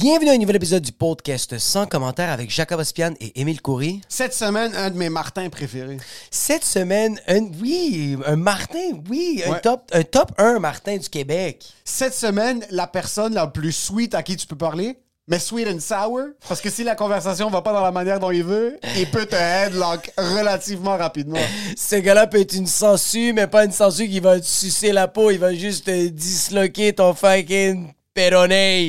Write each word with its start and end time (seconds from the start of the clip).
Bienvenue 0.00 0.30
à 0.30 0.34
un 0.34 0.38
nouvel 0.38 0.54
épisode 0.54 0.84
du 0.84 0.92
podcast 0.92 1.58
sans 1.58 1.84
commentaire 1.84 2.30
avec 2.30 2.50
Jacob 2.50 2.78
Ospian 2.78 3.14
et 3.20 3.40
Émile 3.40 3.60
Coury. 3.60 4.00
Cette 4.08 4.32
semaine, 4.32 4.72
un 4.76 4.90
de 4.90 4.96
mes 4.96 5.08
Martins 5.08 5.48
préférés. 5.48 5.96
Cette 6.30 6.62
semaine, 6.62 7.20
un, 7.26 7.40
oui, 7.60 8.16
un 8.24 8.36
Martin, 8.36 8.92
oui, 9.10 9.42
un, 9.44 9.54
top, 9.54 9.90
un 9.92 10.04
top 10.04 10.30
1 10.38 10.60
Martin 10.60 10.98
du 10.98 11.08
Québec. 11.08 11.66
Cette 11.84 12.14
semaine, 12.14 12.64
la 12.70 12.86
personne 12.86 13.34
la 13.34 13.48
plus 13.48 13.72
sweet 13.72 14.14
à 14.14 14.22
qui 14.22 14.36
tu 14.36 14.46
peux 14.46 14.54
parler, 14.54 15.00
mais 15.26 15.40
sweet 15.40 15.66
and 15.66 15.80
sour, 15.80 16.28
parce 16.48 16.60
que 16.60 16.70
si 16.70 16.84
la 16.84 16.94
conversation 16.94 17.50
va 17.50 17.62
pas 17.62 17.72
dans 17.72 17.82
la 17.82 17.90
manière 17.90 18.20
dont 18.20 18.30
il 18.30 18.44
veut, 18.44 18.78
il 18.96 19.10
peut 19.10 19.26
te 19.26 19.34
headlock 19.34 20.12
relativement 20.16 20.96
rapidement. 20.96 21.40
Ce 21.76 21.96
gars-là 21.96 22.28
peut 22.28 22.38
être 22.38 22.54
une 22.54 22.68
sangsue, 22.68 23.32
mais 23.32 23.48
pas 23.48 23.64
une 23.64 23.72
sangsue 23.72 24.08
qui 24.08 24.20
va 24.20 24.38
te 24.38 24.46
sucer 24.46 24.92
la 24.92 25.08
peau, 25.08 25.32
il 25.32 25.40
va 25.40 25.52
juste 25.54 25.86
te 25.86 26.06
disloquer 26.06 26.92
ton 26.92 27.14
fucking 27.14 27.92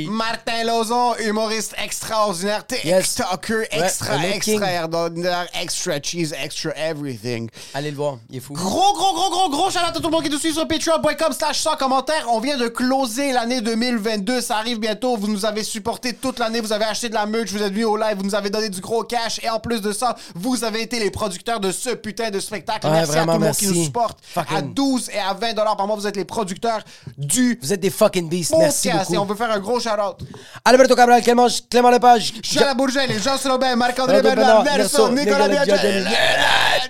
Martin 0.10 0.64
Lozon, 0.66 1.14
humoriste 1.20 1.74
extraordinaire, 1.84 2.64
Yes. 2.84 3.16
TikToker, 3.16 3.68
extra, 3.72 4.18
king. 4.40 4.62
extraordinaire, 4.62 5.48
extra 5.62 6.00
cheese, 6.02 6.34
extra 6.34 6.72
everything. 6.76 7.50
Allez 7.74 7.92
le 7.92 7.98
voir, 7.98 8.18
il 8.30 8.38
est 8.38 8.40
fou. 8.40 8.54
Gros, 8.54 8.94
gros, 8.94 9.14
gros, 9.14 9.30
gros, 9.30 9.50
gros 9.50 9.70
shout 9.70 9.78
out 9.80 9.90
à 9.90 9.92
tout 9.92 10.02
le 10.02 10.10
monde 10.10 10.24
qui 10.24 10.30
nous 10.30 10.40
suit 10.40 10.54
sur 10.54 10.68
patreon.com 10.68 11.34
slash 11.34 11.60
sans 11.60 11.76
commentaire. 11.76 12.26
On 12.30 12.40
vient 12.40 12.58
de 12.58 12.68
closer 12.68 13.32
l'année 13.32 13.62
2022. 13.62 14.42
Ça 14.42 14.58
arrive 14.58 14.80
bientôt. 14.80 15.16
Vous 15.18 15.28
nous 15.28 15.46
avez 15.46 15.64
supporté 15.64 16.14
toute 16.14 16.40
l'année. 16.40 16.62
Vous 16.62 16.74
avez 16.74 16.86
acheté 16.86 17.10
de 17.10 17.14
la 17.14 17.26
merch. 17.26 17.52
Vous 17.52 17.62
êtes 17.62 17.72
venus 17.74 17.86
au 17.86 17.98
live. 17.98 18.18
Vous 18.18 18.24
nous 18.24 18.36
avez 18.36 18.50
donné 18.50 18.70
du 18.70 18.82
gros 18.82 19.04
cash. 19.04 19.40
Et 19.44 19.50
en 19.50 19.60
plus 19.60 19.82
de 19.82 19.92
ça, 19.92 20.16
vous 20.36 20.64
avez 20.64 20.82
été 20.82 21.00
les 21.00 21.12
producteurs 21.12 21.60
de 21.60 21.72
ce 21.72 21.92
putain 21.92 22.30
de 22.32 22.40
spectacle. 22.40 22.88
Ouais, 22.88 22.94
merci 22.94 23.12
vraiment, 23.12 23.34
à 23.34 23.36
tout 23.36 23.42
le 23.42 23.48
monde 23.48 23.56
qui 23.56 23.66
merci. 23.66 23.80
nous 23.80 23.86
supporte. 23.86 24.20
Fucking- 24.24 24.58
À 24.58 24.62
12 24.62 25.10
et 25.14 25.20
à 25.20 25.34
20 25.34 25.54
dollars 25.54 25.78
par 25.78 25.88
mois, 25.88 25.96
vous 25.96 26.08
êtes 26.08 26.16
les 26.18 26.26
producteurs 26.26 26.82
du 27.18 27.60
Vous 27.62 27.74
êtes 27.74 27.80
des 27.80 27.90
fucking 27.90 28.28
beasts, 28.30 28.54
merci 28.58 28.90
podcast. 28.90 29.12
On 29.20 29.26
veut 29.26 29.36
faire 29.36 29.52
un 29.52 29.60
gros 29.60 29.80
shout 29.80 29.90
out. 30.00 30.18
Alberto 30.64 30.96
Cabral, 30.96 31.22
Clément, 31.22 31.48
Clément 31.70 31.92
Lepage, 31.92 32.34
Jean 32.42 32.66
Labourget, 32.66 33.08
les 33.08 33.20
Jean 33.20 33.38
Slobin, 33.38 33.76
Marc-André 33.76 34.22
Bernard, 34.22 34.64
Nelson, 34.64 35.12
Nicolas 35.12 35.48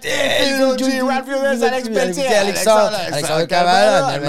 Phil 0.02 0.76
G, 0.78 1.02
Ralph 1.02 1.28
Lewis, 1.28 1.64
Alex 1.64 1.90
Pelletier, 1.90 2.28
Alexandre, 2.28 2.92
Alexandre 3.12 3.46
Cabral, 3.48 4.22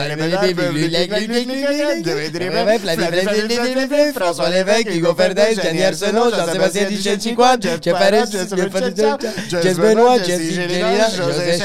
François 4.14 4.48
Lévesque, 4.48 4.90
Hugo 4.94 5.14
Ferdinand, 5.14 5.62
Jenny 5.62 5.82
Arsenault, 5.82 6.30
Jean-Sébastien 6.30 6.88
Duchesne-Chicoine, 6.88 7.60
Jeff 7.62 7.80
Paris, 7.92 8.30
Jess 8.30 9.76
Benoît, 9.78 10.18
Jess 10.18 10.40
Gélina, 10.40 11.08
José 11.10 11.58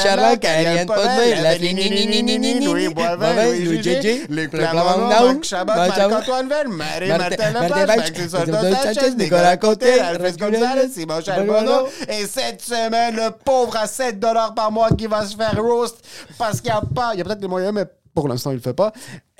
Podmé, 0.85 1.35
la 1.41 1.57
Louis 1.57 2.89
Boivin, 2.89 3.33
Louis 3.63 3.81
JJ, 3.81 4.27
Luc 4.29 4.51
Plamondon, 4.51 5.39
Marc 5.65 5.93
Chabot, 5.93 6.14
Marc-Antoine 6.15 6.49
Verne, 6.49 6.73
Marie 6.73 7.07
Martin 7.09 7.51
Lepage, 7.51 7.87
Maxime 7.87 8.29
Sanchez, 8.29 9.15
Nicolas 9.15 9.57
Côté, 9.57 9.99
Alfred 9.99 10.37
Gonzalez, 10.37 10.89
Simon 10.93 11.21
Charbonneau. 11.21 11.87
Et 12.07 12.25
cette 12.25 12.61
semaine, 12.61 13.15
le 13.15 13.31
pauvre 13.31 13.75
à 13.77 13.87
7 13.87 14.19
par 14.55 14.71
mois 14.71 14.89
qui 14.97 15.07
va 15.07 15.25
se 15.25 15.35
faire 15.35 15.55
roast 15.61 15.97
parce 16.37 16.61
qu'il 16.61 16.71
n'y 16.71 16.77
a 16.77 16.81
pas, 16.81 17.11
il 17.13 17.19
y 17.19 17.21
a 17.21 17.23
peut-être 17.25 17.39
des 17.39 17.47
moyens, 17.47 17.73
mais 17.73 17.85
pour 18.13 18.27
l'instant, 18.27 18.51
il 18.51 18.55
le 18.55 18.61
fait 18.61 18.73
pas. 18.73 18.91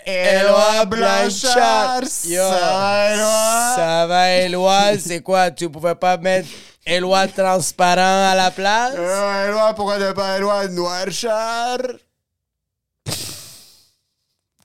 Éloi 0.06 0.86
Blanchard, 0.86 2.02
Yo, 2.26 2.44
ça 2.44 2.60
va, 2.60 3.14
Éloi? 3.14 3.76
Ça 3.76 4.08
va, 4.08 4.32
Éloi, 4.36 4.82
c'est 5.00 5.22
quoi? 5.22 5.50
Tu 5.50 5.70
pouvais 5.70 5.96
pas 5.96 6.18
mettre 6.18 6.48
Éloi 6.86 7.28
transparent 7.28 8.30
à 8.32 8.36
la 8.36 8.52
place? 8.52 8.94
Euh, 8.98 9.48
Éloi, 9.48 9.74
pourquoi 9.74 9.98
ne 9.98 10.12
pas 10.12 10.38
Éloi 10.38 10.68
Noirchard? 10.68 11.80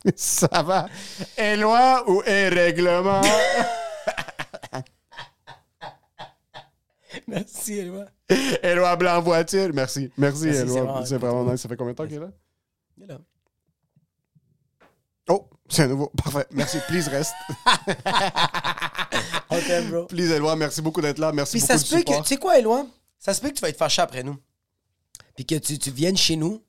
Ça 0.16 0.62
va? 0.62 0.88
Éloi 1.36 2.04
ou 2.08 2.22
est 2.24 2.48
règlement? 2.48 3.20
Merci, 7.26 7.74
Éloi. 7.74 8.06
Éloi 8.62 8.96
Blanc 8.96 9.20
voiture. 9.20 9.70
Merci. 9.74 10.10
Merci, 10.16 10.46
Merci, 10.46 10.60
Éloi. 10.60 11.04
C'est 11.04 11.18
vraiment 11.18 11.50
nice. 11.50 11.60
Ça 11.60 11.68
fait 11.68 11.76
combien 11.76 11.92
de 11.92 11.96
temps 11.96 12.06
qu'il 12.06 12.16
est 12.16 12.20
là? 12.20 12.30
Il 12.96 13.04
est 13.04 13.08
là. 13.08 13.18
Oh, 15.28 15.48
c'est 15.68 15.82
un 15.82 15.88
nouveau. 15.88 16.10
Parfait. 16.16 16.46
Merci. 16.52 16.78
Please 16.88 17.08
reste. 17.08 17.34
T'aime, 19.66 19.90
bro. 19.90 20.06
Please, 20.06 20.32
Éloi. 20.32 20.56
Merci 20.56 20.82
beaucoup 20.82 21.00
d'être 21.00 21.18
là. 21.18 21.32
Merci 21.32 21.58
Puis 21.58 21.66
beaucoup 21.66 21.78
ça 21.78 21.84
se 21.84 21.94
peut 21.94 22.02
que, 22.02 22.22
tu 22.22 22.28
sais 22.28 22.36
quoi, 22.36 22.58
Éloi? 22.58 22.86
Ça 23.18 23.34
se 23.34 23.40
peut 23.40 23.48
que 23.48 23.54
tu 23.54 23.60
vas 23.60 23.68
être 23.68 23.76
fâché 23.76 24.02
après 24.02 24.22
nous. 24.22 24.36
Puis 25.36 25.44
que 25.44 25.56
tu, 25.56 25.78
tu 25.78 25.90
viennes 25.90 26.16
chez 26.16 26.36
nous, 26.36 26.62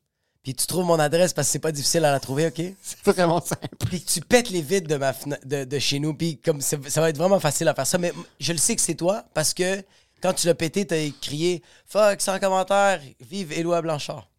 puis 0.43 0.55
tu 0.55 0.65
trouves 0.65 0.85
mon 0.85 0.97
adresse 0.99 1.33
parce 1.33 1.47
que 1.47 1.51
c'est 1.51 1.59
pas 1.59 1.71
difficile 1.71 2.03
à 2.05 2.11
la 2.11 2.19
trouver, 2.19 2.47
OK? 2.47 2.55
C'est 2.81 3.03
vraiment 3.05 3.41
simple. 3.41 3.67
Puis 3.87 4.01
tu 4.01 4.21
pètes 4.21 4.49
les 4.49 4.61
vitres 4.61 4.87
de, 4.87 4.95
ma 4.97 5.13
de, 5.45 5.63
de 5.65 5.79
chez 5.79 5.99
nous, 5.99 6.13
puis 6.13 6.39
comme 6.39 6.61
ça, 6.61 6.77
ça 6.87 7.01
va 7.01 7.09
être 7.09 7.17
vraiment 7.17 7.39
facile 7.39 7.67
à 7.67 7.73
faire 7.75 7.85
ça. 7.87 7.97
Mais 7.97 8.11
je 8.39 8.51
le 8.51 8.57
sais 8.57 8.75
que 8.75 8.81
c'est 8.81 8.95
toi 8.95 9.23
parce 9.33 9.53
que 9.53 9.83
quand 10.21 10.33
tu 10.33 10.47
l'as 10.47 10.55
pété, 10.55 10.85
t'as 10.85 11.09
crié 11.21 11.61
«Fuck, 11.85 12.21
sans 12.21 12.39
commentaire, 12.39 13.01
vive 13.19 13.51
Éloi 13.53 13.81
Blanchard 13.81 14.29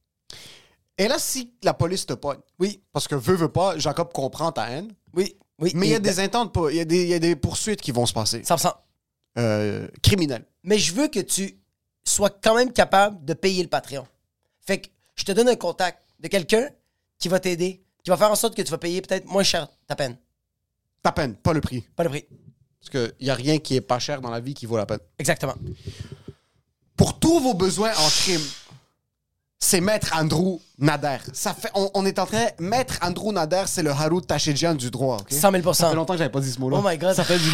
Et 0.99 1.09
là, 1.09 1.17
si 1.19 1.53
la 1.63 1.75
police 1.75 2.07
te 2.07 2.13
pogne,». 2.15 2.39
Oui, 2.59 2.83
parce 2.93 3.09
que 3.09 3.15
veut, 3.15 3.35
veut 3.35 3.51
pas, 3.53 3.79
Jacob 3.79 4.13
comprend 4.13 4.53
ta 4.53 4.71
haine, 4.71 4.93
oui, 5.15 5.37
oui. 5.59 5.73
mais 5.75 5.87
il 5.89 5.91
y 5.91 5.95
a 5.95 5.99
des 6.01 6.21
intentes, 6.21 6.53
pas- 6.53 6.71
il 6.71 6.77
y, 6.77 6.81
a 6.81 6.85
des- 6.85 7.03
il 7.03 7.09
y 7.09 7.15
a 7.15 7.19
des 7.19 7.35
poursuites 7.37 7.81
qui 7.81 7.91
vont 7.93 8.07
se 8.07 8.13
passer. 8.13 8.43
100%. 8.43 8.73
Euh, 9.39 9.89
criminelles. 10.03 10.45
Mais 10.63 10.79
je 10.79 10.93
veux 10.95 11.09
que 11.09 11.21
tu 11.21 11.59
sois 12.05 12.31
quand 12.31 12.55
même 12.55 12.73
capable 12.73 13.25
de 13.25 13.33
payer 13.35 13.63
le 13.63 13.69
Patreon. 13.69 14.07
Fait 14.65 14.79
que 14.83 14.89
je 15.23 15.27
te 15.27 15.31
donne 15.33 15.49
un 15.49 15.55
contact 15.55 16.03
de 16.19 16.27
quelqu'un 16.27 16.69
qui 17.17 17.29
va 17.29 17.39
t'aider, 17.39 17.81
qui 18.03 18.11
va 18.11 18.17
faire 18.17 18.33
en 18.33 18.35
sorte 18.35 18.57
que 18.57 18.63
tu 18.63 18.73
vas 18.73 18.79
payer 18.79 19.01
peut-être 19.01 19.25
moins 19.27 19.45
cher 19.45 19.69
ta 19.87 19.95
peine. 19.95 20.17
Ta 21.01 21.13
peine, 21.13 21.37
pas 21.37 21.53
le 21.53 21.61
prix. 21.61 21.83
Pas 21.95 22.03
le 22.03 22.09
prix. 22.09 22.25
Parce 22.81 22.91
qu'il 22.91 23.15
n'y 23.25 23.31
a 23.31 23.35
rien 23.37 23.59
qui 23.59 23.77
est 23.77 23.81
pas 23.81 24.01
cher 24.01 24.21
dans 24.21 24.31
la 24.31 24.41
vie 24.41 24.53
qui 24.53 24.67
vaut 24.67 24.77
la 24.77 24.85
peine. 24.85 24.99
Exactement. 25.21 25.55
Pour 26.97 27.21
tous 27.21 27.39
vos 27.39 27.55
besoins 27.55 27.93
en 27.93 28.09
crime, 28.09 28.41
c'est 29.61 29.81
Maître 29.81 30.11
Andrew 30.17 30.59
Nader. 30.79 31.19
Ça 31.33 31.55
fait, 31.55 31.71
on, 31.77 31.89
on 31.95 32.05
est 32.05 32.19
en 32.19 32.27
train. 32.27 32.47
Maître 32.59 32.99
Andrew 33.01 33.31
Nader, 33.33 33.63
c'est 33.69 33.85
le 33.85 33.91
Harout 33.91 34.23
Tachedjian 34.23 34.75
du 34.75 34.91
droit. 34.91 35.19
ok? 35.21 35.31
100 35.33 35.53
000 35.53 35.73
Ça 35.73 35.91
fait 35.91 35.95
longtemps 35.95 36.15
que 36.15 36.19
j'avais 36.19 36.33
pas 36.33 36.41
dit 36.41 36.51
ce 36.51 36.59
mot-là. 36.59 36.79
Oh 36.81 36.85
my 36.85 36.99
God. 36.99 37.15
Ça 37.15 37.23
fait 37.23 37.39
du 37.39 37.49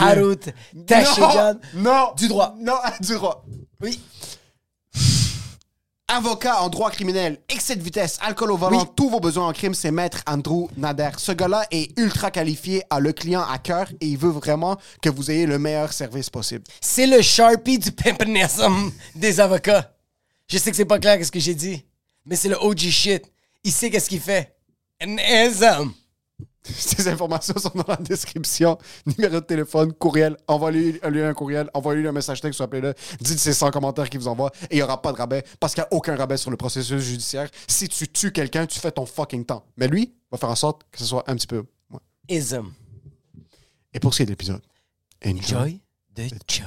Tachedjian. 0.87 1.59
Non, 1.75 1.83
non, 1.83 2.13
Du 2.17 2.29
droit. 2.29 2.55
Non, 2.59 2.77
du 3.01 3.13
droit. 3.13 3.45
Oui. 3.83 4.01
Avocat 6.11 6.63
en 6.63 6.71
droit 6.71 6.91
criminel, 6.91 7.39
excès 7.51 7.77
de 7.77 7.83
vitesse, 7.83 8.17
alcool 8.23 8.51
au 8.53 8.57
volant, 8.57 8.81
Oui. 8.81 8.87
tous 8.97 9.11
vos 9.11 9.21
besoins 9.21 9.47
en 9.49 9.53
crime, 9.53 9.75
c'est 9.75 9.91
Maître 9.91 10.23
Andrew 10.27 10.69
Nader. 10.79 11.11
Ce 11.19 11.33
gars-là 11.33 11.67
est 11.71 11.97
ultra 11.99 12.31
qualifié, 12.31 12.83
a 12.89 12.99
le 12.99 13.13
client 13.13 13.43
à 13.43 13.59
cœur 13.59 13.89
et 14.01 14.07
il 14.07 14.17
veut 14.17 14.31
vraiment 14.31 14.79
que 15.03 15.11
vous 15.11 15.31
ayez 15.31 15.45
le 15.45 15.59
meilleur 15.59 15.93
service 15.93 16.31
possible. 16.31 16.65
C'est 16.81 17.07
le 17.07 17.21
Sharpie 17.21 17.79
du 17.79 17.93
pimpanism 17.93 18.91
des 19.15 19.39
avocats. 19.39 19.93
Je 20.49 20.57
sais 20.57 20.71
que 20.71 20.77
c'est 20.79 20.87
pas 20.87 20.99
clair 20.99 21.23
ce 21.25 21.31
que 21.31 21.41
j'ai 21.41 21.55
dit, 21.55 21.85
mais 22.25 22.37
c'est 22.37 22.49
le 22.49 22.57
OG 22.59 22.79
shit. 22.89 23.23
Il 23.63 23.71
sait 23.73 23.91
qu'est-ce 23.91 24.09
qu'il 24.09 24.21
fait. 24.21 24.55
An. 25.05 25.89
Ces 26.65 27.09
informations 27.09 27.55
sont 27.57 27.73
dans 27.75 27.85
la 27.89 27.97
description. 27.97 28.79
Numéro 29.07 29.35
de 29.35 29.41
téléphone, 29.41 29.93
courriel, 29.93 30.37
envoyez-lui 30.47 31.01
lui 31.11 31.23
un 31.23 31.35
courriel, 31.35 31.71
envoyez-lui 31.75 32.09
un 32.09 32.13
message 32.13 32.41
texte, 32.41 32.61
appelez-le, 32.61 32.95
dites 33.21 33.39
c'est 33.39 33.53
100 33.55 33.71
commentaires 33.71 34.11
qu'il 34.11 34.21
vous 34.21 34.29
envoie 34.29 34.51
et 34.71 34.75
il 34.75 34.77
n'y 34.77 34.83
aura 34.83 35.01
pas 35.01 35.13
de 35.13 35.19
rabais 35.19 35.45
parce 35.61 35.75
qu'il 35.75 35.83
n'y 35.83 35.87
a 35.87 35.95
aucun 35.95 36.17
rabais 36.17 36.37
sur 36.37 36.51
le 36.51 36.57
processus 36.57 37.01
judiciaire. 37.03 37.49
Si 37.67 37.89
tu 37.89 38.09
tues 38.09 38.33
quelqu'un, 38.33 38.67
tu 38.67 38.79
fais 38.79 38.91
ton 38.93 39.07
fucking 39.07 39.45
temps. 39.45 39.65
Mais 39.77 39.89
lui 39.89 40.15
va 40.31 40.39
faire 40.39 40.51
en 40.51 40.57
sorte 40.57 40.83
que 40.91 40.99
ce 40.99 41.05
soit 41.05 41.25
un 41.31 41.37
petit 41.37 41.47
peu. 41.47 41.65
ouais. 41.91 42.01
Ism. 42.29 42.67
Et 43.95 44.01
pour 44.01 44.13
ce 44.13 44.19
qui 44.19 44.23
est 44.25 44.27
de 44.27 44.31
l'épisode, 44.31 44.63
enjoy. 45.25 45.41
Joy 45.43 45.81
de 46.15 46.29
Joe. 46.47 46.67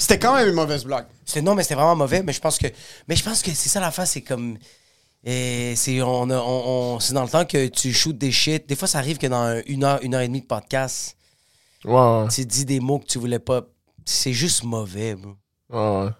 C'était 0.00 0.18
quand 0.18 0.34
même 0.34 0.48
une 0.48 0.54
mauvaise 0.54 0.84
blague. 0.84 1.06
C'est 1.26 1.42
non, 1.42 1.54
mais 1.54 1.62
c'était 1.62 1.74
vraiment 1.74 1.94
mauvais. 1.94 2.22
Mais 2.22 2.32
je 2.32 2.40
pense 2.40 2.58
que, 2.58 2.66
mais 3.06 3.14
je 3.16 3.22
pense 3.22 3.42
que 3.42 3.50
c'est 3.52 3.68
ça 3.68 3.80
la 3.80 3.90
face. 3.90 4.12
C'est 4.12 4.22
comme, 4.22 4.56
et 5.22 5.74
c'est 5.76 6.00
on, 6.00 6.30
a- 6.30 6.38
on, 6.40 6.94
on- 6.96 7.00
c'est 7.00 7.12
dans 7.12 7.22
le 7.22 7.28
temps 7.28 7.44
que 7.44 7.66
tu 7.68 7.92
shootes 7.92 8.16
des 8.16 8.32
shit. 8.32 8.66
Des 8.66 8.76
fois, 8.76 8.88
ça 8.88 8.98
arrive 8.98 9.18
que 9.18 9.26
dans 9.26 9.60
une 9.66 9.84
heure, 9.84 9.98
une 10.02 10.14
heure 10.14 10.22
et 10.22 10.28
demie 10.28 10.40
de 10.40 10.46
podcast, 10.46 11.16
Ouais, 11.84 12.28
tu 12.28 12.44
dis 12.46 12.64
des 12.64 12.80
mots 12.80 12.98
que 12.98 13.06
tu 13.06 13.18
voulais 13.18 13.38
pas. 13.38 13.62
C'est 14.06 14.32
juste 14.32 14.64
mauvais, 14.64 15.14
bro. 15.14 15.34
ouais, 15.70 16.04
ouais. 16.06 16.10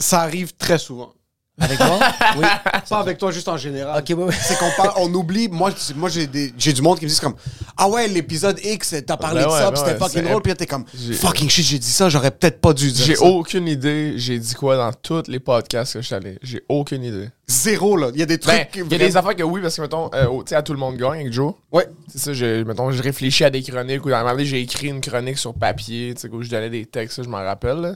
Ça 0.00 0.20
arrive 0.22 0.52
très 0.56 0.78
souvent. 0.78 1.12
Avec 1.60 1.78
moi? 1.78 1.98
Oui. 2.38 2.44
Pas 2.88 2.98
avec 3.00 3.18
toi, 3.18 3.30
juste 3.32 3.48
en 3.48 3.56
général. 3.56 3.98
Ok, 4.00 4.16
oui, 4.16 4.24
oui. 4.28 4.34
C'est 4.40 4.56
qu'on 4.58 4.70
parle, 4.76 4.92
on 4.96 5.12
oublie. 5.14 5.48
Moi, 5.48 5.70
moi 5.96 6.08
j'ai, 6.08 6.26
des, 6.26 6.52
j'ai 6.56 6.72
du 6.72 6.80
monde 6.80 6.98
qui 6.98 7.04
me 7.04 7.10
dit 7.10 7.18
comme 7.20 7.34
Ah 7.76 7.88
ouais, 7.88 8.06
l'épisode 8.08 8.58
X, 8.62 8.94
t'as 9.06 9.16
parlé 9.16 9.40
Ben 9.40 9.46
de 9.48 9.52
ouais, 9.52 9.58
ça, 9.58 9.64
ben 9.66 9.72
puis 9.72 9.78
c'était 9.80 9.92
ouais, 9.92 9.98
fucking 9.98 10.22
c'est- 10.22 10.28
drôle, 10.28 10.42
puis 10.42 10.50
là, 10.52 10.56
t'es 10.56 10.66
comme 10.66 10.84
J'ai- 10.94 11.12
Fucking 11.14 11.48
shit, 11.50 11.64
j'ai 11.64 11.78
dit 11.78 11.90
ça, 11.90 12.08
j'aurais 12.08 12.30
peut-être 12.30 12.60
pas 12.60 12.72
dû 12.72 12.90
dire 12.92 13.04
J'ai 13.04 13.14
ça. 13.16 13.24
aucune 13.24 13.66
idée, 13.68 14.14
j'ai 14.16 14.38
dit 14.38 14.54
quoi 14.54 14.76
dans 14.76 14.92
tous 14.92 15.24
les 15.28 15.40
podcasts 15.40 15.94
que 15.94 16.00
je 16.00 16.06
suis 16.06 16.14
allé. 16.14 16.38
J'ai 16.42 16.62
aucune 16.68 17.02
idée. 17.04 17.28
Zéro, 17.48 17.96
là. 17.96 18.10
Il 18.14 18.20
y 18.20 18.22
a 18.22 18.26
des 18.26 18.38
trucs. 18.38 18.54
Ben, 18.54 18.66
il 18.74 18.92
y 18.92 18.94
a 18.94 18.98
des 18.98 19.16
affaires 19.16 19.34
que 19.34 19.42
oui, 19.42 19.60
parce 19.60 19.74
que, 19.76 19.82
mettons, 19.82 20.08
euh, 20.14 20.26
au- 20.26 20.44
tu 20.44 20.50
sais, 20.50 20.54
à 20.54 20.62
tout 20.62 20.72
le 20.72 20.78
monde 20.78 20.96
gagne 20.96 21.20
avec 21.22 21.32
Joe. 21.32 21.54
Ouais. 21.72 21.88
C'est 22.08 22.18
ça, 22.18 22.32
j'ai- 22.32 22.64
mettons, 22.64 22.90
je 22.92 23.02
réfléchis 23.02 23.44
à 23.44 23.50
des 23.50 23.62
chroniques 23.62 24.04
ou 24.06 24.10
à 24.10 24.18
un 24.18 24.20
moment 24.20 24.32
donné, 24.32 24.44
j'ai 24.44 24.60
écrit 24.60 24.86
une 24.88 25.00
chronique 25.00 25.36
sur 25.38 25.52
papier, 25.54 26.14
tu 26.14 26.22
sais, 26.22 26.28
où 26.32 26.42
je 26.42 26.48
donnais 26.48 26.70
des 26.70 26.86
textes, 26.86 27.16
ça, 27.16 27.22
je 27.24 27.28
m'en 27.28 27.38
rappelle. 27.44 27.78
là. 27.78 27.88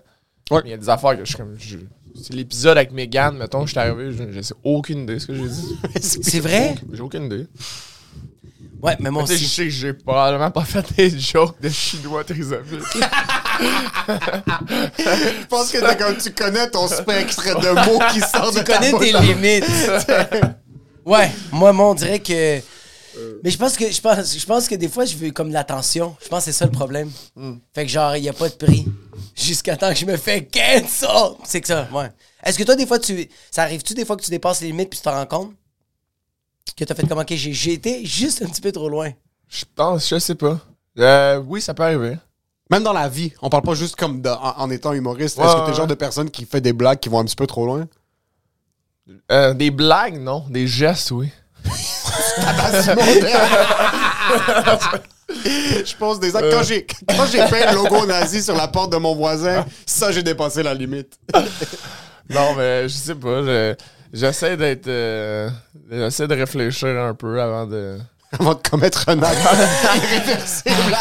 Ouais. 0.51 0.61
Mais 0.65 0.69
il 0.69 0.71
y 0.73 0.75
a 0.75 0.79
des 0.79 0.89
affaires 0.91 1.13
que 1.17 1.21
je 1.25 1.29
suis 1.31 1.37
comme. 1.37 1.55
je- 1.59 1.79
C'est 2.21 2.33
l'épisode 2.35 2.77
avec 2.77 2.93
Megan, 2.93 3.37
mettons, 3.37 3.67
je 3.67 3.71
suis 3.73 3.79
arrivé, 3.81 4.13
je, 4.13 4.31
je 4.33 4.41
sais 4.41 4.55
aucune 4.63 5.01
idée 5.03 5.15
de 5.15 5.19
ce 5.19 5.27
que 5.27 5.35
j'ai 5.35 5.49
dit. 5.49 5.77
C'est 6.01 6.41
vrai? 6.41 6.75
J'ai 6.93 7.01
aucune 7.01 7.25
idée. 7.25 7.47
Ouais, 8.81 8.97
mais 9.01 9.11
moi 9.11 9.23
Tu 9.25 9.29
sais, 9.31 9.37
je 9.39 9.45
aussi. 9.45 9.55
sais 9.55 9.65
que 9.65 9.71
j'ai 9.71 9.93
probablement 9.95 10.51
pas 10.51 10.65
fait 10.65 10.85
des 10.97 11.19
jokes 11.19 11.61
de 11.61 11.69
chinois 11.71 12.23
trisomiques. 12.23 12.83
Je 14.99 15.47
pense 15.47 15.71
que 15.71 15.79
t'es 15.79 15.97
comme 15.97 16.17
tu 16.17 16.31
connais 16.33 16.69
ton 16.71 16.87
spectre 16.89 17.61
de 17.61 17.71
mots 17.87 18.01
qui 18.13 18.21
sort 18.21 18.53
de 18.53 18.59
Tu 18.59 18.65
ta 18.65 18.77
connais 18.77 18.91
bouche. 18.91 19.01
tes 19.13 19.21
limites. 19.21 19.65
ouais, 21.07 21.31
moi, 21.53 21.73
moi, 21.73 21.91
on 21.91 21.95
dirait 21.95 22.19
que. 22.21 22.61
Mais 23.43 23.51
je 23.51 23.59
pense 23.59 23.77
que 23.77 23.91
je 23.91 24.01
pense, 24.01 24.37
je 24.39 24.47
pense 24.47 24.69
que 24.69 24.75
des 24.75 24.89
fois, 24.89 25.05
je 25.05 25.17
veux 25.17 25.31
comme 25.31 25.49
de 25.49 25.53
l'attention. 25.55 26.17
Je 26.23 26.29
pense 26.29 26.41
que 26.41 26.45
c'est 26.47 26.59
ça 26.59 26.65
le 26.67 26.71
problème. 26.73 27.11
Fait 27.73 27.85
que 27.85 27.91
genre, 27.91 28.17
il 28.17 28.23
n'y 28.23 28.29
a 28.29 28.33
pas 28.33 28.49
de 28.49 28.55
prix. 28.55 28.87
Jusqu'à 29.37 29.77
temps 29.77 29.91
que 29.91 29.97
je 29.99 30.07
me 30.07 30.17
fais 30.17 30.45
cancel. 30.47 31.09
C'est 31.45 31.61
que 31.61 31.67
ça, 31.69 31.89
ouais. 31.93 32.11
Est-ce 32.43 32.59
que 32.59 32.65
toi, 32.65 32.77
des 32.77 32.87
fois, 32.87 32.99
tu. 32.99 33.29
Ça 33.51 33.63
arrive-tu 33.63 33.95
des 33.95 34.05
fois 34.05 34.17
que 34.17 34.23
tu 34.23 34.31
dépasses 34.31 34.61
les 34.61 34.69
limites 34.69 34.91
puis 34.91 34.99
tu 34.99 35.05
t'en 35.05 35.13
rends 35.13 35.27
compte? 35.27 35.53
Que 36.77 36.85
t'as 36.85 36.95
fait 36.95 37.07
comme, 37.07 37.19
ok, 37.19 37.29
j'ai 37.35 37.53
j'ai 37.53 37.73
été 37.75 38.05
juste 38.05 38.43
un 38.43 38.47
petit 38.47 38.61
peu 38.61 38.73
trop 38.73 38.89
loin. 38.89 39.11
Je 39.49 39.65
pense, 39.77 40.09
je 40.09 40.19
sais 40.19 40.35
pas. 40.35 40.59
Euh, 40.99 41.37
oui, 41.47 41.61
ça 41.61 41.73
peut 41.75 41.85
arriver. 41.85 42.17
Même 42.71 42.83
dans 42.83 42.93
la 42.93 43.09
vie, 43.09 43.33
on 43.43 43.49
parle 43.51 43.63
pas 43.63 43.75
juste 43.75 43.95
comme 43.95 44.21
de- 44.23 44.29
en, 44.29 44.59
en 44.59 44.71
étant 44.71 44.93
humoriste. 44.93 45.37
Ouais, 45.39 45.45
Est-ce 45.45 45.53
que 45.53 45.59
t'es 45.59 45.65
ouais, 45.67 45.71
le 45.71 45.77
genre 45.77 45.87
de 45.87 45.95
personne 45.95 46.31
qui 46.31 46.47
fait 46.47 46.61
des 46.61 46.73
blagues 46.73 46.99
qui 46.99 47.09
vont 47.09 47.19
un 47.21 47.25
petit 47.25 47.37
peu 47.37 47.47
trop 47.47 47.65
loin? 47.67 47.87
Euh, 49.31 49.53
des 49.55 49.71
blagues, 49.71 50.19
non. 50.19 50.45
Des 50.49 50.67
gestes, 50.67 51.11
oui. 51.13 51.29
Je 55.35 55.97
pose 55.97 56.21
des 56.21 56.35
actes. 56.37 56.51
Quand 56.51 56.63
j'ai 56.63 56.87
quand 56.87 57.27
j'ai 57.31 57.39
peint 57.39 57.71
le 57.71 57.75
logo 57.77 58.07
nazi 58.07 58.43
sur 58.43 58.57
la 58.57 58.69
porte 58.69 58.93
de 58.93 58.97
mon 58.99 59.15
voisin, 59.15 59.65
ça, 59.87 60.13
j'ai 60.13 60.23
dépassé 60.23 60.63
la 60.63 60.75
limite. 60.75 61.19
Non, 62.31 62.55
mais 62.57 62.85
je 62.85 62.95
sais 62.95 63.15
pas. 63.15 63.43
je- 63.43 63.75
J'essaie 64.11 64.57
d'être. 64.57 64.87
euh, 64.89 65.51
J'essaie 65.91 66.27
de 66.27 66.35
réfléchir 66.35 66.89
un 66.89 67.13
peu 67.15 67.39
avant 67.39 67.67
de. 67.67 67.99
Avant 68.41 68.55
de 68.55 68.69
commettre 68.69 69.05
un 69.09 69.23
acte 69.23 69.39
irréversible. 69.97 70.97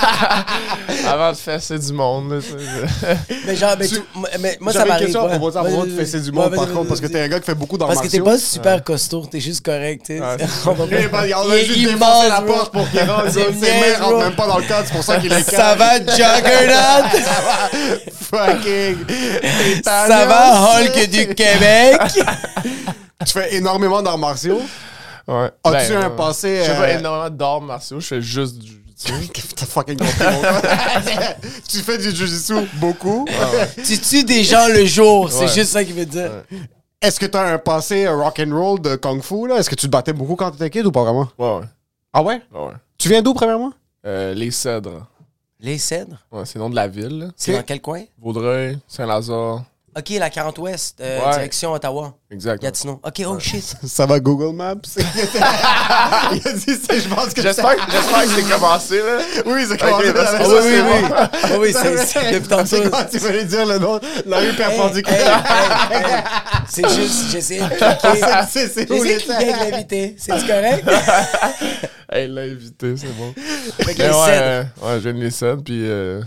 avant 1.08 1.32
de 1.32 1.38
fesser 1.38 1.80
du 1.80 1.94
monde. 1.94 2.42
tu. 2.42 2.54
Mais 3.48 3.56
genre, 3.56 3.76
mais, 3.80 3.88
tout- 3.88 4.04
mais 4.40 4.58
moi, 4.62 4.72
ça 4.74 4.80
J'avais 4.80 4.90
une 4.90 4.94
m'arrive. 4.94 5.06
question 5.08 5.26
à 5.26 5.30
propos 5.30 5.48
de 5.86 5.92
ça, 5.92 5.98
fesser 5.98 6.20
du 6.20 6.32
monde, 6.32 6.52
Ouais, 6.52 6.58
par 6.58 6.72
contre, 6.72 6.88
parce 6.90 7.02
que 7.02 7.08
t'es 7.08 7.22
un 7.22 7.28
gars 7.28 7.40
qui 7.40 7.46
fait 7.46 7.56
beaucoup 7.56 7.78
d'arts 7.78 7.88
Parce 7.90 8.02
que 8.02 8.08
t'es 8.08 8.20
pas 8.22 8.38
super 8.38 8.84
costaud, 8.84 9.26
t'es 9.30 9.40
juste 9.40 9.66
correct, 9.66 10.04
tu. 10.06 10.20
On 10.66 10.72
va 10.74 10.84
a 10.84 11.58
juste 11.58 11.80
défoncé 11.80 12.30
la 12.30 12.42
porte 12.42 12.72
pour 12.74 12.90
qu'il 12.90 13.00
rentre. 13.02 13.32
Ses 13.32 13.40
mains 13.50 14.00
rentrent 14.00 14.18
même 14.20 14.36
pas 14.36 14.48
dans 14.48 14.58
le 14.60 14.66
cadre, 14.66 14.88
c'est 14.88 14.94
pour 14.94 15.04
ça 15.04 15.18
qu'il 15.18 15.32
est 15.34 15.50
Ça 15.50 15.76
va, 15.76 15.98
Juggernaut? 16.00 17.08
Fucking. 18.32 18.98
Ça 19.84 20.26
va, 20.26 20.80
Hulk 20.82 21.10
du 21.10 21.28
Québec? 21.36 22.00
Tu 23.26 23.32
fais 23.34 23.56
énormément 23.56 24.02
d'arts 24.02 24.18
martiaux? 24.18 24.62
Ouais. 25.28 25.50
As-tu 25.64 25.94
Ben, 25.94 26.04
un 26.04 26.06
euh, 26.06 26.10
passé. 26.16 26.58
Je 26.60 26.64
fais 26.64 26.72
euh, 26.72 26.78
pas 26.78 26.92
énormément 26.92 27.30
d'arts 27.30 27.62
martiaux, 27.62 28.00
je 28.00 28.08
fais 28.08 28.22
juste 28.22 28.58
du. 28.60 28.80
T'as 29.56 29.66
fucking 29.66 29.98
compris, 29.98 30.24
mon 30.34 30.42
gars? 30.42 31.36
Tu 31.68 31.80
fais 31.80 31.98
du 31.98 32.12
jujitsu 32.16 32.54
beaucoup? 32.76 33.26
tu 33.86 33.98
tues 34.00 34.24
des 34.24 34.44
gens 34.44 34.68
le 34.68 34.86
jour, 34.86 35.30
c'est 35.32 35.40
Ouais. 35.46 35.48
juste 35.48 35.72
ça 35.74 35.84
qu'il 35.84 35.94
veut 35.96 36.06
dire. 36.06 36.32
Est-ce 37.02 37.20
que 37.20 37.26
t'as 37.26 37.54
un 37.54 37.58
passé 37.58 38.08
rock 38.08 38.40
and 38.40 38.56
roll 38.56 38.80
de 38.80 38.96
kung 38.96 39.22
fu 39.22 39.48
là? 39.48 39.58
Est-ce 39.58 39.70
que 39.70 39.76
tu 39.76 39.88
te 39.88 39.92
battais 39.92 40.14
beaucoup 40.14 40.36
quand 40.38 40.52
t'étais 40.52 40.70
kid 40.70 40.86
ou 40.86 40.92
pas 40.92 41.04
vraiment? 41.04 41.28
Ouais, 41.38 41.58
ouais. 41.60 41.66
Ah 42.14 42.24
ouais? 42.24 42.42
Ouais, 42.54 42.68
ouais. 42.68 42.74
Tu 42.98 43.10
viens 43.10 43.22
d'où 43.22 43.34
premièrement? 43.34 43.74
Euh, 44.06 44.34
les 44.34 44.52
cèdres. 44.52 45.06
Les 45.60 45.78
cèdres, 45.78 46.18
Ouais, 46.32 46.46
c'est 46.46 46.56
le 46.56 46.64
nom 46.64 46.70
de 46.70 46.76
la 46.76 46.88
ville. 46.88 47.30
c'est 47.36 47.54
dans 47.54 47.64
quel 47.64 47.82
coin? 47.82 48.04
Vaudreuil, 48.22 48.78
Saint-Lazare. 48.88 49.64
Ok, 49.96 50.10
la 50.18 50.30
40 50.30 50.58
Ouest, 50.58 51.00
euh, 51.02 51.20
Ouais. 51.24 51.32
direction 51.34 51.72
Ottawa, 51.74 52.14
Exact. 52.32 52.62
Gatineau. 52.62 53.00
Ok, 53.06 53.22
oh 53.28 53.38
shit. 53.40 53.76
Ça 53.88 54.06
va 54.08 54.20
Google 54.20 54.56
Maps? 54.56 54.76
Il 54.98 55.02
a 56.48 56.54
dit 56.54 56.62
c'est- 56.66 57.00
je 57.00 57.08
pense 57.10 57.34
que 57.34 57.42
J'espère 57.44 57.76
j'espère 57.92 58.24
que 58.24 58.30
c'est 58.30 58.50
commencé, 58.52 58.98
là. 58.98 59.18
Oui, 59.46 59.66
c'est 59.70 59.78
commencé 59.78 60.10
Ok, 60.10 60.16
dans 60.16 60.22
la 60.24 60.32
parce 60.32 60.32
que 60.32 60.38
maison, 60.40 60.56
oui, 60.56 60.70
c'est 60.72 60.82
oui, 60.82 61.04
oui. 61.04 61.10
Ah 61.44 61.50
oui, 61.60 61.74
c'est 61.74 61.98
c'est 62.06 62.32
depuis 62.32 62.48
tantôt. 62.48 62.66
C'est 62.66 62.90
quoi 62.90 63.04
tu 63.06 63.18
voulais 63.20 63.46
dire 63.46 63.66
le 63.68 63.78
nom? 63.78 64.00
La 64.26 64.40
rue 64.40 64.54
perpendiculaire. 64.54 65.44
hey, 65.92 65.98
hey, 65.98 66.04
hey. 66.12 66.24
C'est 66.70 66.90
juste, 66.90 67.32
j'essaie 67.32 67.60
de 67.60 67.68
cliquer. 67.68 67.88
C'est- 68.50 68.92
où 68.92 69.04
J'essaie 69.04 69.16
de 69.16 69.20
cliquer 69.20 69.54
avec 69.54 69.72
l'invité. 69.72 70.16
C'est 70.18 70.32
correct? 70.48 70.90
Hey, 72.12 72.28
l'invité, 72.28 72.96
c'est 72.98 73.16
bon. 73.18 73.34
Avec 73.80 73.98
Mais 73.98 74.08
les 74.08 74.14
ouais, 74.14 74.66
ouais, 74.82 74.94
je 74.96 75.10
viens 75.10 75.14
de 75.14 75.20
les 75.20 75.64
puis 75.64 75.88
euh, 75.90 76.22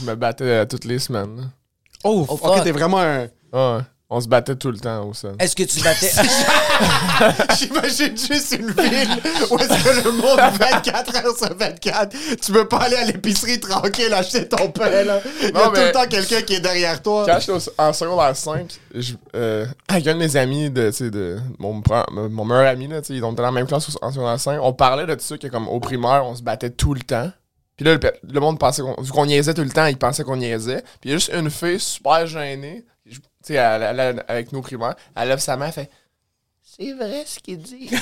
je 0.00 0.06
me 0.10 0.14
battais 0.14 0.66
toutes 0.66 0.84
les 0.84 0.98
semaines. 0.98 1.50
Oh, 2.04 2.26
Oh, 2.28 2.34
ok, 2.34 2.54
fuck. 2.54 2.64
t'es 2.64 2.72
vraiment 2.72 3.00
un. 3.00 3.22
Ouais, 3.52 3.78
on 4.08 4.20
se 4.20 4.28
battait 4.28 4.54
tout 4.54 4.70
le 4.70 4.78
temps 4.78 5.08
au 5.08 5.14
sol. 5.14 5.34
Est-ce 5.38 5.56
que 5.56 5.64
tu 5.64 5.80
battais? 5.80 6.10
J'imagine 7.58 8.16
juste 8.16 8.52
une 8.58 8.70
ville 8.70 9.08
où 9.50 9.58
est-ce 9.58 9.84
que 9.84 10.04
le 10.04 10.12
monde 10.12 10.38
24 10.60 11.16
heures 11.16 11.36
sur 11.36 11.56
24, 11.56 12.14
tu 12.40 12.52
peux 12.52 12.68
pas 12.68 12.78
aller 12.82 12.96
à 12.96 13.04
l'épicerie 13.04 13.58
tranquille 13.58 14.12
acheter 14.12 14.46
ton 14.48 14.70
pain 14.70 15.02
là. 15.02 15.20
Il 15.42 15.46
y 15.46 15.48
a 15.48 15.52
Non, 15.52 15.70
tout 15.72 15.80
le 15.80 15.92
temps 15.92 16.06
quelqu'un 16.08 16.42
qui 16.42 16.54
est 16.54 16.60
derrière 16.60 17.02
toi. 17.02 17.24
Quand 17.26 17.38
j'étais 17.40 17.70
en 17.78 17.92
secondaire 17.92 18.36
5, 18.36 18.78
je, 18.94 19.14
euh, 19.34 19.66
avec 19.88 20.06
un 20.06 20.14
de 20.14 20.18
mes 20.18 20.36
amis, 20.36 20.70
de, 20.70 20.90
tu 20.90 20.96
sais, 20.96 21.10
de 21.10 21.38
mon, 21.58 21.82
mon 22.30 22.44
meilleur 22.44 22.66
ami, 22.68 22.86
là, 22.88 23.00
tu 23.00 23.08
sais, 23.08 23.14
ils 23.14 23.24
ont 23.24 23.32
été 23.32 23.38
dans 23.38 23.42
la 23.44 23.52
même 23.52 23.66
classe 23.66 23.88
en 24.00 24.12
secondaire 24.12 24.38
5, 24.38 24.60
on 24.62 24.72
parlait 24.72 25.06
de 25.06 25.14
tout 25.14 25.24
ça, 25.24 25.36
que 25.38 25.48
comme 25.48 25.66
au 25.68 25.80
primaire, 25.80 26.22
on 26.26 26.34
se 26.36 26.42
battait 26.42 26.70
tout 26.70 26.94
le 26.94 27.00
temps. 27.00 27.30
Puis 27.76 27.84
là, 27.84 27.94
le, 27.94 28.00
le 28.32 28.40
monde 28.40 28.58
pensait 28.58 28.82
qu'on, 28.82 29.00
vu 29.00 29.12
qu'on 29.12 29.26
niaisait 29.26 29.52
tout 29.54 29.62
le 29.62 29.70
temps, 29.70 29.86
ils 29.86 29.98
pensaient 29.98 30.24
qu'on 30.24 30.36
niaisait. 30.36 30.82
Puis 31.00 31.10
il 31.10 31.10
y 31.10 31.14
a 31.14 31.16
juste 31.18 31.30
une 31.34 31.50
fille 31.50 31.78
super 31.80 32.26
gênée, 32.26 32.84
tu 33.08 33.20
sais, 33.42 33.54
elle- 33.54 33.82
elle- 33.82 34.00
elle- 34.00 34.24
avec 34.28 34.52
nos 34.52 34.62
primaires, 34.62 34.94
elle 35.14 35.28
lève 35.28 35.38
sa 35.38 35.56
main, 35.56 35.66
elle 35.66 35.72
fait 35.72 35.90
C'est 36.78 36.92
vrai 36.94 37.22
ce 37.26 37.38
qu'il 37.38 37.58
dit. 37.58 37.90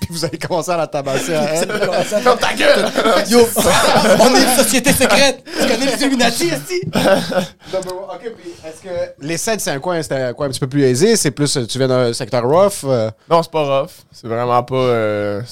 Puis 0.00 0.08
vous 0.10 0.24
allez 0.24 0.38
commencer 0.38 0.70
à 0.70 0.76
la 0.76 0.86
tabasser 0.86 1.34
à 1.34 1.42
elle. 1.54 1.68
Ferme 2.04 2.38
ta 2.38 2.54
gueule! 2.54 2.86
Yo, 3.28 3.40
on 4.20 4.34
est 4.34 4.42
une 4.42 4.56
société 4.64 4.92
secrète. 4.92 5.42
Tu 5.44 5.66
connais 5.66 5.86
les 5.86 6.00
Illuminati, 6.00 6.46
ici? 6.46 6.80
ok, 6.94 8.20
puis 8.20 8.52
est-ce 8.64 8.82
que. 8.82 8.88
Les 9.20 9.36
c'est 9.36 9.68
un 9.68 9.80
coin, 9.80 10.00
c'est 10.02 10.12
un 10.14 10.32
coin 10.32 10.46
un 10.46 10.50
petit 10.50 10.60
peu 10.60 10.68
plus 10.68 10.84
aisé, 10.84 11.16
c'est 11.16 11.32
plus. 11.32 11.58
Tu 11.68 11.78
viens 11.78 11.88
d'un 11.88 12.12
secteur 12.12 12.44
rough. 12.44 12.84
euh, 12.84 13.10
non, 13.28 13.42
c'est 13.42 13.50
pas 13.50 13.80
rough. 13.80 13.90
C'est 14.12 14.28
vraiment 14.28 14.62
pas. 14.62 14.74
euh, 14.76 15.42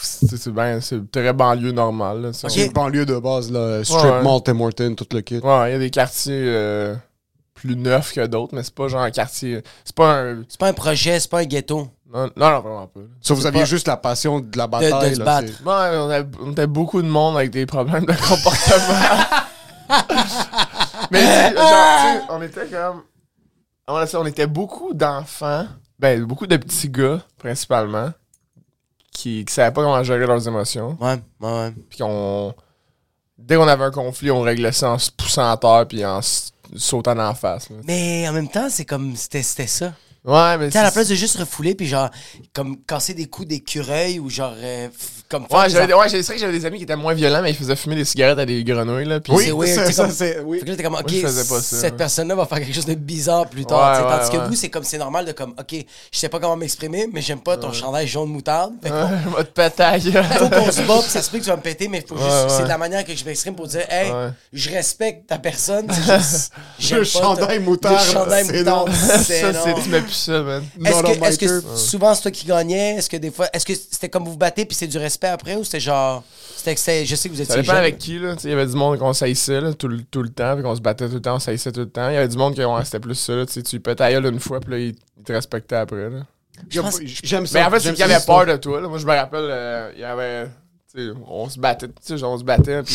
c'est, 0.00 0.36
c'est 0.36 0.50
ben- 0.50 0.80
c'est 0.80 1.10
très 1.10 1.32
banlieue 1.32 1.72
normale. 1.72 2.22
Là. 2.22 2.32
C'est 2.32 2.66
une 2.66 2.72
banlieue 2.72 3.06
de 3.06 3.18
base, 3.18 3.50
là. 3.50 3.82
Strip 3.84 4.04
Ouais. 4.04 4.22
Mall, 4.22 4.42
Tim 4.44 4.60
Horton, 4.60 4.94
tout 4.96 5.06
le 5.12 5.20
kit. 5.20 5.38
Ouais, 5.38 5.70
il 5.70 5.72
y 5.72 5.76
a 5.76 5.78
des 5.78 5.90
quartiers 5.90 6.44
euh, 6.46 6.94
plus 7.54 7.76
neufs 7.76 8.12
que 8.12 8.26
d'autres, 8.26 8.54
mais 8.54 8.62
c'est 8.62 8.74
pas 8.74 8.88
genre 8.88 9.02
un 9.02 9.10
quartier. 9.10 9.62
C'est 9.84 9.94
pas 9.94 10.20
un. 10.20 10.42
C'est 10.48 10.58
pas 10.58 10.68
un 10.68 10.72
projet, 10.72 11.18
c'est 11.20 11.30
pas 11.30 11.40
un 11.40 11.44
ghetto. 11.44 11.88
Non, 12.12 12.30
non, 12.36 12.50
non, 12.50 12.60
vraiment 12.60 12.86
pas. 12.86 13.00
Sauf 13.20 13.38
vous 13.38 13.46
aviez 13.46 13.60
pas- 13.60 13.66
juste 13.66 13.86
la 13.86 13.96
passion 13.98 14.40
de 14.40 14.56
la 14.56 14.66
bataille. 14.66 15.14
se 15.14 15.18
là, 15.18 15.24
battre. 15.24 15.52
on, 15.66 15.70
avait, 16.10 16.26
on 16.40 16.52
était 16.52 16.66
beaucoup 16.66 17.02
de 17.02 17.08
monde 17.08 17.36
avec 17.36 17.50
des 17.50 17.66
problèmes 17.66 18.06
de 18.06 18.12
comportement. 18.12 19.44
mais 21.10 21.20
genre, 21.22 21.52
tu 21.54 22.18
sais, 22.18 22.22
on 22.30 22.42
était 22.42 22.66
comme. 22.66 23.02
On, 23.88 24.04
on 24.14 24.26
était 24.26 24.46
beaucoup 24.46 24.92
d'enfants, 24.94 25.66
ben, 25.98 26.22
beaucoup 26.24 26.46
de 26.46 26.56
petits 26.56 26.88
gars, 26.90 27.20
principalement, 27.38 28.10
qui, 29.18 29.44
qui 29.44 29.52
savaient 29.52 29.72
pas 29.72 29.82
comment 29.82 30.02
gérer 30.02 30.26
leurs 30.26 30.46
émotions. 30.46 30.96
Ouais, 31.00 31.16
ouais, 31.40 31.52
ouais. 31.52 31.72
Puis 31.90 31.98
qu'on. 31.98 32.54
Dès 33.36 33.56
qu'on 33.56 33.68
avait 33.68 33.84
un 33.84 33.90
conflit, 33.90 34.30
on 34.30 34.40
réglait 34.42 34.72
ça 34.72 34.90
en 34.90 34.98
se 34.98 35.10
poussant 35.10 35.50
à 35.50 35.56
terre 35.56 35.86
puis 35.88 36.04
en 36.04 36.18
s- 36.20 36.52
sautant 36.76 37.18
en 37.18 37.34
face. 37.34 37.70
là. 37.70 37.76
Mais 37.84 38.28
en 38.28 38.32
même 38.32 38.48
temps, 38.48 38.68
c'est 38.70 38.84
comme. 38.84 39.14
C'était 39.16 39.42
c'était 39.42 39.66
ça. 39.66 39.92
Ouais, 40.24 40.58
mais 40.58 40.66
Tu 40.66 40.72
sais, 40.72 40.78
à 40.78 40.82
la 40.82 40.90
place 40.90 41.08
de 41.08 41.14
juste 41.14 41.36
refouler, 41.38 41.74
puis 41.74 41.86
genre, 41.86 42.10
comme 42.52 42.76
casser 42.84 43.14
des 43.14 43.26
coups 43.26 43.48
d'écureuil 43.48 44.18
ou 44.18 44.28
genre, 44.28 44.54
euh, 44.56 44.88
f- 44.88 45.17
comme 45.28 45.42
Ouais, 45.50 45.68
j'avais, 45.68 45.92
ouais, 45.94 46.08
c'est 46.08 46.22
vrai 46.22 46.34
que 46.34 46.40
j'avais 46.40 46.58
des 46.58 46.64
amis 46.66 46.78
qui 46.78 46.84
étaient 46.84 46.96
moins 46.96 47.14
violents, 47.14 47.42
mais 47.42 47.50
ils 47.50 47.56
faisaient 47.56 47.76
fumer 47.76 47.96
des 47.96 48.04
cigarettes 48.04 48.38
à 48.38 48.46
des 48.46 48.64
grenouilles, 48.64 49.04
là. 49.04 49.20
Puis 49.20 49.32
Oui, 49.32 49.44
c'est 49.46 49.52
weird, 49.52 49.74
ça, 49.74 49.86
c'est 49.86 49.92
ça, 49.92 50.02
comme- 50.04 50.12
c'est- 50.12 50.40
oui. 50.40 50.58
Fait 50.60 50.64
que 50.64 50.70
là, 50.70 50.76
t'es 50.76 50.82
comme, 50.82 50.94
OK, 50.94 51.04
je 51.08 51.20
faisais 51.20 51.44
pas 51.54 51.60
ça, 51.62 51.76
cette 51.76 51.92
ouais. 51.92 51.96
personne-là 51.98 52.34
va 52.34 52.46
faire 52.46 52.58
quelque 52.58 52.74
chose 52.74 52.86
de 52.86 52.94
bizarre 52.94 53.46
plus 53.48 53.64
tard. 53.66 53.78
Ouais, 54.00 54.10
ouais, 54.10 54.18
tandis 54.18 54.30
que 54.30 54.36
ouais. 54.42 54.48
vous, 54.48 54.54
c'est 54.54 54.68
comme, 54.70 54.84
c'est 54.84 54.98
normal 54.98 55.26
de 55.26 55.32
comme, 55.32 55.50
OK, 55.58 55.84
je 56.12 56.18
sais 56.18 56.28
pas 56.28 56.40
comment 56.40 56.56
m'exprimer, 56.56 57.08
mais 57.12 57.20
j'aime 57.20 57.40
pas 57.40 57.56
ton 57.56 57.72
chandail 57.72 58.06
jaune 58.06 58.30
moutarde. 58.30 58.72
Fait 58.82 58.88
qu'on- 58.90 58.96
la 59.78 59.98
gueule. 59.98 60.24
faut 60.24 60.48
qu'on 60.48 60.70
se 60.72 60.82
bat, 60.82 60.98
puis 61.00 61.10
ça 61.10 61.22
se 61.22 61.30
peut 61.30 61.38
que 61.38 61.44
tu 61.44 61.50
vas 61.50 61.56
me 61.56 61.62
péter, 61.62 61.88
mais 61.88 62.04
faut 62.06 62.16
juste, 62.16 62.28
Ouais, 62.28 62.42
ouais. 62.44 62.48
c'est 62.56 62.62
de 62.64 62.68
la 62.68 62.78
manière 62.78 63.04
que 63.04 63.14
je 63.14 63.24
m'exprime 63.24 63.54
pour 63.54 63.66
dire, 63.66 63.84
hey, 63.90 64.10
Ouais. 64.10 64.28
je 64.52 64.70
respecte 64.70 65.26
ta 65.28 65.38
personne, 65.38 65.86
c'est 65.90 66.18
juste, 66.18 66.52
j'aime 66.78 66.98
Le 67.00 67.04
pas 67.04 67.10
chandail 67.10 67.58
ta- 67.58 67.60
moutarde, 67.60 67.98
Le 68.06 68.12
chandail 68.12 68.44
c'est 68.46 68.58
moutarde, 68.58 68.88
non. 68.88 68.94
c'est 69.22 69.40
Ça, 69.40 69.52
non. 69.52 69.58
c'est, 69.64 69.82
tu 69.82 69.88
mets 69.90 70.00
plus 70.00 70.12
ça, 70.12 70.42
man. 70.42 70.64
Est-ce 70.84 71.02
que, 71.02 71.24
est-ce 71.24 71.38
que 71.38 71.62
souvent 71.76 72.14
c'est 72.14 72.22
toi 72.22 72.30
qui 72.30 72.46
gagnais? 72.46 72.96
Est-ce 72.96 73.10
que 73.10 73.16
des 73.16 73.30
fois, 73.30 73.48
est-ce 73.52 73.66
que 73.66 73.74
c'était 73.74 74.08
comme 74.08 74.24
vous 74.24 74.32
vous 74.32 74.36
battez 74.38 74.64
puis 74.64 74.76
c'est 74.76 74.86
du 74.86 74.98
respect 75.18 75.26
après 75.28 75.56
ou 75.56 75.64
c'était 75.64 75.80
genre, 75.80 76.22
c'était, 76.56 76.76
c'était- 76.76 77.04
je 77.04 77.14
sais 77.16 77.28
que 77.28 77.34
vous 77.34 77.40
étiez 77.40 77.52
Ça 77.54 77.60
dépend 77.60 77.72
jeune. 77.72 77.80
avec 77.80 77.98
qui, 77.98 78.18
là. 78.18 78.34
Il 78.44 78.50
y 78.50 78.52
avait 78.52 78.66
du 78.66 78.74
monde 78.74 78.98
qu'on 78.98 79.12
saillissait 79.12 79.60
là, 79.60 79.72
tout, 79.74 79.88
le- 79.88 80.02
tout 80.04 80.22
le 80.22 80.28
temps, 80.28 80.54
puis 80.54 80.62
qu'on 80.62 80.76
se 80.76 80.80
battait 80.80 81.08
tout 81.08 81.14
le 81.14 81.20
temps, 81.20 81.36
on 81.36 81.38
saillissait 81.38 81.72
tout 81.72 81.80
le 81.80 81.88
temps. 81.90 82.08
Il 82.08 82.14
y 82.14 82.16
avait 82.16 82.28
du 82.28 82.36
monde 82.36 82.54
qui 82.54 82.62
c'était 82.84 83.00
plus 83.00 83.14
ça, 83.14 83.34
là. 83.34 83.46
Tu 83.46 83.52
sais, 83.54 83.62
tu 83.62 83.76
lui 83.76 83.80
pétais 83.80 84.04
à 84.04 84.12
gueule 84.12 84.26
une 84.26 84.40
fois, 84.40 84.60
puis 84.60 84.70
là, 84.70 84.78
il, 84.78 84.94
il 85.16 85.24
te 85.24 85.32
respectait 85.32 85.76
après, 85.76 86.08
là. 86.10 86.20
Je 86.68 86.80
pense- 86.80 86.98
J'aime 87.04 87.46
ça. 87.46 87.58
Mais 87.60 87.64
en 87.66 87.70
fait, 87.70 87.80
c'est 87.80 87.88
qu'il 87.94 87.98
ça, 87.98 88.04
avait 88.16 88.24
peur 88.24 88.46
de 88.46 88.56
toi, 88.56 88.80
là. 88.80 88.88
Moi, 88.88 88.98
je 88.98 89.06
me 89.06 89.12
rappelle, 89.12 89.40
euh, 89.48 89.90
il 89.94 90.00
y 90.00 90.04
avait. 90.04 90.46
Tu 90.92 91.06
sais, 91.06 91.12
on 91.26 91.48
se 91.48 91.58
battait, 91.58 91.86
tu 91.88 91.92
sais, 92.00 92.18
genre, 92.18 92.32
on 92.32 92.38
se 92.38 92.44
battait, 92.44 92.82
puis. 92.82 92.94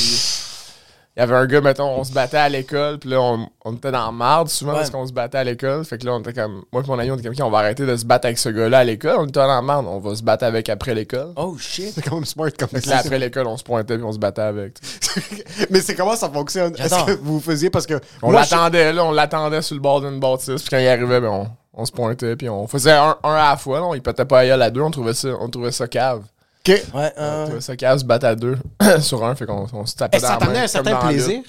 Il 1.16 1.20
y 1.20 1.22
avait 1.24 1.36
un 1.36 1.46
gars, 1.46 1.62
mettons, 1.62 1.90
on 2.00 2.04
se 2.04 2.12
battait 2.12 2.38
à 2.38 2.50
l'école, 2.50 2.98
puis 2.98 3.12
là, 3.12 3.22
on, 3.22 3.48
on 3.66 3.74
était 3.76 3.92
dans 3.92 4.06
la 4.08 4.12
marde 4.12 4.48
souvent 4.50 4.72
Ouais. 4.72 4.80
parce 4.80 4.90
qu'on 4.90 5.06
se 5.06 5.14
battait 5.14 5.38
à 5.38 5.44
l'école. 5.44 5.86
Fait 5.86 6.00
que 6.00 6.08
là, 6.08 6.14
on 6.16 6.20
était 6.22 6.34
comme. 6.34 6.64
Moi 6.72 6.82
et 6.84 6.88
mon 6.88 6.98
ami, 6.98 7.12
on 7.12 7.16
était 7.16 7.26
comme, 7.30 7.36
OK, 7.38 7.46
on 7.46 7.52
va 7.52 7.60
arrêter 7.60 7.86
de 7.86 7.96
se 7.96 8.04
battre 8.04 8.26
avec 8.26 8.40
ce 8.40 8.50
gars-là 8.50 8.80
à 8.80 8.84
l'école. 8.84 9.18
On 9.20 9.26
était 9.28 9.40
dans 9.40 9.46
la 9.46 9.62
marde, 9.62 9.86
on 9.88 10.00
va 10.00 10.16
se 10.16 10.24
battre 10.24 10.44
avec 10.44 10.70
après 10.70 10.96
l'école. 10.96 11.34
Oh 11.36 11.56
shit. 11.60 11.92
C'est 11.94 12.02
quand 12.02 12.16
même 12.16 12.26
smart 12.26 12.50
comme 12.58 12.68
Fait 12.70 12.84
là, 12.88 12.98
après 12.98 13.20
l'école, 13.20 13.46
on 13.46 13.58
se 13.58 13.64
pointait 13.64 13.96
puis 13.96 14.04
on 14.04 14.12
se 14.12 14.18
battait 14.18 14.42
avec. 14.42 14.80
Mais 15.70 15.82
c'est 15.82 15.94
comment 15.94 16.16
ça 16.16 16.30
fonctionne? 16.32 16.74
Est-ce 16.80 17.06
que 17.06 17.12
vous 17.22 17.40
faisiez 17.40 17.70
parce 17.70 17.86
que. 17.86 18.00
On 18.24 18.32
je- 18.32 18.36
l'attendait, 18.36 18.92
là, 18.92 19.06
on 19.06 19.12
l'attendait 19.12 19.62
sur 19.62 19.76
le 19.76 19.82
bord 19.82 20.02
d'une 20.02 20.20
bâtisse. 20.20 20.62
Puis 20.64 20.70
quand 20.72 20.80
il 20.80 20.88
arrivait, 20.88 21.22
ben, 21.22 21.30
on, 21.30 21.48
on 21.76 21.86
se 21.86 21.92
pointait. 21.92 22.36
Puis 22.36 22.50
on 22.50 22.66
faisait 22.68 22.92
un, 22.92 23.16
un 23.24 23.34
à 23.36 23.52
la 23.52 23.58
fois. 23.58 23.80
Là, 23.80 23.86
on, 23.86 23.94
il 23.94 24.02
pétait 24.02 24.26
pas 24.26 24.40
à 24.40 24.46
gueule 24.48 24.62
à 24.64 24.72
deux. 24.72 24.82
On 24.82 24.90
trouvait 24.90 25.14
ça, 25.14 25.30
on 25.40 25.48
trouvait 25.48 25.72
ça 25.72 25.88
cave. 25.88 26.24
Ok. 26.68 26.82
Ouais, 26.94 27.12
euh, 27.18 27.60
ça 27.60 27.76
cave 27.76 28.00
se 28.00 28.06
battre 28.06 28.26
à 28.26 28.36
deux 28.36 28.58
sur 29.02 29.24
un. 29.26 29.36
Fait 29.36 29.46
qu'on 29.46 29.68
on 29.74 29.86
se 29.86 29.96
tapait 29.96 30.20
dans 30.20 30.28
ça 30.28 30.34
la 30.34 30.40
main. 30.40 30.46
t'amenait 30.46 30.60
un 30.64 30.68
certain 30.68 30.96
plaisir? 31.08 31.42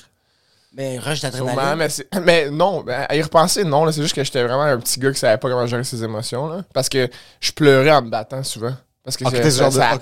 mais 0.76 0.98
rush 0.98 1.20
d'adrénaline. 1.20 1.76
mais, 1.76 2.20
mais 2.24 2.50
non, 2.50 2.82
ben, 2.82 3.06
à 3.08 3.14
y 3.14 3.22
repenser, 3.22 3.62
non. 3.62 3.88
C'est 3.92 4.02
juste 4.02 4.14
que 4.16 4.24
j'étais 4.24 4.42
vraiment 4.42 4.62
un 4.64 4.78
petit 4.78 4.98
gars 4.98 5.12
qui 5.12 5.20
savait 5.20 5.38
pas 5.38 5.48
comment 5.48 5.66
gérer 5.66 5.84
ses 5.84 6.02
émotions. 6.02 6.48
Là, 6.48 6.64
parce 6.74 6.88
que 6.88 7.08
je 7.40 7.52
pleurais 7.52 7.92
en 7.92 8.02
me 8.02 8.10
battant 8.10 8.42
souvent. 8.42 8.74
Parce 9.04 9.16
que 9.18 9.24
Ok, 9.24 9.36
j'ai- 9.36 9.42
t'es 9.42 9.50
ce 9.52 9.58
genre 9.60 9.70
de- 9.70 9.76
ça-. 9.76 9.98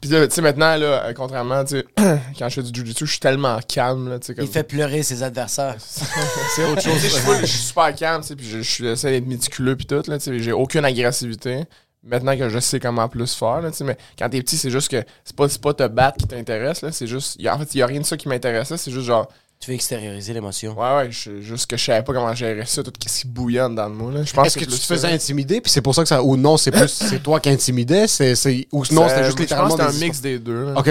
Puis 0.00 0.08
là, 0.08 0.26
tu 0.26 0.34
sais, 0.36 0.40
maintenant, 0.40 0.76
là, 0.76 1.04
euh, 1.04 1.12
contrairement, 1.14 1.62
tu 1.64 1.80
sais, 1.80 1.84
quand 2.38 2.48
je 2.48 2.54
fais 2.54 2.62
du 2.62 2.80
jujitsu, 2.80 3.04
je 3.04 3.10
suis 3.10 3.20
tellement 3.20 3.58
calme. 3.68 4.08
Là, 4.08 4.18
tu 4.20 4.28
sais, 4.28 4.34
comme... 4.34 4.44
Il 4.44 4.50
fait 4.50 4.62
pleurer 4.62 5.02
ses 5.02 5.22
adversaires. 5.22 5.74
C'est 6.56 6.64
autre 6.64 6.80
chose. 6.82 6.94
Je, 7.40 7.46
suis 7.46 7.58
super 7.58 7.94
calme, 7.94 8.22
tu 8.22 8.28
sais, 8.28 8.36
puis 8.36 8.48
je, 8.48 8.58
je 8.58 8.70
suis- 8.70 8.84
j'essaie 8.84 9.10
d'être 9.10 9.26
méticuleux 9.26 9.76
puis 9.76 9.84
tout, 9.84 10.02
là, 10.06 10.16
tu 10.18 10.24
sais, 10.24 10.38
j'ai 10.38 10.52
aucune 10.52 10.84
agressivité. 10.86 11.64
Maintenant 12.02 12.36
que 12.36 12.48
je 12.48 12.58
sais 12.58 12.80
comment 12.80 13.08
plus 13.08 13.34
faire, 13.34 13.60
là, 13.60 13.70
tu 13.70 13.76
sais, 13.76 13.84
mais 13.84 13.96
quand 14.18 14.28
t'es 14.30 14.40
petit, 14.42 14.56
c'est 14.56 14.70
juste 14.70 14.88
que 14.90 15.04
c'est 15.22 15.36
pas, 15.36 15.48
c'est 15.50 15.60
pas 15.60 15.74
te 15.74 15.86
battre 15.86 16.16
qui 16.16 16.26
t'intéresse, 16.26 16.80
là, 16.80 16.90
c'est 16.92 17.06
juste, 17.06 17.36
y 17.38 17.46
a- 17.46 17.54
en 17.54 17.58
fait, 17.58 17.74
il 17.74 17.78
y 17.78 17.82
a 17.82 17.86
rien 17.86 18.00
de 18.00 18.06
ça 18.06 18.16
qui 18.16 18.26
m'intéressait, 18.28 18.76
c'est 18.78 18.90
juste 18.90 19.06
genre, 19.06 19.28
Tu 19.60 19.68
veux 19.70 19.74
extérioriser 19.74 20.32
l'émotion. 20.32 20.72
ouais, 20.80 20.96
ouais, 20.96 21.10
je- 21.10 21.42
juste 21.42 21.66
que 21.70 21.76
je 21.76 21.84
savais 21.84 22.02
pas 22.02 22.14
comment 22.14 22.34
gérer 22.34 22.64
ça, 22.64 22.82
tout 22.82 22.90
ce 23.06 23.20
qui 23.20 23.26
bouillonne 23.26 23.74
dans 23.74 23.90
le 23.90 24.14
là. 24.14 24.22
Je 24.24 24.32
pense 24.32 24.46
Est-ce 24.46 24.58
que 24.58 24.64
tu 24.64 24.70
te 24.70 24.86
faisais 24.86 25.08
intimider, 25.12 25.60
puis 25.60 25.70
c'est 25.70 25.82
pour 25.82 25.94
ça 25.94 26.00
que 26.02 26.08
ça. 26.08 26.22
Ou 26.22 26.38
non, 26.38 26.56
c'est 26.56 26.70
plus. 26.70 26.88
C'est 26.88 27.22
toi 27.22 27.38
qui 27.40 27.50
intimidais, 27.50 28.06
c'est. 28.08 28.34
c'est- 28.34 28.66
Ou 28.72 28.78
non, 28.92 29.02
C'est- 29.02 29.08
c'était 29.10 29.24
juste 29.24 29.36
je 29.36 29.42
littéralement. 29.42 29.76
pense 29.76 29.86
que 29.86 29.92
c'était 29.92 30.04
un 30.04 30.06
mix 30.08 30.20
des 30.22 30.38
deux, 30.38 30.64
là. 30.64 30.78
Ok. 30.78 30.86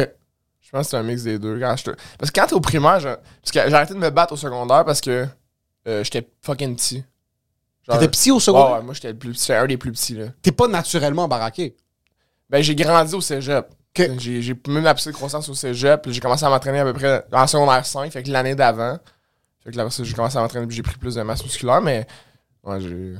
Je 0.61 0.69
pense 0.69 0.83
que 0.85 0.89
c'est 0.91 0.97
un 0.97 1.01
mix 1.03 1.23
des 1.23 1.39
deux. 1.39 1.59
Quand 1.59 1.75
je 1.75 1.83
te- 1.85 1.95
Parce 2.19 2.29
que 2.29 2.39
quand 2.39 2.45
t'es 2.45 2.53
au 2.53 2.59
primaire, 2.61 2.99
je- 2.99 3.09
j'ai 3.51 3.59
arrêté 3.59 3.95
de 3.95 3.99
me 3.99 4.11
battre 4.11 4.33
au 4.33 4.37
secondaire 4.37 4.85
parce 4.85 5.01
que 5.01 5.25
euh, 5.87 6.03
j'étais 6.03 6.29
fucking 6.43 6.75
petit. 6.75 7.03
T'étais 7.87 8.07
petit 8.07 8.31
au 8.31 8.39
secondaire? 8.39 8.77
ouais, 8.77 8.83
moi 8.83 8.93
j'étais 8.93 9.11
le 9.11 9.17
plus 9.17 9.31
petit, 9.31 9.41
j'étais 9.41 9.55
un 9.55 9.67
des 9.67 9.77
plus 9.77 9.91
petits, 9.91 10.15
là. 10.15 10.27
T'es 10.41 10.51
pas 10.51 10.67
naturellement 10.67 11.27
baraqué. 11.27 11.75
Ben, 12.49 12.61
j'ai 12.61 12.75
grandi 12.75 13.13
au 13.15 13.21
cégep. 13.21 13.67
Ok. 13.97 14.09
J'ai, 14.19 14.55
même 14.67 14.83
ma 14.83 14.93
petite 14.93 15.13
croissance 15.13 15.49
au 15.49 15.53
cégep. 15.53 16.07
J'ai 16.09 16.19
commencé 16.19 16.45
à 16.45 16.49
m'entraîner 16.49 16.79
à 16.79 16.83
peu 16.83 16.93
près 16.93 17.25
en 17.31 17.47
secondaire 17.47 17.85
5, 17.85 18.11
fait 18.11 18.23
que 18.23 18.29
l'année 18.29 18.55
d'avant. 18.55 18.97
Fait 19.63 19.71
que 19.71 19.77
là, 19.77 19.87
j'ai 19.89 20.13
commencé 20.13 20.37
à 20.37 20.41
m'entraîner 20.41 20.67
puis 20.67 20.75
j'ai 20.75 20.83
pris 20.83 20.97
plus 20.97 21.15
de 21.15 21.21
masse 21.21 21.43
musculaire, 21.43 21.81
mais. 21.81 22.07
Ouais, 22.63 22.79
j'ai. 22.79 23.15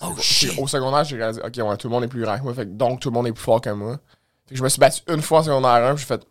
Oh. 0.00 0.14
Au 0.58 0.66
secondaire, 0.66 1.04
j'ai 1.04 1.16
réalisé, 1.16 1.40
ok, 1.42 1.56
ouais, 1.56 1.76
tout 1.78 1.88
le 1.88 1.94
monde 1.94 2.04
est 2.04 2.08
plus 2.08 2.20
grand 2.20 2.36
que 2.36 2.42
moi, 2.42 2.52
fait 2.52 2.66
que 2.66 2.70
donc 2.70 3.00
tout 3.00 3.08
le 3.08 3.14
monde 3.14 3.26
est 3.28 3.32
plus 3.32 3.42
fort 3.42 3.62
que 3.62 3.70
moi. 3.70 3.98
Fait 4.46 4.54
que 4.54 4.58
je 4.58 4.62
me 4.62 4.68
suis 4.68 4.78
battu 4.78 5.00
une 5.08 5.22
fois 5.22 5.40
en 5.40 5.42
secondaire 5.42 5.70
1, 5.70 5.94
puis 5.94 6.04
j'ai 6.06 6.06
fait. 6.06 6.26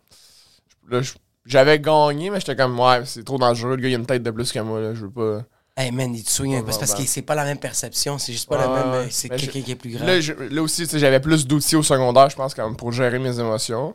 Là, 0.88 1.00
j'avais 1.44 1.80
gagné, 1.80 2.30
mais 2.30 2.38
j'étais 2.38 2.54
comme, 2.54 2.78
ouais, 2.78 3.04
c'est 3.04 3.24
trop 3.24 3.38
dangereux, 3.38 3.74
le 3.74 3.82
gars, 3.82 3.88
il 3.88 3.94
a 3.94 3.98
une 3.98 4.06
tête 4.06 4.22
de 4.22 4.30
plus 4.30 4.52
que 4.52 4.60
moi, 4.60 4.80
là, 4.80 4.94
je 4.94 5.06
veux 5.06 5.10
pas. 5.10 5.42
Hey 5.78 5.90
man, 5.90 6.14
il 6.14 6.24
te 6.24 6.30
peu. 6.62 6.72
C'est 6.72 6.78
parce 6.78 6.94
que 6.94 7.02
c'est 7.04 7.22
pas 7.22 7.34
la 7.34 7.44
même 7.44 7.58
perception. 7.58 8.18
C'est 8.18 8.32
juste 8.32 8.48
pas 8.48 8.56
la 8.56 8.68
même. 8.68 8.92
euh, 8.94 9.06
C'est 9.10 9.28
Mais 9.30 9.36
quelqu'un 9.36 9.60
qui 9.60 9.70
est 9.72 9.76
plus 9.76 9.90
grand. 9.90 10.06
Là, 10.06 10.20
je- 10.20 10.32
là 10.32 10.62
aussi, 10.62 10.86
j'avais 10.90 11.20
plus 11.20 11.46
d'outils 11.46 11.76
au 11.76 11.82
secondaire, 11.82 12.30
je 12.30 12.36
pense, 12.36 12.54
comme 12.54 12.76
pour 12.76 12.92
gérer 12.92 13.18
mes 13.18 13.38
émotions. 13.38 13.94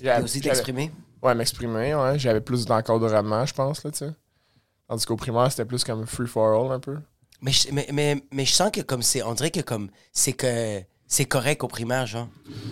J'avais- 0.00 0.22
aussi 0.22 0.40
t'exprimer. 0.40 0.92
Ouais, 1.22 1.34
m'exprimer, 1.34 1.94
ouais. 1.94 2.18
J'avais 2.18 2.40
plus 2.40 2.64
d'encadrement, 2.64 3.44
je 3.44 3.52
pense, 3.52 3.82
là, 3.84 3.90
tu 3.90 3.98
sais. 3.98 4.10
Tandis 4.88 5.04
qu'au 5.04 5.16
primaire, 5.16 5.50
c'était 5.50 5.64
plus 5.64 5.82
comme 5.84 6.06
free 6.06 6.26
for 6.28 6.46
all, 6.66 6.72
un 6.72 6.80
peu. 6.80 6.96
Mais 7.42 7.52
je, 7.52 7.68
mais, 7.72 7.86
mais, 7.92 8.22
mais 8.32 8.44
je 8.44 8.52
sens 8.52 8.70
que 8.70 8.80
comme 8.80 9.02
c'est. 9.02 9.22
On 9.22 9.34
dirait 9.34 9.50
que 9.50 9.60
comme. 9.60 9.90
C'est 10.12 10.32
que. 10.32 10.80
C'est 11.12 11.24
correct 11.24 11.64
au 11.64 11.66
primaire, 11.66 12.06
genre. 12.06 12.28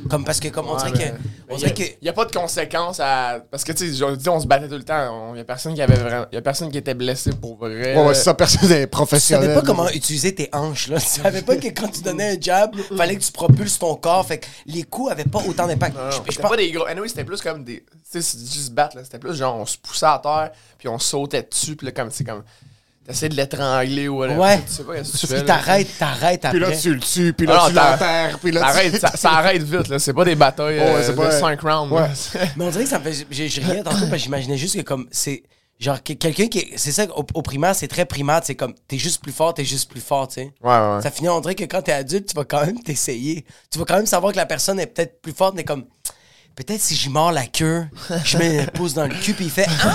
Comme 0.08 0.24
parce 0.24 0.38
que 0.38 0.46
comme 0.46 0.68
on 0.68 0.76
dirait 0.76 0.92
que. 0.92 1.14
On 1.50 1.56
dirait 1.56 1.74
que. 1.74 1.82
Il 1.82 1.96
n'y 2.04 2.08
a 2.08 2.12
pas 2.12 2.24
de 2.24 2.30
conséquences 2.30 3.00
à. 3.00 3.40
Parce 3.50 3.64
que, 3.64 3.72
tu 3.72 3.92
sais, 3.92 4.28
on 4.28 4.38
se 4.40 4.46
battait 4.46 4.68
tout 4.68 4.76
le 4.76 4.84
temps. 4.84 5.30
Il 5.30 5.34
n'y 5.34 5.40
a 5.40 5.44
personne 5.44 5.74
qui 5.74 5.82
avait 5.82 5.96
vraiment. 5.96 6.26
Il 6.30 6.36
y 6.36 6.38
a 6.38 6.40
personne 6.40 6.70
qui 6.70 6.78
était 6.78 6.94
blessé 6.94 7.32
pour 7.32 7.56
vrai. 7.56 7.96
Ouais, 7.96 8.06
ouais, 8.06 8.14
c'est 8.14 8.22
ça, 8.22 8.34
personne 8.34 8.68
n'est 8.68 8.82
Tu 8.82 8.86
professionnel. 8.90 9.48
savais 9.48 9.60
pas 9.60 9.66
comment 9.66 9.88
utiliser 9.88 10.32
tes 10.36 10.48
hanches, 10.52 10.86
là. 10.86 11.00
Tu 11.00 11.06
savais 11.08 11.42
pas 11.42 11.56
que 11.56 11.66
quand 11.66 11.88
tu 11.88 12.00
donnais 12.00 12.36
un 12.36 12.40
jab, 12.40 12.76
fallait 12.96 13.16
que 13.16 13.24
tu 13.24 13.32
propulses 13.32 13.76
ton 13.80 13.96
corps. 13.96 14.24
Fait 14.24 14.38
que 14.38 14.46
les 14.66 14.84
coups 14.84 15.10
avaient 15.10 15.24
pas 15.24 15.40
autant 15.48 15.66
d'impact. 15.66 15.96
Je- 15.96 16.10
je 16.12 16.16
C'était 16.30 16.40
pense- 16.42 16.50
pas 16.52 16.56
des 16.56 16.70
gros. 16.70 16.86
Anyway, 16.86 17.08
c'était 17.08 17.24
plus 17.24 17.40
comme 17.42 17.64
des. 17.64 17.80
Tu 17.80 17.88
sais, 18.04 18.22
c'est 18.22 18.38
juste 18.38 18.72
battre, 18.72 18.96
là. 18.96 19.02
C'était 19.02 19.18
plus 19.18 19.34
genre, 19.34 19.56
on 19.56 19.66
se 19.66 19.76
poussait 19.78 20.06
à 20.06 20.20
terre, 20.22 20.52
puis 20.78 20.86
on 20.86 21.00
sautait 21.00 21.42
dessus, 21.42 21.74
puis 21.74 21.86
là, 21.86 21.92
comme, 21.92 22.12
c'est 22.12 22.22
comme. 22.24 22.44
T'essaies 23.08 23.28
de 23.30 23.34
l'étrangler 23.36 24.06
ou 24.08 24.18
whatever. 24.18 24.38
Ouais. 24.38 24.60
Tu 24.66 24.72
sais 24.74 24.84
pas 24.84 24.94
qu'est-ce 24.96 25.12
que 25.12 25.16
tu 25.18 25.26
fais. 25.26 25.34
Puis 25.38 25.46
là. 25.46 25.54
t'arrêtes, 25.56 25.98
t'arrêtes 25.98 26.46
Puis 26.50 26.58
là, 26.60 26.66
après. 26.68 26.78
tu 26.78 26.94
le 26.94 27.00
tues, 27.00 27.32
puis 27.32 27.46
là, 27.46 27.64
tu 27.68 27.74
l'enterres, 27.74 28.38
puis 28.38 28.52
là, 28.52 28.66
arrête, 28.66 29.00
ça, 29.00 29.08
ça 29.16 29.32
arrête 29.32 29.62
vite, 29.62 29.88
là. 29.88 29.98
C'est 29.98 30.12
pas 30.12 30.24
des 30.24 30.34
batailles 30.34 30.78
Ouais, 30.78 30.84
euh, 30.84 31.02
c'est 31.02 31.12
de 31.12 31.16
pas- 31.16 31.30
5 31.30 31.60
rounds. 31.62 31.90
Ouais. 31.92 32.08
Mais 32.56 32.64
on 32.66 32.70
dirait 32.70 32.84
que 32.84 32.90
ça 32.90 32.98
me 32.98 33.04
fait. 33.10 33.26
J'ai 33.30 33.48
j'ai 33.48 33.62
rien 33.62 33.82
tantôt 33.82 33.96
parce 34.00 34.10
que 34.10 34.16
j'imaginais 34.18 34.56
juste 34.58 34.76
que 34.76 34.82
comme 34.82 35.08
c'est. 35.10 35.42
Genre 35.80 36.02
que- 36.02 36.12
quelqu'un 36.14 36.48
qui 36.48 36.58
est. 36.58 36.68
C'est 36.76 36.90
ça, 36.90 37.06
au, 37.16 37.24
au 37.34 37.40
primaire, 37.42 37.72
c'est 37.74 37.86
très 37.86 38.04
primaire. 38.04 38.40
C'est 38.42 38.56
comme 38.56 38.74
t'es 38.88 38.98
juste 38.98 39.22
plus 39.22 39.30
fort, 39.32 39.54
t'es 39.54 39.64
juste 39.64 39.88
plus 39.88 40.00
fort, 40.00 40.26
tu 40.26 40.34
sais. 40.34 40.52
Ouais, 40.62 40.70
ouais, 40.70 40.96
ouais. 40.96 41.02
Ça 41.02 41.10
finit, 41.12 41.28
on 41.28 41.40
dirait 41.40 41.54
que 41.54 41.62
quand 41.64 41.80
t'es 41.82 41.92
adulte, 41.92 42.28
tu 42.28 42.34
vas 42.34 42.44
quand 42.44 42.66
même 42.66 42.82
t'essayer. 42.82 43.44
Tu 43.70 43.78
vas 43.78 43.84
quand 43.84 43.94
même 43.96 44.04
savoir 44.06 44.32
que 44.32 44.36
la 44.38 44.44
personne 44.46 44.80
est 44.80 44.86
peut-être 44.88 45.22
plus 45.22 45.32
forte, 45.32 45.54
mais 45.54 45.62
comme. 45.64 45.84
Peut-être 46.66 46.80
si 46.80 46.96
j'y 46.96 47.08
mords 47.08 47.30
la 47.30 47.46
queue, 47.46 47.84
je 48.24 48.36
mets 48.36 48.62
le 48.64 48.70
pouce 48.72 48.92
dans 48.92 49.04
le 49.06 49.14
cul, 49.14 49.32
puis 49.32 49.44
il 49.44 49.50
fait 49.50 49.66
Ah! 49.84 49.94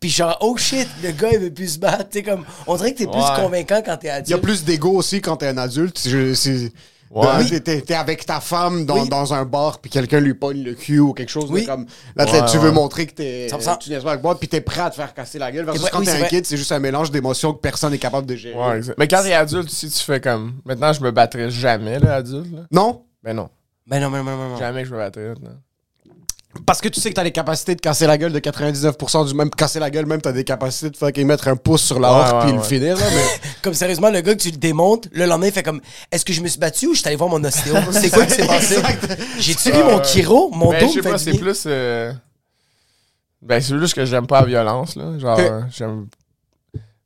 Puis 0.00 0.08
genre, 0.08 0.38
oh 0.40 0.56
shit, 0.56 0.88
le 1.04 1.10
gars, 1.12 1.28
il 1.32 1.38
veut 1.38 1.52
plus 1.52 1.74
se 1.74 1.78
battre. 1.78 2.08
Tu 2.10 2.18
sais, 2.18 2.22
comme. 2.24 2.44
On 2.66 2.74
dirait 2.76 2.92
que 2.94 2.98
t'es 2.98 3.06
plus 3.06 3.16
Ouais. 3.20 3.36
convaincant 3.36 3.82
quand 3.84 3.98
t'es 3.98 4.06
Il 4.06 4.10
y 4.10 4.12
a 4.12 4.14
adulte. 4.16 4.40
plus 4.40 4.64
d'ego 4.64 4.92
aussi 4.92 5.20
quand 5.20 5.36
t'es 5.36 5.48
un 5.48 5.58
adulte. 5.58 6.00
Je- 6.08 6.32
c'est- 6.32 6.72
Ouais. 7.10 7.26
Oui. 7.40 7.60
t'es- 7.60 7.92
avec 7.94 8.24
ta 8.24 8.40
femme 8.40 8.86
dans, 8.86 9.02
Oui. 9.02 9.08
dans 9.10 9.34
un 9.34 9.44
bar, 9.44 9.80
puis 9.80 9.90
quelqu'un 9.90 10.20
lui 10.20 10.32
pogne 10.32 10.62
le 10.62 10.74
cul 10.74 11.00
ou 11.00 11.12
quelque 11.12 11.28
chose 11.28 11.48
de 11.48 11.52
Oui. 11.54 11.66
comme. 11.66 11.84
Là, 12.16 12.24
Ouais, 12.24 12.46
tu 12.50 12.56
veux 12.56 12.68
ouais. 12.68 12.72
montrer 12.74 13.06
que 13.06 13.12
t'es. 13.14 13.48
100%. 13.50 13.76
Tu 13.78 13.90
n'es 13.90 13.98
pas 14.00 14.12
avec 14.12 14.22
moi, 14.22 14.38
puis 14.38 14.48
t'es 14.48 14.60
prêt 14.62 14.80
à 14.80 14.88
te 14.90 14.94
faire 14.94 15.12
casser 15.12 15.38
la 15.38 15.52
gueule. 15.52 15.64
Versus 15.66 15.90
quand 15.90 15.98
oui, 15.98 16.06
t'es 16.06 16.12
un 16.12 16.18
vrai. 16.20 16.28
kid, 16.28 16.46
c'est 16.46 16.56
juste 16.56 16.72
un 16.72 16.78
mélange 16.78 17.10
d'émotions 17.10 17.52
que 17.52 17.60
personne 17.60 17.90
n'est 17.92 17.98
capable 17.98 18.26
de 18.26 18.36
gérer. 18.36 18.56
Mais 18.96 19.06
quand 19.06 19.22
t'es 19.22 19.34
adulte, 19.34 19.68
si 19.68 19.90
tu 19.90 19.98
fais 20.02 20.20
comme. 20.20 20.54
Maintenant, 20.64 20.92
je 20.94 21.00
me 21.02 21.10
battrais 21.10 21.50
jamais, 21.50 21.98
là, 21.98 22.14
adulte. 22.14 22.52
Là. 22.54 22.60
Non? 22.70 23.02
Ben 23.22 23.34
non. 23.36 23.50
Ben 23.86 24.00
non, 24.00 24.08
ben 24.10 24.18
non, 24.18 24.24
ben 24.24 24.36
non, 24.36 24.48
non. 24.50 24.56
Jamais 24.56 24.82
que 24.84 24.88
je 24.88 24.94
me 24.94 24.98
battrais. 24.98 25.28
maintenant. 25.30 25.50
Parce 26.66 26.80
que 26.80 26.88
tu 26.88 27.00
sais 27.00 27.10
que 27.10 27.14
t'as 27.14 27.22
les 27.22 27.30
capacités 27.30 27.76
de 27.76 27.80
casser 27.80 28.08
la 28.08 28.18
gueule 28.18 28.32
de 28.32 28.38
99% 28.40 29.28
du 29.28 29.34
même. 29.34 29.50
Casser 29.50 29.78
la 29.78 29.88
gueule, 29.88 30.06
même, 30.06 30.20
t'as 30.20 30.32
des 30.32 30.42
capacités 30.42 30.90
de 30.90 30.96
fucking 30.96 31.24
mettre 31.26 31.46
un 31.46 31.54
pouce 31.54 31.82
sur 31.82 32.00
la 32.00 32.12
Ouais, 32.12 32.18
horte 32.18 32.32
ouais, 32.32 32.50
puis 32.50 32.52
le 32.56 32.62
finir, 32.62 32.96
là. 32.96 33.04
Mais... 33.08 33.48
Comme 33.62 33.74
sérieusement, 33.74 34.10
le 34.10 34.20
gars 34.20 34.34
que 34.34 34.40
tu 34.42 34.50
le 34.50 34.56
démontes, 34.56 35.06
le 35.12 35.26
lendemain, 35.26 35.46
il 35.46 35.52
fait 35.52 35.62
comme 35.62 35.80
Est-ce 36.10 36.24
que 36.24 36.32
je 36.32 36.40
me 36.40 36.48
suis 36.48 36.58
battu 36.58 36.88
ou 36.88 36.94
je 36.94 36.98
suis 36.98 37.06
allé 37.06 37.16
voir 37.16 37.30
mon 37.30 37.42
ostéo? 37.44 37.74
C'est 37.92 38.10
quoi 38.10 38.26
qui 38.26 38.34
s'est 38.34 38.46
passé? 38.46 38.82
J'ai-tu 39.38 39.70
vu 39.70 39.84
mon 39.84 40.02
chiro 40.02 40.50
Mon 40.52 40.70
Ben, 40.70 40.80
dos 40.84 40.88
je 40.92 41.00
sais 41.00 41.08
pas, 41.08 41.18
c'est 41.18 41.38
plus. 41.38 41.62
euh, 41.66 42.12
Ben, 43.42 43.60
c'est 43.60 43.78
juste 43.78 43.94
que 43.94 44.04
j'aime 44.04 44.26
pas 44.26 44.40
la 44.40 44.46
violence, 44.46 44.96
là. 44.96 45.18
Genre, 45.18 45.38
euh, 45.38 45.60
j'aime. 45.70 46.08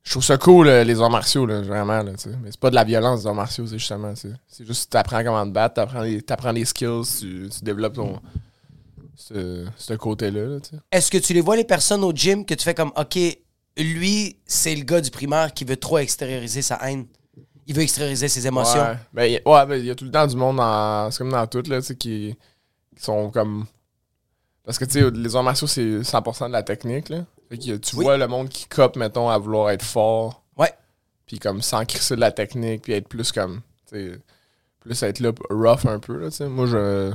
Je 0.03 0.11
trouve 0.11 0.23
ça 0.23 0.37
cool, 0.37 0.67
euh, 0.67 0.83
les 0.83 0.99
arts 1.01 1.09
martiaux, 1.09 1.45
là, 1.45 1.61
vraiment, 1.61 2.01
là, 2.01 2.11
tu 2.13 2.29
sais. 2.29 2.35
Mais 2.43 2.49
c'est 2.51 2.59
pas 2.59 2.69
de 2.71 2.75
la 2.75 2.83
violence, 2.83 3.21
les 3.21 3.27
arts 3.27 3.33
martiaux, 3.35 3.65
c'est 3.67 3.77
justement, 3.79 4.13
c'est 4.15 4.29
c'est 4.47 4.65
juste 4.65 4.85
que 4.85 4.89
t'apprends 4.89 5.23
comment 5.23 5.45
te 5.45 5.51
battre, 5.51 5.75
t'apprends 5.75 6.01
les, 6.01 6.21
t'apprends 6.21 6.51
les 6.51 6.65
skills, 6.65 7.01
tu, 7.19 7.49
tu 7.55 7.63
développes 7.63 7.93
ton. 7.93 8.19
Ce, 9.17 9.65
ce 9.77 9.93
côté-là, 9.93 10.45
là. 10.45 10.57
Est-ce 10.91 11.09
que 11.11 11.17
tu 11.17 11.33
les 11.33 11.41
vois, 11.41 11.55
les 11.55 11.63
personnes 11.63 12.03
au 12.03 12.11
gym, 12.11 12.45
que 12.45 12.53
tu 12.53 12.63
fais 12.63 12.73
comme, 12.73 12.91
OK, 12.97 13.17
lui, 13.77 14.37
c'est 14.45 14.75
le 14.75 14.83
gars 14.83 15.01
du 15.01 15.11
primaire 15.11 15.53
qui 15.53 15.63
veut 15.65 15.77
trop 15.77 15.97
extérioriser 15.97 16.61
sa 16.61 16.75
haine? 16.89 17.05
il 17.67 17.73
veut 17.75 17.81
extérioriser 17.81 18.27
ses 18.27 18.45
émotions. 18.45 18.79
Ouais, 18.79 18.97
ben, 19.11 19.23
y- 19.25 19.41
ouais, 19.43 19.65
ben, 19.65 19.75
il 19.77 19.85
y 19.85 19.89
a 19.89 19.95
tout 19.95 20.05
le 20.05 20.11
temps 20.11 20.27
du 20.27 20.35
monde, 20.35 20.57
dans, 20.57 21.09
c'est 21.09 21.17
comme 21.17 21.31
dans 21.31 21.47
tout, 21.47 21.63
là, 21.67 21.81
tu 21.81 21.87
sais, 21.87 21.95
qui, 21.95 22.35
qui 22.95 23.03
sont 23.03 23.31
comme... 23.31 23.65
Parce 24.63 24.77
que, 24.77 24.85
tu 24.85 24.91
sais, 25.01 25.09
les 25.09 25.35
arts 25.35 25.41
martiaux, 25.43 25.65
c'est 25.65 25.81
100% 26.01 26.47
de 26.47 26.51
la 26.51 26.61
technique, 26.61 27.09
là. 27.09 27.25
Fait 27.49 27.57
que 27.57 27.77
tu 27.77 27.95
Oui. 27.95 28.03
vois 28.03 28.17
le 28.17 28.27
monde 28.27 28.49
qui 28.49 28.67
cope, 28.67 28.97
mettons, 28.97 29.29
à 29.29 29.37
vouloir 29.39 29.71
être 29.71 29.83
fort. 29.83 30.43
Ouais. 30.57 30.71
Puis 31.25 31.39
comme 31.39 31.61
sans 31.63 31.85
crisser 31.85 32.15
de 32.15 32.19
la 32.21 32.31
technique, 32.31 32.83
puis 32.83 32.93
être 32.93 33.07
plus 33.07 33.31
comme, 33.31 33.61
tu 33.89 33.95
sais, 34.11 34.19
plus 34.79 35.01
être 35.01 35.19
là 35.19 35.31
rough 35.49 35.87
un 35.87 35.97
peu, 35.99 36.19
là, 36.19 36.29
tu 36.29 36.37
sais. 36.37 36.47
Moi, 36.47 36.67
je... 36.67 37.11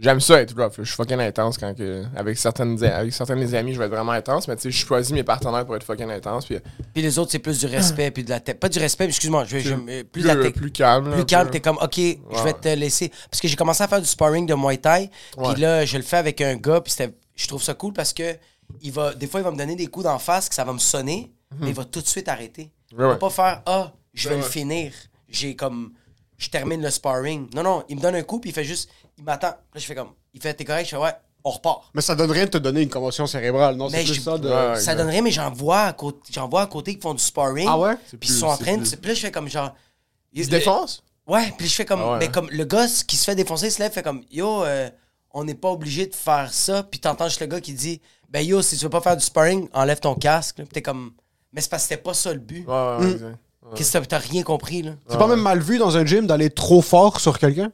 J'aime 0.00 0.20
ça 0.20 0.40
être 0.40 0.50
rough. 0.52 0.78
là. 0.78 0.84
Je 0.84 0.84
suis 0.84 0.96
fucking 0.96 1.18
intense 1.20 1.58
quand 1.58 1.74
que. 1.76 2.04
Avec 2.16 2.38
certaines, 2.38 2.82
avec 2.82 3.12
certains 3.12 3.36
de 3.36 3.40
mes 3.40 3.54
amis, 3.54 3.74
je 3.74 3.78
vais 3.78 3.84
être 3.84 3.90
vraiment 3.90 4.12
intense, 4.12 4.48
mais 4.48 4.56
tu 4.56 4.62
sais, 4.62 4.70
je 4.70 4.86
choisis 4.86 5.12
mes 5.12 5.22
partenaires 5.24 5.64
pour 5.66 5.76
être 5.76 5.84
fucking 5.84 6.10
intense. 6.10 6.46
Puis 6.46 6.56
Puis 6.94 7.02
les 7.02 7.18
autres, 7.18 7.30
c'est 7.32 7.38
plus 7.38 7.58
du 7.60 7.66
respect, 7.66 8.10
puis 8.10 8.24
de 8.24 8.30
la 8.30 8.40
tête. 8.40 8.58
Pas 8.58 8.68
du 8.70 8.78
respect, 8.78 9.04
mais 9.04 9.10
excuse-moi, 9.10 9.44
je, 9.44 9.58
je- 9.58 9.74
euh, 9.74 10.04
plus, 10.04 10.22
de 10.22 10.26
la 10.26 10.34
plus, 10.36 10.44
tech- 10.44 10.54
plus 10.54 10.70
calme. 10.72 11.10
là, 11.10 11.16
plus 11.16 11.26
calme, 11.26 11.50
t'es 11.50 11.60
comme, 11.60 11.76
OK, 11.82 11.96
je 11.96 12.42
vais 12.42 12.52
te 12.54 12.68
laisser. 12.68 13.10
Parce 13.30 13.40
que 13.40 13.46
j'ai 13.48 13.56
commencé 13.56 13.82
à 13.82 13.88
faire 13.88 14.00
du 14.00 14.06
sparring 14.06 14.46
de 14.46 14.54
Muay 14.54 14.78
Thai, 14.78 15.10
puis 15.36 15.46
Ouais. 15.46 15.56
là, 15.56 15.84
je 15.84 15.96
le 15.98 16.02
fais 16.02 16.16
avec 16.16 16.40
un 16.40 16.56
gars, 16.56 16.80
puis 16.80 16.92
c'était- 16.92 17.14
je 17.36 17.46
trouve 17.46 17.62
ça 17.62 17.74
cool 17.74 17.92
parce 17.92 18.12
que 18.12 18.36
il 18.80 18.92
va, 18.92 19.12
des 19.14 19.26
fois, 19.26 19.40
il 19.40 19.44
va 19.44 19.50
me 19.50 19.56
donner 19.58 19.76
des 19.76 19.86
coups 19.88 20.04
d'en 20.04 20.18
face, 20.18 20.48
que 20.48 20.54
ça 20.54 20.64
va 20.64 20.72
me 20.72 20.78
sonner, 20.78 21.30
mais 21.60 21.68
il 21.68 21.74
va 21.74 21.84
tout 21.84 22.00
de 22.00 22.06
suite 22.06 22.28
arrêter. 22.28 22.70
Il 22.92 22.94
Mhm. 22.96 23.00
Ouais, 23.00 23.06
va 23.08 23.12
ouais. 23.14 23.18
pas 23.18 23.30
faire, 23.30 23.62
ah, 23.66 23.92
je 24.14 24.28
vais 24.28 24.36
Ouais, 24.36 24.40
le 24.40 24.46
finir. 24.46 24.92
J'ai 25.28 25.54
comme, 25.56 25.92
je 26.38 26.48
termine 26.48 26.80
le 26.82 26.90
sparring. 26.90 27.48
Non, 27.54 27.62
non, 27.62 27.84
il 27.88 27.96
me 27.96 28.00
donne 28.00 28.14
un 28.14 28.22
coup, 28.22 28.40
puis 28.40 28.50
il 28.50 28.52
fait 28.54 28.64
juste, 28.64 28.88
il 29.20 29.24
m'attend. 29.24 29.48
Là, 29.48 29.56
je 29.76 29.80
fais 29.80 29.94
comme, 29.94 30.10
il 30.34 30.40
fait, 30.40 30.54
t'es 30.54 30.64
correct, 30.64 30.84
je 30.86 30.90
fais, 30.90 30.96
ouais, 30.96 31.12
on 31.44 31.50
repart. 31.50 31.84
Mais 31.94 32.00
ça 32.02 32.14
donne 32.14 32.30
rien 32.30 32.44
de 32.46 32.50
te 32.50 32.58
donner 32.58 32.82
une 32.82 32.88
commotion 32.88 33.26
cérébrale, 33.26 33.76
non? 33.76 33.88
C'est 33.88 34.02
plus 34.04 34.14
ça 34.22 34.36
de... 34.38 34.48
Ouais, 34.48 34.68
ouais. 34.72 34.80
ça 34.80 34.94
donne 34.94 35.08
rien, 35.08 35.22
mais 35.22 35.30
j'en 35.30 35.50
vois 35.50 35.82
à 35.82 35.92
côté, 35.92 36.18
j'en 36.32 36.48
vois 36.48 36.62
à 36.62 36.66
côté 36.66 36.94
qui 36.96 37.00
font 37.00 37.14
du 37.14 37.22
sparring. 37.22 37.66
Ah 37.68 37.78
ouais? 37.78 37.94
Puis 38.18 38.30
ils 38.30 38.32
sont 38.34 38.46
en 38.46 38.56
train 38.56 38.76
de. 38.76 38.82
plus- 38.82 38.96
Puis 38.96 39.08
là, 39.08 39.14
je 39.14 39.20
fais 39.20 39.30
comme 39.30 39.48
genre. 39.48 39.74
Ils 40.32 40.44
se 40.44 40.50
défoncent? 40.50 41.02
Ouais, 41.26 41.52
puis 41.56 41.68
je 41.68 41.74
fais 41.74 41.84
comme. 41.84 42.00
Ah 42.02 42.12
ouais, 42.12 42.18
mais 42.18 42.28
comme 42.30 42.48
le 42.50 42.64
gars 42.64 42.86
qui 43.06 43.16
se 43.16 43.24
fait 43.24 43.34
défoncer, 43.34 43.66
il 43.68 43.72
se 43.72 43.78
lève, 43.80 43.92
fait 43.92 44.02
comme 44.02 44.22
Yo, 44.30 44.64
euh, 44.64 44.88
on 45.32 45.44
n'est 45.44 45.54
pas 45.54 45.70
obligé 45.70 46.06
de 46.06 46.14
faire 46.14 46.52
ça. 46.52 46.82
Puis 46.82 46.98
t'entends 47.00 47.28
juste 47.28 47.40
le 47.40 47.46
gars 47.46 47.60
qui 47.60 47.72
dit 47.72 48.00
Ben 48.30 48.44
yo, 48.44 48.62
si 48.62 48.76
tu 48.76 48.84
veux 48.84 48.90
pas 48.90 49.00
faire 49.00 49.16
du 49.16 49.24
sparring, 49.24 49.68
enlève 49.72 50.00
ton 50.00 50.14
casque. 50.14 50.56
Puis 50.56 50.66
t'es 50.68 50.82
comme. 50.82 51.12
Mais 51.52 51.60
c'est 51.60 51.68
parce 51.70 51.82
que 51.84 51.88
c'était 51.90 52.02
pas 52.02 52.14
ça 52.14 52.32
le 52.32 52.38
but. 52.40 52.66
Ouais, 52.66 52.72
ouais, 52.74 52.96
ouais, 53.04 53.10
exact. 53.12 53.38
Qu'est-ce 53.76 53.92
que 53.92 53.98
t'as- 53.98 54.06
t'as 54.06 54.18
rien 54.18 54.42
compris, 54.42 54.82
là? 54.82 54.92
C'est 55.08 55.18
pas 55.18 55.26
même 55.28 55.40
mal 55.40 55.60
vu 55.60 55.78
dans 55.78 55.96
un 55.96 56.04
gym 56.04 56.26
d'aller 56.26 56.50
trop 56.50 56.80
fort 56.82 57.20
sur 57.20 57.38
quelqu'un? 57.38 57.70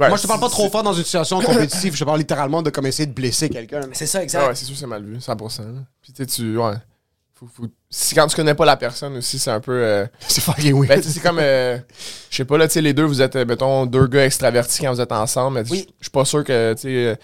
Ouais, 0.00 0.08
Moi, 0.08 0.16
je 0.16 0.22
te 0.22 0.26
parle 0.26 0.40
pas 0.40 0.48
trop 0.48 0.68
fort 0.70 0.82
dans 0.82 0.92
une 0.94 1.04
situation 1.04 1.40
compétitive. 1.42 1.94
Je 1.94 2.00
te 2.00 2.04
parle 2.04 2.18
littéralement 2.18 2.62
de 2.62 2.70
comme 2.70 2.86
essayer 2.86 3.06
de 3.06 3.12
blesser 3.12 3.48
quelqu'un. 3.50 3.82
C'est 3.92 4.06
ça, 4.06 4.22
exact. 4.22 4.46
ouais, 4.48 4.54
c'est 4.54 4.64
sûr 4.64 4.74
que 4.74 4.80
c'est 4.80 4.86
mal 4.86 5.04
vu, 5.04 5.16
100%. 5.18 5.58
là. 5.60 5.80
Puis 6.02 6.12
tu 6.12 6.22
sais, 6.22 6.26
tu. 6.26 6.56
Ouais. 6.56 6.74
Faut, 7.34 7.46
faut- 7.54 7.68
Si 7.88 8.14
quand 8.14 8.26
tu 8.26 8.36
connais 8.36 8.54
pas 8.54 8.64
la 8.66 8.76
personne 8.76 9.16
aussi, 9.16 9.38
c'est 9.38 9.50
un 9.50 9.60
peu. 9.60 9.72
euh, 9.72 10.06
C'est 10.28 10.40
fucking 10.42 10.74
weird. 10.74 10.88
Ben, 10.88 11.02
c'est 11.02 11.20
comme. 11.20 11.38
euh, 11.40 11.78
je 12.30 12.36
sais 12.36 12.44
pas, 12.44 12.58
là, 12.58 12.66
tu 12.68 12.74
sais, 12.74 12.80
les 12.82 12.92
deux, 12.92 13.04
vous 13.04 13.20
êtes, 13.22 13.36
euh, 13.36 13.44
mettons, 13.44 13.86
deux 13.86 14.06
gars 14.06 14.24
extravertis 14.26 14.80
quand 14.82 14.92
vous 14.92 15.00
êtes 15.00 15.12
ensemble. 15.12 15.60
Mais 15.62 15.70
Oui. 15.70 15.86
je 16.00 16.04
suis 16.04 16.10
pas 16.10 16.24
sûr 16.24 16.44
que, 16.44 16.74
tu 16.74 16.80
sais, 16.82 16.88
euh, 16.88 17.14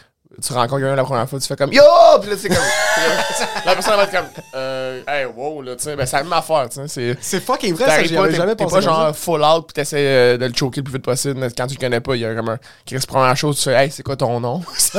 tu 0.43 0.53
rencontres 0.53 0.81
quelqu'un 0.81 0.97
la 0.97 1.05
première 1.05 1.29
fois, 1.29 1.39
tu 1.41 1.47
fais 1.47 1.57
comme 1.57 1.73
Yo! 1.73 1.83
Puis 2.21 2.31
là, 2.31 2.37
sais, 2.37 2.49
comme. 2.49 2.57
la 3.67 3.75
personne 3.75 3.97
va 3.97 4.05
être 4.05 4.11
comme. 4.11 4.27
Euh, 4.55 5.03
hey, 5.09 5.25
wow, 5.27 5.63
là, 5.63 5.77
tu 5.77 5.85
sais. 5.85 5.97
Ben, 5.97 6.05
c'est 6.07 6.17
la 6.17 6.23
même 6.25 6.33
affaire, 6.33 6.69
tu 6.69 6.77
sais. 6.77 6.89
c'est- 6.89 7.17
C'est 7.21 7.41
fucking 7.41 7.75
vrai, 7.75 7.85
ça, 7.85 7.91
T'arrives 7.93 8.09
j'y 8.09 8.15
pas, 8.15 8.21
avais 8.23 8.31
t'es- 8.33 8.37
jamais 8.37 8.55
t'es 8.57 8.65
pensé. 8.65 8.77
pas 8.77 8.83
comme 8.83 8.95
ça. 8.97 9.03
genre 9.05 9.17
full 9.17 9.43
out 9.45 9.67
pis 9.69 9.75
t'essaies 9.75 9.97
euh, 10.07 10.37
de 10.39 10.47
le 10.47 10.53
choquer 10.55 10.81
le 10.81 10.85
plus 10.85 10.93
vite 10.95 11.05
possible. 11.05 11.35
mais 11.41 11.49
Quand 11.57 11.67
tu 11.67 11.75
le 11.75 11.81
connais 11.81 12.01
pas, 12.01 12.15
il 12.15 12.21
y 12.21 12.25
a 12.27 12.35
comme 12.35 12.49
un. 12.51 12.59
Qui 12.85 12.95
reste 12.97 13.07
première 13.09 13.37
chose, 13.37 13.57
tu 13.57 13.65
fais 13.65 13.75
Hey, 13.85 13.91
c'est 13.91 14.03
quoi 14.03 14.17
ton 14.17 14.39
nom? 14.41 14.63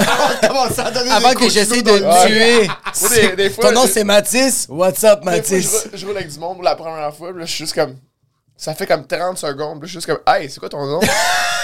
Comment 0.47 0.69
ça 0.69 0.91
Avant 1.11 1.33
que 1.33 1.49
j'essaie 1.49 1.81
de 1.81 1.91
le- 1.91 2.27
tuer. 2.27 2.67
Des- 3.29 3.35
des 3.35 3.49
fois, 3.49 3.65
Ton 3.69 3.71
nom, 3.81 3.87
c'est 3.87 4.03
Mathis? 4.03 4.65
What's 4.69 5.03
up, 5.03 5.23
Mathis? 5.23 5.87
je, 5.93 6.05
roule- 6.05 6.17
avec 6.17 6.29
du 6.31 6.39
monde 6.39 6.55
pour 6.55 6.63
la 6.63 6.75
première 6.75 7.13
fois, 7.13 7.31
pis 7.33 7.39
là, 7.39 7.45
je 7.45 7.51
suis 7.51 7.63
juste 7.65 7.75
comme. 7.75 7.95
Ça 8.59 8.73
fait 8.73 8.87
comme 8.87 9.05
30 9.05 9.37
secondes, 9.37 9.79
pis 9.79 9.81
là, 9.81 9.85
je 9.85 9.87
suis 9.91 9.97
juste 9.97 10.07
comme, 10.07 10.19
hey, 10.33 10.49
c'est 10.49 10.59
quoi 10.59 10.69
ton 10.69 10.83
nom? 10.85 10.99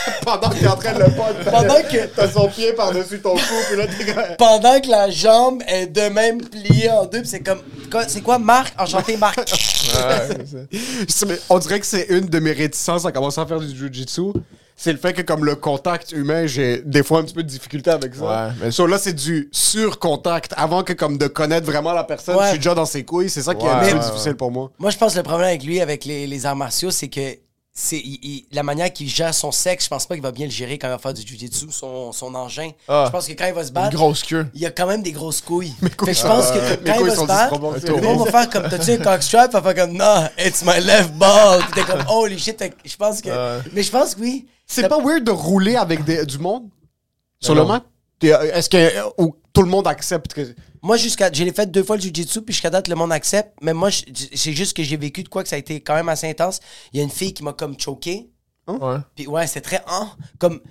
Pendant 0.26 0.50
que 0.50 0.56
t'es 0.60 0.68
en 0.68 0.76
train 0.76 0.94
de 0.94 1.00
le 1.00 1.12
pas. 1.12 1.34
Pendant 1.52 1.82
que- 1.82 2.06
T'as 2.16 2.30
son 2.30 2.48
pied 2.48 2.74
par-dessus 2.74 3.20
ton 3.20 3.34
cou, 3.36 3.40
puis 3.70 3.78
là, 3.78 3.86
t'es 3.88 4.06
comme... 4.14 4.24
Pendant 4.38 4.80
que 4.82 4.90
la 4.90 5.10
jambe 5.10 5.62
est 5.68 5.88
de 5.88 6.02
même 6.10 6.42
pliée 6.42 6.90
en 6.90 7.06
deux, 7.06 7.20
puis 7.22 7.28
c'est 7.30 7.42
comme. 7.42 7.62
C'est 8.08 8.22
quoi, 8.22 8.40
Marc? 8.40 8.74
Enchanté, 8.80 9.18
Marc. 9.18 9.38
ouais, 9.38 9.46
c'est 10.28 10.48
ça. 10.48 10.58
C'est- 11.08 11.26
mais 11.28 11.40
On 11.50 11.60
dirait 11.60 11.80
que 11.80 11.86
c'est 11.86 12.08
une 12.10 12.26
de 12.26 12.40
mes 12.40 12.52
réticences 12.52 13.06
à 13.06 13.12
commencer 13.12 13.40
à 13.40 13.46
faire 13.46 13.60
du 13.60 13.76
jujitsu. 13.76 14.32
C'est 14.76 14.92
le 14.92 14.98
fait 14.98 15.14
que, 15.14 15.22
comme 15.22 15.46
le 15.46 15.56
contact 15.56 16.12
humain, 16.12 16.48
j'ai 16.48 16.82
des 16.84 17.04
fois 17.04 17.20
un 17.20 17.24
petit 17.24 17.36
peu 17.36 17.44
de 17.44 17.48
difficulté 17.48 17.92
avec 17.92 18.16
ça. 18.16 18.24
Ouais, 18.48 18.54
mais- 18.60 18.72
So, 18.72 18.88
là, 18.88 18.98
c'est 18.98 19.14
du 19.14 19.48
sur-contact. 19.52 20.54
Avant 20.58 20.84
que, 20.84 20.94
comme, 20.94 21.18
de 21.20 21.28
connaître 21.28 21.66
vraiment 21.68 21.94
la 21.94 22.04
personne, 22.04 22.36
Ouais. 22.38 22.46
je 22.46 22.50
suis 22.50 22.58
déjà 22.58 22.74
dans 22.74 22.86
ses 22.86 23.04
couilles. 23.04 23.30
C'est 23.30 23.44
ça 23.44 23.54
qui 23.54 23.66
est 23.66 23.70
un 23.70 23.80
peu 23.80 24.00
difficile 24.00 24.36
pour 24.36 24.52
moi. 24.52 24.72
Moi, 24.80 24.90
je 24.90 24.98
pense 24.98 25.14
que 25.14 25.18
le 25.20 25.24
problème 25.24 25.48
avec 25.50 25.64
lui, 25.64 25.80
avec 25.82 26.06
les, 26.06 26.26
les 26.26 26.46
arts 26.48 26.56
martiaux, 26.56 26.90
c'est 26.90 27.08
que 27.08 27.38
c'est 27.76 27.98
il- 27.98 28.20
il- 28.22 28.46
la 28.52 28.62
manière 28.62 28.94
qu'il 28.94 29.10
gère 29.10 29.34
son 29.34 29.52
sexe, 29.52 29.86
je 29.86 29.90
pense 29.90 30.06
pas 30.06 30.14
qu'il 30.14 30.22
va 30.22 30.32
bien 30.32 30.46
le 30.46 30.52
gérer 30.52 30.78
quand 30.78 30.88
il 30.88 30.92
va 30.92 31.00
faire 31.00 31.14
du 31.14 31.26
jujitsu, 31.26 31.66
son, 31.72 32.12
son 32.12 32.36
engin. 32.36 32.70
Ah. 32.88 33.06
Je 33.08 33.12
pense 33.12 33.28
que 33.28 33.34
quand 33.34 33.48
il 33.48 33.54
va 33.54 33.64
se 33.64 33.70
Une 33.70 33.74
battre, 33.74 33.96
grosse 33.96 34.22
queue. 34.22 34.46
il 34.54 34.62
y 34.62 34.66
a 34.68 34.72
quand 34.72 34.86
même 34.86 35.02
des 35.02 35.12
grosses 35.12 35.42
couilles. 35.42 35.74
Fait 35.82 35.90
que 35.90 36.14
je 36.14 36.22
pense 36.22 36.52
que 36.52 36.60
Mes 36.60 36.78
quand 36.92 37.00
il 37.00 37.06
va 37.08 37.16
sont 37.16 37.22
se 37.24 37.28
battre, 37.28 37.54
le 37.56 38.02
monde 38.02 38.26
va 38.26 38.32
faire 38.32 38.50
comme 38.50 38.70
t'as-tu 38.70 38.92
un 38.92 38.98
cockstrap? 38.98 39.50
Il 39.52 39.60
va 39.60 39.74
faire 39.74 39.86
comme 39.88 39.98
non, 39.98 40.28
it's 40.38 40.64
my 40.64 40.80
left 40.82 41.14
ball. 41.14 41.62
Puis 41.72 41.82
t'es 41.82 41.92
comme 41.92 42.04
holy 42.10 42.38
shit. 42.38 42.64
Je 42.86 42.96
pense 42.96 43.22
que. 43.22 43.30
Ouais. 43.30 43.64
Mais 43.74 43.82
je 43.82 43.92
pense 43.92 44.14
que 44.16 44.22
oui. 44.22 44.46
C'est 44.68 44.88
pas 44.88 45.00
weird 45.00 45.24
de 45.24 45.32
rouler 45.32 45.76
avec 45.76 46.04
des- 46.04 46.26
du 46.26 46.38
monde? 46.38 46.70
Sur 47.42 47.56
Non. 47.56 47.64
le 47.64 47.68
mat? 47.68 47.84
T'es- 48.20 48.28
Est-ce 48.30 48.70
que 48.70 48.78
euh, 48.78 49.10
ou 49.18 49.36
tout 49.52 49.64
le 49.64 49.68
monde 49.70 49.88
accepte 49.88 50.34
que. 50.34 50.56
Moi, 50.84 50.98
jusqu'à. 50.98 51.32
J'ai 51.32 51.52
fait 51.52 51.72
deux 51.72 51.82
fois 51.82 51.96
le 51.96 52.02
jujitsu, 52.02 52.42
puis 52.42 52.54
jusqu'à 52.54 52.70
date, 52.70 52.90
le 52.90 52.96
monde 52.96 53.12
accepte. 53.12 53.54
Mais 53.62 53.74
moi, 53.74 53.90
c'est 53.92 54.54
juste 54.54 54.76
que 54.76 54.84
j'ai 54.84 54.98
vécu 54.98 55.24
de 55.24 55.30
quoi 55.30 55.42
que 55.42 55.50
ça 55.50 55.56
a 55.56 55.60
été 55.60 55.80
quand 55.82 55.96
même 55.96 56.10
assez 56.10 56.30
intense. 56.30 56.60
Il 56.92 56.98
y 56.98 57.00
a 57.00 57.04
une 57.04 57.10
fille 57.10 57.34
qui 57.34 57.42
m'a 57.42 57.54
comme 57.54 57.80
choqué. 57.80 58.30
Ouais. 58.68 58.98
Puis 59.16 59.26
ouais, 59.28 59.48
c'est 59.48 59.62
très 59.62 59.82
hein, 59.88 60.10
comme 60.40 60.62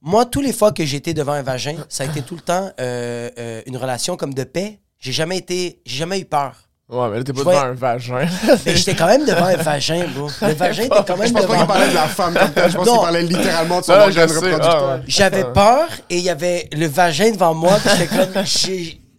moi 0.00 0.26
tous 0.26 0.40
les 0.40 0.52
fois 0.52 0.72
que 0.72 0.84
j'ai 0.84 0.96
été 0.98 1.14
devant 1.14 1.32
un 1.32 1.42
vagin, 1.42 1.76
ça 1.88 2.04
a 2.04 2.06
été 2.06 2.22
tout 2.22 2.36
le 2.36 2.40
temps 2.40 2.70
euh, 2.80 3.30
euh, 3.38 3.62
une 3.66 3.76
relation 3.76 4.16
comme 4.16 4.34
de 4.34 4.44
paix. 4.44 4.80
J'ai 4.98 5.12
jamais 5.12 5.38
été, 5.38 5.80
j'ai 5.84 5.98
jamais 5.98 6.20
eu 6.20 6.24
peur. 6.24 6.54
Ouais, 6.88 7.08
mais 7.10 7.18
là, 7.18 7.24
t'es 7.24 7.32
pas 7.32 7.40
devant 7.40 7.58
un 7.58 7.72
vagin. 7.72 8.28
Mais 8.64 8.76
j'étais 8.76 8.94
quand 8.94 9.08
même 9.08 9.26
devant 9.26 9.46
un 9.46 9.56
vagin, 9.56 10.06
bro. 10.14 10.28
Le 10.42 10.54
vagin 10.54 10.84
était 10.84 10.94
quand 11.04 11.16
même 11.16 11.26
Je 11.26 11.32
pense 11.32 11.46
pas 11.46 11.56
qu'il 11.56 11.66
parlait 11.66 11.88
de 11.88 11.94
la 11.94 12.06
femme 12.06 12.34
comme 12.34 12.52
tel. 12.52 12.70
Je 12.70 12.76
pense 12.76 12.88
qu'il 12.88 12.98
parlait 13.00 13.22
littéralement 13.22 13.80
de 13.80 13.84
son 13.84 13.92
Non, 13.92 14.02
organe 14.02 14.30
reproducteur. 14.30 14.88
ah, 14.88 14.94
ouais. 14.94 15.02
J'avais 15.08 15.44
peur 15.52 15.88
et 16.08 16.18
il 16.18 16.22
y 16.22 16.30
avait 16.30 16.68
le 16.72 16.86
vagin 16.86 17.32
devant 17.32 17.54
moi. 17.54 17.76
Puis 17.84 17.90
j'étais 17.98 18.16
comme, 18.16 18.44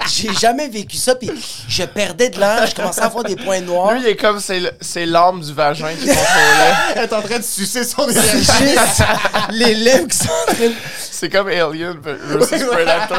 j'ai, 0.10 0.28
j'ai 0.30 0.34
jamais 0.34 0.68
vécu 0.68 0.98
ça. 0.98 1.16
Puis 1.16 1.30
je 1.68 1.84
perdais 1.84 2.30
de 2.30 2.40
l'air. 2.40 2.66
Je 2.68 2.76
commençais 2.76 3.02
à 3.02 3.06
avoir 3.06 3.24
des 3.24 3.36
points 3.36 3.62
noirs. 3.62 3.94
Lui, 3.94 4.02
il 4.02 4.08
est 4.08 4.16
comme, 4.16 4.40
c'est 4.40 5.06
l'âme 5.06 5.42
du 5.42 5.54
vagin 5.54 5.90
qui 5.94 6.08
contrôlait. 6.08 6.74
Elle 6.96 7.04
est 7.04 7.14
en 7.14 7.22
train 7.22 7.38
de 7.40 7.44
sucer 7.44 7.84
son 7.84 8.08
énergie. 8.10 8.38
juste 8.38 9.04
les 9.52 9.76
lèvres 9.76 10.08
qui 10.08 10.18
sont 10.18 10.26
en 10.50 10.54
train 10.54 10.68
de- 10.68 10.74
C'est 11.00 11.30
comme 11.30 11.48
Alien 11.48 11.98
versus 12.00 12.64
Predator. 12.64 13.18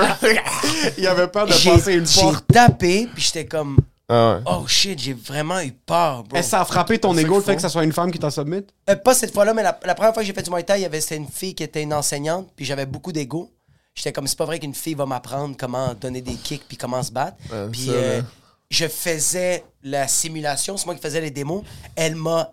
Il 0.96 1.07
avait 1.07 1.29
peur 1.29 1.46
de 1.46 1.53
J'ai, 1.53 1.70
passer 1.70 1.94
une 1.94 2.07
j'ai 2.07 2.20
porte. 2.20 2.44
tapé, 2.53 3.09
puis 3.12 3.22
j'étais 3.24 3.46
comme, 3.46 3.77
Ah 4.09 4.35
ouais. 4.37 4.40
oh 4.46 4.64
shit, 4.66 4.98
j'ai 4.98 5.12
vraiment 5.14 5.61
eu 5.61 5.72
peur, 5.72 6.22
bro. 6.24 6.37
Est-ce 6.38 6.46
que 6.46 6.51
ça 6.53 6.61
a 6.61 6.64
frappé 6.64 6.98
ton 6.98 7.16
ego 7.16 7.37
le 7.37 7.42
fait 7.42 7.57
que 7.57 7.62
ça 7.62 7.68
soit 7.68 7.85
une 7.85 7.92
femme 7.92 8.11
qui 8.12 8.18
t'en 8.18 8.31
submit? 8.31 8.64
Euh, 8.88 8.96
pas 8.96 9.14
cette 9.14 9.33
fois-là, 9.35 9.53
mais 9.55 9.62
la, 9.62 9.79
la 9.85 9.94
première 9.94 10.14
fois 10.14 10.22
que 10.22 10.27
j'ai 10.27 10.33
fait 10.33 10.42
du 10.42 10.51
Muay 10.51 10.62
Thai, 10.62 10.79
il 10.79 10.83
y 10.83 10.87
avait 10.87 11.01
c'était 11.01 11.16
une 11.16 11.29
fille 11.29 11.55
qui 11.55 11.62
était 11.64 11.83
une 11.83 11.92
enseignante, 11.92 12.48
puis 12.57 12.64
j'avais 12.64 12.87
beaucoup 12.87 13.12
d'ego. 13.12 13.51
J'étais 13.99 14.13
comme, 14.13 14.29
c'est 14.29 14.39
pas 14.39 14.45
vrai 14.45 14.61
qu'une 14.61 14.75
fille 14.75 14.95
va 14.95 15.07
m'apprendre 15.07 15.57
comment 15.59 15.93
donner 15.93 16.21
des 16.21 16.35
kicks 16.35 16.63
puis 16.69 16.77
comment 16.77 17.03
se 17.03 17.11
battre. 17.11 17.37
Ouais, 17.53 17.67
puis 17.73 17.87
ça, 17.87 17.91
euh, 17.93 18.23
je 18.71 18.87
faisais 18.87 19.65
la 19.83 20.07
simulation, 20.07 20.77
c'est 20.77 20.87
moi 20.87 20.95
qui 20.95 21.01
faisais 21.03 21.21
les 21.21 21.33
démos. 21.33 21.65
Elle 21.97 22.15
m'a 22.15 22.53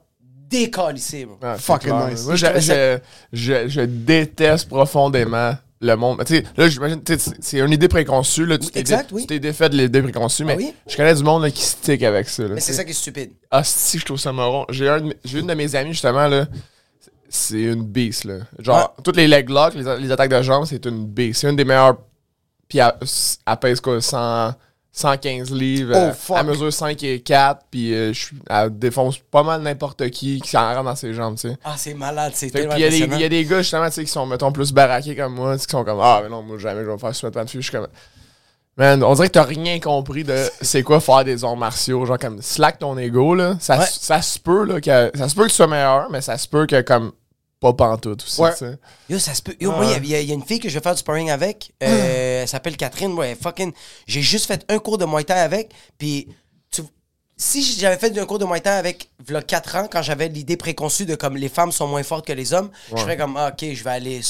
décalissé, 0.49 1.25
bro. 1.25 1.38
Fucking 1.58 1.89
clair. 1.89 2.08
nice. 2.10 2.25
Moi, 2.25 2.36
Je 2.36 2.99
je, 3.31 3.81
déteste 3.81 4.69
profondément 4.69 5.55
le 5.81 5.95
monde. 5.95 6.23
Tu 6.25 6.38
sais, 6.38 6.43
là, 6.58 6.67
j'imagine, 6.67 7.03
tu 7.03 7.19
sais, 7.19 7.31
c'est 7.39 7.60
une 7.60 7.71
idée 7.71 7.89
préconçue. 7.89 8.45
Là, 8.47 8.58
tu 8.58 8.69
t'es 8.71 8.79
exact, 8.79 9.10
dé- 9.10 9.15
oui. 9.15 9.21
Tu 9.21 9.27
t'es 9.27 9.39
défait 9.39 9.69
de 9.69 9.77
l'idée 9.77 10.01
préconçue, 10.01 10.45
mais 10.45 10.53
Ah 10.53 10.58
oui? 10.58 10.73
je 10.88 10.95
connais 10.97 11.13
du 11.13 11.23
monde 11.23 11.43
là, 11.43 11.51
qui 11.51 11.62
stick 11.62 12.01
avec 12.01 12.27
ça. 12.27 12.43
là, 12.43 12.55
Mais 12.55 12.60
c'est 12.62 12.73
ça 12.73 12.84
qui 12.84 12.89
est 12.91 12.93
stupide. 12.93 13.34
Ah, 13.51 13.63
si, 13.63 13.99
je 13.99 14.05
trouve 14.05 14.17
ça 14.19 14.31
marrant. 14.34 14.65
J'ai 14.69 14.89
un 14.89 14.99
une 15.34 15.47
de 15.47 15.53
mes 15.53 15.75
amies, 15.75 15.91
justement, 15.93 16.27
là. 16.27 16.47
C'est 17.35 17.61
une 17.63 17.83
beast, 17.83 18.25
là. 18.25 18.35
Genre, 18.59 18.95
toutes 19.03 19.17
les 19.17 19.27
leg 19.27 19.49
locks, 19.49 19.73
les, 19.75 19.97
les 19.99 20.11
attaques 20.11 20.31
de 20.31 20.41
jambes, 20.41 20.65
c'est 20.65 20.85
une 20.85 21.05
beast. 21.05 21.41
C'est 21.41 21.49
une 21.49 21.55
des 21.55 21.65
meilleures. 21.65 21.97
Puis 22.67 22.79
elle, 22.79 22.93
elle 23.45 23.57
pèse 23.57 23.79
quoi, 23.79 24.01
100, 24.01 24.53
115 24.95 25.51
livres. 25.51 25.91
Oh, 25.93 25.97
euh, 25.97 26.13
fuck. 26.13 26.37
Elle 26.39 26.45
mesure 26.47 26.71
5 26.71 27.03
et 27.03 27.19
4. 27.19 27.65
Puis 27.69 27.93
euh, 27.93 28.13
elle 28.49 28.79
défonce 28.79 29.17
pas 29.19 29.43
mal 29.43 29.61
n'importe 29.61 30.09
qui 30.09 30.39
qui 30.39 30.49
s'en 30.49 30.73
rentre 30.73 30.83
dans 30.83 30.95
ses 30.95 31.13
jambes, 31.13 31.35
tu 31.35 31.49
sais. 31.49 31.57
Ah, 31.65 31.73
c'est 31.77 31.93
malade, 31.93 32.31
c'est 32.33 32.49
tellement 32.49 32.73
puis 32.75 32.83
il 32.85 32.93
y 32.93 33.19
y, 33.19 33.23
a 33.25 33.29
des 33.29 33.43
gars, 33.45 33.61
justement, 33.61 33.87
tu 33.87 33.93
sais, 33.95 34.05
qui 34.05 34.11
sont, 34.11 34.25
mettons, 34.25 34.53
plus 34.53 34.71
baraqués 34.71 35.15
comme 35.15 35.33
moi, 35.35 35.57
qui 35.57 35.65
sont 35.69 35.83
comme, 35.83 35.99
ah, 36.01 36.21
mais 36.23 36.29
non, 36.29 36.41
moi, 36.41 36.57
jamais 36.57 36.81
je 36.81 36.85
vais 36.87 36.93
me 36.93 36.97
faire 36.97 37.13
soumettre 37.13 37.43
de 37.43 37.49
fille. 37.49 37.61
Je 37.61 37.69
suis 37.69 37.77
comme, 37.77 37.87
man, 38.77 39.03
on 39.03 39.13
dirait 39.15 39.27
que 39.27 39.33
t'as 39.33 39.43
rien 39.43 39.79
compris 39.81 40.23
de 40.23 40.37
c'est 40.61 40.81
quoi 40.81 41.01
faire 41.01 41.25
des 41.25 41.43
arts 41.43 41.57
martiaux. 41.57 42.05
Genre, 42.05 42.17
comme, 42.17 42.41
slack 42.41 42.79
ton 42.79 42.97
ego, 42.97 43.35
là. 43.35 43.57
Ça, 43.59 43.77
Ouais. 43.79 43.85
ça 43.89 44.21
se 44.21 44.39
peut, 44.39 44.63
là, 44.63 44.79
que, 44.79 45.11
ça 45.17 45.27
se 45.27 45.35
peut 45.35 45.43
que 45.43 45.49
tu 45.49 45.55
sois 45.55 45.67
meilleur, 45.67 46.09
mais 46.09 46.21
ça 46.21 46.37
se 46.37 46.47
peut 46.47 46.65
que, 46.65 46.79
comme, 46.81 47.11
pas 47.73 47.73
pantoute 47.73 48.23
aussi, 48.23 48.41
Ouais. 48.41 48.51
tu 48.54 48.60
sais. 48.60 48.78
Yo, 49.10 49.19
ça 49.19 49.34
se 49.34 49.41
peut. 49.41 49.56
Yo, 49.60 49.69
Ouais. 49.71 49.75
moi, 49.78 49.86
il 49.86 50.08
y 50.08 50.15
a- 50.15 50.21
il 50.21 50.30
y, 50.30 50.34
une 50.34 50.43
fille 50.43 50.60
que 50.60 50.69
je 50.69 50.73
vais 50.78 50.84
faire 50.84 50.93
du 50.93 50.99
sparring 50.99 51.30
avec. 51.32 51.73
euh, 51.84 52.41
elle 52.43 52.47
s'appelle 52.47 52.78
Catherine. 52.78 53.13
Ouais, 53.13 53.36
fucking. 53.39 53.71
J'ai 54.08 54.21
juste 54.21 54.45
fait 54.45 54.65
un 54.69 54.80
cours 54.80 54.97
de 54.97 55.06
Muay 55.06 55.23
Thai 55.23 55.34
avec. 55.39 55.71
Puis, 55.97 56.28
tu, 56.71 56.82
si 57.38 57.62
j'avais 57.63 57.97
fait 57.97 58.17
un 58.17 58.25
cours 58.25 58.39
de 58.39 58.45
Muay 58.45 58.60
Thai 58.62 58.69
avec 58.71 59.10
v'là 59.28 59.41
4 59.41 59.75
ans, 59.75 59.88
quand 59.91 60.01
j'avais 60.01 60.28
l'idée 60.30 60.58
préconçue 60.58 61.06
de 61.06 61.15
comme 61.15 61.36
les 61.38 61.49
femmes 61.49 61.71
sont 61.71 61.88
moins 61.88 62.04
fortes 62.04 62.25
que 62.28 62.34
les 62.34 62.54
hommes, 62.54 62.69
je 62.95 63.01
ferais 63.01 63.17
comme, 63.17 63.36
ah, 63.38 63.49
ok, 63.51 63.73
je 63.73 63.84
vais 63.84 63.89
aller 63.89 64.21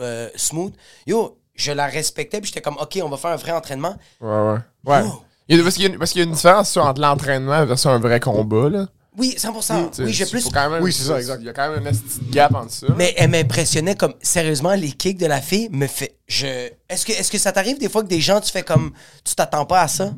euh, 0.00 0.28
smooth. 0.34 0.72
Yo, 1.06 1.38
je 1.54 1.72
la 1.72 1.86
respectais, 1.86 2.40
puis 2.40 2.48
j'étais 2.48 2.60
comme, 2.62 2.76
ok, 2.80 2.98
on 3.02 3.08
va 3.08 3.16
faire 3.16 3.30
un 3.32 3.36
vrai 3.36 3.52
entraînement. 3.52 3.96
Ouais, 4.20 4.28
ouais. 4.28 4.58
Ouais. 4.84 5.02
Il 5.48 5.56
y 5.56 5.60
a, 5.60 5.62
parce 5.62 5.76
qu'il 5.76 5.84
y, 6.18 6.20
a 6.20 6.24
une 6.24 6.32
différence 6.32 6.76
entre 6.76 7.00
l'entraînement 7.00 7.64
versus 7.64 7.86
un 7.86 7.98
vrai 7.98 8.20
combat, 8.20 8.68
là. 8.68 8.86
Oui, 9.18 9.34
100%. 9.36 10.02
oui, 10.04 10.12
j'ai 10.12 10.26
plus. 10.26 10.48
oui, 10.80 10.92
c'est 10.92 11.02
ça, 11.02 11.18
exact. 11.18 11.38
Il 11.40 11.46
y 11.46 11.48
a 11.48 11.52
quand 11.52 11.70
même 11.72 11.86
un 11.86 11.90
petit 11.90 12.20
gap 12.30 12.54
entre 12.54 12.70
ça. 12.70 12.86
Mais 12.96 13.14
elle 13.16 13.30
m'impressionnait 13.30 13.96
comme, 13.96 14.14
sérieusement, 14.22 14.74
les 14.74 14.92
kicks 14.92 15.18
de 15.18 15.26
la 15.26 15.40
fille 15.40 15.68
me 15.70 15.88
fait. 15.88 16.16
Je... 16.28 16.70
Est-ce 16.88 17.04
que, 17.04 17.12
est 17.12 17.30
que 17.30 17.38
ça 17.38 17.50
t'arrive 17.50 17.78
des 17.78 17.88
fois 17.88 18.02
que 18.02 18.08
des 18.08 18.20
gens, 18.20 18.40
tu 18.40 18.52
fais 18.52 18.62
comme. 18.62 18.92
Tu 19.24 19.34
t'attends 19.34 19.66
pas 19.66 19.82
à 19.82 19.88
ça? 19.88 20.14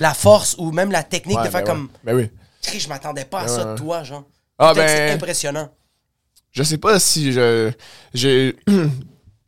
La 0.00 0.14
force 0.14 0.56
ou 0.58 0.72
même 0.72 0.90
la 0.90 1.02
technique 1.02 1.38
de 1.38 1.48
faire 1.48 1.62
ben 1.62 1.64
comme. 1.64 1.88
Ben 2.02 2.16
oui. 2.16 2.30
Je 2.76 2.88
m'attendais 2.88 3.24
pas 3.24 3.40
à 3.40 3.48
ça 3.48 3.64
de 3.64 3.76
toi, 3.76 4.02
genre. 4.02 4.24
Ah, 4.58 4.72
ben. 4.74 4.88
C'est 4.88 5.10
impressionnant. 5.10 5.68
Je 6.52 6.62
sais 6.62 6.78
pas 6.78 6.98
si 6.98 7.32
je. 7.32 7.70
J'ai. 8.14 8.56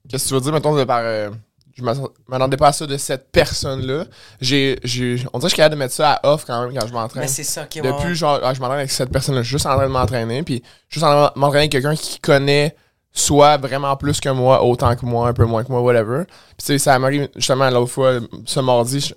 Qu'est-ce 0.08 0.24
que 0.24 0.28
tu 0.28 0.34
veux 0.34 0.40
dire, 0.40 0.52
mettons, 0.52 0.76
de 0.76 0.84
par. 0.84 1.00
Euh, 1.02 1.30
je 1.78 1.84
m'attendais 2.28 2.56
pas 2.56 2.68
à 2.68 2.72
ça 2.72 2.86
de 2.86 2.96
cette 2.96 3.30
personne-là. 3.30 4.04
J'ai, 4.40 4.78
j'ai, 4.82 5.24
on 5.32 5.38
dirait 5.38 5.42
que 5.42 5.42
je 5.42 5.48
suis 5.48 5.56
capable 5.56 5.74
de 5.76 5.78
mettre 5.78 5.94
ça 5.94 6.14
à 6.14 6.32
off 6.32 6.44
quand 6.44 6.62
même 6.62 6.76
quand 6.76 6.86
je 6.86 6.92
m'entraîne. 6.92 7.22
Mais 7.22 7.28
c'est 7.28 7.44
ça 7.44 7.64
qui 7.66 7.80
Depuis, 7.80 8.14
genre, 8.14 8.40
ah, 8.42 8.52
je 8.52 8.60
m'entraîne 8.60 8.80
avec 8.80 8.90
cette 8.90 9.10
personne-là, 9.10 9.42
je 9.42 9.46
suis 9.46 9.54
juste 9.54 9.66
en 9.66 9.76
train 9.76 9.86
de 9.86 9.92
m'entraîner, 9.92 10.42
puis 10.42 10.62
juste 10.88 11.04
en 11.04 11.10
train 11.10 11.32
de 11.34 11.38
m'entraîner 11.38 11.62
avec 11.62 11.72
quelqu'un 11.72 11.94
qui 11.94 12.18
connaît 12.18 12.74
soit 13.12 13.56
vraiment 13.58 13.96
plus 13.96 14.20
que 14.20 14.28
moi, 14.28 14.62
autant 14.64 14.94
que 14.96 15.06
moi, 15.06 15.28
un 15.28 15.32
peu 15.32 15.44
moins 15.44 15.62
que 15.62 15.70
moi, 15.70 15.80
whatever. 15.80 16.24
Puis 16.26 16.56
tu 16.58 16.64
sais, 16.66 16.78
ça 16.78 16.98
m'arrive 16.98 17.28
justement 17.36 17.70
l'autre 17.70 17.92
fois, 17.92 18.18
ce 18.44 18.60
mardi, 18.60 19.14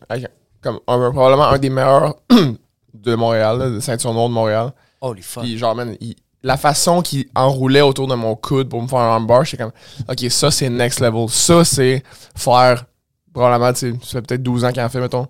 comme 0.61 0.79
un, 0.87 1.11
probablement 1.11 1.47
un 1.47 1.57
des 1.57 1.69
meilleurs 1.69 2.15
de 2.93 3.15
Montréal, 3.15 3.73
de 3.75 3.79
Ceinture-Noire 3.79 4.29
de 4.29 4.33
Montréal. 4.33 4.73
Holy 5.01 5.23
fuck. 5.23 5.43
Puis 5.43 5.57
genre, 5.57 5.75
man, 5.75 5.97
la 6.43 6.57
façon 6.57 7.01
qu'il 7.01 7.25
enroulait 7.35 7.81
autour 7.81 8.07
de 8.07 8.15
mon 8.15 8.35
coude 8.35 8.69
pour 8.69 8.81
me 8.81 8.87
faire 8.87 8.99
un 8.99 9.13
armbar, 9.13 9.45
j'étais 9.45 9.63
comme, 9.63 9.73
ok, 10.09 10.31
ça 10.31 10.51
c'est 10.51 10.69
next 10.69 10.99
level. 10.99 11.29
Ça 11.29 11.63
c'est 11.63 12.03
faire, 12.35 12.85
probablement, 13.33 13.73
tu 13.73 13.91
sais, 13.91 13.97
ça 14.01 14.11
fait 14.13 14.21
peut-être 14.21 14.43
12 14.43 14.65
ans 14.65 14.71
qu'il 14.71 14.81
en 14.81 14.89
fait, 14.89 14.99
mettons. 14.99 15.27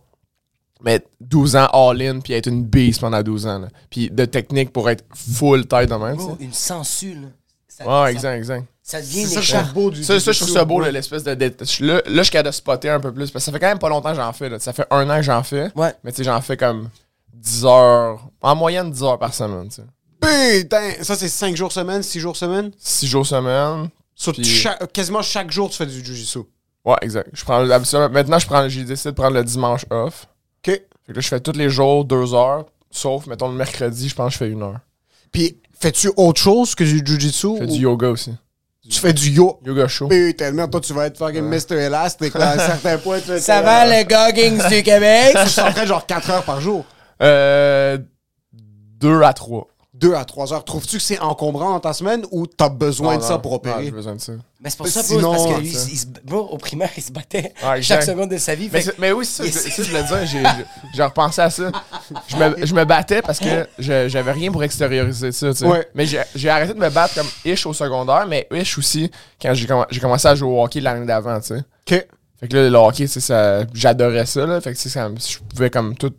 Mais 0.84 1.06
12 1.20 1.56
ans 1.58 1.68
all-in, 1.74 2.20
puis 2.22 2.34
être 2.34 2.48
une 2.48 2.64
beast 2.66 3.02
pendant 3.02 3.22
12 3.22 3.46
ans. 3.46 3.60
Là. 3.60 3.68
Puis 3.90 4.10
de 4.10 4.26
technique 4.26 4.72
pour 4.72 4.90
être 4.90 5.06
full 5.14 5.68
tête 5.68 5.90
de 5.90 5.96
même. 5.96 6.18
Oh, 6.20 6.38
une 6.40 6.54
censure, 6.54 7.16
là. 7.16 8.04
ouais, 8.04 8.12
exact, 8.12 8.36
exact. 8.38 8.66
Ça 8.84 9.00
devient 9.00 9.26
ça, 9.26 9.42
je 9.42 9.74
beau 9.74 9.92
du, 9.92 10.04
ça, 10.04 10.20
ça, 10.20 10.32
je 10.32 10.40
trouve 10.40 10.54
ça 10.54 10.66
beau, 10.66 10.82
l'espèce 10.82 11.24
de. 11.24 11.32
Là, 11.32 11.38
là, 11.38 12.02
je 12.08 12.24
suis 12.24 12.32
capable 12.32 12.50
de 12.50 12.56
spotter 12.56 12.90
un 12.90 13.00
peu 13.00 13.14
plus. 13.14 13.30
Parce 13.30 13.46
que 13.46 13.52
ça 13.52 13.52
fait 13.52 13.60
quand 13.60 13.68
même 13.68 13.80
pas 13.80 13.90
longtemps 13.90 14.10
que 14.10 14.16
j'en 14.16 14.34
fais. 14.34 14.50
Là. 14.50 14.60
Ça 14.60 14.74
fait 14.74 14.88
un 14.90 15.08
an 15.10 15.18
que 15.18 15.22
j'en 15.22 15.44
fais. 15.44 15.72
Ouais. 15.76 15.94
Mais 16.04 16.12
tu 16.12 16.18
sais, 16.18 16.24
j'en 16.24 16.42
fais 16.42 16.58
comme 16.58 16.90
10 17.36 17.66
heures. 17.66 18.28
En 18.42 18.56
moyenne, 18.56 18.92
10 18.92 19.04
heures 19.04 19.20
par 19.20 19.34
semaine. 19.34 19.70
tu 19.70 19.76
sais. 19.76 19.84
Putain! 20.22 20.92
Ça, 21.02 21.16
c'est 21.16 21.28
5 21.30 21.56
jours 21.56 21.72
semaine, 21.72 22.04
6 22.04 22.20
jours 22.20 22.38
semaine? 22.38 22.72
6 22.78 23.08
jours 23.08 23.26
semaine. 23.26 23.90
quasiment 24.94 25.22
chaque 25.22 25.52
jour, 25.52 25.70
tu 25.70 25.78
fais 25.78 25.86
du 25.86 26.04
jiu-jitsu. 26.04 26.40
Ouais, 26.86 26.96
exact. 27.02 27.30
Je 27.34 27.44
prends, 27.44 27.64
maintenant, 28.10 28.40
je 28.40 28.46
prends, 28.46 28.68
j'ai 28.70 28.84
décidé 28.84 29.12
de 29.12 29.16
prendre 29.16 29.36
le 29.36 29.44
dimanche 29.44 29.86
off. 29.90 30.28
OK. 30.60 30.74
Fait 30.74 30.88
que 31.08 31.14
là, 31.14 31.22
je 31.22 31.28
fais 31.28 31.40
tous 31.40 31.54
les 31.54 31.70
jours 31.70 32.06
2 32.06 32.34
heures. 32.34 32.66
Sauf, 32.90 33.26
mettons, 33.28 33.50
le 33.50 33.56
mercredi, 33.56 34.10
je 34.10 34.16
pense 34.16 34.38
que 34.38 34.46
je 34.46 34.52
fais 34.52 34.56
1 34.58 34.62
heure. 34.62 34.80
Puis, 35.32 35.58
fais-tu 35.80 36.12
autre 36.18 36.40
chose 36.42 36.76
que 36.76 36.84
du 36.84 37.04
jiu-jitsu? 37.06 37.56
Je 37.56 37.60
fais 37.60 37.68
du 37.68 37.80
yoga 37.80 38.10
aussi. 38.10 38.32
Tu 38.90 39.00
fais 39.00 39.14
du 39.14 39.30
yo 39.30 39.60
yoga 39.64 39.88
show. 39.88 40.10
tellement 40.36 40.68
toi, 40.68 40.82
tu 40.82 40.92
vas 40.94 41.06
être 41.06 41.18
fucking 41.18 41.44
Mr. 41.44 41.76
Elastic 41.78 42.36
à 42.36 42.52
un 42.54 42.58
certain 42.58 42.98
point. 42.98 43.20
Ça 43.40 43.62
va, 43.62 43.86
le 43.86 44.04
goggings 44.08 44.58
du 44.70 44.84
Québec? 44.84 45.38
Tu 45.48 45.54
t'entraînes 45.56 45.88
genre 45.88 46.06
4 46.06 46.30
heures 46.32 46.44
par 46.44 46.60
jour. 46.60 46.84
Euh. 47.22 48.00
2 49.00 49.22
à 49.22 49.34
3. 49.34 49.68
2 50.02 50.16
à 50.16 50.26
3 50.26 50.54
heures. 50.54 50.66
Trouves-tu 50.66 50.98
que 50.98 51.04
c'est 51.04 51.20
encombrant 51.20 51.70
dans 51.70 51.80
ta 51.80 51.94
semaine 51.94 52.26
ou 52.32 52.48
t'as 52.48 52.70
besoin 52.70 53.18
de 53.18 53.24
ça 53.24 53.38
pour 53.38 53.54
opérer? 53.54 53.86
J'ai 53.86 53.92
besoin 53.92 54.16
de 54.16 54.20
ça. 54.22 54.34
Mais 54.60 54.70
c'est 54.70 54.78
pour 54.78 54.88
ça, 54.88 55.02
Sinon, 55.04 55.32
parce 55.32 55.46
que 55.46 55.62
il, 55.62 56.34
au 56.34 56.58
primaire, 56.58 56.90
il 56.98 57.04
se 57.04 57.12
battait 57.12 57.54
chaque 57.82 58.04
seconde 58.04 58.30
de 58.30 58.38
sa 58.38 58.56
vie. 58.56 58.70
Mais, 58.72 58.84
mais 58.98 59.12
oui, 59.12 59.26
ça, 59.26 59.44
ça, 59.46 59.84
je 59.84 59.90
voulais 59.90 60.04
dire. 60.04 60.44
J'ai 60.94 61.04
repensé 61.04 61.42
à 61.42 61.50
ça. 61.50 61.72
Je 62.28 62.36
me, 62.36 62.66
je 62.66 62.74
me 62.74 62.84
battais 62.84 63.22
parce 63.22 63.40
que 63.40 63.68
j'avais 63.80 64.32
rien 64.32 64.52
pour 64.52 64.64
extérioriser 64.64 65.32
ça. 65.32 65.52
Tu 65.52 65.60
sais. 65.60 65.66
ouais. 65.66 65.88
Mais 65.96 66.06
j'ai 66.06 66.50
arrêté 66.50 66.74
de 66.74 66.80
me 66.80 66.90
battre 66.90 67.16
comme 67.16 67.28
ish 67.46 67.66
au 67.66 67.74
secondaire, 67.74 68.26
mais 68.28 68.48
ish 68.52 68.78
aussi 68.78 69.10
quand 69.42 69.54
j'ai 69.54 70.00
commencé 70.00 70.28
à 70.28 70.36
jouer 70.36 70.50
au 70.50 70.64
hockey 70.64 70.82
l'année 70.82 71.06
d'avant. 71.06 71.40
Tu 71.40 71.48
sais. 71.48 71.58
OK. 71.58 72.08
Fait 72.40 72.48
que 72.48 72.58
là, 72.58 72.70
le 72.70 72.76
hockey, 72.76 73.06
j'adorais 73.74 74.26
ça. 74.26 74.46
Là. 74.48 74.60
Fait 74.62 74.74
que 74.74 74.80
ça, 74.80 75.10
je 75.16 75.38
pouvais 75.48 75.70
comme 75.70 75.96
tout 75.96 76.14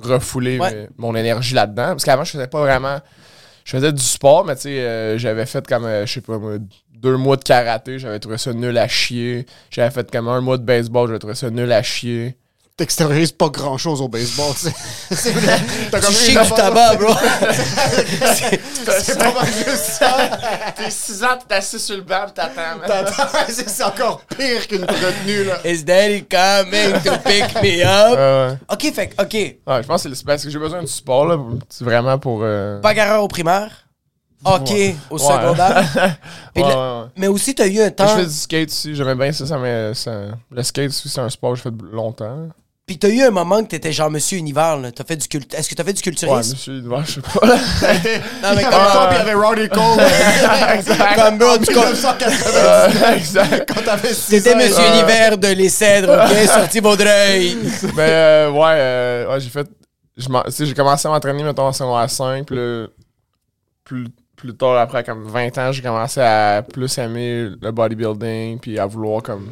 refouler 0.00 0.58
mon 0.96 1.14
énergie 1.14 1.54
là-dedans. 1.54 1.88
Parce 1.88 2.04
qu'avant, 2.04 2.24
je 2.24 2.32
faisais 2.32 2.46
pas 2.46 2.60
vraiment. 2.60 2.98
Je 3.64 3.72
faisais 3.72 3.92
du 3.92 4.02
sport, 4.02 4.44
mais 4.44 4.54
tu 4.54 4.62
sais, 4.62 4.80
euh, 4.80 5.18
j'avais 5.18 5.44
fait 5.44 5.66
comme, 5.66 5.86
euh, 5.86 6.06
je 6.06 6.12
sais 6.14 6.20
pas 6.20 6.38
deux 6.94 7.16
mois 7.16 7.36
de 7.36 7.42
karaté, 7.42 7.98
j'avais 7.98 8.20
trouvé 8.20 8.38
ça 8.38 8.52
nul 8.52 8.78
à 8.78 8.86
chier. 8.86 9.44
J'avais 9.70 9.90
fait 9.90 10.08
comme 10.10 10.28
un 10.28 10.40
mois 10.40 10.56
de 10.56 10.62
baseball, 10.62 11.08
j'avais 11.08 11.18
trouvé 11.18 11.34
ça 11.34 11.50
nul 11.50 11.72
à 11.72 11.82
chier 11.82 12.36
t'extériorises 12.76 13.32
pas 13.32 13.48
grand 13.48 13.78
chose 13.78 14.02
au 14.02 14.08
baseball, 14.08 14.52
tu 14.54 14.68
sais. 15.16 15.32
T'as 15.90 16.00
comme 16.00 16.14
tu 16.14 16.30
du 16.30 16.50
tabac, 16.54 16.96
bro. 16.96 17.14
c'est 19.00 19.18
pas 19.18 19.32
mal 19.32 19.46
juste 19.46 19.98
ça. 19.98 20.30
T'es 20.76 20.90
6 20.90 21.24
ans, 21.24 21.38
t'es 21.48 21.54
assis 21.54 21.78
sur 21.78 21.96
le 21.96 22.02
banc, 22.02 22.26
t'attends. 22.34 22.78
T'attends, 22.86 23.46
c'est 23.48 23.82
encore 23.82 24.20
pire 24.36 24.68
qu'une 24.68 24.84
retenue, 24.84 25.44
là. 25.44 25.58
Is 25.64 25.84
daddy 25.84 26.24
coming 26.24 27.00
to 27.02 27.12
pick 27.24 27.54
me 27.62 27.82
up? 27.82 28.58
Ok, 28.70 28.92
fait 28.92 29.14
ok. 29.18 29.32
Ouais, 29.32 29.82
je 29.82 29.86
pense 29.86 30.02
que 30.02 30.14
c'est 30.14 30.26
parce 30.26 30.44
que 30.44 30.50
j'ai 30.50 30.58
besoin 30.58 30.82
du 30.82 30.88
sport, 30.88 31.26
là. 31.26 31.38
C'est 31.70 31.84
vraiment 31.84 32.18
pour. 32.18 32.40
Euh... 32.42 32.78
Bagarreur 32.80 33.22
au 33.22 33.28
primaire? 33.28 33.86
Ok, 34.44 34.70
au 35.08 35.16
secondaire. 35.16 36.18
mais 37.16 37.26
aussi, 37.26 37.54
t'as 37.54 37.66
eu 37.66 37.80
un 37.80 37.90
temps. 37.90 38.06
Je 38.06 38.16
fais 38.16 38.26
du 38.26 38.32
skate 38.32 38.68
aussi, 38.68 38.94
j'aimais 38.94 39.14
bien 39.14 39.32
ça, 39.32 39.46
ça, 39.46 39.56
mais 39.56 39.94
ça... 39.94 40.12
le 40.50 40.62
skate 40.62 40.90
aussi, 40.90 41.08
c'est 41.08 41.20
un 41.20 41.30
sport 41.30 41.52
que 41.52 41.56
je 41.56 41.62
fais 41.62 41.72
longtemps. 41.90 42.48
Puis 42.86 42.98
t'as 42.98 43.08
eu 43.08 43.20
un 43.20 43.32
moment 43.32 43.64
que 43.64 43.70
t'étais 43.70 43.92
genre 43.92 44.12
Monsieur 44.12 44.38
Univers, 44.38 44.76
là. 44.76 44.92
T'as 44.92 45.02
fait 45.02 45.16
du 45.16 45.26
cult... 45.26 45.52
Est-ce 45.54 45.68
que 45.68 45.74
t'as 45.74 45.82
fait 45.82 45.92
du 45.92 46.02
culturisme? 46.02 46.34
Ouais, 46.34 46.54
Monsieur 46.54 46.74
Univers, 46.74 47.04
je 47.04 47.12
sais 47.14 47.20
pas. 47.20 47.46
non, 47.46 48.54
mais 48.54 48.62
comme 48.62 48.70
toi, 48.70 49.08
puis 49.08 49.16
il 49.16 49.26
y 49.26 49.28
avait 49.28 49.34
Roddy 49.34 49.68
Cole. 49.68 50.04
exact. 50.74 51.16
Comme 51.16 51.38
bro, 51.38 51.58
du 51.58 51.68
1999. 51.68 53.16
exact. 53.16 53.74
Quand 53.74 53.82
t'avais 53.82 54.14
6 54.14 54.14
C'était 54.14 54.54
Monsieur 54.54 54.86
Univers 54.86 55.36
de 55.36 55.48
Les 55.48 55.68
Cèdres, 55.68 56.12
ok? 56.30 56.48
Sorti 56.48 56.78
Vaudreuil. 56.78 57.56
Ben, 57.96 58.02
euh, 58.02 58.50
ouais, 58.52 58.76
euh, 58.76 59.32
ouais 59.32 59.40
j'ai 59.40 59.50
fait... 59.50 59.68
J'ai 60.16 60.74
commencé 60.74 61.08
à 61.08 61.10
m'entraîner, 61.10 61.42
mettons, 61.42 61.66
en 61.66 62.08
5, 62.08 62.46
puis 62.46 62.56
plus, 63.82 64.06
plus 64.36 64.56
tard, 64.56 64.76
après 64.76 65.02
comme 65.02 65.24
20 65.24 65.58
ans, 65.58 65.72
j'ai 65.72 65.82
commencé 65.82 66.20
à 66.20 66.62
plus 66.62 66.96
aimer 66.98 67.50
le 67.60 67.70
bodybuilding, 67.72 68.60
puis 68.60 68.78
à 68.78 68.86
vouloir 68.86 69.24
comme 69.24 69.50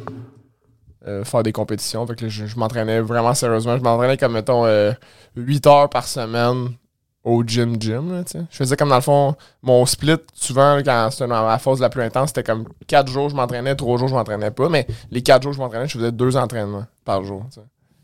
euh, 1.07 1.23
faire 1.23 1.43
des 1.43 1.51
compétitions. 1.51 2.05
Fait 2.07 2.15
que 2.15 2.29
je, 2.29 2.55
m'entraînais 2.57 2.99
vraiment 2.99 3.33
sérieusement. 3.33 3.77
Je 3.77 3.83
m'entraînais 3.83 4.17
comme, 4.17 4.33
mettons, 4.33 4.65
8 5.35 5.67
euh, 5.67 5.69
heures 5.69 5.89
par 5.89 6.07
semaine 6.07 6.69
au 7.25 7.43
gym 7.43 7.75
gym. 7.79 8.23
je 8.31 8.55
faisais 8.55 8.77
comme 8.77 8.89
dans 8.89 8.95
le 8.95 9.01
fond, 9.01 9.35
mon 9.63 9.85
split, 9.85 10.17
souvent, 10.33 10.79
quand 10.85 11.09
c'était 11.11 11.27
dans 11.27 11.45
la 11.45 11.57
phase 11.57 11.81
la 11.81 11.89
plus 11.89 12.03
intense, 12.03 12.29
c'était 12.29 12.43
comme 12.43 12.65
4 12.87 13.11
jours 13.11 13.29
je 13.29 13.35
m'entraînais, 13.35 13.75
3 13.75 13.97
jours 13.97 14.07
je 14.07 14.13
m'entraînais 14.13 14.51
pas. 14.51 14.69
Mais 14.69 14.85
les 15.09 15.23
4 15.23 15.41
jours 15.41 15.53
je 15.53 15.57
m'entraînais, 15.57 15.87
je 15.87 15.97
faisais 15.97 16.11
2 16.11 16.37
entraînements 16.37 16.85
par 17.03 17.23
jour. 17.23 17.43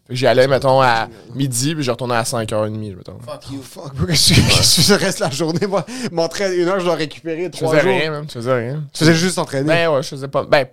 J'y 0.10 0.28
allais, 0.28 0.48
mettons, 0.48 0.82
à 0.82 1.08
midi, 1.36 1.74
puis 1.76 1.84
je 1.84 1.92
retournais 1.92 2.16
à 2.16 2.24
5h30, 2.24 2.96
mettons. 2.98 3.20
Fuck 3.20 3.52
you. 3.52 3.62
Fuck, 3.62 3.94
Qu'est-ce 4.08 4.30
que 4.30 4.36
je 4.36 4.42
faisais 4.42 4.96
reste 4.96 5.20
la 5.20 5.30
journée? 5.30 5.68
Moi, 5.68 5.86
m'entraîner 6.12 6.56
une 6.56 6.68
heure, 6.68 6.80
je 6.80 6.86
dois 6.86 6.96
récupérer 6.96 7.50
3 7.50 7.68
jours. 7.68 7.76
Je 7.76 7.80
faisais 7.80 8.00
rien, 8.00 8.12
même. 8.12 8.26
Je 8.28 8.34
faisais 8.34 8.54
rien. 8.54 8.84
Tu 8.92 9.00
faisais 9.00 9.14
juste 9.14 9.38
entraîner? 9.38 9.68
Ben 9.68 9.90
ouais, 9.90 10.04
je 10.04 10.10
faisais 10.10 10.28
pas. 10.28 10.44
Ben, 10.44 10.66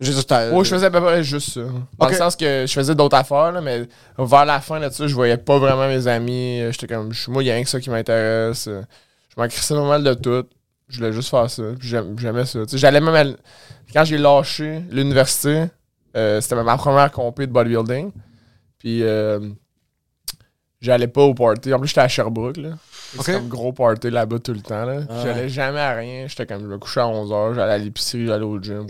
Juste 0.00 0.30
ouais, 0.30 0.64
je 0.64 0.70
faisais 0.70 0.86
à 0.86 0.90
peu 0.90 1.00
près 1.00 1.22
juste 1.22 1.50
ça. 1.50 1.60
Dans 1.98 2.08
le 2.08 2.14
sens 2.14 2.34
que 2.34 2.64
je 2.66 2.72
faisais 2.72 2.94
d'autres 2.94 3.16
affaires, 3.16 3.52
là, 3.52 3.60
mais 3.60 3.86
vers 4.16 4.46
la 4.46 4.60
fin 4.60 4.80
de 4.80 4.88
ça, 4.88 5.06
je 5.06 5.14
voyais 5.14 5.36
pas 5.36 5.58
vraiment 5.58 5.88
mes 5.88 6.06
amis. 6.06 6.62
J'étais 6.70 6.86
comme, 6.86 7.12
moi, 7.28 7.42
il 7.42 7.46
y 7.46 7.50
a 7.50 7.54
rien 7.54 7.62
que 7.62 7.68
ça 7.68 7.80
qui 7.80 7.90
m'intéresse. 7.90 8.64
Je 8.66 9.40
m'en 9.40 9.46
crissais 9.46 9.74
pas 9.74 9.86
mal 9.86 10.02
de 10.02 10.14
tout. 10.14 10.46
Je 10.88 10.96
voulais 10.98 11.12
juste 11.12 11.28
faire 11.28 11.48
ça. 11.50 11.62
J'aimais 11.80 12.46
ça. 12.46 12.60
J'allais 12.72 13.00
même 13.00 13.36
Quand 13.92 14.04
j'ai 14.04 14.18
lâché 14.18 14.82
l'université, 14.90 15.66
euh, 16.16 16.40
c'était 16.40 16.56
ma 16.62 16.76
première 16.76 17.12
compé 17.12 17.46
de 17.46 17.52
bodybuilding. 17.52 18.10
Puis 18.78 19.02
euh, 19.02 19.38
j'allais 20.80 21.08
pas 21.08 21.22
au 21.22 21.34
party. 21.34 21.72
En 21.72 21.78
plus, 21.78 21.88
j'étais 21.88 22.00
à 22.00 22.08
Sherbrooke. 22.08 22.56
Là. 22.56 22.70
C'était 23.18 23.34
comme 23.34 23.48
gros 23.48 23.72
party 23.72 24.10
là-bas 24.10 24.38
tout 24.38 24.52
le 24.52 24.62
temps. 24.62 24.84
Là. 24.84 25.02
J'allais 25.22 25.48
jamais 25.48 25.80
à 25.80 25.92
rien. 25.92 26.26
J'étais 26.26 26.46
comme, 26.46 26.62
je 26.62 26.66
me 26.66 26.78
couchais 26.78 27.00
à 27.00 27.04
11h, 27.04 27.54
j'allais 27.54 27.72
à 27.72 27.78
l'épicerie, 27.78 28.26
j'allais 28.26 28.44
au 28.44 28.60
gym. 28.60 28.86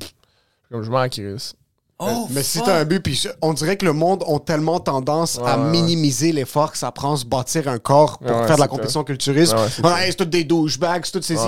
Comme 0.70 0.82
je 0.82 0.90
m'en 0.90 1.08
crisse. 1.08 1.54
Oh, 2.02 2.28
mais 2.30 2.42
si 2.42 2.62
t'as 2.62 2.78
un 2.78 2.84
but, 2.86 3.00
puis 3.00 3.26
on 3.42 3.52
dirait 3.52 3.76
que 3.76 3.84
le 3.84 3.92
monde 3.92 4.24
a 4.26 4.38
tellement 4.38 4.80
tendance 4.80 5.38
à 5.44 5.58
minimiser 5.58 6.32
l'effort 6.32 6.72
que 6.72 6.78
ça 6.78 6.90
prend 6.92 7.14
se 7.14 7.26
bâtir 7.26 7.68
un 7.68 7.78
corps 7.78 8.18
pour 8.18 8.46
faire 8.46 8.56
de 8.56 8.60
la 8.60 8.68
compétition 8.68 9.04
culturiste. 9.04 9.54
c'est 9.58 10.14
tout 10.16 10.24
des 10.24 10.44
douchebags, 10.44 11.04
c'est 11.04 11.12
tout 11.12 11.22
ceci. 11.22 11.42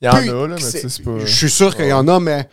Il 0.00 0.06
y 0.06 0.08
en 0.08 0.14
a, 0.14 0.48
là, 0.48 0.56
mais 0.56 0.60
c'est 0.60 1.02
pas. 1.02 1.18
Je 1.18 1.34
suis 1.34 1.50
sûr 1.50 1.74
qu'il 1.76 1.86
y 1.86 1.92
en 1.92 2.08
a, 2.08 2.20
mais 2.20 2.48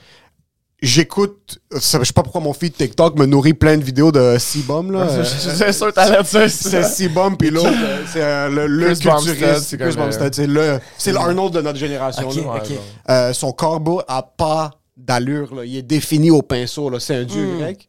j'écoute, 0.81 1.59
je 1.71 1.79
sais 1.79 2.13
pas 2.13 2.23
pourquoi 2.23 2.41
mon 2.41 2.53
feed 2.53 2.75
TikTok 2.75 3.17
me 3.17 3.25
nourrit 3.25 3.53
plein 3.53 3.77
de 3.77 3.83
vidéos 3.83 4.11
de 4.11 4.37
C-Bomb, 4.37 4.91
là. 4.91 5.07
C'est 5.23 5.71
sûr, 5.71 5.93
t'as 5.93 6.09
l'air 6.09 6.23
de 6.23 6.27
ça. 6.27 6.49
C'est 6.49 6.83
C-Bomb, 6.83 7.37
puis 7.37 7.51
l'autre, 7.51 7.71
c'est 8.11 8.21
euh, 8.21 8.49
le, 8.49 8.67
le 8.67 8.95
culturiste. 8.95 9.63
C'est 9.63 9.77
Chris 9.77 9.95
c'est 10.33 10.47
le, 10.47 10.79
c'est 10.97 11.13
l'Arnold 11.13 11.53
de 11.53 11.61
notre 11.61 11.79
génération. 11.79 12.29
Euh, 13.09 13.31
son 13.33 13.53
corbeau 13.53 14.01
a 14.07 14.23
pas 14.23 14.71
d'allure, 14.95 15.55
là. 15.55 15.65
Il 15.65 15.75
est 15.75 15.81
défini 15.81 16.31
au 16.31 16.41
pinceau, 16.41 16.89
là. 16.89 16.99
C'est 16.99 17.15
un 17.15 17.23
dieu 17.23 17.45
hmm. 17.45 17.59
grec. 17.59 17.87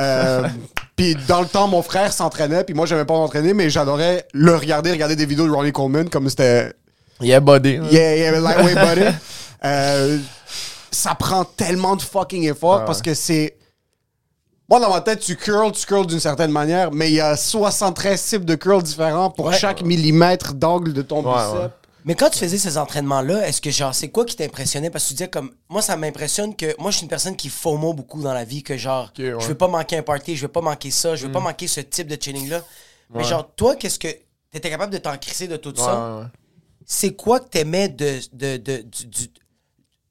Euh, 0.00 0.48
puis 0.96 1.16
dans 1.26 1.40
le 1.40 1.46
temps, 1.46 1.68
mon 1.68 1.82
frère 1.82 2.12
s'entraînait, 2.12 2.64
puis 2.64 2.74
moi, 2.74 2.86
j'aimais 2.86 3.04
pas 3.04 3.14
m'entraîner, 3.14 3.54
mais 3.54 3.70
j'adorais 3.70 4.26
le 4.32 4.54
regarder, 4.54 4.90
regarder 4.92 5.16
des 5.16 5.26
vidéos 5.26 5.46
de 5.46 5.52
Ronnie 5.52 5.72
Coleman, 5.72 6.08
comme 6.08 6.28
c'était... 6.28 6.72
Yeah, 7.20 7.40
buddy. 7.40 7.80
Yeah, 7.90 8.16
yeah, 8.16 8.40
lightweight 8.40 8.76
buddy. 8.96 9.06
euh, 9.64 10.18
ça 10.90 11.14
prend 11.14 11.44
tellement 11.44 11.96
de 11.96 12.02
fucking 12.02 12.48
effort 12.48 12.80
ah 12.82 12.84
parce 12.84 13.02
que 13.02 13.14
c'est. 13.14 13.56
Moi, 14.68 14.80
dans 14.80 14.90
ma 14.90 15.00
tête, 15.00 15.20
tu 15.20 15.36
curls, 15.36 15.72
tu 15.72 15.86
curls 15.86 16.06
d'une 16.06 16.20
certaine 16.20 16.50
manière, 16.50 16.92
mais 16.92 17.08
il 17.08 17.14
y 17.14 17.20
a 17.20 17.36
73 17.36 18.22
types 18.22 18.44
de 18.44 18.54
curls 18.54 18.82
différents 18.82 19.30
pour 19.30 19.52
chaque 19.52 19.82
millimètre 19.82 20.54
d'angle 20.54 20.92
de 20.92 21.02
ton 21.02 21.22
bicep. 21.22 21.72
Mais 22.08 22.14
quand 22.14 22.30
tu 22.30 22.38
faisais 22.38 22.56
ces 22.56 22.78
entraînements-là, 22.78 23.46
est-ce 23.46 23.60
que 23.60 23.70
genre, 23.70 23.94
c'est 23.94 24.08
quoi 24.08 24.24
qui 24.24 24.34
t'impressionnait? 24.34 24.88
Parce 24.88 25.04
que 25.04 25.08
tu 25.08 25.14
disais 25.14 25.28
comme, 25.28 25.52
moi, 25.68 25.82
ça 25.82 25.94
m'impressionne 25.94 26.56
que, 26.56 26.74
moi, 26.80 26.90
je 26.90 26.96
suis 26.96 27.02
une 27.02 27.10
personne 27.10 27.36
qui 27.36 27.50
FOMO 27.50 27.92
beaucoup 27.92 28.22
dans 28.22 28.32
la 28.32 28.44
vie, 28.44 28.62
que 28.62 28.78
genre, 28.78 29.12
je 29.18 29.46
veux 29.46 29.54
pas 29.54 29.68
manquer 29.68 29.98
un 29.98 30.02
party, 30.02 30.34
je 30.34 30.40
veux 30.40 30.52
pas 30.52 30.62
manquer 30.62 30.90
ça, 30.90 31.16
je 31.16 31.26
veux 31.26 31.32
pas 31.32 31.40
mm. 31.40 31.44
manquer 31.44 31.68
ce 31.68 31.80
type 31.80 32.08
de 32.08 32.16
training-là. 32.16 32.64
Mais 33.10 33.24
genre, 33.24 33.46
toi, 33.54 33.76
qu'est-ce 33.76 33.98
que, 33.98 34.08
t'étais 34.50 34.70
capable 34.70 34.90
de 34.90 34.96
t'en 34.96 35.18
crisser 35.18 35.48
de 35.48 35.58
tout 35.58 35.74
ça? 35.76 36.30
C'est 36.86 37.12
quoi 37.12 37.40
que 37.40 37.50
t'aimais 37.50 37.90
de, 37.90 38.20
de, 38.32 38.56
de, 38.56 38.78
du, 38.78 39.28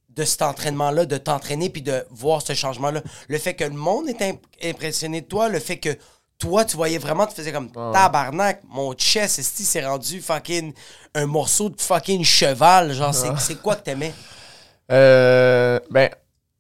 de 0.09 0.23
cet 0.23 0.43
entraînement-là, 0.43 1.07
de 1.07 1.17
t'entraîner 1.17 1.71
puis 1.71 1.81
de 1.81 2.05
voir 2.11 2.43
ce 2.43 2.53
changement-là? 2.53 3.01
Le 3.27 3.39
fait 3.39 3.55
que 3.55 3.63
le 3.63 3.71
monde 3.71 4.07
est 4.07 4.39
impressionné 4.63 5.21
de 5.21 5.25
toi, 5.25 5.49
le 5.49 5.59
fait 5.59 5.77
que 5.77 5.97
toi, 6.39 6.65
tu 6.65 6.75
voyais 6.75 6.97
vraiment, 6.97 7.25
tu 7.25 7.33
faisais 7.35 7.51
comme 7.51 7.71
tabarnak, 7.71 8.61
mon 8.69 8.93
chest, 8.93 9.41
c'est 9.41 9.85
rendu 9.85 10.21
fucking 10.21 10.73
un 11.15 11.25
morceau 11.25 11.69
de 11.69 11.79
fucking 11.79 12.23
cheval. 12.23 12.93
Genre, 12.93 13.13
c'est 13.13 13.61
quoi 13.61 13.75
que 13.75 13.83
t'aimais? 13.83 14.13
Euh, 14.89 15.81
ben, 15.91 16.09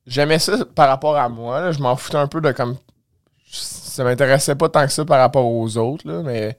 j'aimais 0.05 0.37
ça 0.37 0.57
par 0.75 0.89
rapport 0.89 1.15
à 1.15 1.29
moi. 1.29 1.71
Je 1.71 1.79
m'en 1.79 1.95
foutais 1.95 2.17
un 2.17 2.27
peu 2.27 2.41
de 2.41 2.51
comme. 2.51 2.75
Ça 3.49 4.03
m'intéressait 4.03 4.55
pas 4.55 4.67
tant 4.67 4.85
que 4.85 4.91
ça 4.91 5.05
par 5.05 5.19
rapport 5.19 5.45
aux 5.45 5.77
autres, 5.77 6.05
là, 6.05 6.21
mais 6.23 6.57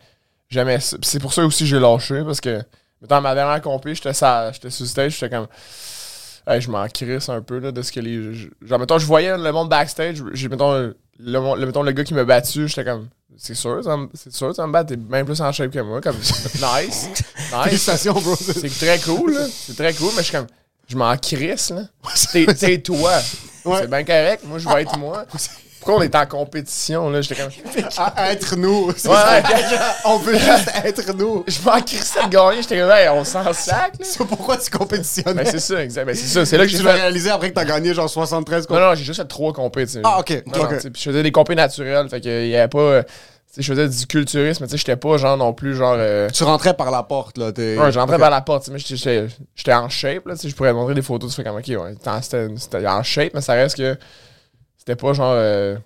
j'aimais 0.48 0.80
ça. 0.80 0.96
C'est 1.02 1.20
pour 1.20 1.34
ça 1.34 1.44
aussi 1.44 1.64
que 1.64 1.68
j'ai 1.68 1.78
lâché 1.78 2.24
parce 2.24 2.40
que, 2.40 2.62
dans 3.02 3.20
ma 3.20 3.34
dernière 3.34 3.60
compé, 3.60 3.94
j'étais 3.94 4.14
sur 4.14 4.86
stage, 4.86 5.18
j'étais 5.18 5.28
comme 5.28 5.48
je 6.58 6.70
m'en 6.70 6.86
crisse 6.88 7.28
un 7.28 7.42
peu 7.42 7.58
là, 7.58 7.72
de 7.72 7.82
ce 7.82 7.92
que 7.92 8.00
les. 8.00 8.32
Genre, 8.62 8.78
mettons, 8.78 8.98
je 8.98 9.06
voyais 9.06 9.36
le 9.36 9.52
monde 9.52 9.68
backstage, 9.68 10.22
j'ai, 10.32 10.48
mettons, 10.48 10.94
le, 11.18 11.56
le, 11.56 11.66
mettons, 11.66 11.82
le 11.82 11.92
gars 11.92 12.04
qui 12.04 12.14
m'a 12.14 12.24
battu, 12.24 12.68
j'étais 12.68 12.84
comme. 12.84 13.08
C'est 13.36 13.54
sûr, 13.54 13.80
c'est 14.14 14.32
sûr, 14.32 14.54
ça 14.54 14.66
me 14.66 14.72
bat, 14.72 14.84
t'es 14.84 14.96
bien 14.96 15.24
plus 15.24 15.40
en 15.40 15.52
shape 15.52 15.70
que 15.70 15.78
moi. 15.78 16.00
Comme, 16.00 16.16
nice. 16.18 17.08
nice. 17.66 18.06
bro. 18.08 18.36
C'est 18.36 18.78
très 18.78 18.98
cool, 18.98 19.34
là. 19.34 19.46
C'est 19.50 19.76
très 19.76 19.94
cool, 19.94 20.10
mais 20.16 20.22
je 20.22 20.28
suis 20.28 20.36
comme. 20.36 20.46
Je 20.88 20.96
m'en 20.96 21.16
crisse, 21.16 21.70
là. 21.70 21.82
C'est 22.14 22.82
toi. 22.82 23.20
C'est 23.20 23.88
bien 23.90 24.04
correct. 24.04 24.42
Moi, 24.44 24.58
je 24.58 24.68
vais 24.68 24.82
être 24.82 24.98
moi. 24.98 25.26
Pourquoi 25.80 25.96
on 25.96 26.02
est 26.02 26.14
en 26.14 26.26
compétition, 26.26 27.10
là? 27.10 27.20
J'étais 27.20 27.40
comme. 27.40 27.50
À 28.16 28.32
être 28.32 28.56
nous. 28.56 28.92
on 30.04 30.18
veut 30.18 30.34
juste 30.38 30.70
être 30.84 31.12
nous. 31.14 31.44
Je 31.46 31.62
m'en 31.64 31.80
crissais 31.80 32.24
de 32.24 32.30
gagner. 32.30 32.62
J'étais 32.62 32.78
comme, 32.78 32.90
on 33.12 33.24
s'en 33.24 33.52
sac, 33.52 33.94
C'est 34.00 34.24
pourquoi 34.24 34.56
tu 34.56 34.70
compétitionnais. 34.70 35.44
Ben, 35.44 35.46
c'est 35.46 35.60
ça, 35.60 35.82
exact. 35.82 36.04
Ben, 36.04 36.14
c'est 36.14 36.26
ça. 36.26 36.44
C'est 36.44 36.56
là 36.56 36.64
que 36.64 36.70
j'ai. 36.70 36.78
Tu 36.78 36.84
l'as 36.84 36.92
réalisé 36.92 37.30
après 37.30 37.50
que 37.50 37.54
t'as 37.54 37.64
gagné 37.64 37.94
genre 37.94 38.08
73 38.08 38.66
compétitions. 38.66 38.80
Non, 38.80 38.90
non, 38.90 38.94
j'ai 38.94 39.04
juste 39.04 39.20
fait 39.20 39.28
trois 39.28 39.52
compétitions. 39.52 40.02
Ah, 40.04 40.20
ok. 40.20 40.42
je 40.94 41.02
faisais 41.02 41.22
des 41.22 41.32
compétitions 41.32 41.84
naturelles. 41.84 42.08
Fait 42.08 42.20
qu'il 42.20 42.48
y 42.48 42.56
avait 42.56 42.68
pas. 42.68 42.78
Euh, 42.78 43.02
je 43.56 43.72
faisais 43.72 43.88
du 43.88 44.06
culturisme, 44.06 44.64
tu 44.66 44.70
sais, 44.70 44.76
j'étais 44.76 44.96
pas 44.96 45.16
genre 45.16 45.36
non 45.36 45.52
plus 45.52 45.74
genre. 45.74 45.96
Euh, 45.98 46.28
tu 46.30 46.44
rentrais 46.44 46.74
par 46.74 46.90
la 46.90 47.02
porte, 47.02 47.38
là. 47.38 47.46
Ouais, 47.46 47.92
je 47.92 47.98
rentrais 47.98 48.18
par 48.18 48.30
la 48.30 48.40
porte, 48.40 48.68
mais 48.68 48.78
j'étais 48.78 49.72
en 49.72 49.88
shape, 49.88 50.26
là, 50.26 50.34
tu 50.34 50.42
sais, 50.42 50.48
je 50.48 50.54
pourrais 50.54 50.70
te 50.70 50.74
montrer 50.74 50.94
des 50.94 51.02
photos, 51.02 51.30
tu 51.30 51.36
fais 51.36 51.48
comme, 51.48 51.56
ok, 51.56 51.66
ouais, 51.66 52.20
c'était 52.20 52.86
en 52.86 53.02
shape, 53.02 53.32
mais 53.34 53.40
ça 53.40 53.54
reste 53.54 53.76
que 53.76 53.96
c'était 54.88 54.96
pas 54.96 55.12
genre. 55.12 55.34
Euh, 55.34 55.76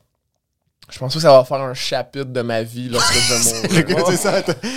je 0.88 0.98
pense 0.98 1.14
que 1.14 1.18
ça 1.18 1.32
va 1.32 1.44
faire 1.44 1.60
un 1.60 1.74
chapitre 1.74 2.26
de 2.26 2.42
ma 2.42 2.62
vie 2.62 2.88
lorsque 2.88 3.14
je 3.14 3.74
vais 3.74 3.94
mourir. 3.96 4.06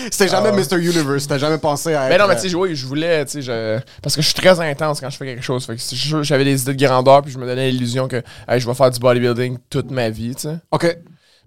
C'était 0.09 0.27
jamais 0.27 0.51
Mr. 0.51 0.65
Ah. 0.71 0.77
Universe. 0.77 1.27
T'as 1.27 1.38
jamais 1.38 1.59
pensé 1.59 1.93
à. 1.93 2.09
Mais 2.09 2.17
non, 2.17 2.27
mais 2.27 2.35
tu 2.35 2.49
sais, 2.49 2.49
je 2.49 2.85
voulais, 2.88 3.23
tu 3.25 3.43
sais, 3.43 3.83
parce 4.01 4.15
que 4.15 4.21
je 4.21 4.25
suis 4.27 4.33
très 4.33 4.59
intense 4.59 4.99
quand 4.99 5.09
je 5.11 5.17
fais 5.17 5.25
quelque 5.25 5.43
chose. 5.43 5.67
j'avais 6.23 6.43
des 6.43 6.59
idées 6.63 6.73
de 6.73 6.85
grandeur, 6.85 7.21
puis 7.21 7.31
je 7.31 7.38
me 7.38 7.45
donnais 7.45 7.69
l'illusion 7.69 8.07
que 8.07 8.23
je 8.49 8.65
vais 8.65 8.73
faire 8.73 8.89
du 8.89 8.99
bodybuilding 8.99 9.59
toute 9.69 9.91
ma 9.91 10.09
vie, 10.09 10.33
tu 10.33 10.43
sais. 10.43 10.57
OK. 10.71 10.97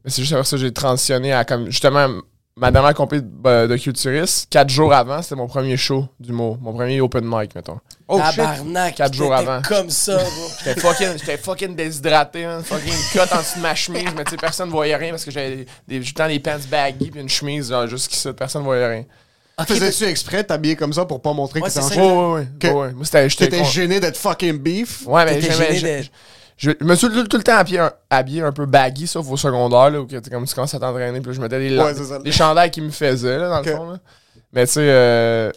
Mais 0.05 0.11
c'est 0.11 0.23
juste 0.23 0.33
après 0.33 0.45
ça 0.45 0.57
que 0.57 0.63
j'ai 0.63 0.73
transitionné 0.73 1.33
à 1.33 1.45
comme 1.45 1.67
justement 1.67 2.09
ma 2.57 2.71
dernière 2.71 2.95
compé 2.95 3.21
de, 3.21 3.77
culturiste, 3.77 4.49
quatre 4.51 4.71
jours 4.71 4.93
avant, 4.93 5.23
c'était 5.23 5.35
mon 5.35 5.49
premier 5.49 5.77
show 5.77 6.07
du 6.21 6.33
mot. 6.33 6.57
Mon 6.61 6.73
premier 6.73 7.01
open 7.01 7.25
mic, 7.25 7.55
mettons. 7.57 7.81
Oh, 8.11 8.19
Tabarnak, 8.19 8.95
quatre 8.95 9.13
jours 9.13 9.35
avant. 9.35 9.61
comme 9.61 9.91
ça, 9.91 10.19
J'étais 10.65 10.81
fucking, 10.81 11.19
fucking 11.39 11.77
déshydraté, 11.77 12.45
hein, 12.45 12.63
fucking 12.65 12.95
cut 13.13 13.19
en 13.35 13.39
dessous 13.39 13.59
de 13.59 13.63
ma 13.63 13.75
chemise, 13.75 14.09
mais 14.17 14.25
tu 14.25 14.31
sais, 14.31 14.37
personne 14.39 14.69
ne 14.69 14.73
voyait 14.73 14.97
rien 14.97 15.11
parce 15.11 15.27
que 15.27 15.31
j'avais 15.31 15.67
des, 15.87 16.01
des, 16.01 16.01
des 16.01 16.41
pants 16.41 16.57
baggy 16.71 17.11
puis 17.11 17.21
une 17.21 17.29
chemise, 17.29 17.69
genre, 17.69 17.87
jusqu'ici, 17.87 18.33
personne 18.33 18.63
ne 18.63 18.67
voyait 18.67 18.87
rien. 18.87 19.05
Faisais-tu 19.67 20.05
exprès 20.05 20.45
t'habiller 20.45 20.77
comme 20.77 20.93
ça 20.93 21.05
pour 21.05 21.21
pas 21.21 21.33
montrer 21.33 21.61
que 21.61 21.67
t'étais 21.67 21.99
en? 21.99 22.35
Ouais, 22.35 22.47
ouais, 22.63 22.71
ouais. 22.71 22.93
Moi, 22.93 23.05
c'était. 23.05 23.29
J'étais 23.29 23.65
gêné 23.65 24.01
d'être 24.01 24.17
fucking 24.17 24.57
beef? 24.57 25.03
Ouais, 25.07 25.25
mais 25.25 25.41
j'aimais. 25.41 26.09
Je 26.57 26.73
me 26.81 26.97
suis 26.97 27.09
tout, 27.09 27.37
le 27.37 27.43
temps 27.45 27.57
habillé 27.57 27.79
un, 27.79 27.93
habillé 28.11 28.43
un 28.43 28.51
peu 28.51 28.67
baggy, 28.67 29.07
sauf 29.07 29.31
au 29.31 29.37
secondaire, 29.37 29.91
là, 29.91 30.01
où 30.01 30.09
comme 30.09 30.45
tu 30.45 30.55
commences 30.55 30.75
à 30.75 30.81
t'entraîner, 30.81 31.21
puis 31.21 31.33
je 31.33 31.41
mettais 31.41 31.61
des, 31.61 31.79
des 32.25 32.33
chandails 32.33 32.73
qui 32.73 32.81
me 32.81 32.91
faisaient, 32.91 33.39
là, 33.39 33.49
dans 33.49 33.61
le 33.61 33.77
fond. 33.77 33.91
Là. 33.93 33.99
Mais 34.53 34.67
tu 34.67 34.73
sais, 34.73 34.81
euh, 34.83 35.53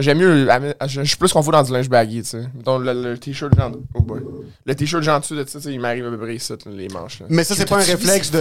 j'aime 0.00 0.18
mieux. 0.18 0.48
Je 0.86 1.02
suis 1.02 1.16
plus 1.16 1.32
qu'on 1.32 1.42
fout 1.42 1.52
dans 1.52 1.62
du 1.62 1.72
linge 1.72 1.88
baggy, 1.88 2.22
tu 2.22 2.28
sais. 2.28 2.42
le, 2.66 3.16
t-shirt 3.16 3.54
genre. 3.56 3.72
Oh 3.94 4.02
boy. 4.02 4.20
Le 4.64 4.74
t-shirt 4.74 5.02
genre 5.02 5.20
dessous 5.20 5.34
de 5.34 5.44
ça, 5.46 5.58
il 5.70 5.80
m'arrive 5.80 6.06
à 6.06 6.10
peu 6.10 6.18
près 6.18 6.38
ça, 6.38 6.54
les 6.66 6.88
manches. 6.88 7.20
Là. 7.20 7.26
Mais 7.28 7.44
ça, 7.44 7.54
c'est 7.54 7.68
pas 7.68 7.76
un 7.76 7.84
réflexe 7.84 8.30
de. 8.30 8.40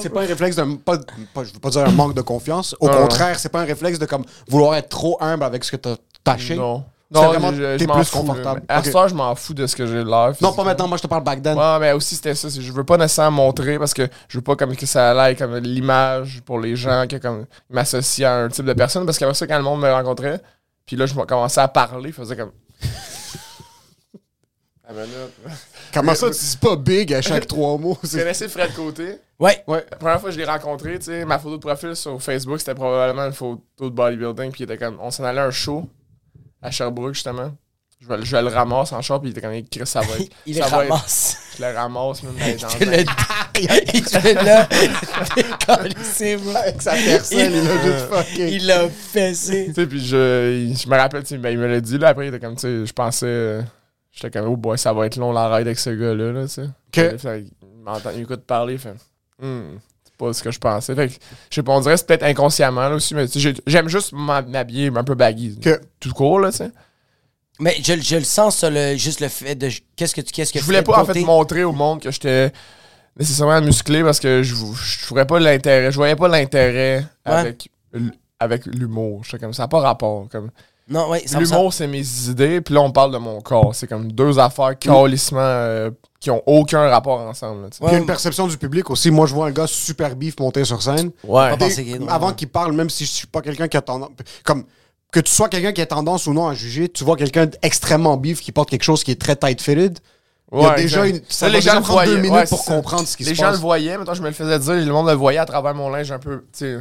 c'est 0.00 0.10
pas 0.10 0.22
un 0.22 0.26
réflexe 0.26 0.56
de. 0.56 0.76
Pas, 0.76 0.98
je 1.44 1.52
veux 1.52 1.60
pas 1.60 1.70
dire 1.70 1.84
un 1.84 1.92
manque 1.92 2.14
de 2.14 2.22
confiance. 2.22 2.74
Au 2.80 2.88
contraire, 2.88 3.38
c'est 3.38 3.48
pas 3.48 3.60
un 3.60 3.66
réflexe 3.66 3.98
de 3.98 4.06
comme 4.06 4.24
vouloir 4.48 4.74
être 4.76 4.88
trop 4.88 5.16
humble 5.20 5.44
avec 5.44 5.64
ce 5.64 5.72
que 5.72 5.76
t'as 5.76 5.96
taché. 6.24 6.56
Non. 6.56 6.84
Non, 7.10 7.32
t'es 7.76 7.86
plus 7.86 8.10
confortable. 8.10 8.62
À 8.68 8.84
ce 8.84 8.90
je 9.08 9.14
m'en 9.14 9.34
fous 9.34 9.54
de 9.54 9.66
ce 9.66 9.74
que 9.74 9.86
j'ai 9.86 10.04
l'air. 10.04 10.32
Non, 10.40 10.52
pas 10.52 10.64
maintenant, 10.64 10.86
moi 10.86 10.96
je 10.96 11.02
te 11.02 11.08
parle 11.08 11.24
back 11.24 11.42
then. 11.42 11.58
Ouais, 11.58 11.78
mais 11.80 11.92
aussi 11.92 12.14
c'était 12.14 12.34
ça. 12.34 12.48
Je 12.48 12.72
veux 12.72 12.84
pas 12.84 12.96
nécessairement 12.96 13.44
montrer 13.44 13.78
parce 13.78 13.92
que 13.92 14.08
je 14.28 14.38
veux 14.38 14.44
pas 14.44 14.54
comme 14.54 14.76
que 14.76 14.86
ça 14.86 15.20
aille 15.20 15.36
comme 15.36 15.56
l'image 15.56 16.40
pour 16.44 16.60
les 16.60 16.76
gens 16.76 17.06
qui 17.08 17.18
comme 17.18 17.46
m'associent 17.68 18.28
à 18.28 18.32
un 18.32 18.48
type 18.48 18.64
de 18.64 18.72
personne. 18.74 19.04
Parce 19.06 19.18
qu'après 19.18 19.34
ça, 19.34 19.46
quand 19.46 19.56
le 19.56 19.64
monde 19.64 19.80
me 19.80 19.90
rencontrait, 19.90 20.40
puis 20.86 20.96
là, 20.96 21.06
je 21.06 21.14
commençais 21.14 21.60
à 21.60 21.68
parler, 21.68 22.10
je 22.10 22.14
faisais 22.14 22.36
comme. 22.36 22.52
Comment 25.94 26.14
ça, 26.16 26.30
tu 26.30 26.38
dis 26.40 26.56
pas 26.56 26.74
big 26.74 27.14
à 27.14 27.22
chaque 27.22 27.46
trois 27.48 27.78
mots? 27.78 27.96
Tu 28.02 28.16
connaissais 28.16 28.48
Fred 28.48 28.74
Côté? 28.74 29.18
Ouais. 29.38 29.62
ouais. 29.68 29.86
La 29.88 29.96
première 29.96 30.20
fois 30.20 30.30
que 30.30 30.34
je 30.34 30.40
l'ai 30.40 30.44
rencontré, 30.44 30.98
tu 30.98 31.06
sais, 31.06 31.24
ma 31.24 31.38
photo 31.38 31.56
de 31.56 31.60
profil 31.60 31.94
sur 31.94 32.20
Facebook, 32.20 32.58
c'était 32.58 32.74
probablement 32.74 33.26
une 33.26 33.32
photo 33.32 33.62
de 33.78 33.88
bodybuilding, 33.88 34.50
puis 34.50 34.62
il 34.62 34.64
était 34.64 34.78
comme. 34.78 34.98
On 35.00 35.12
s'en 35.12 35.22
allait 35.22 35.40
à 35.40 35.46
un 35.46 35.50
show 35.52 35.88
à 36.62 36.70
Sherbrooke, 36.70 37.14
justement. 37.14 37.52
Je 38.00 38.08
vais, 38.08 38.24
je 38.24 38.36
le 38.36 38.48
ramasse 38.48 38.92
en 38.92 39.02
shop, 39.02 39.20
puis 39.20 39.28
il 39.28 39.32
était 39.32 39.42
comme 39.42 39.52
écrit 39.52 39.86
ça 39.86 40.00
va 40.00 40.16
être. 40.18 40.32
il 40.46 40.56
le 40.56 40.64
ramasse. 40.64 41.36
je 41.58 41.62
le 41.62 41.74
ramasse, 41.74 42.22
même 42.22 42.34
dans 42.34 42.68
les 42.78 42.86
le 43.04 43.04
Il 43.94 44.04
fait 44.04 44.34
là. 44.34 44.66
c'est 46.02 46.38
moi. 46.38 46.60
Avec 46.60 46.80
sa 46.80 46.92
personne, 46.92 47.52
il 47.52 47.62
l'a 47.62 47.82
juste 47.82 48.06
fucké. 48.10 48.52
Il 48.54 48.66
l'a 48.66 48.88
fessé. 48.88 49.66
Tu 49.66 49.74
sais, 49.74 49.86
puis 49.86 50.00
je, 50.00 50.74
je 50.82 50.88
me 50.88 50.96
rappelle, 50.96 51.22
tu 51.24 51.28
sais, 51.28 51.38
ben, 51.38 51.50
il 51.50 51.58
me 51.58 51.66
l'a 51.66 51.80
dit, 51.82 51.98
là, 51.98 52.08
après, 52.08 52.26
il 52.26 52.28
était 52.34 52.40
comme, 52.40 52.54
tu 52.54 52.62
sais, 52.62 52.86
je 52.86 52.92
pensais. 52.94 53.26
Euh, 53.26 53.62
j'étais 54.10 54.30
comme, 54.30 54.48
oh 54.48 54.56
boy, 54.56 54.78
ça 54.78 54.94
va 54.94 55.04
être 55.04 55.16
long 55.16 55.32
la 55.32 55.54
ride 55.54 55.66
avec 55.66 55.78
ce 55.78 55.90
gars-là, 55.90 56.32
là, 56.32 56.42
tu 56.44 56.48
sais. 56.48 56.68
Okay. 56.88 57.16
Il 57.62 57.84
m'entend, 57.84 58.10
il 58.14 58.22
écoute 58.22 58.46
parler, 58.46 58.74
il 58.74 58.78
fait, 58.78 58.94
hmm, 59.42 59.76
pas 60.20 60.32
ce 60.32 60.42
que 60.42 60.50
je 60.50 60.58
pensais. 60.58 60.94
Fait 60.94 61.08
que, 61.08 61.14
je 61.50 61.54
sais 61.54 61.62
pas, 61.62 61.72
on 61.72 61.80
dirait 61.80 61.96
c'est 61.96 62.06
peut-être 62.06 62.22
inconsciemment, 62.22 62.88
là, 62.88 62.94
aussi, 62.94 63.14
mais 63.14 63.26
j'aime 63.66 63.88
juste 63.88 64.12
m'habiller 64.12 64.90
un 64.94 65.04
peu 65.04 65.14
baggy. 65.14 65.58
Tout 65.98 66.12
court, 66.12 66.40
là, 66.40 66.50
tu 66.50 66.58
sais. 66.58 66.70
Mais 67.60 67.76
je, 67.82 68.00
je, 68.00 68.16
le 68.16 68.24
sens, 68.24 68.56
ça, 68.56 68.70
le, 68.70 68.96
juste 68.96 69.20
le 69.20 69.28
fait 69.28 69.54
de. 69.54 69.68
Qu'est-ce 69.94 70.14
que 70.14 70.22
tu. 70.22 70.32
Qu'est-ce 70.32 70.52
que 70.52 70.58
je 70.58 70.64
voulais 70.64 70.82
pas, 70.82 71.02
en 71.02 71.04
fait, 71.04 71.20
montrer 71.20 71.64
au 71.64 71.72
monde 71.72 72.00
que 72.00 72.10
j'étais 72.10 72.52
nécessairement 73.18 73.60
musclé 73.60 74.02
parce 74.02 74.18
que 74.18 74.42
je, 74.42 74.54
je, 74.54 75.22
pas 75.24 75.38
l'intérêt. 75.38 75.90
Je 75.90 75.96
voyais 75.96 76.16
pas 76.16 76.28
l'intérêt 76.28 77.04
avec, 77.24 77.68
avec 78.38 78.64
l'humour. 78.66 79.22
comme 79.38 79.52
ça. 79.52 79.64
n'a 79.64 79.68
pas 79.68 79.80
rapport. 79.80 80.28
Comme, 80.30 80.50
non, 80.90 81.08
ouais, 81.08 81.24
L'humour, 81.38 81.72
c'est 81.72 81.86
mes 81.86 82.04
idées, 82.28 82.60
puis 82.60 82.74
là, 82.74 82.80
on 82.80 82.90
parle 82.90 83.12
de 83.12 83.18
mon 83.18 83.40
corps. 83.40 83.74
C'est 83.74 83.86
comme 83.86 84.10
deux 84.10 84.40
affaires 84.40 84.76
calissement 84.76 85.38
euh, 85.40 85.90
qui 86.18 86.32
ont 86.32 86.42
aucun 86.46 86.88
rapport 86.88 87.20
ensemble. 87.20 87.68
Il 87.82 87.92
y 87.92 87.94
a 87.94 87.98
une 87.98 88.06
perception 88.06 88.48
du 88.48 88.58
public 88.58 88.90
aussi. 88.90 89.10
Moi, 89.12 89.26
je 89.26 89.34
vois 89.34 89.46
un 89.46 89.52
gars 89.52 89.68
super 89.68 90.16
bif 90.16 90.38
monter 90.40 90.64
sur 90.64 90.82
scène. 90.82 91.12
Ouais. 91.22 91.52
avant 92.08 92.32
qu'il 92.32 92.48
parle, 92.48 92.72
même 92.72 92.90
si 92.90 93.06
je 93.06 93.10
suis 93.10 93.26
pas 93.28 93.40
quelqu'un 93.40 93.68
qui 93.68 93.76
a 93.76 93.82
tendance. 93.82 94.10
Comme 94.44 94.64
que 95.12 95.20
tu 95.20 95.32
sois 95.32 95.48
quelqu'un 95.48 95.72
qui 95.72 95.80
a 95.80 95.86
tendance 95.86 96.26
ou 96.26 96.32
non 96.32 96.48
à 96.48 96.54
juger, 96.54 96.88
tu 96.88 97.04
vois 97.04 97.16
quelqu'un 97.16 97.46
d'extrêmement 97.46 98.16
bif 98.16 98.40
qui 98.40 98.52
porte 98.52 98.70
quelque 98.70 98.84
chose 98.84 99.04
qui 99.04 99.12
est 99.12 99.20
très 99.20 99.36
tight-fitted. 99.36 99.98
Il 100.52 100.60
y 100.60 100.66
a 100.66 100.74
déjà 100.74 101.06
une, 101.06 101.20
ça 101.28 101.48
les 101.48 101.60
gens 101.60 101.80
prendre 101.80 102.04
deux 102.04 102.18
minutes 102.18 102.48
pour 102.48 102.64
comprendre 102.64 103.06
ce 103.06 103.16
qui 103.16 103.24
se 103.24 103.30
passe. 103.30 103.38
Les 103.38 103.44
gens 103.44 103.52
le 103.52 103.58
voyaient, 103.58 103.96
maintenant 103.96 104.14
je 104.14 104.22
me 104.22 104.28
le 104.28 104.34
faisais 104.34 104.58
dire, 104.58 104.74
le 104.74 104.92
monde 104.92 105.06
le 105.06 105.14
voyait 105.14 105.38
à 105.38 105.46
travers 105.46 105.74
mon 105.74 105.88
linge 105.88 106.10
un 106.10 106.18
peu, 106.18 106.44
tu 106.52 106.58
sais, 106.58 106.78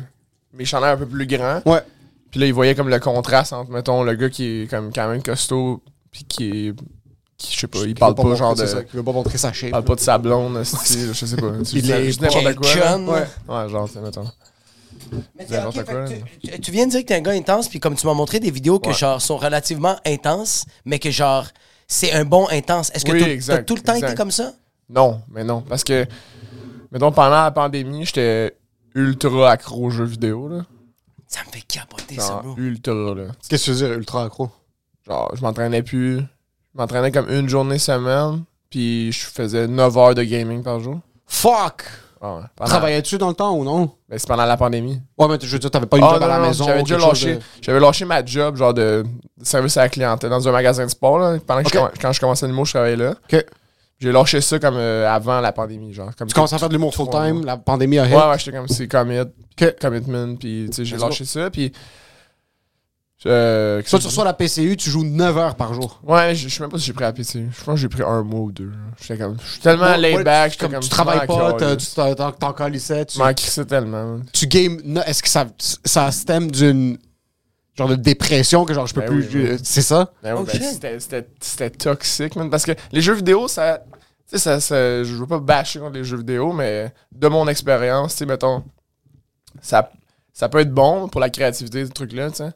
mes 0.53 0.65
chandails 0.65 0.93
un 0.93 0.97
peu 0.97 1.05
plus 1.05 1.27
grands. 1.27 1.61
Ouais. 1.67 1.81
Puis 2.31 2.39
là, 2.39 2.45
ils 2.45 2.53
voyaient 2.53 2.75
comme 2.75 2.89
le 2.89 2.99
contraste 2.99 3.53
entre, 3.53 3.71
mettons, 3.71 4.03
le 4.03 4.13
gars 4.13 4.29
qui 4.29 4.61
est 4.61 4.69
comme 4.69 4.91
quand 4.93 5.07
même 5.07 5.23
costaud, 5.23 5.81
puis 6.11 6.23
qui 6.25 6.67
est 6.67 6.73
qui, 7.37 7.53
je 7.53 7.59
sais 7.59 7.67
pas, 7.67 7.79
il 7.79 7.95
parle 7.95 8.15
pas, 8.15 8.35
genre 8.35 8.53
de. 8.53 8.65
Ça, 8.65 8.83
qui 8.83 8.97
veut 8.97 9.03
pas 9.03 9.13
montrer 9.13 9.37
sa 9.37 9.53
shape. 9.53 9.69
Il 9.69 9.71
parle 9.71 9.85
pas 9.85 9.95
de 9.95 10.01
sa 10.01 10.17
blonde, 10.17 10.61
je 10.63 11.13
sais 11.13 11.35
pas. 11.37 11.53
il 11.73 11.89
est 11.89 12.21
n'importe 12.21 12.55
quoi. 12.55 12.97
Ouais. 12.97 13.27
ouais, 13.47 13.69
genre, 13.69 13.89
mettons. 14.03 14.25
Mais 15.37 15.45
tu, 15.45 16.59
tu, 16.59 16.71
viens 16.71 16.85
de 16.85 16.91
dire 16.91 17.01
que 17.01 17.05
t'es 17.05 17.15
un 17.15 17.21
gars 17.21 17.31
intense, 17.31 17.69
puis 17.69 17.79
comme 17.79 17.95
tu 17.95 18.05
m'as 18.05 18.13
montré 18.13 18.39
des 18.39 18.51
vidéos 18.51 18.79
que 18.79 18.91
genre 18.91 19.21
sont 19.21 19.37
relativement 19.37 19.95
intenses, 20.05 20.65
mais 20.85 20.99
que 20.99 21.09
genre 21.09 21.47
c'est 21.87 22.11
un 22.11 22.25
bon 22.25 22.47
intense. 22.51 22.91
Est-ce 22.93 23.05
que 23.05 23.41
tu 23.41 23.51
as 23.51 23.63
tout 23.63 23.75
le 23.75 23.81
temps 23.81 23.95
été 23.95 24.13
comme 24.15 24.31
ça? 24.31 24.53
Non, 24.89 25.21
mais 25.31 25.43
non. 25.43 25.61
Parce 25.61 25.83
que, 25.83 26.05
mettons, 26.91 27.11
pendant 27.11 27.43
la 27.43 27.51
pandémie, 27.51 28.05
j'étais 28.05 28.55
ultra 28.95 29.51
accro 29.51 29.85
aux 29.85 29.89
jeux 29.89 30.05
vidéo. 30.05 30.47
Là. 30.47 30.65
Ça 31.29 31.41
me 31.45 31.51
fait 31.51 31.61
capoter 31.61 32.19
ça, 32.19 32.41
bro. 32.43 32.55
Ultra, 32.57 33.13
là. 33.15 33.27
Qu'est-ce 33.47 33.65
que 33.67 33.71
tu 33.71 33.77
veux 33.77 33.87
dire, 33.87 33.97
ultra 33.97 34.23
accro? 34.23 34.49
Genre, 35.07 35.31
je 35.35 35.41
m'entraînais 35.41 35.83
plus. 35.83 36.17
Je 36.17 36.77
m'entraînais 36.77 37.11
comme 37.11 37.29
une 37.29 37.47
journée 37.47 37.77
semaine, 37.77 38.43
puis 38.71 39.11
je 39.11 39.25
faisais 39.25 39.67
9 39.67 39.97
heures 39.97 40.15
de 40.15 40.23
gaming 40.23 40.63
par 40.63 40.79
jour. 40.79 40.99
Fuck! 41.27 41.85
Travaillais-tu 42.65 43.17
dans 43.17 43.29
le 43.29 43.33
temps 43.33 43.55
ou 43.55 43.63
non? 43.63 43.91
Ben, 44.09 44.17
c'est 44.17 44.27
pendant 44.27 44.45
la 44.45 44.57
pandémie. 44.57 44.99
Ouais, 45.17 45.27
mais 45.29 45.37
je 45.39 45.47
veux 45.47 45.59
dire, 45.59 45.71
t'avais 45.71 45.85
pas 45.85 45.97
une 45.97 46.03
ah, 46.03 46.13
job 46.15 46.23
à 46.23 46.27
la 46.27 46.39
maison. 46.39 46.65
J'avais 46.65 46.83
déjà 46.83 46.97
lâché, 46.97 47.39
j'avais 47.61 47.79
lâché 47.79 48.05
ma 48.05 48.25
job, 48.25 48.57
genre 48.57 48.73
de 48.73 49.05
service 49.41 49.77
à 49.77 49.83
la 49.83 49.89
clientèle 49.89 50.29
dans 50.29 50.45
un 50.45 50.51
magasin 50.51 50.85
de 50.85 50.89
sport. 50.89 51.19
Là, 51.19 51.37
pendant 51.45 51.63
que 51.63 51.69
je, 51.71 51.79
quand 52.01 52.11
je 52.11 52.19
commençais 52.19 52.47
l'humour, 52.47 52.65
je 52.65 52.71
travaillais 52.71 52.97
là. 52.97 53.13
J'ai 53.99 54.13
lâché 54.13 54.39
ça 54.39 54.59
comme 54.59 54.77
euh, 54.77 55.09
avant 55.09 55.41
la 55.41 55.51
pandémie. 55.51 55.93
Genre, 55.93 56.15
comme 56.15 56.27
tu 56.27 56.33
commences 56.33 56.53
à 56.53 56.57
faire 56.57 56.69
de 56.69 56.73
l'humour 56.73 56.95
full-time, 56.95 57.43
la 57.43 57.57
pandémie 57.57 57.99
a 57.99 58.07
hit? 58.07 58.13
Ouais, 58.13 58.29
ouais, 58.29 58.39
j'étais 58.39 58.55
comme 58.55 58.67
c'est 58.67 58.87
commit, 58.87 59.19
commitment, 59.81 60.35
puis 60.35 60.67
tu 60.69 60.73
sais, 60.73 60.85
j'ai 60.85 60.97
lâché 60.97 61.25
ça. 61.25 61.49
Puis 61.49 61.73
euh, 63.25 63.81
Toi, 63.81 63.99
tu 63.99 64.05
reçois 64.05 64.23
la 64.23 64.33
PCU, 64.33 64.77
tu 64.77 64.89
joues 64.89 65.03
9 65.03 65.37
heures 65.37 65.55
par 65.55 65.73
jour. 65.73 65.99
Ouais, 66.03 66.33
je, 66.33 66.47
sais 66.47 66.61
même 66.61 66.69
pas 66.69 66.77
si 66.77 66.85
j'ai 66.85 66.93
pris 66.93 67.03
la 67.03 67.11
PCU. 67.11 67.49
Je 67.51 67.63
pense 67.65 67.75
que 67.75 67.81
j'ai 67.81 67.89
pris 67.89 68.03
un 68.03 68.23
mois 68.23 68.39
ou 68.39 68.51
deux. 68.53 68.71
Comme, 69.17 69.37
je 69.43 69.51
suis 69.51 69.59
tellement 69.59 69.97
laid 69.97 70.23
back. 70.23 70.57
Comme, 70.57 70.71
comme, 70.71 70.79
tu 70.79 70.89
travailles 70.89 71.27
pas, 71.27 72.31
t'en 72.31 72.53
colissais. 72.53 73.05
Tu 73.05 73.19
m'en 73.19 73.33
tellement. 73.65 74.19
Tu 74.31 74.47
games. 74.47 74.79
Est-ce 75.05 75.21
que 75.21 75.29
ça, 75.29 75.45
ça 75.83 76.09
stem 76.11 76.49
d'une 76.49 76.97
genre 77.79 77.89
de 77.89 77.95
dépression 77.95 78.65
que 78.65 78.73
genre 78.73 78.85
je 78.85 78.93
peux 78.93 79.01
ben 79.01 79.07
plus. 79.07 79.57
C'est 79.63 79.81
ça? 79.81 80.11
Ben 80.21 80.35
oh, 80.37 80.43
ben, 80.43 80.99
c'était 80.99 81.69
toxique, 81.71 82.35
man. 82.35 82.49
Parce 82.49 82.65
que 82.65 82.73
les 82.91 83.01
jeux 83.01 83.13
vidéo, 83.13 83.47
ça. 83.47 83.83
Tu 84.29 84.37
sais, 84.37 84.59
ça, 84.59 85.03
je 85.03 85.15
veux 85.15 85.25
pas 85.25 85.39
bâcher 85.39 85.79
contre 85.79 85.93
les 85.93 86.03
jeux 86.03 86.17
vidéo, 86.17 86.53
mais 86.53 86.93
de 87.11 87.27
mon 87.27 87.47
expérience, 87.47 88.11
tu 88.11 88.19
sais, 88.19 88.25
mettons, 88.27 88.63
ça, 89.59 89.91
ça 90.33 90.49
peut 90.49 90.59
être 90.59 90.71
bon 90.71 91.07
pour 91.07 91.19
la 91.19 91.31
créativité, 91.31 91.83
ce 91.83 91.91
truc-là, 91.91 92.29
tu 92.29 92.37
sais. 92.37 92.51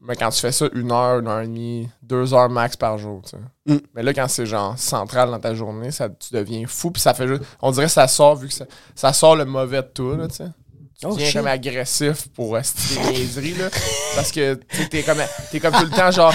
Mais 0.00 0.16
quand 0.16 0.30
tu 0.30 0.40
fais 0.40 0.50
ça 0.50 0.66
une 0.74 0.90
heure, 0.90 1.20
une 1.20 1.28
heure 1.28 1.42
et 1.42 1.46
demie, 1.46 1.88
deux 2.02 2.34
heures 2.34 2.50
max 2.50 2.76
par 2.76 2.98
jour, 2.98 3.22
tu 3.22 3.36
sais. 3.36 3.72
Mm. 3.72 3.80
Mais 3.94 4.02
là, 4.02 4.12
quand 4.12 4.26
c'est 4.26 4.46
genre 4.46 4.76
central 4.76 5.30
dans 5.30 5.38
ta 5.38 5.54
journée, 5.54 5.92
ça, 5.92 6.08
tu 6.08 6.34
deviens 6.34 6.66
fou. 6.66 6.90
Puis 6.90 7.00
ça 7.00 7.14
fait 7.14 7.28
juste. 7.28 7.42
On 7.60 7.70
dirait 7.70 7.86
que 7.86 7.92
ça 7.92 8.08
sort, 8.08 8.34
vu 8.34 8.48
que 8.48 8.54
ça, 8.54 8.64
ça 8.96 9.12
sort 9.12 9.36
le 9.36 9.44
mauvais 9.44 9.82
de 9.82 9.86
toi, 9.86 10.16
là, 10.16 10.26
tu 10.26 10.34
sais. 10.34 10.50
Tu 10.98 11.06
oh, 11.06 11.14
deviens 11.14 11.32
comme 11.32 11.46
agressif 11.46 12.28
pour 12.34 12.54
rester 12.54 12.96
des 13.12 13.54
là. 13.54 13.68
Parce 14.14 14.30
que 14.30 14.54
t'es 14.90 15.02
comme, 15.02 15.20
es 15.52 15.60
comme 15.60 15.74
tout 15.74 15.84
le 15.84 15.90
temps, 15.90 16.10
genre. 16.10 16.34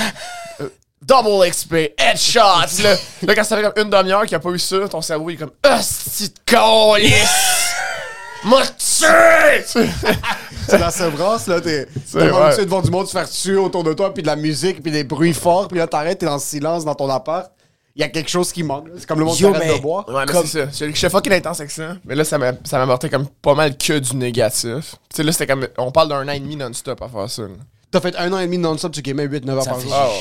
Euh, 0.59 0.69
double 1.01 1.49
XP, 1.49 1.93
headshots, 1.97 2.83
là. 2.83 2.95
Là, 3.23 3.35
quand 3.35 3.43
ça 3.43 3.57
fait 3.57 3.63
comme 3.63 3.85
une 3.85 3.89
demi-heure 3.89 4.21
qu'il 4.21 4.31
n'y 4.31 4.35
a 4.35 4.39
pas 4.39 4.49
eu 4.49 4.59
ça, 4.59 4.87
ton 4.89 5.01
cerveau 5.01 5.29
il 5.29 5.33
est 5.33 5.37
comme. 5.37 5.51
Hostie 5.65 6.29
de 6.29 6.53
M'a 8.43 8.61
tué! 8.67 9.63
c'est 9.65 10.77
la 10.77 10.91
sevrance, 10.91 11.47
là. 11.47 11.59
T'es 11.59 11.87
devant 12.13 12.81
du 12.81 12.91
monde 12.91 13.07
se 13.07 13.11
faire 13.11 13.29
tuer 13.29 13.57
autour 13.57 13.83
de 13.83 13.93
toi, 13.93 14.13
puis 14.13 14.21
de 14.21 14.27
la 14.27 14.35
musique, 14.35 14.81
puis 14.81 14.91
des 14.91 15.03
bruits 15.03 15.33
forts, 15.33 15.67
puis 15.67 15.79
là, 15.79 15.87
t'arrêtes, 15.87 16.19
t'es 16.19 16.25
dans 16.25 16.35
le 16.35 16.39
silence 16.39 16.85
dans 16.85 16.95
ton 16.95 17.09
appart. 17.09 17.51
Il 17.97 18.01
y 18.01 18.03
a 18.03 18.09
quelque 18.09 18.29
chose 18.29 18.51
qui 18.53 18.61
manque. 18.61 18.89
C'est 18.95 19.07
comme 19.07 19.17
le 19.17 19.25
monde 19.25 19.35
qui 19.35 19.43
arrête 19.43 19.75
de 19.75 19.81
boire. 19.81 20.07
Ouais, 20.07 20.23
mais 20.27 20.31
comme... 20.31 20.45
c'est 20.45 20.71
ça. 20.71 20.85
Je 20.85 20.93
suis 20.93 21.09
fucking 21.09 21.33
intense 21.33 21.59
avec 21.59 21.71
ça. 21.71 21.97
Mais 22.05 22.13
là, 22.13 22.23
ça 22.23 22.37
m'a 22.37 22.53
apporté 22.71 23.09
comme 23.09 23.25
pas 23.27 23.55
mal 23.55 23.75
que 23.75 23.97
du 23.97 24.15
négatif. 24.15 24.95
Tu 25.09 25.15
sais, 25.15 25.23
là, 25.23 25.31
c'était 25.31 25.47
comme. 25.47 25.67
On 25.79 25.91
parle 25.91 26.09
d'un 26.09 26.27
an 26.27 26.31
et 26.31 26.39
demi 26.39 26.55
non-stop 26.55 27.01
à 27.01 27.09
faire 27.09 27.27
ça. 27.27 27.43
T'as 27.89 27.99
fait 27.99 28.15
un 28.15 28.31
an 28.33 28.37
et 28.37 28.45
demi 28.45 28.59
non-stop, 28.59 28.91
tu 28.91 29.01
gamais 29.01 29.25
8-9 29.25 29.49
heures 29.49 29.65
par 29.65 29.79
jour. 29.79 29.91
Ah 29.95 30.09
ouais. 30.09 30.13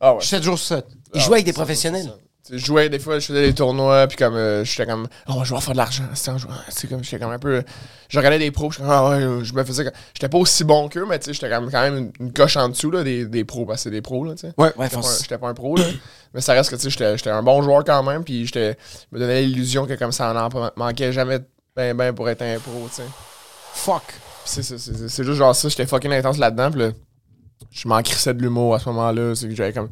Ah 0.00 0.14
ouais. 0.14 0.20
7 0.20 0.42
jours 0.42 0.58
sur 0.58 0.78
7. 0.78 0.86
Il 1.14 1.20
jouait 1.20 1.34
avec 1.34 1.44
des 1.44 1.52
professionnels. 1.52 2.12
Je 2.50 2.56
jouais 2.56 2.88
des 2.88 2.98
fois, 2.98 3.20
je 3.20 3.26
faisais 3.26 3.46
des 3.46 3.54
tournois, 3.54 4.08
puis 4.08 4.16
comme 4.16 4.34
euh, 4.34 4.64
j'étais 4.64 4.84
comme, 4.84 5.06
oh, 5.28 5.42
je 5.44 5.54
vais 5.54 5.60
faire 5.60 5.72
de 5.72 5.76
l'argent. 5.76 6.02
C'est 6.14 6.88
comme, 6.88 7.04
j'étais 7.04 7.20
comme 7.20 7.30
un 7.30 7.38
peu. 7.38 7.62
Je 8.08 8.18
regardais 8.18 8.40
des 8.40 8.50
pros, 8.50 8.70
je, 8.72 8.80
ah, 8.82 9.10
ouais, 9.10 9.20
je 9.44 9.54
me 9.54 9.62
faisais. 9.62 9.92
J'étais 10.12 10.28
pas 10.28 10.38
aussi 10.38 10.64
bon 10.64 10.88
qu'eux, 10.88 11.06
mais 11.06 11.20
tu 11.20 11.26
sais, 11.26 11.34
j'étais 11.34 11.48
quand 11.48 11.60
même 11.60 12.10
une, 12.18 12.32
coche 12.32 12.56
en 12.56 12.68
dessous 12.68 12.90
là, 12.90 13.04
des, 13.04 13.26
des 13.26 13.44
pros, 13.44 13.64
parce 13.64 13.78
que 13.78 13.82
c'est 13.84 13.90
des 13.90 14.02
pros, 14.02 14.24
là, 14.24 14.34
tu 14.34 14.40
sais. 14.40 14.52
Ouais, 14.58 14.72
ouais, 14.76 14.88
J'étais 15.20 15.38
pas, 15.38 15.48
un 15.48 15.54
pro, 15.54 15.76
là. 15.76 15.84
mais 16.34 16.40
ça 16.40 16.54
reste 16.54 16.70
que, 16.70 16.76
tu 16.76 16.90
sais, 16.90 17.16
j'étais 17.16 17.30
un 17.30 17.44
bon 17.44 17.62
joueur 17.62 17.84
quand 17.84 18.02
même, 18.02 18.24
puis 18.24 18.44
je 18.44 18.74
me 19.12 19.18
donnais 19.20 19.42
l'illusion 19.42 19.86
que 19.86 19.94
comme 19.94 20.12
ça, 20.12 20.34
en 20.34 20.70
manquait 20.74 21.12
jamais 21.12 21.38
ben, 21.76 21.96
ben 21.96 22.12
pour 22.12 22.28
être 22.28 22.42
un 22.42 22.58
pro, 22.58 22.88
tu 22.88 22.96
sais. 22.96 23.08
Fuck. 23.72 24.02
C'est 24.44 25.24
juste 25.24 25.32
genre 25.32 25.54
ça, 25.54 25.68
j'étais 25.68 25.86
fucking 25.86 26.12
intense 26.12 26.38
là-dedans, 26.38 26.72
puis 26.72 26.80
là, 26.80 26.90
je 27.70 27.86
m'en 27.86 28.02
crissais 28.02 28.34
de 28.34 28.42
l'humour 28.42 28.74
à 28.74 28.80
ce 28.80 28.88
moment-là, 28.88 29.34
c'est 29.36 29.48
que 29.48 29.54
j'avais 29.54 29.72
comme 29.72 29.90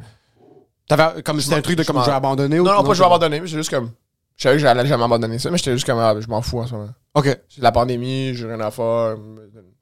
T'avais 0.90 1.22
comme 1.22 1.40
c'était 1.40 1.55
un 1.55 1.62
truc 1.62 1.76
de 1.79 1.85
comme 1.85 2.00
je 2.00 2.07
vais 2.07 2.11
abandonner 2.11 2.59
ou 2.59 2.64
Non, 2.64 2.74
non, 2.74 2.83
pas 2.83 2.94
je 2.94 2.98
vais 2.98 3.05
abandonner, 3.05 3.38
mais 3.40 3.46
c'est 3.46 3.57
juste 3.57 3.70
comme. 3.70 3.92
Je 4.37 4.42
savais 4.42 4.57
que 4.57 4.61
j'allais 4.62 4.85
jamais 4.87 5.05
abandonner 5.05 5.38
ça, 5.38 5.48
mais 5.48 5.57
j'étais 5.57 5.70
juste 5.72 5.87
comme, 5.87 6.00
ah, 6.00 6.16
je 6.18 6.26
m'en 6.26 6.42
fous 6.42 6.59
en 6.59 6.66
ce 6.66 6.74
moment. 6.74 6.88
Ok. 7.14 7.38
C'est 7.48 7.62
la 7.62 7.70
pandémie, 7.70 8.35
j'ai 8.35 8.46
rien 8.46 8.59
à 8.59 8.72
faire. 8.72 9.16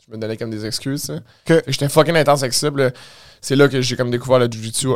Je 0.07 0.12
me 0.12 0.18
donnais 0.18 0.37
comme 0.37 0.51
des 0.51 0.66
excuses, 0.66 1.03
tu 1.07 1.14
sais. 1.47 1.62
J'étais 1.66 1.88
fucking 1.88 2.14
intense 2.14 2.42
avec 2.42 2.53
ça. 2.53 2.68
C'est 3.40 3.57
là 3.57 3.68
que 3.68 3.81
j'ai 3.81 3.97
comme 3.97 4.11
découvert 4.11 4.38
le 4.38 4.49
Jiu-Jitsu 4.51 4.88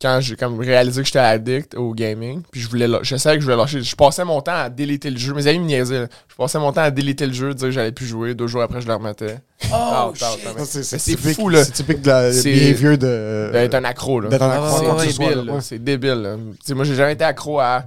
quand 0.00 0.20
j'ai 0.20 0.36
comme 0.36 0.58
réalisé 0.60 1.00
que 1.02 1.06
j'étais 1.06 1.18
addict 1.18 1.74
au 1.74 1.92
gaming, 1.92 2.42
puis 2.52 2.60
je 2.60 2.68
voulais 2.68 2.86
je 3.02 3.16
savais 3.16 3.36
que 3.36 3.40
je 3.40 3.46
voulais 3.46 3.56
lâcher. 3.56 3.82
Je 3.82 3.96
passais 3.96 4.24
mon 4.24 4.40
temps 4.40 4.54
à 4.54 4.70
déliter 4.70 5.10
le 5.10 5.18
jeu. 5.18 5.34
Mes 5.34 5.46
amis 5.46 5.58
me 5.58 5.64
niaisaient. 5.64 6.06
Je 6.28 6.34
passais 6.36 6.58
mon 6.58 6.72
temps 6.72 6.82
à 6.82 6.90
déliter 6.90 7.26
le 7.26 7.32
jeu, 7.32 7.52
dire 7.52 7.66
que 7.66 7.70
j'allais 7.72 7.92
plus 7.92 8.06
jouer. 8.06 8.34
Deux 8.34 8.46
jours 8.46 8.62
après, 8.62 8.80
je 8.80 8.86
le 8.86 8.94
remettais. 8.94 9.40
Oh, 9.72 10.12
c'est 10.14 11.16
fou, 11.34 11.48
là. 11.48 11.64
C'est 11.64 11.72
typique 11.72 12.00
de 12.02 12.08
la 12.10 12.30
behavior 12.30 12.96
de. 12.96 13.50
D'être 13.52 13.74
un 13.74 13.84
accro, 13.84 14.20
là. 14.20 14.28
D'être 14.28 14.42
un 14.42 14.50
accro. 14.50 14.98
c'est 15.00 15.18
débile, 15.18 15.52
C'est 15.60 15.78
débile, 15.82 16.38
Moi, 16.70 16.84
j'ai 16.84 16.94
jamais 16.94 17.14
été 17.14 17.24
accro 17.24 17.58
à 17.58 17.84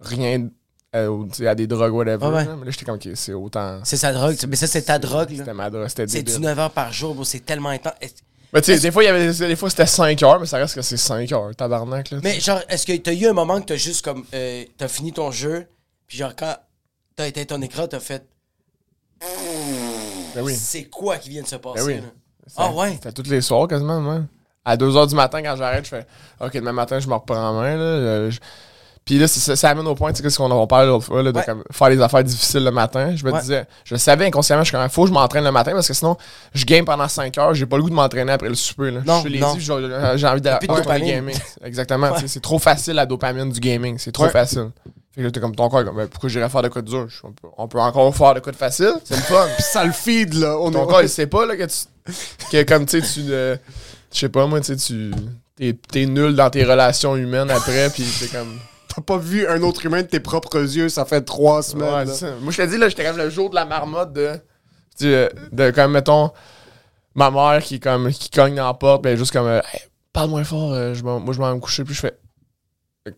rien. 0.00 0.48
Euh, 0.94 1.26
à 1.46 1.54
des 1.54 1.66
drogues, 1.66 1.92
whatever. 1.92 2.26
mais 2.30 2.44
là, 2.44 2.70
j'étais 2.70 2.86
comme, 2.86 2.94
ok, 2.94 3.08
c'est 3.14 3.34
autant. 3.34 3.80
C'est 3.84 3.98
sa 3.98 4.12
drogue. 4.14 4.34
Mais 4.48 4.56
ça, 4.56 4.66
c'est 4.66 4.82
ta 4.82 4.98
drogue. 4.98 5.28
C'était 5.36 5.52
ma 5.52 5.68
drogue. 5.68 5.88
C'était 5.88 6.08
C'est 6.08 6.22
19 6.22 6.58
heures 6.58 6.70
par 6.70 6.92
jour, 6.92 7.14
c'est 7.26 7.44
tellement 7.44 7.68
intense. 7.68 7.92
Mais 8.52 8.62
tu 8.62 8.72
sais, 8.72 8.80
des 8.80 8.90
fois, 8.90 9.02
il 9.02 9.06
y 9.06 9.08
avait 9.08 9.32
des 9.32 9.56
fois 9.56 9.70
c'était 9.70 9.86
5 9.86 10.22
heures, 10.22 10.40
mais 10.40 10.46
ça 10.46 10.58
reste 10.58 10.74
que 10.74 10.82
c'est 10.82 10.96
5 10.96 11.30
heures, 11.32 11.54
tabarnak. 11.54 12.10
Là, 12.10 12.18
mais 12.22 12.40
genre, 12.40 12.60
est-ce 12.68 12.86
que 12.86 12.96
t'as 12.96 13.12
eu 13.12 13.26
un 13.26 13.32
moment 13.32 13.60
que 13.60 13.66
t'as 13.66 13.76
juste 13.76 14.04
comme. 14.04 14.24
Euh, 14.34 14.64
t'as 14.78 14.88
fini 14.88 15.12
ton 15.12 15.30
jeu, 15.30 15.66
puis 16.06 16.18
genre, 16.18 16.34
quand 16.36 16.56
t'as 17.16 17.26
été 17.26 17.44
ton 17.44 17.60
écran, 17.62 17.86
t'as 17.88 18.00
fait. 18.00 18.24
Ben 20.34 20.42
oui. 20.42 20.54
C'est 20.54 20.84
quoi 20.84 21.18
qui 21.18 21.30
vient 21.30 21.42
de 21.42 21.48
se 21.48 21.56
passer? 21.56 21.98
Ben 21.98 22.02
oui. 22.02 22.08
Ah 22.56 22.70
ouais? 22.72 22.92
C'était 22.92 23.12
toutes 23.12 23.28
les 23.28 23.40
soirs 23.40 23.66
quasiment, 23.66 24.00
moi. 24.00 24.20
À 24.64 24.76
2 24.76 24.96
heures 24.96 25.06
du 25.06 25.14
matin, 25.14 25.42
quand 25.42 25.56
j'arrête, 25.56 25.84
je 25.84 25.90
fais 25.90 26.06
OK, 26.40 26.52
demain 26.54 26.72
matin, 26.72 26.98
je 26.98 27.08
me 27.08 27.14
reprends 27.14 27.50
en 27.50 27.60
main. 27.60 27.76
Là, 27.76 28.30
puis 29.06 29.20
là, 29.20 29.28
ça, 29.28 29.54
ça, 29.54 29.70
amène 29.70 29.86
au 29.86 29.94
point, 29.94 30.12
tu 30.12 30.20
sais, 30.20 30.28
ce 30.28 30.36
qu'on 30.36 30.50
a 30.50 30.66
parlé 30.66 30.88
l'autre 30.88 31.04
fois, 31.04 31.22
là, 31.22 31.30
de 31.30 31.40
faire 31.70 31.88
des 31.90 32.00
affaires 32.00 32.24
difficiles 32.24 32.64
le 32.64 32.72
matin. 32.72 33.14
Je 33.14 33.24
me 33.24 33.40
disais, 33.40 33.64
je 33.84 33.94
savais 33.94 34.26
inconsciemment, 34.26 34.64
je 34.64 34.76
suis 34.76 34.76
il 34.76 34.88
faut 34.90 35.02
que 35.02 35.10
je 35.10 35.12
m'entraîne 35.12 35.44
le 35.44 35.52
matin 35.52 35.70
parce 35.74 35.86
que 35.86 35.94
sinon, 35.94 36.16
je 36.52 36.64
game 36.64 36.84
pendant 36.84 37.06
5 37.06 37.38
heures, 37.38 37.54
j'ai 37.54 37.66
pas 37.66 37.76
le 37.76 37.84
goût 37.84 37.90
de 37.90 37.94
m'entraîner 37.94 38.32
après 38.32 38.48
le 38.48 38.56
souper. 38.56 38.90
Là. 38.90 39.02
Non, 39.06 39.22
je 39.22 39.28
l'ai 39.28 39.38
dit, 39.38 39.60
j'ai 39.60 40.26
envie 40.26 40.40
de 40.40 41.06
gaming. 41.06 41.38
Exactement, 41.64 42.10
c'est 42.26 42.42
trop 42.42 42.58
facile 42.58 42.94
la 42.94 43.06
dopamine 43.06 43.48
du 43.48 43.60
gaming, 43.60 43.96
c'est 43.96 44.10
trop 44.10 44.28
facile. 44.28 44.70
Fait 45.14 45.20
que 45.20 45.26
là, 45.26 45.30
t'es 45.30 45.38
comme 45.38 45.54
ton 45.54 45.68
corps, 45.68 45.84
comme, 45.84 45.96
ben, 45.96 46.08
pourquoi 46.08 46.28
j'irais 46.28 46.48
faire 46.48 46.62
de 46.62 46.68
quoi 46.68 46.82
de 46.82 46.88
dur? 46.88 47.06
On 47.56 47.68
peut, 47.68 47.78
encore 47.78 48.14
faire 48.14 48.34
de 48.34 48.40
quoi 48.40 48.50
de 48.50 48.56
facile, 48.56 48.92
c'est 49.04 49.14
le 49.14 49.22
fun. 49.22 49.46
Puis 49.54 49.62
ça 49.62 49.84
le 49.84 49.92
feed, 49.92 50.34
là. 50.34 50.58
On 50.58 50.72
ton 50.72 50.84
corps, 50.84 51.02
il 51.02 51.08
sait 51.08 51.28
pas, 51.28 51.46
là, 51.46 51.56
que 51.56 51.62
tu. 51.62 52.12
que 52.50 52.62
comme, 52.64 52.84
tu 52.84 53.00
sais, 53.00 53.06
tu. 53.06 53.28
je 53.28 53.56
sais 54.10 54.28
pas, 54.28 54.46
moi, 54.46 54.60
tu 54.60 54.76
sais, 54.76 54.76
tu. 54.76 55.12
T'es 55.90 56.06
nul 56.06 56.34
dans 56.34 56.50
tes 56.50 56.64
relations 56.64 57.16
humaines 57.16 57.50
après, 57.50 57.88
puis 57.88 58.04
t'es 58.20 58.26
comme 58.26 58.58
t'as 58.96 59.02
pas 59.02 59.18
vu 59.18 59.46
un 59.46 59.62
autre 59.62 59.84
humain 59.84 60.02
de 60.02 60.06
tes 60.06 60.20
propres 60.20 60.58
yeux, 60.58 60.88
ça 60.88 61.04
fait 61.04 61.20
trois 61.20 61.62
semaines. 61.62 62.08
Moi, 62.40 62.50
je 62.50 62.62
te 62.62 62.66
dis, 62.66 62.78
là, 62.78 62.88
j'étais 62.88 63.04
comme 63.04 63.18
le 63.18 63.28
jour 63.28 63.50
de 63.50 63.54
la 63.54 63.64
marmotte 63.64 64.12
de. 64.12 64.40
De, 64.98 65.30
de 65.52 65.70
comme, 65.72 65.92
mettons, 65.92 66.30
ma 67.14 67.30
mère 67.30 67.62
qui, 67.62 67.78
comme, 67.78 68.10
qui 68.10 68.30
cogne 68.30 68.54
dans 68.54 68.66
la 68.66 68.72
porte, 68.72 69.02
ben 69.02 69.14
juste 69.14 69.30
comme, 69.30 69.60
parle 70.14 70.30
moins 70.30 70.44
fort, 70.44 70.72
euh, 70.72 70.94
je 70.94 71.02
moi, 71.02 71.20
je 71.32 71.38
m'en 71.38 71.50
vais 71.50 71.56
me 71.56 71.60
coucher, 71.60 71.84
puis 71.84 71.94
je 71.94 72.00
fais. 72.00 72.18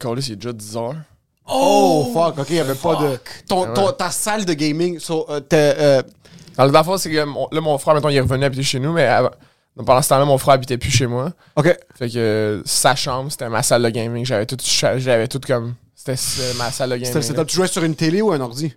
Callis, 0.01 0.23
c'est 0.23 0.35
déjà 0.35 0.53
10 0.53 0.77
heures. 0.77 0.97
Oh, 1.49 2.11
fuck, 2.13 2.37
ok, 2.41 2.47
il 2.51 2.57
y 2.57 2.61
avait 2.61 2.75
pas 2.75 2.97
de. 2.97 3.19
Ton, 3.49 3.73
ton, 3.73 3.93
ta 3.93 4.11
salle 4.11 4.45
de 4.45 4.55
gaming, 4.55 4.99
so, 4.99 5.25
euh, 5.31 5.41
euh... 5.53 6.03
Alors, 6.57 6.73
la 6.73 6.83
fois, 6.83 6.99
c'est 6.99 7.11
que 7.11 7.17
là, 7.17 7.61
mon 7.61 7.79
frère, 7.79 7.95
mettons, 7.95 8.09
il 8.09 8.17
est 8.17 8.21
revenu 8.21 8.45
habiter 8.45 8.65
chez 8.65 8.81
nous, 8.81 8.93
mais 8.93 9.09
pendant 9.85 10.03
ce 10.03 10.09
temps-là, 10.11 10.25
mon 10.25 10.39
frère 10.39 10.55
habitait 10.55 10.79
plus 10.79 10.91
chez 10.91 11.07
moi. 11.07 11.33
OK. 11.57 11.77
Fait 11.97 12.09
que 12.11 12.63
sa 12.65 12.95
chambre, 12.95 13.31
c'était 13.31 13.49
ma 13.49 13.63
salle 13.63 13.83
de 13.83 13.91
gaming. 13.91 14.25
J'avais 14.25 14.47
tout, 14.47 14.57
j'avais 14.63 15.29
tout 15.29 15.41
comme. 15.47 15.75
C'était 15.95 16.55
ma 16.57 16.71
salle 16.71 16.91
de 16.91 16.97
gaming. 16.97 17.23
C'était. 17.23 17.45
Tu 17.45 17.57
jouais 17.57 17.69
sur 17.69 17.83
une 17.85 17.95
télé 17.95 18.21
ou 18.23 18.33
un 18.33 18.41
ordi? 18.41 18.75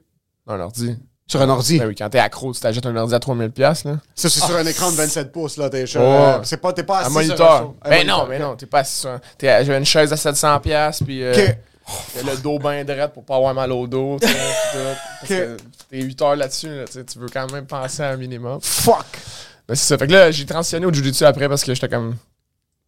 Un 0.47 0.59
ordi. 0.59 0.95
Sur 1.27 1.41
un 1.41 1.47
ordi? 1.49 1.79
Ben 1.79 1.87
oui, 1.87 1.95
quand 1.95 2.09
t'es 2.09 2.19
accro, 2.19 2.51
tu 2.53 2.59
t'achètes 2.59 2.85
un 2.85 2.95
ordi 2.97 3.13
à 3.15 3.19
3000$, 3.19 3.57
là. 3.61 3.73
Ça, 4.15 4.29
c'est 4.29 4.41
sur 4.41 4.53
un 4.55 4.65
écran 4.65 4.91
de 4.91 4.97
27 4.97 5.31
pouces, 5.31 5.55
là. 5.55 5.69
T'es 5.69 5.85
Oh. 5.97 6.39
C'est 6.43 6.57
pas, 6.57 6.73
t'es 6.73 6.83
pas 6.83 6.99
assis 6.99 7.07
Un 7.07 7.09
sur 7.09 7.15
moniteur. 7.21 7.73
un 7.83 7.89
Ben 7.89 8.05
non, 8.05 8.17
moniteur. 8.25 8.27
mais 8.27 8.39
non, 8.39 8.55
t'es 8.57 8.65
pas 8.65 8.79
assis 8.79 8.99
sur 9.01 9.09
un... 9.11 9.21
t'es- 9.37 9.63
J'avais 9.63 9.77
une 9.77 9.85
chaise 9.85 10.11
à 10.11 10.17
700$, 10.17 11.03
puis 11.05 11.23
euh, 11.23 11.31
Ok. 11.33 11.57
t'as 12.15 12.31
le 12.31 12.37
dos 12.37 12.59
bien 12.59 12.83
droit 12.83 13.07
pour 13.07 13.23
pas 13.23 13.37
avoir 13.37 13.53
mal 13.53 13.71
au 13.71 13.87
dos, 13.87 14.17
T'es 15.27 15.57
8 16.01 16.21
heures 16.21 16.35
là-dessus, 16.35 16.67
là, 16.69 16.83
tu 16.85 17.19
veux 17.19 17.29
quand 17.29 17.49
même 17.51 17.65
penser 17.65 18.03
à 18.03 18.09
un 18.09 18.17
minimum. 18.17 18.59
Fuck! 18.61 19.05
Ben, 19.71 19.75
c'est 19.75 19.87
ça. 19.87 19.97
Fait 19.97 20.05
que 20.07 20.11
là, 20.11 20.31
j'ai 20.31 20.45
transitionné 20.45 20.85
au 20.85 20.91
Jiu-Jitsu 20.91 21.23
après 21.23 21.47
parce 21.47 21.63
que 21.63 21.73
j'étais 21.73 21.87
comme. 21.87 22.15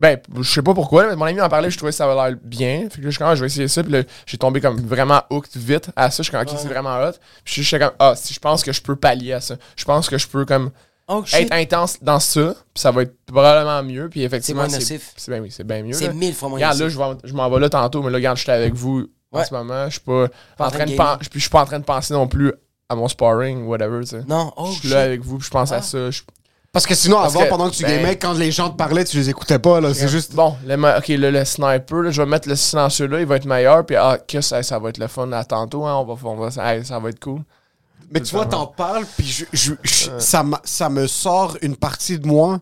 Ben, 0.02 0.20
je 0.38 0.44
sais 0.44 0.62
pas 0.62 0.74
pourquoi, 0.74 1.08
mais 1.08 1.16
mon 1.16 1.24
ami 1.24 1.40
en 1.40 1.48
parlait, 1.48 1.72
je 1.72 1.78
trouvais 1.78 1.92
que 1.94 1.96
ça 1.96 2.04
avait 2.12 2.16
l'air 2.32 2.38
bien. 2.44 2.90
Fait 2.90 2.98
que 3.00 3.06
là, 3.06 3.06
je 3.06 3.10
suis 3.12 3.18
comme, 3.20 3.28
ah, 3.30 3.36
je 3.36 3.40
vais 3.40 3.46
essayer 3.48 3.70
ça. 3.70 3.84
Puis 3.84 3.92
là, 3.94 4.04
j'ai 4.26 4.38
tombé 4.38 4.60
comme 4.60 4.76
vraiment 4.82 5.22
hooked 5.30 5.56
vite 5.56 5.92
à 5.96 6.12
ça. 6.12 6.18
Je 6.18 6.24
suis 6.24 6.32
comme, 6.34 6.42
ok, 6.42 6.50
c'est 6.58 6.68
vraiment 6.68 7.02
hot. 7.02 7.14
Puis 7.46 7.64
j'étais 7.64 7.86
comme, 7.86 7.96
ah, 8.00 8.14
si 8.18 8.34
je 8.34 8.40
pense 8.40 8.64
que 8.64 8.74
je 8.74 8.82
peux 8.82 8.98
pallier 8.98 9.32
à 9.34 9.40
ça. 9.40 9.56
Je 9.78 9.86
pense 9.86 10.10
que 10.10 10.18
je 10.18 10.28
peux 10.28 10.44
comme 10.44 10.72
Oh 11.08 11.24
être 11.34 11.54
intense 11.54 12.00
dans 12.02 12.20
ça. 12.20 12.54
Puis 12.74 12.82
ça 12.82 12.92
va 12.92 13.04
être 13.04 13.16
probablement 13.26 13.82
mieux. 13.82 14.10
Puis 14.10 14.24
effectivement, 14.24 14.68
c'est. 14.68 14.80
nocif. 14.80 15.14
c'est- 15.16 15.40
oui, 15.40 15.52
c'est 15.52 15.66
bien 15.66 15.84
mieux. 15.84 15.94
C'est 15.94 16.14
mille 16.14 16.34
fois 16.34 16.50
moins 16.50 16.58
Regarde, 16.58 16.80
là, 16.80 16.86
nocif. 16.86 17.22
je, 17.24 17.34
m'en 17.34 17.50
vais 17.50 17.60
là 17.62 17.70
tantôt, 17.70 18.02
mais 18.04 18.10
là, 18.10 18.18
regarde, 18.18 18.38
j'étais 18.38 18.52
avec 18.52 18.74
vous 18.74 19.08
en 19.32 19.38
Ouais. 19.40 19.46
ce 19.46 19.54
moment. 19.54 19.86
Je 19.86 19.92
suis 19.92 20.02
pas, 20.02 20.28
Pas 20.58 20.68
en 20.68 20.72
train 20.72 20.86
de 20.86 20.96
pen- 20.98 21.18
puis 21.20 21.30
je 21.36 21.40
suis 21.40 21.50
pas 21.50 21.62
en 21.62 21.66
train 21.66 21.80
de 21.80 21.86
penser 21.86 22.14
non 22.14 22.28
plus 22.28 22.52
à 22.90 22.96
mon 22.96 23.08
sparring, 23.08 23.66
whatever, 23.68 24.02
tu 24.02 24.08
sais. 24.08 24.24
Non, 24.28 24.52
oh 24.58 24.70
je 24.74 24.80
suis 24.80 24.90
là 24.90 25.02
avec 25.04 25.22
vous, 25.22 25.38
puis 25.38 25.46
je 25.46 25.52
pense 25.52 25.72
Ah. 25.72 25.78
à 25.78 25.82
ça. 25.82 26.12
je- 26.12 26.22
Parce 26.74 26.88
que 26.88 26.96
sinon, 26.96 27.18
Parce 27.18 27.36
avant, 27.36 27.46
que- 27.46 27.50
pendant 27.50 27.70
que 27.70 27.76
tu 27.76 27.84
ben- 27.84 28.02
gamais, 28.02 28.18
quand 28.18 28.34
les 28.34 28.52
gens 28.52 28.70
te 28.72 28.76
parlaient, 28.76 29.06
tu 29.06 29.16
les 29.18 29.30
écoutais 29.30 29.60
pas, 29.60 29.80
là. 29.80 29.94
C'est 29.94 30.08
juste. 30.08 30.34
Bon, 30.34 30.56
le, 30.66 30.74
ok, 30.98 31.08
le, 31.10 31.30
le 31.30 31.46
sniper, 31.46 32.02
là, 32.02 32.10
je 32.12 32.20
vais 32.22 32.28
mettre 32.28 32.50
le 32.50 32.56
silencieux 32.56 33.06
là, 33.06 33.20
il 33.20 33.28
va 33.28 33.36
être 33.36 33.46
meilleur, 33.46 33.86
puis 33.86 33.96
ah, 33.96 34.18
que 34.28 34.42
ça, 34.42 34.64
ça 34.64 34.80
va 34.80 34.90
être 34.90 34.98
le 34.98 35.08
fun 35.08 35.32
à 35.34 35.44
tantôt, 35.46 35.86
hein, 35.86 35.94
on 35.96 36.04
va, 36.04 36.16
on 36.28 36.36
va, 36.36 36.74
hey, 36.76 36.84
ça 36.84 36.98
va 36.98 37.10
être 37.10 37.20
cool. 37.20 37.42
Mais 38.12 38.22
tu 38.22 38.36
vois, 38.36 38.48
t'en 38.48 38.66
parles, 38.66 39.06
puis 39.16 39.26
je, 39.28 39.46
je- 39.54 39.74
je- 39.84 40.10
ça, 40.18 40.44
ça 40.64 40.90
me 40.90 41.06
sort 41.08 41.58
une 41.62 41.76
partie 41.76 42.18
de 42.18 42.28
moi. 42.28 42.60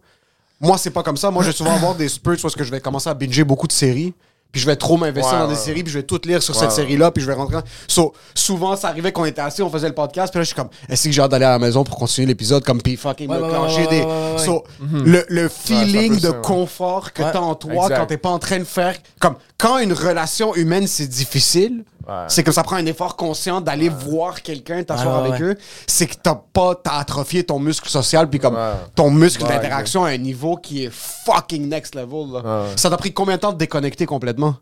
Moi, 0.60 0.78
c'est 0.78 0.92
pas 0.92 1.04
comme 1.04 1.18
ça. 1.18 1.32
Moi, 1.32 1.44
je 1.44 1.48
vais 1.50 1.56
souvent 1.56 1.74
avoir 1.74 1.96
des 1.96 2.08
spurts 2.10 2.38
parce 2.42 2.54
que 2.56 2.64
je 2.66 2.70
vais 2.72 2.80
commencer 2.82 3.10
à 3.10 3.14
binger 3.14 3.44
beaucoup 3.46 3.66
de 3.68 3.72
séries. 3.72 4.14
Puis 4.52 4.60
je 4.60 4.66
vais 4.66 4.76
trop 4.76 4.98
m'investir 4.98 5.34
Ouais, 5.34 5.40
dans 5.40 5.48
des 5.48 5.54
ouais. 5.54 5.60
séries, 5.60 5.84
puis 5.84 5.94
je 5.94 6.00
vais 6.00 6.04
tout 6.04 6.20
lire 6.26 6.44
sur 6.44 6.54
Ouais, 6.56 6.60
cette 6.62 6.72
série-là, 6.72 7.12
puis 7.12 7.22
je 7.24 7.28
vais 7.28 7.34
rentrer. 7.34 7.58
So, 7.88 8.14
souvent, 8.36 8.76
ça 8.76 8.90
arrivait 8.90 9.12
qu'on 9.14 9.24
était 9.26 9.40
assis, 9.42 9.62
on 9.62 9.70
faisait 9.70 9.88
le 9.88 9.96
podcast, 9.96 10.32
puis 10.34 10.40
là, 10.40 10.44
je 10.44 10.48
suis 10.48 10.56
comme, 10.56 10.68
est-ce 10.90 11.06
que 11.06 11.12
j'ai 11.12 11.22
hâte 11.22 11.32
d'aller 11.32 11.46
à 11.46 11.52
la 11.52 11.60
maison 11.60 11.84
pour 11.86 11.96
continuer 11.98 12.28
l'épisode, 12.28 12.64
comme, 12.64 12.82
puis 12.82 12.98
fucking 12.98 13.30
me 13.30 13.38
clencher 13.50 13.88
des. 13.88 14.06
So, 14.38 14.64
le, 14.92 15.24
le 15.30 15.48
feeling 15.48 16.16
de 16.16 16.20
ça, 16.28 16.34
confort 16.34 17.14
que 17.14 17.22
t'as 17.22 17.40
en 17.40 17.56
toi 17.56 17.74
Exact. 17.86 17.98
quand 17.98 18.06
t'es 18.08 18.18
pas 18.18 18.30
en 18.30 18.40
train 18.40 18.60
de 18.60 18.64
faire. 18.66 18.96
Comme, 19.20 19.36
quand 19.58 19.78
une 19.78 19.94
relation 19.94 20.54
humaine, 20.56 20.86
c'est 20.88 21.08
difficile, 21.08 21.84
Ouais. 22.08 22.26
c'est 22.28 22.44
que 22.44 22.52
ça 22.52 22.64
prend 22.64 22.76
un 22.78 22.86
effort 22.86 23.16
conscient 23.16 23.62
d'aller 23.62 23.90
voir 23.90 24.42
quelqu'un, 24.42 24.84
t'asseoir 24.84 25.24
avec 25.26 25.42
eux. 25.42 25.58
C'est 25.88 26.08
que 26.08 26.16
t'as 26.22 26.36
pas, 26.36 26.76
t'as 26.76 26.98
atrophié 26.98 27.44
ton 27.44 27.60
muscle 27.60 27.90
social, 27.90 28.30
puis 28.30 28.40
comme 28.40 28.58
ton 28.96 29.10
muscle 29.12 29.44
d'interaction 29.48 30.04
à 30.06 30.10
un 30.10 30.18
niveau 30.18 30.56
qui 30.58 30.86
est 30.86 30.92
fucking 30.92 31.70
next 31.70 31.96
level. 31.96 32.32
là. 32.34 32.66
Ça 32.76 32.90
t'a 32.90 32.98
pris 32.98 33.14
combien 33.14 33.36
de 33.36 33.42
temps 33.42 33.54
de 33.54 33.58
déconnecter 33.58 34.06
complètement? 34.06 34.56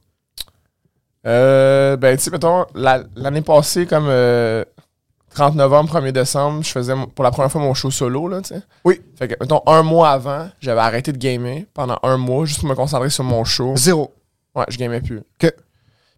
Euh, 1.27 1.97
ben, 1.97 2.15
tu 2.17 2.23
sais, 2.23 2.31
mettons, 2.31 2.65
la- 2.75 3.03
l'année 3.15 3.41
passée, 3.41 3.85
comme 3.85 4.05
euh, 4.07 4.63
30 5.35 5.55
novembre, 5.55 5.89
1er 5.99 6.11
décembre, 6.11 6.63
je 6.63 6.69
faisais 6.69 6.93
pour 7.13 7.23
la 7.23 7.31
première 7.31 7.51
fois 7.51 7.61
mon 7.61 7.73
show 7.73 7.91
solo, 7.91 8.27
là, 8.27 8.41
tu 8.41 8.55
sais. 8.55 8.61
Oui. 8.85 9.01
Fait 9.17 9.27
que, 9.27 9.35
mettons, 9.39 9.61
un 9.67 9.83
mois 9.83 10.11
avant, 10.11 10.49
j'avais 10.61 10.79
arrêté 10.81 11.11
de 11.11 11.17
gamer 11.17 11.63
pendant 11.73 11.99
un 12.03 12.17
mois, 12.17 12.45
juste 12.45 12.61
pour 12.61 12.69
me 12.69 12.75
concentrer 12.75 13.09
sur 13.09 13.23
mon 13.25 13.43
show. 13.43 13.73
Zéro. 13.75 14.13
Ouais, 14.55 14.65
je 14.69 14.77
gamais 14.77 15.01
plus. 15.01 15.19
Ok. 15.43 15.53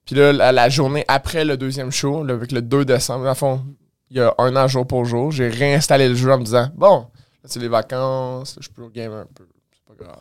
Puis 0.05 0.15
là, 0.15 0.33
la, 0.33 0.51
la 0.51 0.69
journée 0.69 1.05
après 1.07 1.45
le 1.45 1.57
deuxième 1.57 1.91
show, 1.91 2.23
là, 2.23 2.33
avec 2.33 2.51
le 2.51 2.61
2 2.61 2.85
décembre, 2.85 3.25
le 3.25 3.33
fond, 3.33 3.63
il 4.09 4.17
y 4.17 4.19
a 4.19 4.33
un 4.37 4.55
an 4.55 4.67
jour 4.67 4.85
pour 4.85 5.05
jour, 5.05 5.31
j'ai 5.31 5.47
réinstallé 5.47 6.09
le 6.09 6.15
jeu 6.15 6.31
en 6.31 6.37
me 6.39 6.43
disant 6.43 6.69
Bon, 6.75 6.99
là, 6.99 7.05
c'est 7.45 7.59
les 7.59 7.67
vacances, 7.67 8.57
je 8.59 8.67
peux 8.69 8.87
gamer 8.89 9.19
un 9.19 9.27
peu. 9.33 9.47
C'est 9.71 9.97
pas 9.97 10.03
grave. 10.03 10.17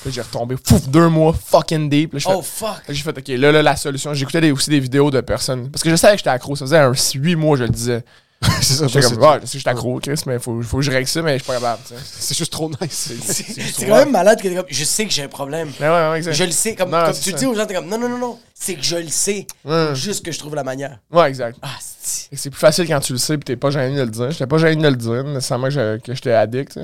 Puis 0.00 0.08
là, 0.08 0.12
j'ai 0.14 0.20
retombé, 0.22 0.56
fouf, 0.64 0.88
deux 0.88 1.08
mois 1.08 1.32
fucking 1.32 1.88
deep. 1.90 2.14
Là, 2.14 2.20
Oh 2.26 2.40
fuck. 2.40 2.86
Là, 2.88 2.94
J'ai 2.94 3.02
fait, 3.02 3.18
OK, 3.18 3.28
là, 3.28 3.52
là, 3.52 3.62
la 3.62 3.76
solution. 3.76 4.14
J'écoutais 4.14 4.50
aussi 4.50 4.70
des 4.70 4.80
vidéos 4.80 5.10
de 5.10 5.20
personnes. 5.20 5.70
Parce 5.70 5.82
que 5.82 5.90
je 5.90 5.96
savais 5.96 6.14
que 6.14 6.18
j'étais 6.18 6.30
accro. 6.30 6.56
Ça 6.56 6.64
faisait 6.64 6.78
un 6.78 6.92
8 6.94 7.36
mois, 7.36 7.56
je 7.58 7.64
le 7.64 7.68
disais. 7.70 8.04
c'est 8.62 8.74
ça. 8.74 8.86
J'étais 8.86 9.06
comme, 9.06 9.18
ouais, 9.22 9.40
je 9.44 9.58
j'étais 9.58 9.68
accro, 9.68 10.00
Chris, 10.00 10.20
mais 10.26 10.38
faut, 10.38 10.62
faut 10.62 10.78
que 10.78 10.82
je 10.82 10.90
règle 10.90 11.06
ça, 11.06 11.20
mais 11.20 11.38
je 11.38 11.42
suis 11.42 11.46
pas 11.46 11.54
capable. 11.58 11.82
C'est 12.04 12.36
juste 12.36 12.52
trop 12.52 12.70
nice. 12.80 13.12
C'est 13.22 13.86
quand 13.86 13.96
même 13.96 14.10
malade 14.10 14.40
que 14.40 14.48
t'es 14.48 14.54
comme, 14.54 14.64
je 14.68 14.84
sais 14.84 15.04
que 15.04 15.10
j'ai 15.12 15.24
un 15.24 15.28
problème. 15.28 15.70
Mais 15.78 15.86
ouais, 15.88 16.10
ouais, 16.10 16.16
exact. 16.18 16.32
Je 16.32 16.44
le 16.44 16.50
sais, 16.50 16.74
comme, 16.74 16.90
Non, 16.90 17.04
comme 17.04 17.14
tu 17.14 17.30
ça. 17.30 17.36
dis 17.36 17.46
aux 17.46 17.54
gens, 17.54 17.66
t'es 17.66 17.74
comme, 17.74 17.88
non, 17.88 17.98
non, 17.98 18.08
non, 18.08 18.18
non, 18.18 18.38
c'est 18.54 18.76
que 18.76 18.82
je 18.82 18.96
le 18.96 19.08
sais. 19.08 19.46
Juste 19.94 20.24
que 20.24 20.32
je 20.32 20.38
trouve 20.38 20.54
la 20.54 20.64
manière. 20.64 20.98
Ouais, 21.10 21.28
exact. 21.28 21.58
Ah, 21.60 21.68
c'est. 21.80 22.50
Plus 22.50 22.58
facile 22.58 22.86
quand 22.86 23.00
tu 23.00 23.12
le 23.12 23.18
sais 23.18 23.36
pis 23.36 23.44
t'es 23.44 23.56
pas 23.56 23.70
gêné 23.70 23.96
de 23.96 24.02
le 24.02 24.10
dire. 24.10 24.30
J'étais 24.30 24.46
pas 24.46 24.58
gêné 24.58 24.82
de 24.82 24.88
le 24.88 24.96
dire, 24.96 25.24
nécessairement 25.24 25.68
que 25.68 26.14
j'étais 26.14 26.32
addict. 26.32 26.80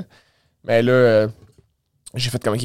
Mais 0.64 0.82
là, 0.82 0.92
euh, 0.92 1.28
j'ai 2.14 2.28
fait 2.30 2.42
comme 2.42 2.56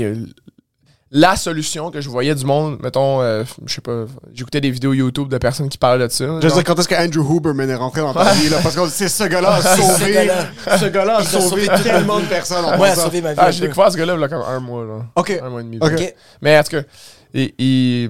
la 1.14 1.36
solution 1.36 1.92
que 1.92 2.00
je 2.00 2.10
voyais 2.10 2.34
du 2.34 2.46
monde, 2.46 2.80
mettons, 2.82 3.22
euh, 3.22 3.44
je 3.66 3.74
sais 3.74 3.82
pas, 3.82 4.06
j'écoutais 4.34 4.62
des 4.62 4.72
vidéos 4.72 4.94
YouTube 4.94 5.28
de 5.28 5.38
personnes 5.38 5.68
qui 5.68 5.78
parlaient 5.78 6.08
de 6.08 6.12
ça. 6.12 6.40
Je 6.42 6.48
dire, 6.48 6.64
quand 6.64 6.80
est-ce 6.80 6.88
que 6.88 6.96
Andrew 6.96 7.36
Huberman 7.36 7.70
est 7.70 7.76
rentré 7.76 8.00
dans 8.00 8.14
ta 8.14 8.32
vie, 8.34 8.48
là? 8.48 8.60
Parce 8.64 8.76
que 8.76 8.88
c'est 8.88 9.10
ce 9.10 9.26
gars-là 9.26 9.56
a 9.56 9.62
Ce 9.62 9.82
sauvé. 9.82 10.14
gars-là. 10.14 10.78
Ce 10.78 10.86
gars-là 10.86 11.18
a 11.18 11.24
sauvé 11.26 11.68
tellement 11.84 12.20
de 12.20 12.26
personnes 12.26 12.64
en 12.64 12.78
Moi, 12.78 12.88
a 12.88 12.96
sauvé 12.96 13.22
ma 13.22 13.34
vie. 13.34 13.40
Ah, 13.42 13.52
j'ai 13.52 13.68
découvert 13.68 13.92
ce 13.92 13.98
gars-là 13.98 14.16
il 14.16 14.22
y 14.22 14.24
a 14.24 14.28
comme 14.30 14.42
un 14.42 14.60
mois. 14.62 14.86
Là. 14.86 15.06
Ok. 15.18 15.38
Un 15.44 15.50
mois 15.50 15.60
et 15.60 15.64
demi. 15.66 15.80
Ok. 15.82 15.92
Ok. 15.92 16.16
Mais 16.42 16.58
en 16.58 16.64
tout 16.64 16.72
cas, 16.72 16.84
il, 17.34 18.10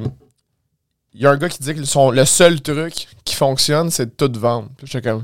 y 1.16 1.26
a 1.26 1.32
un 1.32 1.38
gars 1.38 1.50
qui 1.50 1.60
dit 1.60 1.74
que 1.74 1.84
son, 1.84 2.12
le 2.12 2.26
seul 2.26 2.62
truc 2.62 3.08
qui 3.26 3.36
fonctionne, 3.36 3.90
c'est 3.90 4.06
de 4.06 4.28
tout 4.28 4.40
vendre. 4.40 4.70
J'étais 4.84 5.10
comme. 5.10 5.24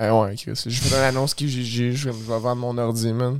Ah 0.00 0.12
ouais, 0.16 0.34
Chris. 0.34 0.60
J'ai 0.66 0.70
fait 0.70 0.96
une 0.96 1.02
annonce 1.02 1.34
qui 1.34 1.48
je 1.48 2.08
vais 2.10 2.12
vendre 2.26 2.56
mon 2.56 2.76
ordi, 2.78 3.12
man. 3.12 3.38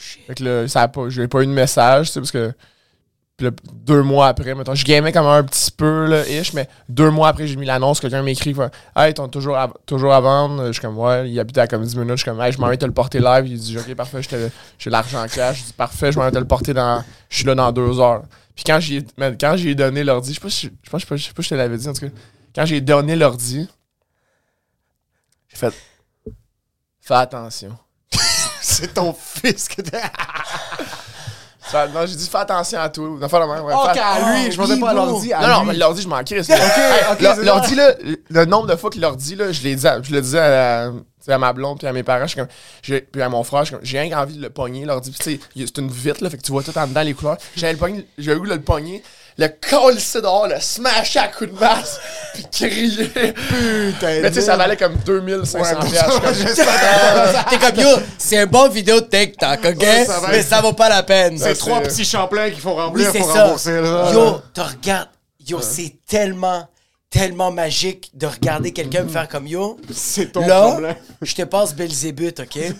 Shit. 0.00 0.26
Fait 0.26 0.34
que 0.34 0.44
là, 0.44 0.88
pas, 0.88 1.08
j'ai 1.08 1.28
pas 1.28 1.42
eu 1.42 1.46
de 1.46 1.52
message, 1.52 2.08
tu 2.08 2.12
sais, 2.14 2.20
parce 2.20 2.32
que. 2.32 2.52
Deux 3.72 4.02
mois 4.02 4.28
après, 4.28 4.54
mettons, 4.54 4.74
je 4.74 4.84
gamais 4.84 5.12
comme 5.12 5.26
un 5.26 5.42
petit 5.42 5.70
peu, 5.70 6.04
là, 6.04 6.28
ish, 6.28 6.52
mais 6.52 6.68
deux 6.90 7.08
mois 7.08 7.28
après, 7.28 7.46
j'ai 7.46 7.56
mis 7.56 7.64
l'annonce, 7.64 7.98
quelqu'un 7.98 8.22
m'écrit, 8.22 8.54
Hey, 8.94 9.14
t'as 9.14 9.28
toujours 9.28 9.56
à, 9.56 9.72
toujours 9.86 10.12
à 10.12 10.20
vendre. 10.20 10.66
Je 10.66 10.72
suis 10.72 10.82
comme, 10.82 10.98
ouais, 10.98 11.30
il 11.30 11.40
habitait 11.40 11.62
à 11.62 11.66
comme 11.66 11.82
10 11.82 11.96
minutes. 11.96 12.10
Je 12.10 12.16
suis 12.16 12.30
comme, 12.30 12.38
hey, 12.42 12.52
je 12.52 12.58
m'en 12.58 12.68
vais 12.68 12.76
te 12.76 12.84
le 12.84 12.92
porter 12.92 13.18
live. 13.18 13.46
Il 13.46 13.58
dit, 13.58 13.78
ok, 13.78 13.94
parfait, 13.94 14.20
j'ai 14.78 14.90
l'argent 14.90 15.22
en 15.22 15.26
cash. 15.26 15.60
Je 15.60 15.64
dis, 15.64 15.72
parfait, 15.72 16.12
je 16.12 16.18
m'en 16.18 16.26
vais 16.26 16.32
te 16.32 16.38
le 16.38 16.44
porter 16.44 16.74
dans. 16.74 17.02
Je 17.30 17.36
suis 17.38 17.46
là 17.46 17.54
dans 17.54 17.72
deux 17.72 17.98
heures. 17.98 18.24
Puis 18.54 18.64
quand 18.64 18.78
j'ai 18.78 19.02
quand 19.16 19.56
j'ai 19.56 19.74
donné 19.74 20.04
l'ordi, 20.04 20.34
je 20.34 20.34
sais 20.34 20.40
pas 20.42 20.50
si 20.50 20.66
je 20.66 21.16
je 21.16 21.24
sais 21.24 21.32
pas, 21.32 21.42
je 21.42 21.48
te 21.48 21.54
l'avais 21.54 21.78
dit, 21.78 21.88
en 21.88 21.94
tout 21.94 22.00
cas. 22.00 22.12
Quand 22.54 22.66
j'ai 22.66 22.82
donné 22.82 23.16
l'ordi, 23.16 23.66
j'ai 25.48 25.56
fait, 25.56 25.74
fais 27.00 27.14
attention. 27.14 27.78
C'est 28.80 28.94
ton 28.94 29.12
fils 29.18 29.68
que 29.68 29.82
t'es. 29.82 30.00
Non, 31.72 32.04
j'ai 32.06 32.16
dit, 32.16 32.28
fais 32.28 32.38
attention 32.38 32.80
à 32.80 32.88
toi. 32.88 33.08
Non, 33.20 33.28
fais 33.28 33.38
la 33.38 33.46
même, 33.46 33.64
ouais, 33.64 33.72
à 33.72 34.18
lui, 34.18 34.46
Oh, 34.48 34.50
je 34.50 34.56
pensais 34.56 34.80
pas 34.80 34.90
à 34.90 34.94
l'ordi. 34.94 35.28
Non, 35.40 35.48
non, 35.48 35.64
mais 35.64 35.74
l'ordi, 35.74 36.02
je 36.02 36.08
m'en 36.08 36.22
crisse. 36.24 36.48
ok, 36.50 36.56
ok, 37.12 37.20
L'or- 37.20 37.34
c'est 37.36 37.44
L'ordi, 37.44 37.74
là, 37.76 37.92
le 38.30 38.44
nombre 38.46 38.66
de 38.66 38.74
fois 38.76 38.90
qu'il 38.90 39.02
l'ordi, 39.02 39.36
là, 39.36 39.52
je 39.52 39.62
l'ai 39.62 39.76
dit, 39.76 39.86
à- 39.86 40.02
je 40.02 40.10
le 40.12 40.20
disais 40.20 40.38
à, 40.40 40.90
la- 41.28 41.38
ma 41.38 41.52
blonde 41.52 41.78
puis 41.78 41.86
à 41.86 41.92
mes 41.92 42.02
parents, 42.02 42.22
je 42.22 42.28
suis 42.30 42.38
comme, 42.40 42.48
j'ai- 42.82 43.02
puis 43.02 43.22
à 43.22 43.28
mon 43.28 43.44
frère, 43.44 43.60
je 43.60 43.66
suis 43.66 43.74
comme, 43.76 43.84
j'ai 43.84 44.00
rien 44.00 44.18
envie 44.18 44.36
de 44.36 44.42
le 44.42 44.50
pogner, 44.50 44.84
l'ordi. 44.84 45.12
Puis, 45.12 45.20
tu 45.20 45.38
sais, 45.38 45.66
c'est 45.66 45.78
une 45.80 45.90
vitre, 45.90 46.24
là, 46.24 46.30
fait 46.30 46.38
que 46.38 46.42
tu 46.42 46.50
vois 46.50 46.64
tout 46.64 46.76
en 46.76 46.86
dedans 46.88 47.02
les 47.02 47.14
couleurs. 47.14 47.36
J'ai 47.54 47.70
le 47.70 47.78
pogner, 47.78 48.04
j'ai 48.18 48.32
eu 48.32 48.42
le 48.44 48.60
pogner, 48.60 49.04
le 49.40 49.48
coller 49.70 50.00
dehors, 50.16 50.46
le 50.48 50.60
smasher 50.60 51.18
à 51.18 51.28
coups 51.28 51.50
de 51.52 51.58
masse, 51.58 51.98
puis 52.34 52.44
crier. 52.52 53.06
Putain. 53.06 54.20
Mais 54.22 54.28
tu 54.28 54.34
sais, 54.34 54.40
ça 54.42 54.56
valait 54.56 54.76
comme 54.76 54.96
2500 55.04 55.58
Ouais, 55.80 55.88
piastres. 55.90 56.20
T'es 57.50 57.58
comme, 57.58 57.80
yo, 57.84 57.88
c'est 58.18 58.38
un 58.38 58.46
bon 58.46 58.68
vidéo 58.68 59.00
de 59.00 59.06
TikTok, 59.06 59.58
ok? 59.64 59.78
Ouais, 59.80 60.04
ça 60.04 60.20
mais 60.28 60.38
être- 60.38 60.48
ça 60.48 60.60
vaut 60.60 60.74
pas 60.74 60.88
la 60.88 61.02
peine. 61.02 61.38
C'est 61.38 61.54
trois 61.54 61.80
petits 61.80 62.04
champlains 62.04 62.50
qu'il 62.50 62.60
faut 62.60 62.74
Oui, 62.74 62.80
remplir 62.82 63.10
c'est 63.12 63.18
pour 63.20 63.32
ça. 63.32 63.42
rembourser. 63.44 63.80
là. 63.80 64.10
Yo, 64.12 64.40
tu 64.54 64.60
regardes. 64.60 65.08
Yo, 65.48 65.58
c'est 65.62 65.94
tellement, 66.06 66.68
tellement 67.10 67.50
magique 67.50 68.10
de 68.14 68.26
regarder 68.26 68.72
quelqu'un 68.72 69.02
me 69.02 69.08
faire 69.08 69.28
comme 69.28 69.46
yo. 69.46 69.76
C'est 69.92 70.30
ton 70.32 70.46
Là, 70.46 70.68
problème. 70.70 70.94
je 71.20 71.34
te 71.34 71.42
passe 71.42 71.74
Belzébuth, 71.74 72.38
OK? 72.40 72.54
Ouais, 72.56 72.70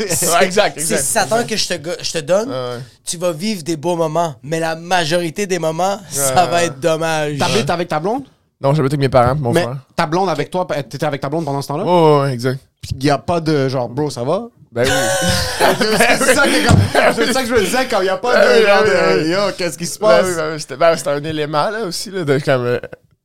exact, 0.45 0.74
C'est 0.81 0.95
exact. 0.95 1.03
Satan 1.03 1.45
que 1.45 1.57
je 1.57 1.66
te, 1.68 2.03
je 2.05 2.12
te 2.12 2.18
donne. 2.18 2.49
Ouais. 2.49 2.78
Tu 3.05 3.16
vas 3.16 3.33
vivre 3.33 3.62
des 3.64 3.76
beaux 3.76 3.97
moments, 3.97 4.37
mais 4.45 4.61
la 4.61 4.76
majorité 4.76 5.47
des 5.49 5.59
moments, 5.59 5.99
ça 6.11 6.47
va 6.47 6.64
être 6.64 6.78
dommage. 6.78 7.39
T'habites 7.39 7.68
avec 7.70 7.89
ta 7.89 7.99
blonde? 7.99 8.22
Non, 8.62 8.72
j'habite 8.74 8.93
avec 8.93 9.01
mes 9.01 9.09
parents 9.09 9.35
mon 9.35 9.53
Mais 9.53 9.62
frère. 9.62 9.78
ta 9.97 10.07
blonde 10.07 10.28
avec 10.28 10.51
toi, 10.51 10.66
t'étais 10.89 11.05
avec 11.05 11.20
ta 11.20 11.28
blonde 11.28 11.45
pendant 11.47 11.62
ce 11.62 11.68
temps-là? 11.68 11.85
Ouais, 11.85 12.20
ouais, 12.26 12.33
exact. 12.35 12.61
Puis 12.83 12.93
y 13.01 13.11
a 13.11 13.18
pas 13.18 13.41
de 13.41 13.68
genre, 13.68 13.89
bro, 13.89 14.11
ça 14.11 14.22
va? 14.22 14.49
Ben 14.70 14.85
oui. 14.85 14.91
c'est 15.78 16.35
ça, 16.35 16.45
que- 16.45 17.14
c'est 17.16 17.33
ça 17.33 17.43
que 17.43 17.49
je 17.49 17.55
me 17.55 17.61
disais 17.61 17.87
quand 17.91 18.03
y 18.03 18.09
a 18.09 18.16
pas 18.18 18.35
Ben 18.35 18.45
de 18.47 18.61
oui, 18.61 18.66
genre 18.66 18.83
ben 18.85 19.16
de 19.18 19.22
ben 19.24 19.31
yo, 19.31 19.39
qu'est-ce 19.59 19.76
qui 19.78 19.87
se 19.87 19.99
Ben 19.99 20.07
passe? 20.07 20.26
oui, 20.26 20.33
ben 20.37 20.53
oui, 20.53 20.61
c'était 20.61 20.76
ben, 20.76 20.97
c'était 20.97 21.11
un 21.11 21.24
élément 21.24 21.70
là 21.70 21.81
aussi 21.87 22.11
là, 22.11 22.22
de 22.22 22.39
comme 22.39 22.78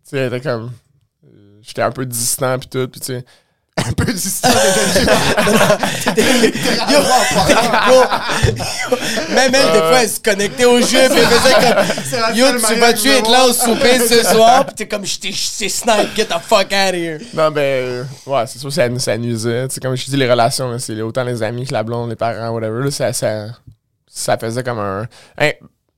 tu 0.10 0.18
sais 0.18 0.42
comme 0.42 0.72
j'étais 1.66 1.82
un 1.82 1.92
peu 1.92 2.06
distant 2.06 2.60
puis 2.60 2.70
tout 2.70 2.88
puis 2.88 3.00
tu 3.00 3.08
sais 3.08 3.26
un 3.78 3.92
peu 3.92 4.06
d'histoire 4.06 4.54
Même 9.30 9.54
elle, 9.54 9.72
des 9.74 9.80
fois, 9.80 10.02
elle 10.02 10.10
se 10.10 10.20
connectait 10.20 10.66
au 10.66 10.80
jeu, 10.80 10.88
puis 10.88 11.20
elle 11.20 11.28
faisait 11.28 11.54
comme 11.54 12.36
Yo, 12.36 12.48
tu 12.54 12.76
vas-tu 12.80 13.10
être 13.10 13.30
là 13.30 13.46
au 13.46 13.54
souper 13.54 14.00
ce 14.00 14.24
soir? 14.32 14.66
Puis 14.66 14.74
t'es 14.76 14.88
comme, 14.88 15.06
je 15.06 15.20
t'ai 15.20 15.32
snipe, 15.34 16.16
get 16.16 16.26
the 16.26 16.40
fuck 16.42 16.72
out 16.72 16.90
of 16.90 16.96
here. 16.96 17.20
Non, 17.34 17.52
ben, 17.52 18.08
ouais, 18.26 18.48
c'est 18.48 18.60
sûr, 18.60 18.72
ça, 18.72 18.88
ça 18.98 19.18
nuisait. 19.18 19.68
sais 19.70 19.80
comme 19.80 19.96
je 19.96 20.06
dis, 20.06 20.18
les 20.18 20.30
relations, 20.30 20.78
c'est 20.80 21.00
autant 21.02 21.24
les 21.24 21.44
amis 21.44 21.66
que 21.66 21.74
la 21.74 21.84
blonde, 21.84 22.10
les 22.10 22.16
parents, 22.16 22.50
whatever. 22.50 22.90
ça, 22.92 23.14
ça, 23.14 23.48
ça 24.08 24.38
faisait 24.38 24.64
comme 24.64 24.80
un. 24.80 25.08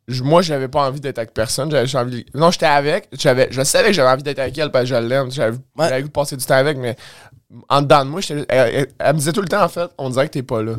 Moi, 0.07 0.41
j'avais 0.41 0.69
pas 0.69 0.87
envie 0.87 1.01
d'être 1.01 1.17
avec 1.17 1.33
personne. 1.33 1.69
J'avais 1.69 1.95
envie. 1.97 2.25
Non, 2.33 2.49
j'étais 2.49 2.65
avec. 2.65 3.09
J'avais, 3.11 3.49
je 3.51 3.61
savais 3.63 3.89
que 3.89 3.93
j'avais 3.93 4.09
envie 4.09 4.23
d'être 4.23 4.39
avec 4.39 4.57
elle 4.57 4.71
parce 4.71 4.83
que 4.83 4.89
je 4.89 4.95
l'aime. 4.95 5.29
J'avais 5.31 5.57
ouais. 5.75 5.93
envie 5.93 6.03
de 6.03 6.07
passer 6.09 6.37
du 6.37 6.45
temps 6.45 6.55
avec, 6.55 6.77
mais 6.77 6.95
en 7.67 7.81
dedans 7.81 8.05
de 8.05 8.09
moi, 8.09 8.21
elle, 8.29 8.45
elle, 8.47 8.87
elle, 8.97 9.13
me 9.13 9.19
disait 9.19 9.33
tout 9.33 9.41
le 9.41 9.49
temps, 9.49 9.63
en 9.63 9.69
fait, 9.69 9.89
on 9.97 10.09
dirait 10.09 10.27
que 10.27 10.33
t'es 10.33 10.43
pas 10.43 10.63
là. 10.63 10.75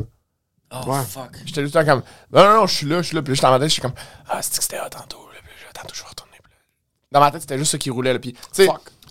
Oh, 0.71 0.93
fuck. 1.07 1.31
J'étais 1.45 1.61
tout 1.61 1.67
le 1.67 1.71
temps 1.71 1.85
comme, 1.85 2.03
non, 2.31 2.43
non, 2.43 2.53
non, 2.61 2.67
je 2.67 2.75
suis 2.75 2.87
là, 2.87 3.01
je 3.01 3.07
suis 3.07 3.15
là. 3.15 3.21
Puis 3.21 3.35
j'étais 3.35 3.47
en 3.47 3.59
tête, 3.59 3.67
je 3.67 3.73
suis 3.73 3.81
comme, 3.81 3.93
ah, 4.27 4.41
c'est 4.41 4.57
que 4.57 4.63
c'était 4.63 4.77
là 4.77 4.89
tantôt. 4.89 5.27
Là, 5.33 5.39
puis 5.43 5.53
tantôt, 5.73 5.93
je 5.93 6.01
vais 6.01 6.09
retourner. 6.09 6.37
Dans 7.11 7.19
ma 7.19 7.31
tête, 7.31 7.41
c'était 7.41 7.57
juste 7.57 7.71
ça 7.71 7.77
qui 7.77 7.89
roulait. 7.89 8.13
Là, 8.13 8.19
puis, 8.19 8.33
tu 8.33 8.39
sais, 8.51 8.67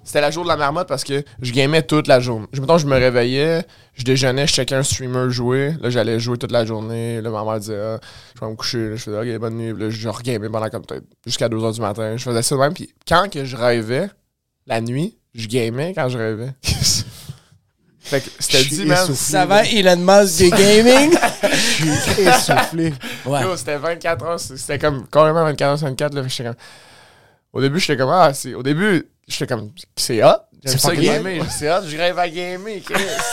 c'était 0.08 0.22
la 0.22 0.30
jour 0.30 0.42
de 0.42 0.48
la 0.48 0.56
marmotte 0.56 0.88
parce 0.88 1.04
que 1.04 1.22
je 1.42 1.52
gamais 1.52 1.82
toute 1.82 2.06
la 2.06 2.18
journée. 2.18 2.46
Je, 2.54 2.62
mettons, 2.62 2.78
je 2.78 2.86
me 2.86 2.96
réveillais, 2.96 3.62
je 3.92 4.04
déjeunais, 4.04 4.46
je 4.46 4.54
checkais 4.54 4.74
un 4.74 4.82
streamer 4.82 5.28
jouer. 5.28 5.74
Là, 5.82 5.90
j'allais 5.90 6.18
jouer 6.18 6.38
toute 6.38 6.50
la 6.50 6.64
journée. 6.64 7.20
Là, 7.20 7.28
ma 7.28 7.44
mère 7.44 7.60
disait, 7.60 7.78
ah, 7.78 8.00
je 8.34 8.40
vais 8.40 8.50
me 8.50 8.56
coucher. 8.56 8.88
Là, 8.88 8.96
je 8.96 9.02
faisais, 9.02 9.34
ok, 9.34 9.38
bonne 9.38 9.58
nuit. 9.58 9.78
Là, 9.78 9.90
je 9.90 10.08
regamais 10.08 10.48
pendant 10.48 10.70
comme 10.70 10.86
peut-être 10.86 11.04
jusqu'à 11.26 11.50
2h 11.50 11.74
du 11.74 11.80
matin. 11.82 12.16
Je 12.16 12.22
faisais 12.22 12.40
ça 12.40 12.54
de 12.54 12.60
même. 12.60 12.72
Puis 12.72 12.88
quand 13.06 13.30
que 13.30 13.44
je 13.44 13.54
rêvais, 13.54 14.08
la 14.66 14.80
nuit, 14.80 15.18
je 15.34 15.46
gamais 15.46 15.92
quand 15.94 16.08
je 16.08 16.16
rêvais. 16.16 16.54
Fait 18.00 18.22
que 18.22 18.30
c'était 18.38 18.64
dit, 18.64 18.86
man. 18.86 19.14
Ça 19.14 19.44
va, 19.44 19.66
Elon 19.66 19.98
Musk 19.98 20.38
du 20.38 20.48
gaming? 20.48 21.14
Je 21.42 22.12
suis 22.12 22.22
essoufflé. 22.22 22.94
Ouais. 23.26 23.40
c'était 23.56 23.76
24 23.76 24.24
heures, 24.24 24.40
c'était 24.40 24.78
comme 24.78 25.06
carrément 25.08 25.44
24 25.44 25.68
heures 25.68 25.90
24. 25.90 26.14
Là, 26.14 26.22
comme. 26.22 26.54
Au 27.52 27.60
début, 27.60 27.78
j'étais 27.78 27.98
comme, 27.98 28.08
ah, 28.10 28.32
c'est. 28.32 28.54
Au 28.54 28.62
début, 28.62 29.04
j'étais 29.28 29.46
comme, 29.46 29.70
c'est 29.96 30.22
hot. 30.24 30.28
J'aime 30.64 30.78
ça 30.78 30.96
gamer. 30.96 31.44
C'est 31.50 31.70
hot, 31.70 31.82
je 31.86 31.96
rêve 31.96 32.18
à 32.18 32.28
gamer. 32.28 32.80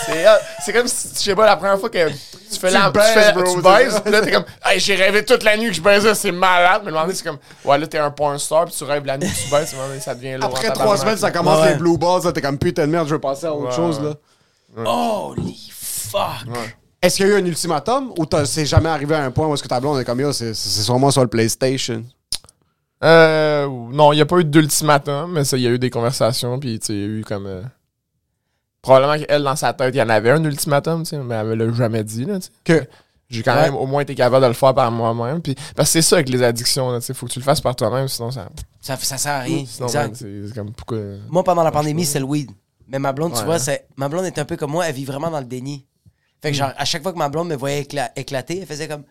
C'est 0.06 0.28
hot. 0.28 0.40
C'est 0.64 0.74
comme 0.74 0.88
si, 0.88 1.08
je 1.16 1.20
sais 1.20 1.36
pas, 1.36 1.46
la 1.46 1.56
première 1.56 1.80
fois 1.80 1.90
que 1.90 2.08
tu 2.08 2.60
fais 2.60 2.70
la. 2.70 2.92
Tu, 2.92 3.00
fais, 3.00 3.34
tu 3.34 3.62
baises, 3.62 4.02
là, 4.06 4.22
t'es 4.22 4.32
comme, 4.32 4.46
hey, 4.64 4.80
j'ai 4.80 4.96
rêvé 4.96 5.26
toute 5.26 5.44
la 5.44 5.58
nuit 5.58 5.70
que 5.70 5.74
je 5.74 5.82
baisais, 5.82 6.14
c'est 6.14 6.32
malade. 6.32 6.84
Mais 6.86 6.92
le 6.92 6.98
moment 6.98 7.12
c'est 7.12 7.24
comme, 7.24 7.40
ouais, 7.64 7.80
là, 7.80 7.88
t'es 7.88 7.98
un 7.98 8.12
porn 8.12 8.38
star, 8.38 8.66
puis 8.66 8.76
tu 8.78 8.84
rêves 8.84 9.06
la 9.06 9.18
nuit 9.18 9.28
que 9.28 9.44
tu 9.44 9.50
baises, 9.50 9.76
ça 10.02 10.14
devient 10.14 10.36
lourd. 10.36 10.46
Après 10.46 10.70
trois 10.70 10.98
semaines, 10.98 11.18
ça 11.18 11.32
commence 11.32 11.68
les 11.68 11.76
blue 11.76 11.98
balls, 11.98 12.32
t'es 12.32 12.42
comme, 12.42 12.60
putain 12.60 12.86
de 12.86 12.92
merde, 12.92 13.08
je 13.08 13.16
veux 13.16 13.22
passer 13.22 13.48
à 13.48 13.54
autre 13.54 13.74
chose, 13.74 14.00
là. 14.02 14.14
Holy 14.86 15.72
fuck! 15.72 16.48
Est-ce 17.02 17.18
qu'il 17.18 17.28
y 17.28 17.30
a 17.30 17.34
eu 17.34 17.42
un 17.42 17.46
ultimatum 17.46 18.14
ou 18.18 18.26
c'est 18.46 18.66
jamais 18.66 18.90
arrivé 18.90 19.16
à 19.16 19.24
un 19.24 19.32
point 19.32 19.48
où 19.48 19.54
est-ce 19.54 19.64
que 19.64 19.68
ta 19.68 19.80
blonde 19.80 20.00
est 20.00 20.06
comme 20.06 20.20
yo, 20.20 20.34
c'est 20.34 20.54
sûrement 20.54 21.12
sur 21.12 21.22
le 21.22 21.28
PlayStation? 21.28 22.04
Euh, 23.06 23.68
non, 23.68 24.12
il 24.14 24.16
n'y 24.16 24.22
a 24.22 24.26
pas 24.26 24.40
eu 24.40 24.46
d'ultimatum, 24.46 25.32
mais 25.32 25.44
il 25.44 25.60
y 25.60 25.68
a 25.68 25.70
eu 25.70 25.80
des 25.80 25.90
conversations, 25.90 26.60
puis 26.60 26.80
il 26.90 26.96
y 26.96 27.04
a 27.04 27.06
eu 27.06 27.24
comme. 27.24 27.46
Euh, 27.46 27.62
probablement 28.82 29.24
qu'elle, 29.24 29.44
dans 29.44 29.56
sa 29.56 29.74
tête, 29.74 29.94
il 29.94 29.98
y 29.98 30.02
en 30.02 30.10
avait 30.10 30.32
un 30.32 30.44
ultimatum, 30.44 31.04
mais 31.24 31.36
elle 31.36 31.50
ne 31.50 31.54
l'a 31.54 31.74
jamais 31.74 32.04
dit. 32.04 32.26
Là, 32.26 32.40
que 32.64 32.88
j'ai 33.30 33.44
quand 33.44 33.56
même 33.56 33.76
au 33.76 33.86
moins 33.86 34.02
été 34.02 34.16
capable 34.16 34.44
de 34.44 34.48
le 34.48 34.54
faire 34.54 34.74
par 34.74 34.92
moi-même. 34.92 35.42
Puis, 35.42 35.56
parce 35.76 35.90
que 35.90 35.94
c'est 35.94 36.02
ça 36.02 36.16
avec 36.18 36.30
les 36.30 36.42
addictions, 36.42 36.98
il 36.98 37.14
faut 37.14 37.28
que 37.28 37.32
tu 37.32 37.40
le 37.40 37.46
fasses 37.46 37.62
par 37.62 37.76
toi-même, 37.76 38.08
sinon 38.08 38.32
ça. 38.32 38.50
Ça, 38.82 38.98
ça 38.98 39.18
sert 39.18 39.34
à 39.34 39.40
rien. 39.40 39.66
Sinon, 39.68 39.88
c'est 39.88 40.54
comme 40.56 40.72
pourquoi. 40.74 40.98
Moi, 41.30 41.44
pendant 41.44 41.64
la 41.64 41.72
pandémie, 41.72 42.06
c'est 42.06 42.20
le 42.20 42.26
weed. 42.26 42.52
Mais 42.88 43.00
ma 43.00 43.14
blonde, 43.14 43.34
tu 43.34 43.44
vois, 43.44 43.60
c'est 43.60 43.88
ma 43.98 44.10
blonde 44.10 44.26
est 44.26 44.38
un 44.38 44.46
peu 44.46 44.58
comme 44.58 44.72
moi, 44.72 44.88
elle 44.88 44.96
vit 44.96 45.06
vraiment 45.06 45.30
dans 45.30 45.40
le 45.40 45.46
déni. 45.46 45.86
Fait 46.42 46.52
que 46.52 46.58
genre, 46.58 46.72
à 46.78 46.86
chaque 46.86 47.02
fois 47.02 47.12
que 47.12 47.18
ma 47.18 47.30
blonde 47.30 47.50
me 47.50 47.56
voyait 47.56 47.88
éclater, 48.16 48.60
elle 48.60 48.68
faisait 48.68 48.88
comme 48.88 49.04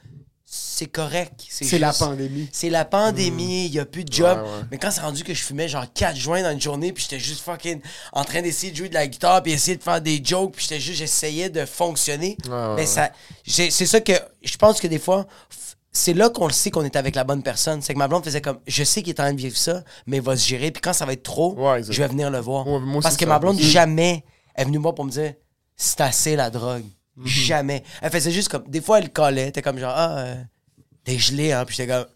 c'est 0.47 0.87
correct. 0.87 1.47
C'est 1.49 1.79
la 1.79 1.93
pandémie. 1.93 2.49
C'est 2.53 2.71
la 2.71 2.85
pandémie, 2.85 3.67
il 3.67 3.73
n'y 3.73 3.79
a 3.79 3.85
plus 3.85 4.05
de 4.05 4.13
job. 4.13 4.39
Mais 4.71 4.79
quand 4.79 4.91
c'est 4.91 5.01
rendu 5.01 5.25
que 5.25 5.35
je 5.35 5.43
fumais 5.43 5.69
genre 5.69 5.87
4 5.93 6.17
joints 6.17 6.43
dans 6.43 6.51
une 6.53 6.61
journée, 6.61 6.93
puis 6.93 7.03
j'étais 7.03 7.23
juste 7.23 7.41
fucking 7.41 7.81
en 8.13 8.25
train 8.25 8.43
d'essayer 8.43 8.73
de 8.73 8.77
jouer 8.77 8.89
de 8.89 8.95
la 8.95 9.07
guitare, 9.07 9.43
puis 9.43 9.53
essayer 9.53 9.77
de 9.77 9.83
faire 9.83 10.01
des 10.01 10.21
jokes, 10.23 10.53
puis 10.55 10.63
j'étais 10.69 10.81
juste, 10.81 10.99
j'essayais 10.99 11.49
de 11.49 11.65
fonctionner. 11.65 12.37
mais 12.77 12.87
ça, 12.87 13.11
c'est 13.47 13.71
ça 13.71 14.01
que 14.01 14.13
je 14.43 14.57
pense 14.57 14.81
que 14.81 14.87
des 14.87 14.99
fois, 14.99 15.27
c'est 15.97 16.15
là 16.15 16.29
qu'on 16.29 16.47
le 16.49 16.53
sait 16.53 16.71
qu'on 16.73 16.85
est 16.85 16.97
avec 16.97 17.15
la 17.15 17.23
bonne 17.25 17.43
personne. 17.43 17.81
C'est 17.81 17.95
que 17.95 17.99
ma 17.99 18.09
blonde 18.09 18.25
faisait 18.25 18.41
comme, 18.41 18.59
je 18.67 18.83
sais 18.83 19.01
qu'il 19.03 19.11
est 19.11 19.21
en 19.21 19.25
train 19.25 19.33
de 19.33 19.41
vivre 19.41 19.57
ça, 19.57 19.85
mais 20.07 20.17
il 20.17 20.23
va 20.23 20.37
se 20.37 20.47
gérer. 20.47 20.73
Puis 20.73 20.81
quand 20.83 20.93
ça 20.93 21.07
va 21.07 21.13
être 21.13 21.23
trop, 21.23 21.57
je 21.89 22.03
vais 22.03 22.09
venir 22.09 22.31
le 22.31 22.39
voir. 22.41 22.67
Parce 23.01 23.17
que 23.17 23.25
ma 23.25 23.39
blonde, 23.39 23.59
jamais 23.61 24.25
est 24.57 24.65
venue 24.65 24.79
me 24.79 24.83
voir 24.83 24.95
pour 24.95 25.05
me 25.05 25.11
dire, 25.11 25.35
c'est 25.77 26.01
assez 26.01 26.37
la 26.37 26.51
drogue. 26.51 26.85
Mhm. 27.17 27.27
Jamais. 27.27 27.85
Elle 28.03 28.11
faisait 28.11 28.33
juste 28.33 28.49
comme, 28.49 28.65
des 28.69 28.81
fois, 28.81 28.99
elle 28.99 29.11
collait. 29.11 29.53
T'es 29.53 29.63
comme 29.63 29.79
genre, 29.79 29.95
ah, 29.95 30.19
euh, 30.19 30.35
t'es 31.05 31.17
gelé, 31.19 31.53
hein. 31.53 31.65
Puis 31.65 31.77
j'étais 31.77 31.93
comme, 31.93 32.07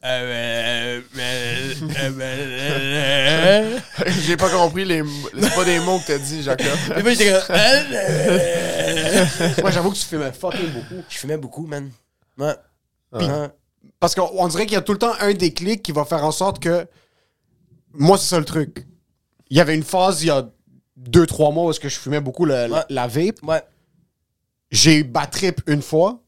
J'ai 4.26 4.36
pas 4.36 4.50
compris 4.50 4.84
les. 4.84 5.02
C'est 5.40 5.54
pas 5.54 5.64
des 5.64 5.78
mots 5.80 5.98
que 6.00 6.06
t'as 6.08 6.18
dit, 6.18 6.42
Jacob. 6.42 6.66
Et 6.96 7.02
puis 7.04 7.14
j'étais 7.14 7.30
comme, 7.46 7.56
Moi, 9.62 9.70
j'avoue 9.70 9.90
que 9.92 9.96
tu 9.96 10.04
fumais 10.06 10.32
fucking 10.32 10.70
beaucoup. 10.70 11.02
Je 11.08 11.18
fumais 11.18 11.36
beaucoup, 11.36 11.66
man. 11.66 11.90
Ouais. 12.36 12.54
Parce 14.00 14.14
qu'on 14.14 14.48
dirait 14.48 14.66
qu'il 14.66 14.74
y 14.74 14.78
a 14.78 14.82
tout 14.82 14.92
le 14.92 14.98
temps 14.98 15.14
un 15.20 15.32
déclic 15.32 15.82
qui 15.82 15.92
va 15.92 16.04
faire 16.04 16.24
en 16.24 16.32
sorte 16.32 16.58
que. 16.60 16.86
Moi, 17.94 18.18
c'est 18.18 18.26
ça 18.26 18.38
le 18.38 18.44
truc. 18.44 18.86
Il 19.50 19.56
y 19.56 19.60
avait 19.60 19.74
une 19.74 19.82
phase 19.82 20.22
il 20.22 20.26
y 20.26 20.30
a 20.30 20.46
deux, 20.96 21.26
trois 21.26 21.50
mois 21.52 21.64
où 21.64 21.70
est-ce 21.70 21.80
que 21.80 21.88
je 21.88 21.98
fumais 21.98 22.20
beaucoup 22.20 22.44
la 22.44 22.66
vape. 23.06 23.42
Ouais. 23.42 23.62
J'ai 24.70 24.96
eu 24.96 25.12
trip 25.30 25.60
une 25.66 25.82
fois 25.82 26.20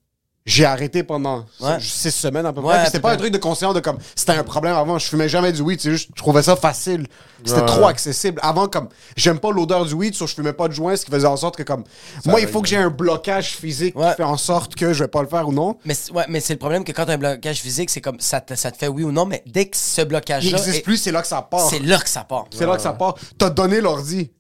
j'ai 0.47 0.65
arrêté 0.65 1.03
pendant 1.03 1.45
six 1.81 2.11
semaines 2.11 2.47
à 2.47 2.53
peu 2.53 2.63
près. 2.63 2.87
c'était 2.87 3.01
pas 3.01 3.13
un 3.13 3.17
truc 3.17 3.33
de 3.33 3.39
conscience 3.39 3.75
de 3.75 3.81
comme 3.81 3.99
c'était 4.15 4.33
un 4.33 4.43
problème 4.43 4.75
avant. 4.75 4.99
Je 4.99 5.07
fumais 5.07 5.29
jamais 5.29 5.53
du 5.53 5.61
weed, 5.61 5.81
juste 5.81 6.11
je 6.15 6.21
trouvais 6.21 6.43
ça 6.43 6.57
facile. 6.57 7.07
C'était 7.45 7.65
trop 7.67 7.87
accessible. 7.87 8.41
Avant 8.43 8.67
comme 8.67 8.89
j'aime 9.17 9.39
pas 9.39 9.51
l'odeur 9.53 9.85
du 9.85 9.95
weed, 9.95 10.15
so 10.15 10.27
je 10.27 10.35
fumais 10.35 10.53
pas 10.53 10.69
de 10.69 10.73
joint, 10.73 10.97
ce 10.97 11.05
qui 11.05 11.11
faisait 11.11 11.27
en 11.27 11.37
sorte 11.37 11.57
que 11.57 11.63
comme 11.63 11.85
moi 12.25 12.41
il 12.41 12.49
faut 12.49 12.63
que 12.63 12.69
j'ai 12.69 12.77
un 12.77 12.91
blocage 12.91 13.57
physique 13.57 13.95
qui 13.95 14.15
fait 14.17 14.23
en 14.23 14.37
sorte 14.37 14.75
que 14.75 14.93
je 14.93 15.05
vais 15.05 15.09
pas 15.09 15.23
le 15.23 15.29
faire 15.29 15.47
ou 15.49 15.53
non. 15.53 15.77
Mais 15.85 15.95
ouais, 16.13 16.25
mais 16.29 16.41
c'est 16.41 16.55
le 16.55 16.59
problème 16.59 16.85
que 16.85 16.93
quand 16.93 17.05
t'as 17.07 17.15
un 17.15 17.19
blocage 17.19 17.61
physique, 17.61 17.91
c'est 17.91 18.01
comme 18.01 18.21
ça 18.21 18.41
te, 18.41 18.55
ça 18.55 18.71
te 18.71 18.77
fait 18.79 18.89
oui 18.89 19.05
ou 19.05 19.13
non, 19.13 19.27
mais 19.27 19.43
dès 19.47 19.67
que 19.67 19.77
ce 19.77 20.03
blocage 20.03 20.45
là 20.45 20.51
il 20.51 20.57
existe 20.57 20.85
plus, 20.85 20.97
c'est 20.97 21.13
là 21.13 21.23
que 21.23 21.29
ça 21.29 21.43
part. 21.43 21.69
C'est 21.69 21.81
là 21.81 21.99
que 21.99 22.09
ça 22.09 22.25
part. 22.25 22.47
C'est 22.51 22.67
là 22.67 22.77
que 22.77 22.83
ça 22.83 22.93
part. 22.95 23.15
T'as 23.39 23.51
donné 23.51 23.81
l'ordi 23.81 24.31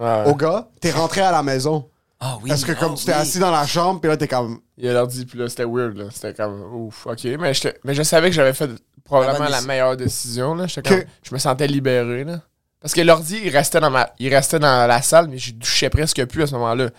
au 0.00 0.34
gars, 0.34 0.68
t'es 0.80 0.90
rentré 0.90 1.20
à 1.20 1.30
la 1.30 1.42
maison. 1.42 1.86
Ah 2.20 2.38
oui. 2.42 2.50
Parce 2.50 2.64
que 2.64 2.72
comme 2.72 2.94
tu 2.94 3.06
t'es 3.06 3.12
assis 3.12 3.38
dans 3.38 3.50
la 3.50 3.66
chambre, 3.66 4.00
puis 4.00 4.08
là, 4.08 4.16
t'es 4.16 4.28
comme. 4.28 4.60
Il 4.76 4.86
a 4.88 4.92
l'ordi, 4.92 5.24
puis 5.24 5.38
là, 5.38 5.48
c'était 5.48 5.64
weird, 5.64 5.96
là. 5.96 6.04
C'était 6.12 6.34
comme, 6.34 6.62
ouf, 6.74 7.06
ok. 7.06 7.24
Mais, 7.38 7.52
mais 7.84 7.94
je 7.94 8.02
savais 8.02 8.28
que 8.28 8.36
j'avais 8.36 8.52
fait 8.52 8.70
probablement 9.04 9.48
la, 9.48 9.62
meilleure 9.62 9.96
décision, 9.96 10.54
là. 10.54 10.66
Comme, 10.84 11.02
je 11.22 11.34
me 11.34 11.38
sentais 11.38 11.66
libéré, 11.66 12.24
là. 12.24 12.42
Parce 12.80 12.94
que 12.94 13.00
l'ordi, 13.00 13.40
il 13.44 13.50
restait 13.50 13.80
dans 13.80 13.90
ma, 13.90 14.10
il 14.18 14.34
restait 14.34 14.58
dans 14.58 14.86
la 14.86 15.02
salle, 15.02 15.28
mais 15.28 15.38
je 15.38 15.52
touchais 15.52 15.90
presque 15.90 16.24
plus 16.26 16.42
à 16.42 16.46
ce 16.46 16.52
moment-là. 16.54 16.90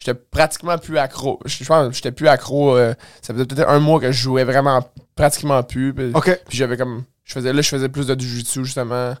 J'étais 0.00 0.14
pratiquement 0.14 0.78
plus 0.78 0.98
accro. 0.98 1.40
Je 1.44 1.64
pense 1.64 1.88
que 1.88 1.94
j'étais 1.94 2.12
plus 2.12 2.28
accro. 2.28 2.76
Euh, 2.76 2.94
ça 3.20 3.34
faisait 3.34 3.46
peut-être 3.46 3.68
un 3.68 3.80
mois 3.80 4.00
que 4.00 4.12
je 4.12 4.22
jouais 4.22 4.44
vraiment 4.44 4.88
pratiquement 5.16 5.62
plus. 5.64 5.92
Puis 5.92 6.12
j'avais 6.50 6.76
comme. 6.76 7.04
Je 7.24 7.32
faisais, 7.32 7.52
là, 7.52 7.60
je 7.60 7.68
faisais 7.68 7.88
plus 7.88 8.06
de 8.06 8.18
jujitsu, 8.18 8.64
justement 8.64 9.14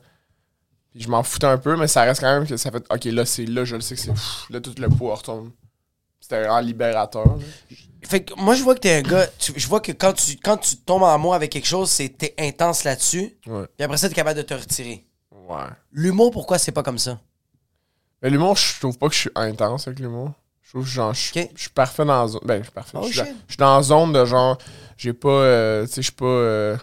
je 0.98 1.08
m'en 1.08 1.22
foutais 1.22 1.46
un 1.46 1.58
peu, 1.58 1.76
mais 1.76 1.86
ça 1.86 2.02
reste 2.02 2.20
quand 2.20 2.32
même 2.32 2.46
que 2.46 2.56
ça 2.56 2.70
fait. 2.70 2.84
Ok, 2.90 3.04
là, 3.04 3.24
c'est 3.24 3.46
là, 3.46 3.64
je 3.64 3.76
le 3.76 3.80
sais 3.80 3.94
que 3.94 4.00
c'est. 4.00 4.12
Là, 4.50 4.60
tout 4.60 4.74
le 4.78 4.88
poids 4.88 5.14
retombe. 5.14 5.50
C'était 6.20 6.40
vraiment 6.40 6.60
libérateur. 6.60 7.38
Fait 8.02 8.24
que 8.24 8.34
moi, 8.34 8.54
je 8.54 8.62
vois 8.62 8.74
que 8.74 8.80
t'es 8.80 8.96
un 8.96 9.02
gars. 9.02 9.26
je 9.38 9.66
vois 9.68 9.80
que 9.80 9.92
quand 9.92 10.12
tu, 10.12 10.36
quand 10.36 10.56
tu 10.56 10.76
tombes 10.76 11.04
en 11.04 11.14
amour 11.14 11.34
avec 11.34 11.52
quelque 11.52 11.66
chose, 11.66 11.90
c'est 11.90 12.08
t'es 12.08 12.34
intense 12.38 12.84
là-dessus. 12.84 13.36
Ouais. 13.46 13.64
Et 13.78 13.84
après 13.84 13.96
ça, 13.96 14.08
t'es 14.08 14.14
capable 14.14 14.38
de 14.38 14.42
te 14.42 14.54
retirer. 14.54 15.06
Ouais. 15.48 15.64
L'humour, 15.92 16.30
pourquoi 16.32 16.58
c'est 16.58 16.72
pas 16.72 16.82
comme 16.82 16.98
ça? 16.98 17.20
Mais 18.20 18.30
l'humour, 18.30 18.56
je 18.56 18.80
trouve 18.80 18.98
pas 18.98 19.08
que 19.08 19.14
je 19.14 19.20
suis 19.20 19.30
intense 19.34 19.86
avec 19.86 20.00
l'humour. 20.00 20.32
Je 20.62 20.70
trouve 20.70 20.84
que 20.84 20.90
genre, 20.90 21.14
je, 21.14 21.20
suis 21.20 21.70
parfait 21.74 22.04
dans 22.04 22.20
la 22.20 22.28
zone. 22.28 22.40
Ben, 22.44 22.58
je 22.58 22.64
suis 22.64 22.72
parfait. 22.72 22.98
Oh, 23.00 23.06
je, 23.06 23.22
suis 23.22 23.56
dans, 23.56 23.76
la 23.76 23.82
zone 23.82 24.12
de 24.12 24.24
genre, 24.24 24.58
j'ai 24.96 25.12
pas. 25.12 25.28
Euh, 25.28 25.86
tu 25.86 25.92
sais, 25.92 26.02
je 26.02 26.06
suis 26.06 26.12
pas. 26.12 26.26
Euh, 26.26 26.76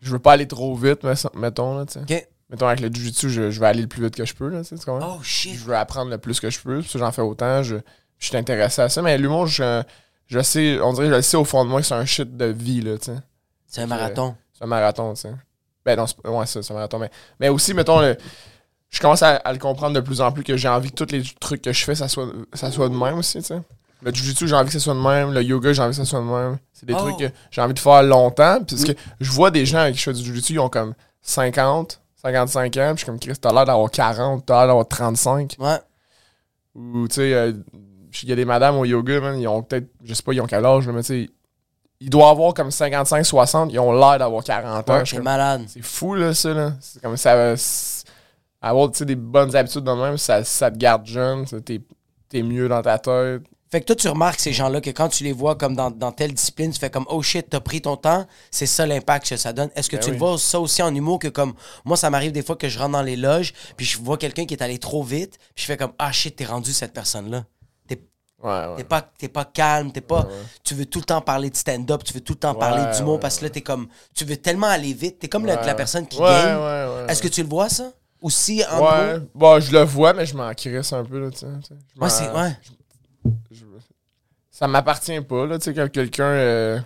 je 0.00 0.10
veux 0.10 0.18
pas 0.18 0.32
aller 0.32 0.46
trop 0.46 0.74
vite, 0.74 1.00
mettons, 1.34 1.78
là, 1.78 1.86
tu 1.86 1.98
sais 2.06 2.28
mettons, 2.52 2.66
avec 2.66 2.80
le 2.80 2.92
jiu-jitsu, 2.92 3.30
je, 3.30 3.42
vais 3.42 3.66
aller 3.66 3.82
le 3.82 3.88
plus 3.88 4.04
vite 4.04 4.14
que 4.14 4.24
je 4.24 4.34
peux. 4.34 4.48
Là, 4.48 4.62
tu 4.62 4.76
sais, 4.76 4.84
oh 4.88 5.18
shit! 5.22 5.54
Je 5.54 5.64
veux 5.64 5.74
apprendre 5.74 6.10
le 6.10 6.18
plus 6.18 6.38
que 6.38 6.50
je 6.50 6.60
peux. 6.60 6.80
Puis 6.80 6.98
j'en 6.98 7.10
fais 7.10 7.22
autant. 7.22 7.62
Je, 7.62 7.76
je 8.18 8.26
suis 8.26 8.36
intéressé 8.36 8.82
à 8.82 8.88
ça. 8.88 9.02
Mais 9.02 9.18
l'humour, 9.18 9.46
je, 9.46 9.82
je 10.26 10.40
sais, 10.40 10.78
on 10.80 10.92
dirait, 10.92 11.08
je 11.08 11.14
le 11.14 11.22
sais 11.22 11.36
au 11.36 11.44
fond 11.44 11.64
de 11.64 11.70
moi 11.70 11.80
que 11.80 11.86
c'est 11.86 11.94
un 11.94 12.04
shit 12.04 12.36
de 12.36 12.44
vie. 12.44 12.82
Là, 12.82 12.98
tu 12.98 13.06
sais. 13.06 13.18
C'est 13.66 13.80
un 13.80 13.86
marathon. 13.86 14.36
C'est 14.52 14.64
un 14.64 14.68
marathon, 14.68 15.14
tu 15.14 15.22
sais. 15.22 15.32
Ben 15.84 15.96
non, 15.96 16.06
c'est, 16.06 16.28
ouais, 16.28 16.46
c'est 16.46 16.70
un 16.70 16.74
marathon. 16.74 16.98
Mais, 16.98 17.10
mais 17.40 17.48
aussi, 17.48 17.74
mettons, 17.74 18.00
je 18.90 19.00
commence 19.00 19.22
à, 19.22 19.40
le 19.50 19.58
comprendre 19.58 19.94
de 19.94 20.00
plus 20.00 20.20
en 20.20 20.30
plus 20.30 20.44
que 20.44 20.56
j'ai 20.56 20.68
envie 20.68 20.90
que 20.90 21.04
tous 21.04 21.10
les 21.10 21.22
trucs 21.40 21.62
que 21.62 21.72
je 21.72 21.84
fais, 21.84 21.94
ça 21.94 22.06
soit, 22.06 22.28
ça 22.52 22.70
soit 22.70 22.90
de 22.90 22.94
même 22.94 23.18
aussi, 23.18 23.38
tu 23.38 23.44
sais. 23.44 23.60
Le 24.02 24.12
jiu-jitsu, 24.12 24.48
j'ai 24.48 24.54
envie 24.54 24.66
que 24.66 24.72
ça 24.72 24.80
soit 24.80 24.94
de 24.94 25.00
même. 25.00 25.32
Le 25.32 25.42
yoga, 25.42 25.72
j'ai 25.72 25.80
envie 25.80 25.92
que 25.92 25.96
ça 25.96 26.04
soit 26.04 26.18
de 26.18 26.24
même. 26.24 26.58
C'est 26.72 26.86
des 26.86 26.92
trucs 26.92 27.14
oh. 27.14 27.20
que 27.20 27.30
j'ai 27.50 27.60
envie 27.60 27.72
de 27.72 27.78
faire 27.78 28.02
longtemps. 28.02 28.62
Puisque 28.64 28.94
que 28.94 28.98
je 29.20 29.30
vois 29.30 29.50
des 29.50 29.64
gens 29.64 29.78
avec 29.78 29.94
qui 29.94 30.00
je 30.00 30.04
fais 30.04 30.12
du 30.12 30.24
jiu-jitsu, 30.24 30.54
ils 30.54 30.58
ont 30.58 30.68
comme 30.68 30.94
50, 31.22 32.01
55 32.22 32.64
ans, 32.64 32.68
puis 32.70 32.92
je 32.92 32.96
suis 32.98 33.06
comme 33.06 33.18
Chris, 33.18 33.34
t'as 33.40 33.52
l'air 33.52 33.64
d'avoir 33.64 33.90
40, 33.90 34.46
t'as 34.46 34.58
l'air 34.58 34.66
d'avoir 34.68 34.86
35. 34.86 35.56
Ouais. 35.58 35.78
Ou, 36.74 37.08
tu 37.08 37.16
sais, 37.16 37.34
euh, 37.34 37.52
il 38.22 38.28
y 38.28 38.32
a 38.32 38.36
des 38.36 38.44
madames 38.44 38.76
au 38.76 38.84
yoga, 38.84 39.20
man, 39.20 39.38
ils 39.38 39.48
ont 39.48 39.62
peut-être, 39.62 39.88
je 40.04 40.14
sais 40.14 40.22
pas, 40.22 40.32
ils 40.32 40.40
ont 40.40 40.46
quel 40.46 40.64
âge, 40.64 40.86
mais 40.88 41.02
tu 41.02 41.06
sais, 41.06 41.30
ils 42.00 42.10
doivent 42.10 42.30
avoir 42.30 42.54
comme 42.54 42.70
55, 42.70 43.24
60, 43.24 43.72
ils 43.72 43.78
ont 43.78 43.92
l'air 43.92 44.18
d'avoir 44.18 44.42
40 44.44 44.90
ans. 44.90 45.02
C'est 45.04 45.20
malade. 45.20 45.62
C'est 45.66 45.82
fou, 45.82 46.14
là, 46.14 46.34
ça, 46.34 46.52
là. 46.52 46.72
C'est 46.80 47.02
comme 47.02 47.16
ça. 47.16 47.54
Avoir, 48.60 48.90
tu 48.90 48.98
sais, 48.98 49.04
des 49.04 49.16
bonnes 49.16 49.54
habitudes 49.56 49.82
dans 49.82 49.96
le 49.96 50.02
même, 50.02 50.18
ça, 50.18 50.44
ça 50.44 50.70
te 50.70 50.76
garde 50.76 51.04
jeune, 51.06 51.44
t'es 51.64 51.80
es 52.32 52.42
mieux 52.42 52.68
dans 52.68 52.82
ta 52.82 52.98
tête. 52.98 53.42
Fait 53.72 53.80
que 53.80 53.86
toi, 53.86 53.96
tu 53.96 54.06
remarques 54.06 54.38
ces 54.38 54.52
gens-là 54.52 54.82
que 54.82 54.90
quand 54.90 55.08
tu 55.08 55.24
les 55.24 55.32
vois 55.32 55.56
comme 55.56 55.74
dans, 55.74 56.12
telle 56.12 56.34
discipline, 56.34 56.70
tu 56.72 56.78
fais 56.78 56.90
comme 56.90 57.06
oh 57.08 57.22
shit, 57.22 57.48
t'as 57.48 57.60
pris 57.60 57.80
ton 57.80 57.96
temps, 57.96 58.26
c'est 58.50 58.66
ça 58.66 58.84
l'impact 58.84 59.30
que 59.30 59.38
ça 59.38 59.54
donne. 59.54 59.70
Est-ce 59.74 59.88
que 59.88 59.96
ben 59.96 60.02
tu 60.02 60.10
le 60.10 60.18
vois 60.18 60.36
ça 60.36 60.60
aussi 60.60 60.82
en 60.82 60.94
humour 60.94 61.18
que 61.18 61.28
comme 61.28 61.54
moi, 61.86 61.96
ça 61.96 62.10
m'arrive 62.10 62.32
des 62.32 62.42
fois 62.42 62.54
que 62.54 62.68
je 62.68 62.78
rentre 62.78 62.92
dans 62.92 63.00
les 63.00 63.16
loges, 63.16 63.54
puis 63.78 63.86
je 63.86 63.96
vois 63.96 64.18
quelqu'un 64.18 64.44
qui 64.44 64.52
est 64.52 64.62
allé 64.62 64.76
trop 64.76 65.02
vite, 65.02 65.38
puis 65.54 65.62
je 65.62 65.64
fais 65.64 65.78
comme 65.78 65.92
ah 65.98 66.12
shit, 66.12 66.36
t'es 66.36 66.44
rendu 66.44 66.70
cette 66.70 66.92
personne-là. 66.92 67.46
T'es 67.88 67.98
ouais, 68.44 68.84
pas, 68.84 69.10
pas 69.32 69.44
calme, 69.46 69.90
t'es 69.90 70.02
pas. 70.02 70.28
Tu 70.62 70.74
veux 70.74 70.84
tout 70.84 70.98
le 70.98 71.06
temps 71.06 71.22
parler 71.22 71.48
de 71.48 71.56
stand-up, 71.56 72.04
tu 72.04 72.12
veux 72.12 72.20
tout 72.20 72.34
le 72.34 72.40
temps 72.40 72.54
parler 72.54 72.94
d'humour 72.94 73.20
parce 73.20 73.38
que 73.38 73.44
là, 73.44 73.50
t'es 73.50 73.62
comme. 73.62 73.88
Tu 74.14 74.26
veux 74.26 74.36
tellement 74.36 74.66
aller 74.68 74.92
vite, 74.92 75.18
t'es 75.18 75.28
comme 75.30 75.46
la, 75.46 75.56
personne 75.74 76.06
qui 76.06 76.18
gagne. 76.18 77.08
Est-ce 77.08 77.22
que 77.22 77.28
tu 77.28 77.42
le 77.42 77.48
vois 77.48 77.70
ça? 77.70 77.90
Aussi 78.20 78.62
en 78.70 78.80
Ouais, 78.84 79.18
bon, 79.34 79.58
je 79.60 79.72
le 79.72 79.82
vois, 79.82 80.12
mais 80.12 80.26
je 80.26 80.36
m'en 80.36 80.52
crisse 80.52 80.92
un 80.92 81.04
peu, 81.04 81.18
là, 81.18 81.30
tu 81.30 81.38
sais. 81.38 81.46
Ouais, 81.98 82.10
c'est. 82.10 82.30
Ouais 82.30 82.52
ça 84.50 84.68
m'appartient 84.68 85.20
pas, 85.22 85.46
là, 85.46 85.58
tu 85.58 85.64
sais, 85.64 85.74
que 85.74 85.86
quelqu'un. 85.86 86.24
Euh, 86.24 86.78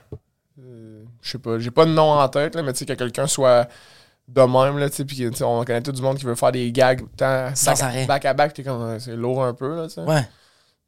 euh, 0.60 1.04
je 1.20 1.30
sais 1.30 1.38
pas, 1.38 1.58
j'ai 1.58 1.70
pas 1.70 1.84
de 1.84 1.90
nom 1.90 2.12
en 2.12 2.28
tête, 2.28 2.54
là, 2.54 2.62
mais 2.62 2.72
tu 2.72 2.78
sais, 2.78 2.86
que 2.86 2.92
quelqu'un 2.92 3.26
soit 3.26 3.68
de 4.28 4.40
même, 4.40 4.78
là, 4.78 4.88
tu 4.88 4.96
sais, 4.96 5.04
puis 5.04 5.28
on 5.42 5.64
connaît 5.64 5.82
tout 5.82 5.92
du 5.92 6.00
monde 6.00 6.16
qui 6.16 6.24
veut 6.24 6.34
faire 6.36 6.52
des 6.52 6.70
gags 6.72 7.02
tant 7.16 7.52
back, 8.06 8.24
à 8.24 8.34
back, 8.34 8.54
t'es 8.54 8.62
comme, 8.62 8.98
c'est 9.00 9.16
lourd 9.16 9.44
un 9.44 9.52
peu, 9.52 9.76
là, 9.76 9.88
tu 9.88 9.94
sais. 9.94 10.02
Ouais. 10.02 10.26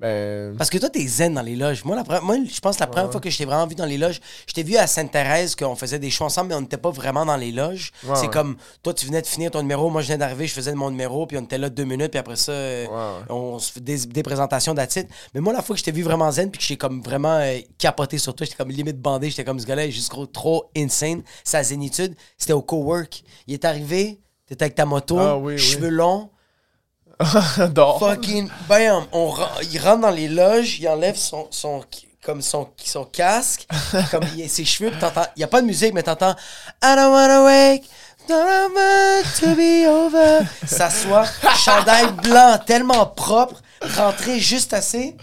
Ben... 0.01 0.57
Parce 0.57 0.71
que 0.71 0.79
toi, 0.79 0.89
t'es 0.89 1.05
zen 1.07 1.35
dans 1.35 1.43
les 1.43 1.57
loges. 1.57 1.85
Moi, 1.85 1.97
la, 1.97 2.21
moi 2.21 2.37
je 2.49 2.61
pense 2.61 2.77
que 2.77 2.81
la 2.81 2.87
première 2.87 3.11
fois 3.11 3.21
que 3.21 3.31
je 3.31 3.37
t'ai 3.37 3.45
vraiment 3.45 3.67
vu 3.67 3.75
dans 3.75 3.85
les 3.85 3.99
loges, 3.99 4.21
je 4.47 4.53
t'ai 4.53 4.63
vu 4.63 4.77
à 4.77 4.87
Sainte-Thérèse 4.87 5.57
qu'on 5.57 5.75
faisait 5.75 5.99
des 5.99 6.11
shows 6.11 6.25
ensemble, 6.25 6.51
mais 6.51 6.55
on 6.55 6.61
n'était 6.61 6.77
pas 6.77 6.91
vraiment 6.91 7.27
dans 7.27 7.37
les 7.37 7.51
loges. 7.51 7.91
c'est 8.15 8.31
comme, 8.31 8.57
toi, 8.83 8.95
tu 8.95 9.07
venais 9.07 9.23
de 9.23 9.27
finir 9.27 9.51
ton 9.51 9.61
numéro, 9.61 9.91
moi, 9.91 10.03
je 10.03 10.09
venais 10.09 10.19
d'arriver, 10.19 10.47
je 10.47 10.55
faisais 10.55 10.73
mon 10.75 10.91
numéro, 10.91 11.27
puis 11.27 11.37
on 11.37 11.43
était 11.43 11.59
là 11.59 11.69
deux 11.69 11.85
minutes, 11.85 12.11
puis 12.11 12.19
après 12.19 12.37
ça, 12.37 12.53
on 13.29 13.59
se 13.59 13.73
fait 13.73 13.81
des, 13.81 14.23
présentations 14.23 14.75
d'attitude. 14.75 15.09
Mais 15.35 15.41
moi, 15.41 15.53
la 15.53 15.63
fois 15.63 15.75
que 15.75 15.81
je 15.81 15.85
t'ai 15.85 15.93
vu 15.93 16.03
vraiment 16.03 16.31
zen, 16.31 16.51
puis 16.51 16.59
que 16.59 16.65
j'ai 16.65 16.77
comme 16.77 17.03
vraiment 17.03 17.39
euh, 17.39 17.59
capoté 17.79 18.19
sur 18.19 18.35
toi, 18.35 18.45
j'étais 18.45 18.57
comme 18.57 18.71
limite 18.71 19.01
bandé, 19.01 19.31
j'étais 19.31 19.45
comme 19.45 19.59
ce 19.59 19.67
gars-là, 19.67 19.89
juste 19.89 20.13
trop 20.33 20.71
insane. 20.77 21.23
Sa 21.45 21.63
zénitude, 21.63 22.15
c'était 22.37 22.53
au 22.53 22.63
co-work. 22.63 23.23
Il 23.47 23.55
est 23.55 23.65
arrivé, 23.65 24.21
t'étais 24.47 24.65
avec 24.65 24.75
ta 24.75 24.85
moto, 24.85 25.19
ah 25.19 25.41
cheveux 25.57 25.89
longs 25.89 26.31
Fucking 27.99 28.49
bam! 28.69 29.07
On, 29.13 29.35
il 29.73 29.79
rentre 29.81 30.03
dans 30.03 30.11
les 30.11 30.29
loges, 30.29 30.79
il 30.79 30.89
enlève 30.89 31.17
son, 31.17 31.49
son, 31.51 31.83
comme 32.23 32.43
son, 32.43 32.69
son 32.85 33.05
casque, 33.05 33.67
comme 34.11 34.23
il 34.37 34.49
ses 34.49 34.65
cheveux, 34.65 34.93
t'entends. 35.01 35.27
Il 35.35 35.41
n'y 35.41 35.45
a 35.45 35.49
pas 35.49 35.61
de 35.61 35.67
musique, 35.67 35.95
mais 35.95 36.03
t'entends 36.03 36.37
I 36.83 36.95
don't 36.95 37.11
wanna 37.11 37.43
wake, 37.45 37.85
don't 38.29 38.73
want 38.73 39.25
to 39.41 39.55
be 39.57 39.89
over. 39.89 40.47
S'assoit, 40.67 41.27
chandail 41.57 42.13
blanc, 42.23 42.59
tellement 42.65 43.07
propre, 43.07 43.63
rentré 43.97 44.39
juste 44.39 44.73
assez 44.73 45.17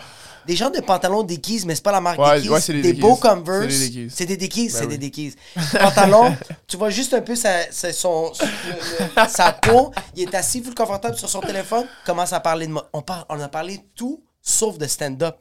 des 0.48 0.56
gens 0.56 0.70
de 0.70 0.80
pantalons 0.80 1.24
déguisent, 1.24 1.66
mais 1.66 1.76
c'est 1.76 1.84
pas 1.84 1.92
la 1.92 2.02
marque 2.02 2.20
ouais, 2.20 2.48
Ouais, 2.48 2.60
des, 2.68 2.82
des 2.82 2.94
beaux 2.94 3.16
Converse. 3.16 3.74
C'est 4.10 4.26
des 4.26 4.38
déguises. 4.38 4.78
C'est 4.78 4.88
des 4.88 4.98
déguises. 4.98 5.36
Ben 5.56 5.80
Pantalon, 5.80 6.36
tu 6.68 6.78
vois 6.78 6.90
juste 6.90 7.14
un 7.14 7.22
peu 7.22 7.36
sa, 7.36 7.72
son, 7.72 8.32
sa 9.28 9.52
peau. 9.54 9.92
Il 10.16 10.24
est 10.24 10.36
assis, 10.36 10.62
full 10.62 10.76
confortable 10.76 11.18
sur 11.18 11.30
son 11.30 11.42
téléphone, 11.42 11.86
commence 12.06 12.34
à 12.34 12.40
parler 12.40 12.68
de 12.68 12.72
moi. 12.74 12.90
On, 12.94 13.04
on 13.30 13.40
a 13.40 13.48
parlé 13.48 13.80
tout 13.96 14.24
sauf 14.46 14.78
de 14.78 14.86
stand-up. 14.86 15.38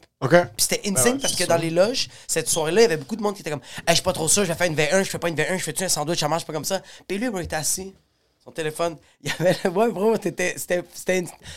Puis 0.57 0.67
c'était 0.69 0.89
insane 0.89 1.21
parce 1.21 1.35
que 1.35 1.45
dans 1.45 1.59
les 1.59 1.71
loges, 1.71 2.09
cette 2.27 2.49
soirée-là, 2.49 2.81
il 2.81 2.85
y 2.85 2.87
avait 2.87 2.97
beaucoup 2.97 3.17
de 3.17 3.23
monde 3.23 3.35
qui 3.35 3.43
était 3.43 3.51
comme 3.51 3.61
hey, 3.61 3.85
je 3.91 3.95
suis 3.95 4.03
pas 4.03 4.15
trop 4.15 4.29
sûr, 4.29 4.45
je 4.45 4.49
vais 4.49 4.55
faire 4.55 4.67
une 4.67 4.75
V1, 4.75 5.05
je 5.05 5.11
fais 5.11 5.19
pas 5.19 5.29
une 5.29 5.37
V1, 5.37 5.59
je 5.59 5.63
fais-tu 5.63 5.85
un 5.85 5.89
sandwich, 5.89 6.19
je 6.19 6.27
mange 6.27 6.47
pas 6.47 6.53
comme 6.55 6.65
ça. 6.65 6.81
Puis 7.07 7.19
lui, 7.19 7.29
il 7.33 7.41
était 7.43 7.57
assis 7.57 7.95
son 8.45 8.51
téléphone. 8.51 8.97
Il 9.23 9.31
y 9.31 9.33
avait. 9.41 9.57
Ouais, 9.69 9.91
bro, 9.91 10.15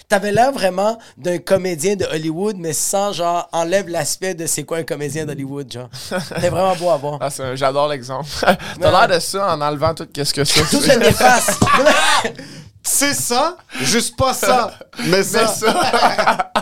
t'avais 0.07 0.31
l'air 0.31 0.51
vraiment 0.53 0.97
d'un 1.17 1.37
comédien 1.37 1.97
de 1.97 2.05
Hollywood, 2.05 2.55
mais 2.57 2.71
sans, 2.71 3.11
genre, 3.11 3.49
enlève 3.51 3.89
l'aspect 3.89 4.33
de 4.33 4.45
c'est 4.45 4.63
quoi 4.63 4.77
un 4.77 4.83
comédien 4.83 5.25
d'Hollywood, 5.25 5.69
genre. 5.71 5.89
C'était 5.93 6.49
vraiment 6.49 6.75
beau 6.77 6.89
à 6.89 6.97
voir. 6.97 7.19
Ah, 7.21 7.29
j'adore 7.55 7.89
l'exemple. 7.89 8.29
T'as 8.79 8.91
l'air 8.91 9.07
de 9.15 9.19
ça 9.19 9.53
en 9.53 9.61
enlevant 9.61 9.93
tout 9.93 10.07
qu'est-ce 10.11 10.33
que 10.33 10.45
c'est. 10.45 10.63
Tout 10.63 10.81
le 10.81 10.95
néfaste. 10.97 11.59
c'est 12.83 13.13
ça, 13.13 13.57
juste 13.81 14.15
pas 14.15 14.33
ça. 14.33 14.73
Mais 15.07 15.23
ça. 15.23 15.41
Mais 15.41 15.47
ça. 15.47 16.53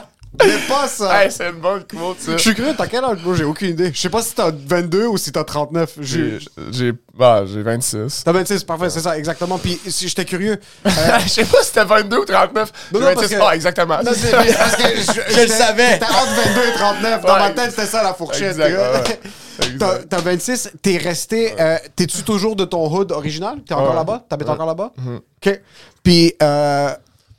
Mais 0.45 0.67
pas 0.67 0.87
ça. 0.87 1.23
Hey, 1.23 1.31
c'est 1.31 1.49
une 1.49 1.59
bonne 1.59 1.83
quote, 1.83 2.19
ça. 2.19 2.31
Je 2.33 2.37
suis 2.37 2.53
curieux, 2.53 2.73
t'as 2.77 2.87
quel 2.87 3.03
âge, 3.03 3.17
J'ai 3.35 3.43
aucune 3.43 3.69
idée. 3.71 3.91
Je 3.93 3.99
sais 3.99 4.09
pas 4.09 4.21
si 4.21 4.33
t'as 4.35 4.51
22 4.51 5.07
ou 5.07 5.17
si 5.17 5.31
t'as 5.31 5.43
39. 5.43 5.97
J'ai. 6.01 6.39
J'ai 6.71 6.93
bah, 7.17 7.45
j'ai 7.45 7.61
26. 7.61 8.23
T'as 8.25 8.31
26, 8.33 8.63
parfait, 8.65 8.89
c'est 8.89 8.99
ça, 8.99 9.17
exactement. 9.17 9.57
Puis 9.57 9.79
si 9.87 10.09
j'étais 10.09 10.25
curieux. 10.25 10.59
Euh, 10.85 10.89
je 11.23 11.29
sais 11.29 11.45
pas 11.45 11.63
si 11.63 11.71
t'as 11.71 11.85
22 11.85 12.17
ou 12.17 12.25
39. 12.25 12.71
Non, 12.93 12.99
non, 12.99 13.05
26, 13.15 13.35
pas, 13.37 13.55
exactement. 13.55 14.03
Non, 14.03 14.11
c'est 14.13 14.31
parce 14.57 14.75
que 14.75 14.83
je, 14.83 15.41
le 15.41 15.47
savais. 15.47 15.97
T'as 15.97 16.07
entre 16.07 16.35
22 16.55 16.61
et 16.61 16.73
39. 16.73 17.21
Dans 17.21 17.39
ma 17.39 17.51
tête, 17.51 17.71
c'était 17.71 17.85
ça 17.85 18.03
la 18.03 18.13
fourchette. 18.13 18.57
T'as 19.79 20.19
26, 20.19 20.71
t'es 20.81 20.97
resté. 20.97 21.53
Euh, 21.59 21.77
T'es-tu 21.95 22.23
toujours 22.23 22.57
de 22.57 22.65
ton 22.65 22.93
hood 22.93 23.13
original? 23.13 23.59
T'es 23.65 23.73
encore 23.73 23.95
là-bas? 23.95 24.25
T'habites 24.27 24.49
encore 24.49 24.65
là-bas? 24.65 24.91
Mm-hmm. 24.99 25.17
OK. 25.17 25.61
Puis, 26.03 26.33
euh, 26.43 26.93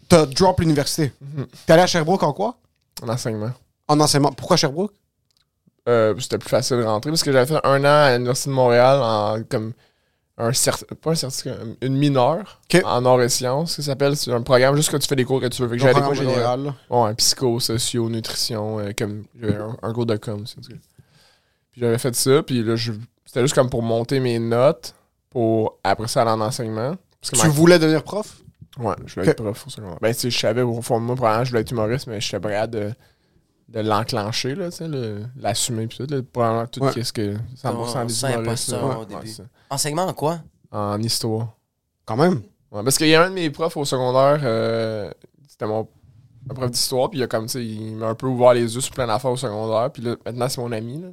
t'as 0.08 0.24
drop 0.24 0.60
l'université. 0.60 1.12
Mm-hmm. 1.22 1.44
T'es 1.66 1.72
allé 1.74 1.82
à 1.82 1.86
Sherbrooke 1.86 2.22
en 2.22 2.32
quoi? 2.32 2.56
En 3.02 3.08
enseignement. 3.08 3.52
En 3.88 4.00
enseignement. 4.00 4.32
Pourquoi 4.32 4.56
Sherbrooke? 4.56 4.92
Euh, 5.88 6.14
c'était 6.18 6.38
plus 6.38 6.48
facile 6.48 6.78
de 6.78 6.82
rentrer 6.82 7.10
parce 7.10 7.22
que 7.22 7.30
j'avais 7.30 7.46
fait 7.46 7.64
un 7.64 7.80
an 7.84 7.84
à 7.84 8.12
l'Université 8.14 8.50
de 8.50 8.54
Montréal 8.54 8.98
en 9.00 9.42
comme 9.48 9.72
un 10.38 10.50
pas 11.00 11.10
un 11.12 11.14
certificat, 11.14 11.56
une 11.80 11.96
mineure 11.96 12.60
en 12.84 13.04
arts 13.06 13.22
et 13.22 13.28
sciences, 13.28 13.76
ça 13.76 13.82
s'appelle. 13.82 14.16
C'est 14.16 14.32
un 14.32 14.42
programme 14.42 14.76
juste 14.76 14.90
que 14.90 14.96
tu 14.98 15.08
fais 15.08 15.16
des 15.16 15.24
cours 15.24 15.40
que 15.40 15.46
tu 15.46 15.62
veux. 15.62 15.68
Fait 15.68 15.76
que 15.76 15.82
j'avais 15.82 15.94
des 15.94 16.00
cours 16.02 16.14
général. 16.14 16.74
Ouais, 16.90 17.14
psycho, 17.14 17.58
socio, 17.58 18.10
nutrition, 18.10 18.78
euh, 18.80 18.90
comme 18.96 19.24
j'avais 19.40 19.56
un, 19.82 19.92
cours 19.94 20.04
de 20.04 20.16
com. 20.16 20.44
Puis 20.44 21.80
j'avais 21.80 21.98
fait 21.98 22.14
ça, 22.14 22.42
puis 22.42 22.62
là, 22.62 22.74
c'était 23.24 23.40
juste 23.40 23.54
comme 23.54 23.70
pour 23.70 23.82
monter 23.82 24.20
mes 24.20 24.38
notes 24.38 24.94
pour 25.30 25.78
après 25.82 26.08
ça 26.08 26.22
aller 26.22 26.30
en 26.32 26.40
enseignement. 26.40 26.96
tu 27.22 27.48
voulais 27.48 27.78
devenir 27.78 28.02
prof? 28.02 28.42
Ouais, 28.78 28.94
je 29.06 29.14
voulais 29.14 29.28
être 29.30 29.42
prof 29.42 29.66
au 29.66 29.70
secondaire. 29.70 29.98
Ben, 30.00 30.12
tu 30.12 30.20
sais, 30.20 30.30
je 30.30 30.38
savais 30.38 30.62
au 30.62 30.82
fond 30.82 31.00
de 31.00 31.04
moi, 31.06 31.16
probablement, 31.16 31.44
je 31.44 31.50
voulais 31.50 31.62
être 31.62 31.70
humoriste, 31.70 32.06
mais 32.08 32.20
j'étais 32.20 32.40
prêt 32.40 32.68
de, 32.68 32.92
de 33.68 33.80
l'enclencher, 33.80 34.54
là, 34.54 34.70
tu 34.70 34.76
sais, 34.78 34.88
l'assumer, 35.36 35.86
puis 35.86 35.98
tout, 35.98 36.06
là, 36.14 36.20
probablement 36.32 36.66
tout 36.66 36.80
ce 37.02 37.12
que 37.12 37.36
100% 37.36 38.06
des 38.06 38.12
humoristes. 38.42 38.68
au 39.00 39.04
début. 39.04 39.30
Enseignement 39.70 40.04
en 40.06 40.12
quoi? 40.12 40.40
En 40.70 41.00
histoire. 41.02 41.56
Quand 42.04 42.16
même? 42.16 42.42
Ouais, 42.70 42.82
parce 42.82 42.98
qu'il 42.98 43.08
y 43.08 43.14
a 43.14 43.24
un 43.24 43.30
de 43.30 43.34
mes 43.34 43.48
profs 43.50 43.76
au 43.76 43.84
secondaire, 43.84 44.40
euh, 44.44 45.10
c'était 45.48 45.66
mon 45.66 45.88
prof 46.54 46.70
d'histoire, 46.70 47.08
puis 47.10 47.18
il 47.18 47.22
a 47.22 47.26
comme, 47.28 47.46
tu 47.46 47.52
sais, 47.52 47.64
il 47.64 47.96
m'a 47.96 48.08
un 48.08 48.14
peu 48.14 48.26
ouvert 48.26 48.52
les 48.52 48.74
yeux 48.74 48.80
sur 48.80 48.92
plein 48.92 49.06
d'affaires 49.06 49.30
au 49.30 49.36
secondaire, 49.36 49.90
puis 49.90 50.02
là, 50.02 50.16
maintenant, 50.26 50.48
c'est 50.48 50.60
mon 50.60 50.70
ami, 50.72 51.00
là. 51.00 51.08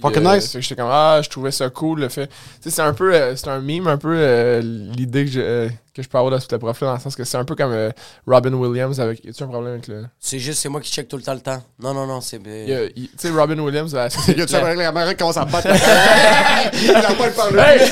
Fucking 0.00 0.24
euh, 0.24 0.36
nice. 0.36 0.56
j'étais 0.60 0.76
comme, 0.76 0.90
ah, 0.90 1.20
je 1.22 1.28
trouvais 1.28 1.50
ça 1.50 1.68
cool, 1.68 2.00
le 2.00 2.08
fait. 2.08 2.28
Tu 2.28 2.34
sais, 2.62 2.70
c'est 2.70 2.82
un 2.82 2.94
peu, 2.94 3.12
euh, 3.12 3.34
c'est 3.34 3.48
un 3.48 3.60
meme, 3.60 3.88
un 3.88 3.96
peu 3.96 4.14
euh, 4.14 4.60
l'idée 4.62 5.24
que, 5.24 5.30
je, 5.32 5.68
que 5.92 6.00
je 6.00 6.08
peux 6.08 6.16
avoir 6.16 6.32
de 6.32 6.38
ce 6.38 6.46
prof-là, 6.46 6.86
dans 6.86 6.94
le 6.94 7.00
sens 7.00 7.16
que 7.16 7.24
c'est 7.24 7.36
un 7.36 7.44
peu 7.44 7.56
comme 7.56 7.90
Robin 8.24 8.52
Williams 8.52 9.00
avec. 9.00 9.24
Y 9.24 9.30
a-tu 9.30 9.42
un 9.42 9.48
problème 9.48 9.72
avec 9.72 9.88
le. 9.88 10.06
C'est 10.20 10.38
juste, 10.38 10.60
c'est 10.60 10.68
moi 10.68 10.80
qui 10.80 10.92
check 10.92 11.08
tout 11.08 11.16
le 11.16 11.24
temps 11.24 11.34
le 11.34 11.40
temps. 11.40 11.60
Non, 11.80 11.92
non, 11.92 12.06
non, 12.06 12.20
c'est. 12.20 12.38
Tu 12.38 13.10
sais, 13.16 13.30
Robin 13.30 13.58
Williams. 13.58 13.92
y 13.94 13.96
a-tu 13.96 14.40
un 14.40 14.44
problème 14.44 14.64
avec 14.64 14.78
la 14.78 14.84
caméra 14.84 15.10
qui 15.10 15.18
commence 15.18 15.36
à 15.36 15.44
battre 15.44 15.68
Il 16.82 16.90
a 16.90 17.12
pas 17.12 17.26
le 17.26 17.32
parler. 17.32 17.84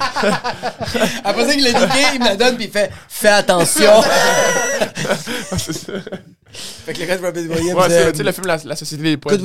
Après 1.24 1.46
ça, 1.46 1.54
il 1.54 1.64
l'a 1.64 1.72
niqué, 1.80 1.98
il 2.14 2.20
me 2.20 2.24
la 2.24 2.36
donne, 2.36 2.56
puis 2.56 2.66
il 2.66 2.70
fait 2.70 2.90
Fais 3.08 3.28
attention. 3.28 4.02
c'est 5.56 5.72
ça. 5.72 5.92
Fait 6.52 6.92
que 6.92 7.00
le 7.00 7.06
reste, 7.06 7.24
Robin 7.24 7.48
Williams. 7.48 7.78
Ouais, 7.78 7.88
c'est, 7.88 8.12
tu 8.12 8.18
sais, 8.18 8.24
le 8.24 8.32
film 8.32 8.46
La, 8.46 8.58
la 8.64 8.76
Société 8.76 9.02
des 9.02 9.16
Poètes. 9.16 9.40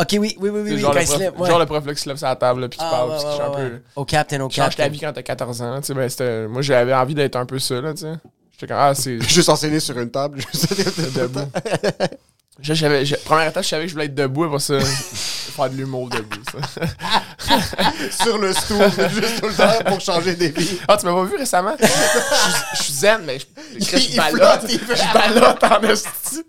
Ok, 0.00 0.08
oui, 0.12 0.36
oui, 0.40 0.50
oui, 0.50 0.60
oui. 0.64 0.78
Genre, 0.78 0.94
le 0.94 1.30
prof, 1.30 1.48
genre 1.48 1.58
le 1.58 1.66
prof 1.66 1.86
là, 1.86 1.94
qui 1.94 2.00
se 2.00 2.08
lève 2.08 2.16
sur 2.16 2.28
la 2.28 2.36
table, 2.36 2.68
puis 2.68 2.78
qui 2.78 2.84
ah, 2.86 2.90
parle, 2.90 3.16
puis 3.16 3.34
qui 3.34 3.42
un 3.42 3.50
peu. 3.50 3.80
Au 3.96 4.04
captain, 4.04 4.40
au 4.40 4.48
captain. 4.48 4.64
Change 4.64 4.76
ta 4.76 4.88
vie 4.88 5.00
quand 5.00 5.12
t'as 5.12 5.22
14 5.22 5.62
ans, 5.62 5.80
tu 5.80 5.86
sais, 5.86 5.94
ben, 5.94 6.08
c'était. 6.08 6.46
Moi, 6.46 6.62
j'avais 6.62 6.94
envie 6.94 7.14
d'être 7.14 7.36
un 7.36 7.46
peu 7.46 7.58
ça, 7.58 7.80
là, 7.80 7.92
tu 7.94 8.02
sais. 8.02 8.12
J'étais 8.52 8.68
comme, 8.68 8.76
ah, 8.80 8.94
c'est. 8.94 9.20
Juste 9.28 9.48
enseigner 9.48 9.80
sur 9.80 9.98
une 9.98 10.10
table, 10.10 10.40
juste 10.40 11.16
debout. 11.16 11.50
J'avais, 12.60 13.04
première 13.24 13.48
étape, 13.48 13.62
je 13.62 13.68
savais 13.68 13.84
que 13.84 13.88
je 13.88 13.94
voulais 13.94 14.06
être 14.06 14.16
debout 14.16 14.48
pour 14.48 14.60
ça. 14.60 14.80
faire 14.80 15.70
de 15.70 15.76
l'humour 15.76 16.08
debout, 16.08 16.42
ça. 16.50 16.58
Sur 18.24 18.38
le 18.38 18.52
stool, 18.52 18.90
juste 19.10 19.40
tout 19.40 19.46
le 19.46 19.54
temps 19.54 19.84
pour 19.86 20.00
changer 20.00 20.34
des 20.34 20.48
vies. 20.48 20.80
Ah, 20.88 20.96
tu 20.96 21.06
m'as 21.06 21.12
pas 21.12 21.24
vu 21.24 21.36
récemment? 21.36 21.76
Je 21.80 22.82
suis 22.82 22.92
zen, 22.92 23.20
mais 23.24 23.38
je, 23.38 23.44
je, 23.78 24.16
balote. 24.16 24.68
Je 24.68 25.12
balote 25.14 25.62
en 25.62 25.82
esti. 25.84 26.42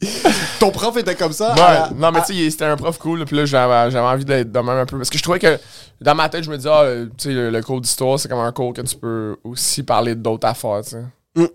Ton 0.60 0.70
prof 0.70 0.96
était 0.96 1.16
comme 1.16 1.32
ça? 1.32 1.52
Ouais, 1.54 1.96
non, 1.96 2.12
mais 2.12 2.22
tu 2.22 2.34
sais, 2.34 2.50
c'était 2.50 2.66
un 2.66 2.76
prof 2.76 2.96
cool, 2.98 3.24
puis 3.24 3.36
là, 3.36 3.44
j'avais 3.44 3.98
envie 3.98 4.24
d'être 4.24 4.52
de 4.52 4.58
même 4.60 4.68
un 4.68 4.86
peu. 4.86 4.96
Parce 4.98 5.10
que 5.10 5.18
je 5.18 5.22
trouvais 5.24 5.40
que 5.40 5.58
dans 6.00 6.14
ma 6.14 6.28
tête, 6.28 6.44
je 6.44 6.50
me 6.50 6.56
disais, 6.56 6.70
ah, 6.72 6.86
tu 7.16 7.34
sais, 7.34 7.50
le, 7.50 7.60
cours 7.62 7.80
d'histoire, 7.80 8.20
c'est 8.20 8.28
comme 8.28 8.38
un 8.38 8.52
cours 8.52 8.72
que 8.72 8.82
tu 8.82 8.94
peux 8.94 9.36
aussi 9.42 9.82
parler 9.82 10.14
d'autres 10.14 10.46
affaires, 10.46 10.82
tu 10.84 10.90
sais. 10.90 11.02
Mm 11.34 11.46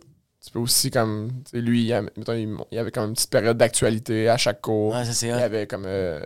tu 0.44 0.52
peux 0.52 0.60
aussi 0.60 0.92
comme. 0.92 1.32
Lui, 1.54 1.84
il, 1.84 1.88
y 1.88 1.94
avait 2.78 2.92
comme 2.92 3.10
une 3.10 3.14
petite 3.14 3.30
période 3.30 3.58
d'actualité 3.58 4.30
à 4.30 4.38
chaque 4.38 4.62
cours. 4.62 4.94
Ouais, 4.94 5.06
ça, 5.06 5.26
il 5.26 5.32
avait 5.32 5.68
comme. 5.68 5.86
Euh, 5.86 6.22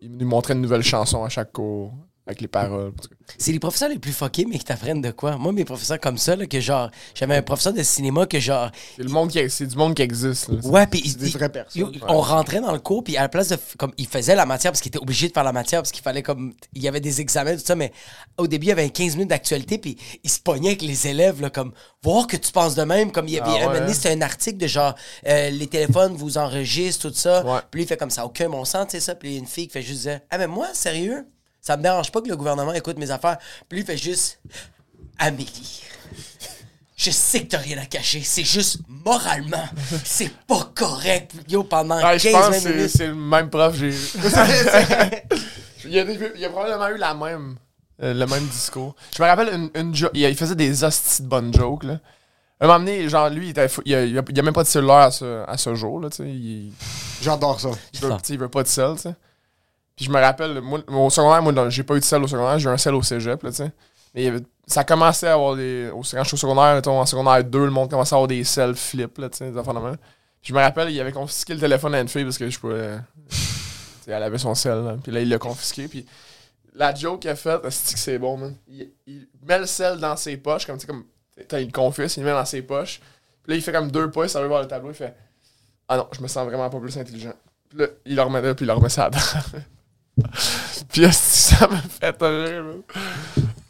il 0.00 0.16
nous 0.16 0.26
montrait 0.26 0.54
une 0.54 0.60
nouvelle 0.60 0.82
chanson 0.82 1.24
à 1.24 1.28
chaque 1.28 1.52
cours 1.52 1.92
avec 2.30 2.40
les 2.40 2.48
paroles. 2.48 2.92
C'est 3.38 3.52
les 3.52 3.58
professeurs 3.58 3.88
les 3.88 3.98
plus 3.98 4.12
fuckés, 4.12 4.44
mais 4.48 4.58
qui 4.58 4.64
t'apprennent 4.64 5.00
de 5.00 5.10
quoi? 5.10 5.36
Moi, 5.36 5.52
mes 5.52 5.64
professeurs 5.64 6.00
comme 6.00 6.18
ça, 6.18 6.36
là, 6.36 6.46
que 6.46 6.60
genre, 6.60 6.90
j'avais 7.14 7.36
un 7.36 7.42
professeur 7.42 7.72
de 7.72 7.82
cinéma 7.82 8.26
que 8.26 8.40
genre. 8.40 8.70
C'est 8.96 9.02
le 9.02 9.08
monde 9.08 9.30
qui, 9.30 9.50
c'est 9.50 9.66
du 9.66 9.76
monde 9.76 9.94
qui 9.94 10.02
existe. 10.02 10.48
Là. 10.48 10.58
Ouais, 10.64 10.86
puis 10.86 11.02
c'est 11.06 11.18
des 11.18 11.30
vraies 11.30 11.48
personnes. 11.48 11.92
On 12.08 12.20
rentrait 12.20 12.60
dans 12.60 12.72
le 12.72 12.78
cours, 12.78 13.04
puis 13.04 13.16
à 13.16 13.22
la 13.22 13.28
place 13.28 13.48
de. 13.48 13.58
Comme, 13.78 13.92
il 13.98 14.06
faisait 14.06 14.34
la 14.34 14.46
matière 14.46 14.72
parce 14.72 14.80
qu'il 14.80 14.90
était 14.90 14.98
obligé 14.98 15.28
de 15.28 15.32
faire 15.32 15.44
la 15.44 15.52
matière, 15.52 15.82
parce 15.82 15.92
qu'il 15.92 16.02
fallait 16.02 16.22
comme. 16.22 16.52
Il 16.74 16.82
y 16.82 16.88
avait 16.88 17.00
des 17.00 17.20
examens, 17.20 17.54
tout 17.54 17.62
ça, 17.64 17.74
mais 17.74 17.92
au 18.38 18.46
début, 18.46 18.66
il 18.66 18.70
y 18.70 18.72
avait 18.72 18.90
15 18.90 19.14
minutes 19.14 19.30
d'actualité, 19.30 19.78
puis 19.78 19.96
il 20.22 20.30
se 20.30 20.40
pognait 20.40 20.70
avec 20.70 20.82
les 20.82 21.06
élèves, 21.06 21.40
là, 21.40 21.50
comme, 21.50 21.72
voir 22.02 22.26
que 22.26 22.36
tu 22.36 22.52
penses 22.52 22.74
de 22.74 22.82
même. 22.82 23.12
Comme 23.12 23.28
il 23.28 23.34
y 23.34 23.38
avait. 23.38 23.50
Ah, 23.62 23.68
ouais. 23.68 23.92
c'était 23.92 24.12
un 24.12 24.22
article 24.22 24.58
de 24.58 24.66
genre, 24.66 24.94
euh, 25.26 25.50
les 25.50 25.66
téléphones 25.66 26.14
vous 26.14 26.38
enregistrent, 26.38 27.08
tout 27.08 27.14
ça. 27.14 27.64
Puis 27.70 27.82
il 27.82 27.86
fait 27.86 27.96
comme 27.96 28.10
ça, 28.10 28.24
aucun 28.24 28.48
bon 28.48 28.64
sens, 28.64 28.86
tu 28.86 28.92
sais, 28.92 29.00
ça. 29.00 29.14
Puis 29.14 29.36
une 29.36 29.46
fille 29.46 29.66
qui 29.66 29.72
fait 29.72 29.82
juste 29.82 30.02
dire, 30.02 30.20
ah, 30.30 30.38
mais 30.38 30.46
moi, 30.46 30.68
sérieux? 30.72 31.26
Ça 31.60 31.76
me 31.76 31.82
dérange 31.82 32.10
pas 32.10 32.20
que 32.20 32.28
le 32.28 32.36
gouvernement 32.36 32.72
écoute 32.72 32.98
mes 32.98 33.10
affaires. 33.10 33.38
Puis 33.68 33.78
lui, 33.78 33.82
il 33.82 33.86
fait 33.86 33.96
juste 33.96 34.40
Amélie. 35.18 35.82
Je 36.96 37.10
sais 37.10 37.44
que 37.44 37.48
t'as 37.48 37.58
rien 37.58 37.78
à 37.78 37.86
cacher. 37.86 38.22
C'est 38.22 38.44
juste 38.44 38.78
moralement, 38.88 39.64
c'est 40.04 40.30
pas 40.46 40.70
correct. 40.74 41.32
Yo, 41.48 41.64
pendant 41.64 41.96
ouais, 41.96 42.18
15 42.18 42.22
je 42.22 42.30
pense 42.30 42.60
que 42.62 42.88
c'est 42.88 43.06
le 43.06 43.14
même 43.14 43.48
prof. 43.48 43.74
J'ai... 43.74 43.90
il, 45.84 45.98
a, 45.98 46.02
il, 46.02 46.44
a, 46.44 46.50
probablement 46.50 46.88
eu 46.88 46.98
la 46.98 47.14
même, 47.14 47.56
euh, 48.02 48.12
le 48.12 48.26
même 48.26 48.46
discours. 48.46 48.94
Je 49.16 49.22
me 49.22 49.28
rappelle 49.28 49.48
une, 49.48 49.70
une 49.74 49.94
il 50.12 50.36
faisait 50.36 50.54
des 50.54 50.84
hosties 50.84 51.22
de 51.22 51.28
bonnes 51.28 51.54
jokes. 51.54 51.84
Là. 51.84 52.00
Un 52.60 52.66
moment 52.66 52.80
donné, 52.80 53.08
genre, 53.08 53.30
lui, 53.30 53.46
il, 53.46 53.50
était, 53.50 53.66
il, 53.86 53.94
a, 53.94 54.04
il, 54.04 54.18
a, 54.18 54.42
même 54.42 54.52
pas 54.52 54.64
de 54.64 54.68
cellulaire 54.68 54.96
à 54.96 55.10
ce, 55.10 55.42
à 55.46 55.56
ce 55.56 55.74
jour. 55.74 56.00
Là, 56.00 56.10
J'adore 57.22 57.60
ça. 57.60 57.70
Il 57.94 58.00
veut, 58.00 58.12
il 58.28 58.38
veut 58.38 58.48
pas 58.48 58.62
de 58.62 58.68
sel, 58.68 58.96
tu 58.96 59.02
sais 59.02 59.14
je 60.04 60.10
me 60.10 60.20
rappelle, 60.20 60.60
moi, 60.60 60.80
au 60.88 61.10
secondaire, 61.10 61.42
moi, 61.42 61.68
j'ai 61.68 61.82
pas 61.82 61.96
eu 61.96 62.00
de 62.00 62.04
sel 62.04 62.22
au 62.22 62.26
secondaire, 62.26 62.58
j'ai 62.58 62.68
eu 62.68 62.72
un 62.72 62.78
sel 62.78 62.94
au 62.94 63.02
cégep, 63.02 63.42
là, 63.42 63.50
tu 63.50 63.56
sais. 63.56 63.72
Mais 64.14 64.32
ça 64.66 64.84
commençait 64.84 65.28
à 65.28 65.34
avoir 65.34 65.56
des. 65.56 65.88
Au, 65.90 66.00
quand 66.00 66.22
je 66.22 66.28
suis 66.28 66.34
au 66.34 66.38
secondaire, 66.38 66.80
en 66.86 67.06
secondaire 67.06 67.44
2, 67.44 67.64
le 67.64 67.70
monde 67.70 67.90
commençait 67.90 68.14
à 68.14 68.16
avoir 68.16 68.28
des 68.28 68.44
sels 68.44 68.74
flip, 68.74 69.18
là, 69.18 69.28
tu 69.28 69.38
sais, 69.38 69.50
des 69.50 69.60
Je 70.42 70.52
me 70.52 70.58
rappelle, 70.58 70.90
il 70.90 71.00
avait 71.00 71.12
confisqué 71.12 71.54
le 71.54 71.60
téléphone 71.60 71.94
à 71.94 72.00
une 72.00 72.08
fille 72.08 72.24
parce 72.24 72.38
que 72.38 72.48
je 72.48 72.58
pouvais. 72.58 72.98
elle 74.06 74.22
avait 74.22 74.38
son 74.38 74.54
sel, 74.54 74.82
là. 74.82 74.96
Puis 75.02 75.12
là, 75.12 75.20
il 75.20 75.28
l'a 75.28 75.38
confisqué. 75.38 75.86
Puis 75.86 76.04
la 76.74 76.94
joke 76.94 77.20
qu'il 77.20 77.30
a 77.30 77.36
faite, 77.36 77.60
c'est 77.70 77.94
que 77.94 78.00
c'est 78.00 78.18
bon, 78.18 78.36
man. 78.36 78.54
Il, 78.68 78.90
met 79.46 79.58
le 79.58 79.66
sel 79.66 79.98
dans 79.98 80.16
ses 80.16 80.36
poches, 80.36 80.66
comme, 80.66 80.76
tu 80.76 80.82
sais, 80.82 80.86
comme. 80.86 81.04
Il 81.52 81.66
le 81.66 81.72
confisque, 81.72 82.16
il 82.16 82.20
le 82.20 82.26
met 82.26 82.32
dans 82.32 82.44
ses 82.44 82.62
poches. 82.62 83.00
Puis 83.42 83.52
là, 83.52 83.56
il 83.56 83.62
fait 83.62 83.72
comme 83.72 83.90
deux 83.90 84.10
pas, 84.10 84.28
ça 84.28 84.40
veut 84.40 84.48
voir 84.48 84.60
le 84.60 84.68
tableau, 84.68 84.90
il 84.90 84.94
fait 84.94 85.14
Ah 85.88 85.96
non, 85.96 86.06
je 86.12 86.20
me 86.20 86.28
sens 86.28 86.46
vraiment 86.46 86.68
pas 86.68 86.80
plus 86.80 86.96
intelligent. 86.98 87.32
Puis 87.68 87.78
là, 87.78 87.86
il 88.04 88.16
le 88.16 88.22
remet 88.22 88.42
là, 88.42 88.54
puis 88.54 88.64
il 88.64 88.68
le 88.68 88.74
remet 88.74 88.88
ça 88.88 89.10
Puis 90.92 91.06
ça 91.12 91.68
me 91.68 91.76
fait 91.76 92.16
rire. 92.20 92.64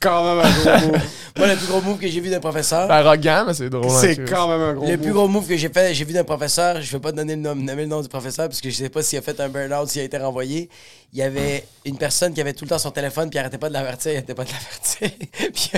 Quand 0.00 0.24
même 0.24 0.46
un 0.46 0.50
gros 0.50 0.86
move. 0.86 1.02
Moi, 1.36 1.46
le 1.46 1.56
plus 1.56 1.66
gros 1.66 1.80
move 1.82 1.98
que 1.98 2.08
j'ai 2.08 2.20
vu 2.20 2.30
d'un 2.30 2.40
professeur. 2.40 2.86
C'est 2.86 2.94
arrogant, 2.94 3.44
mais 3.46 3.54
c'est 3.54 3.68
drôle. 3.68 3.90
C'est 3.90 4.24
quand 4.24 4.48
même 4.48 4.60
un 4.60 4.74
gros 4.74 4.86
Le 4.86 4.96
plus 4.96 5.12
gros 5.12 5.28
move 5.28 5.46
que 5.46 5.56
j'ai 5.56 5.68
fait, 5.68 5.92
j'ai 5.94 6.04
vu 6.04 6.14
d'un 6.14 6.24
professeur, 6.24 6.80
je 6.80 6.90
vais 6.90 7.00
pas 7.00 7.12
donner 7.12 7.36
le 7.36 7.42
nom, 7.42 7.54
nommer 7.54 7.82
le 7.82 7.88
nom 7.88 8.00
du 8.00 8.08
professeur 8.08 8.48
parce 8.48 8.60
que 8.60 8.70
je 8.70 8.76
sais 8.76 8.88
pas 8.88 9.02
s'il 9.02 9.18
a 9.18 9.22
fait 9.22 9.38
un 9.40 9.48
burn-out, 9.48 9.88
s'il 9.88 10.00
a 10.00 10.04
été 10.04 10.16
renvoyé. 10.16 10.70
Il 11.12 11.18
y 11.18 11.22
avait 11.22 11.66
une 11.84 11.98
personne 11.98 12.32
qui 12.32 12.40
avait 12.40 12.54
tout 12.54 12.64
le 12.64 12.70
temps 12.70 12.78
son 12.78 12.90
téléphone, 12.90 13.28
puis 13.28 13.36
il 13.36 13.40
arrêtait 13.40 13.58
pas 13.58 13.68
de 13.68 13.74
l'avertir, 13.74 14.12
il 14.12 14.16
arrêtait 14.16 14.34
pas 14.34 14.44
de 14.44 14.50
l'avertir. 14.50 15.10
puis 15.52 15.70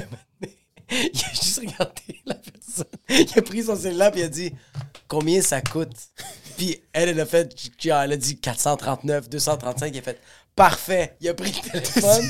il 0.91 1.21
a 1.21 1.31
juste 1.31 1.59
regardé 1.59 2.21
la 2.27 2.35
personne. 2.35 2.87
Il 3.09 3.39
a 3.39 3.43
pris 3.43 3.65
son 3.65 3.77
cellulaire, 3.77 4.13
puis 4.13 4.21
il 4.21 4.25
a 4.25 4.29
dit 4.29 4.53
Combien 5.09 5.43
ça 5.43 5.61
coûte 5.61 5.93
Puis 6.57 6.81
elle, 6.93 7.11
elle 7.11 7.21
a 7.21 7.27
fait, 7.27 7.55
elle 7.85 8.13
a 8.13 8.17
dit 8.17 8.39
439, 8.39 9.29
235. 9.29 9.95
Il 9.95 9.99
a 9.99 10.03
fait 10.03 10.19
Parfait. 10.55 11.17
Il 11.21 11.29
a 11.29 11.35
pris 11.35 11.53
le 11.53 11.71
téléphone. 11.71 12.25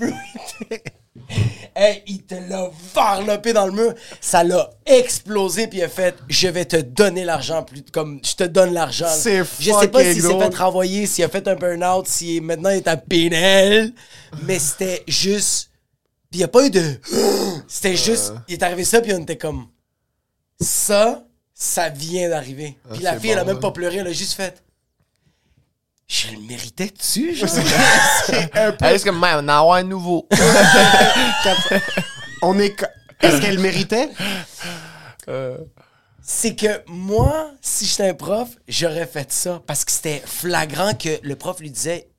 hey, 1.74 2.02
il 2.06 2.22
te 2.24 2.34
l'a 2.34 2.70
varlopé 2.94 3.52
dans 3.52 3.66
le 3.66 3.72
mur. 3.72 3.94
Ça 4.20 4.44
l'a 4.44 4.70
explosé, 4.84 5.66
puis 5.68 5.78
il 5.78 5.82
a 5.82 5.88
fait 5.88 6.14
Je 6.28 6.48
vais 6.48 6.64
te 6.64 6.76
donner 6.76 7.24
l'argent. 7.24 7.62
plus 7.62 7.82
Comme 7.92 8.20
je 8.22 8.34
te 8.34 8.44
donne 8.44 8.74
l'argent. 8.74 9.08
C'est 9.08 9.42
Je 9.58 9.72
sais 9.72 9.88
pas 9.88 10.04
s'il 10.04 10.22
s'est 10.22 10.38
fait 10.38 10.54
renvoyer, 10.54 11.06
s'il 11.06 11.24
a 11.24 11.28
fait 11.28 11.46
un 11.48 11.54
burn-out, 11.54 12.06
si 12.06 12.40
maintenant 12.40 12.70
il 12.70 12.78
est 12.78 12.88
à 12.88 12.96
Pinel. 12.96 13.92
Mais 14.42 14.58
c'était 14.58 15.02
juste. 15.08 15.70
Puis 16.30 16.38
il 16.38 16.40
n'y 16.40 16.44
a 16.44 16.48
pas 16.48 16.66
eu 16.66 16.70
de. 16.70 16.82
C'était 17.68 17.96
juste. 17.96 18.32
Il 18.48 18.54
est 18.54 18.62
arrivé 18.62 18.84
ça, 18.84 19.02
puis 19.02 19.12
on 19.12 19.20
était 19.20 19.36
comme. 19.36 19.66
Ça, 20.58 21.24
ça 21.52 21.90
vient 21.90 22.30
d'arriver. 22.30 22.78
Puis 22.92 23.06
ah, 23.06 23.12
la 23.12 23.20
fille, 23.20 23.30
elle 23.30 23.38
a 23.38 23.44
même 23.44 23.60
pas 23.60 23.70
pleuré, 23.70 23.98
elle 23.98 24.06
a 24.06 24.12
juste 24.12 24.32
fait. 24.32 24.62
Je 26.12 26.30
le 26.30 26.40
méritais-tu, 26.40 27.34
genre? 27.34 27.48
c'est 28.26 28.54
un 28.54 28.72
peu... 28.72 28.84
Est-ce 28.84 29.02
que 29.02 29.08
même, 29.08 29.46
on 29.46 29.48
a 29.48 29.78
un 29.78 29.82
nouveau. 29.82 30.28
on 32.42 32.58
est... 32.58 32.84
Est-ce 33.22 33.40
qu'elle 33.40 33.58
méritait? 33.58 34.10
Euh. 35.28 35.56
C'est 36.20 36.54
que 36.54 36.82
moi, 36.86 37.52
si 37.62 37.86
j'étais 37.86 38.10
un 38.10 38.14
prof, 38.14 38.50
j'aurais 38.68 39.06
fait 39.06 39.32
ça. 39.32 39.62
Parce 39.66 39.86
que 39.86 39.92
c'était 39.92 40.22
flagrant 40.26 40.92
que 40.92 41.18
le 41.22 41.34
prof 41.34 41.58
lui 41.60 41.70
disait 41.70 42.10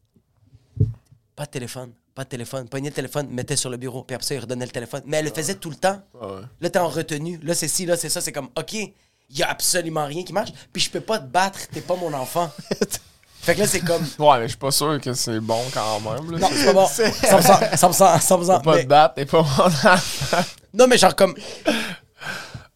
pas 1.35 1.45
de 1.45 1.51
téléphone, 1.51 1.93
pas 2.15 2.23
de 2.23 2.29
téléphone, 2.29 2.67
pognait 2.67 2.89
le 2.89 2.95
téléphone, 2.95 3.27
mettait 3.29 3.55
sur 3.55 3.69
le 3.69 3.77
bureau, 3.77 4.03
puis 4.03 4.15
après 4.15 4.25
ça, 4.25 4.33
il 4.33 4.39
redonnait 4.39 4.65
le 4.65 4.71
téléphone. 4.71 5.03
Mais 5.05 5.17
elle 5.17 5.25
le 5.25 5.31
faisait 5.31 5.55
tout 5.55 5.69
le 5.69 5.75
temps. 5.75 6.01
Là, 6.61 6.69
t'es 6.71 6.79
en 6.79 6.89
retenue. 6.89 7.39
Là, 7.43 7.53
c'est 7.53 7.67
ci, 7.67 7.85
là, 7.85 7.95
c'est 7.95 8.09
ça. 8.09 8.21
C'est 8.21 8.31
comme, 8.31 8.49
OK, 8.57 8.73
il 8.73 8.93
y 9.29 9.43
a 9.43 9.49
absolument 9.51 10.05
rien 10.07 10.23
qui 10.23 10.33
marche, 10.33 10.51
puis 10.71 10.81
je 10.81 10.89
peux 10.89 11.01
pas 11.01 11.19
te 11.19 11.27
battre, 11.27 11.67
t'es 11.67 11.81
pas 11.81 11.95
mon 11.95 12.11
enfant. 12.15 12.49
Fait 13.43 13.55
que 13.55 13.59
là, 13.59 13.67
c'est 13.67 13.81
comme. 13.81 14.03
Ouais, 14.19 14.37
mais 14.39 14.43
je 14.43 14.49
suis 14.49 14.57
pas 14.57 14.71
sûr 14.71 15.01
que 15.01 15.13
c'est 15.13 15.41
bon 15.41 15.59
quand 15.73 15.99
même. 15.99 16.31
Là. 16.31 16.39
Non, 16.39 16.47
c'est 16.49 16.65
pas 16.65 16.73
bon. 16.73 16.85
100%. 16.85 17.75
100%. 17.75 18.19
100%, 18.21 18.61
pas 18.61 18.77
te 18.79 18.85
battre, 18.85 19.15
t'es 19.15 19.25
pas 19.25 19.41
bon 19.41 19.97
Non, 20.73 20.87
mais 20.87 20.97
genre 20.97 21.13
comme. 21.13 21.35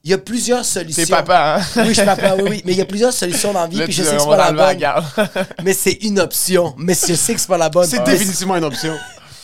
Il 0.03 0.11
y 0.11 0.13
a 0.13 0.17
plusieurs 0.17 0.65
solutions. 0.65 1.03
C'est 1.05 1.09
papa, 1.09 1.57
hein? 1.57 1.65
Oui, 1.77 1.87
je 1.89 1.93
suis 1.93 2.05
papa, 2.05 2.35
oui, 2.35 2.43
oui. 2.49 2.61
Mais 2.65 2.73
il 2.73 2.77
y 2.77 2.81
a 2.81 2.85
plusieurs 2.85 3.13
solutions 3.13 3.53
dans 3.53 3.61
la 3.61 3.67
vie, 3.67 3.81
puis 3.83 3.93
je 3.93 4.03
sais 4.03 4.15
que 4.15 4.21
c'est 4.21 4.27
pas 4.27 4.51
la 4.51 4.73
bonne. 4.73 5.03
mais 5.63 5.73
c'est 5.73 6.03
une 6.03 6.19
option. 6.19 6.73
Mais 6.77 6.93
je 6.93 7.13
sais 7.13 7.33
que 7.33 7.39
c'est 7.39 7.47
pas 7.47 7.57
la 7.57 7.69
bonne. 7.69 7.87
C'est 7.87 8.03
définitivement 8.03 8.57
une 8.57 8.65
option. 8.65 8.93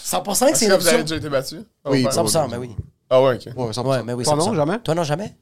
100% 0.05 0.51
que 0.51 0.57
c'est 0.57 0.65
une 0.65 0.71
option. 0.73 0.89
Vous 0.89 0.93
avez 0.95 1.03
déjà 1.03 1.15
été 1.15 1.29
battu? 1.29 1.61
Oui, 1.85 2.03
100%, 2.03 2.49
mais 2.51 2.57
oui. 2.57 2.75
Ah 3.09 3.21
ouais, 3.21 3.35
ok. 3.35 3.53
Ouais, 3.55 3.71
100%. 3.71 3.85
Ouais, 3.85 4.03
mais 4.03 4.13
oui, 4.13 4.23
Toi 4.25 4.35
non, 4.35 4.53
jamais? 4.53 4.79
Toi 4.79 4.95
non, 4.95 5.03
jamais? 5.03 5.35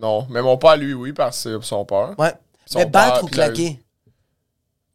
Non, 0.00 0.26
mais 0.30 0.42
mon 0.42 0.56
père, 0.56 0.76
lui, 0.76 0.94
oui, 0.94 1.12
parce 1.12 1.44
que 1.44 1.60
c'est 1.60 1.66
son 1.66 1.84
père. 1.84 2.14
Ouais. 2.18 2.32
mais 2.74 2.86
battre 2.86 3.24
ou 3.24 3.26
claquer? 3.26 3.80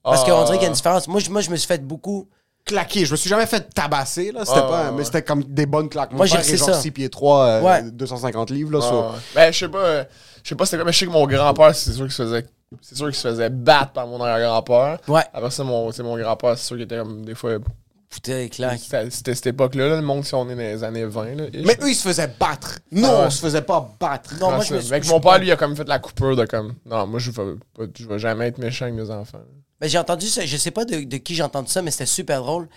Parce 0.03 0.23
qu'on 0.23 0.43
dirait 0.43 0.57
qu'il 0.57 0.63
y 0.63 0.65
a 0.65 0.69
une 0.69 0.73
différence. 0.73 1.07
Moi, 1.07 1.19
je, 1.19 1.29
moi, 1.29 1.41
je 1.41 1.49
me 1.49 1.55
suis 1.55 1.67
fait 1.67 1.85
beaucoup. 1.85 2.27
Claquer. 2.63 3.05
Je 3.05 3.11
me 3.11 3.17
suis 3.17 3.29
jamais 3.29 3.47
fait 3.47 3.73
tabasser, 3.73 4.31
là. 4.31 4.45
C'était 4.45 4.59
pas. 4.61 4.91
Mais 4.91 5.03
c'était 5.03 5.23
comme 5.23 5.43
des 5.43 5.65
bonnes 5.65 5.89
claques. 5.89 6.11
Moi, 6.13 6.27
j'ai 6.27 6.37
fait 6.37 6.57
genre 6.57 6.75
6 6.75 6.91
pieds 6.91 7.09
3, 7.09 7.81
250 7.91 8.51
euh, 8.51 8.53
livres, 8.53 8.71
là. 8.71 9.11
Ben, 9.33 9.51
je 9.51 9.57
sais 9.57 9.67
pas. 9.67 9.79
Euh, 9.79 10.03
je 10.43 10.49
sais 10.49 10.55
pas 10.55 10.65
c'était 10.65 10.77
quoi, 10.77 10.85
mais 10.85 10.91
je 10.91 10.99
sais 10.99 11.05
que 11.05 11.11
mon 11.11 11.25
grand-père, 11.25 11.73
c'est 11.75 11.91
sûr 11.91 12.05
qu'il 12.05 12.13
se 12.13 12.23
faisait. 12.23 12.45
C'est 12.81 12.95
sûr 12.95 13.07
qu'il 13.07 13.15
se 13.15 13.27
faisait 13.27 13.49
battre 13.49 13.91
par 13.91 14.07
mon 14.07 14.21
arrière-grand-père. 14.21 14.99
Ouais. 15.07 15.23
Après 15.33 15.51
ça, 15.51 15.63
mon, 15.63 15.91
mon 15.99 16.17
grand-père, 16.17 16.57
c'est 16.57 16.65
sûr 16.65 16.75
qu'il 16.77 16.83
était 16.83 16.97
comme 16.97 17.25
des 17.25 17.35
fois. 17.35 17.57
Putain, 18.09 18.47
claque. 18.49 18.81
C'était 19.09 19.35
cette 19.35 19.47
époque-là, 19.47 19.95
le 19.95 20.01
monde, 20.01 20.25
si 20.25 20.35
on 20.35 20.49
est 20.49 20.55
dans 20.55 20.61
les 20.61 20.83
années 20.83 21.05
20. 21.05 21.35
Là, 21.35 21.43
mais 21.53 21.77
eux, 21.81 21.89
ils 21.89 21.95
se 21.95 22.07
faisaient 22.07 22.29
battre. 22.39 22.79
Non, 22.91 23.23
on 23.25 23.29
se 23.29 23.39
faisait 23.39 23.61
pas 23.61 23.89
battre. 23.99 24.33
Non, 24.39 24.51
moi, 24.51 24.63
je 24.63 24.73
me 24.73 24.79
Avec 24.79 25.07
mon 25.07 25.21
père, 25.21 25.39
lui, 25.39 25.47
il 25.47 25.51
a 25.51 25.55
comme 25.55 25.75
fait 25.75 25.87
la 25.87 25.99
coupure 25.99 26.35
de 26.35 26.45
comme. 26.45 26.73
Non, 26.85 27.07
moi, 27.07 27.19
je 27.19 27.31
vais, 27.31 27.55
je 27.97 28.07
vais 28.07 28.19
jamais 28.19 28.47
être 28.47 28.57
méchant 28.57 28.85
avec 28.85 28.95
mes 28.95 29.09
enfants. 29.09 29.39
Ben, 29.81 29.89
j'ai 29.89 29.97
entendu 29.97 30.27
ça, 30.27 30.45
je 30.45 30.57
sais 30.57 30.69
pas 30.69 30.85
de, 30.85 31.17
qui 31.17 31.33
j'ai 31.33 31.41
entendu 31.41 31.71
ça, 31.71 31.81
mais 31.81 31.89
c'était 31.89 32.05
super 32.05 32.43
drôle. 32.43 32.69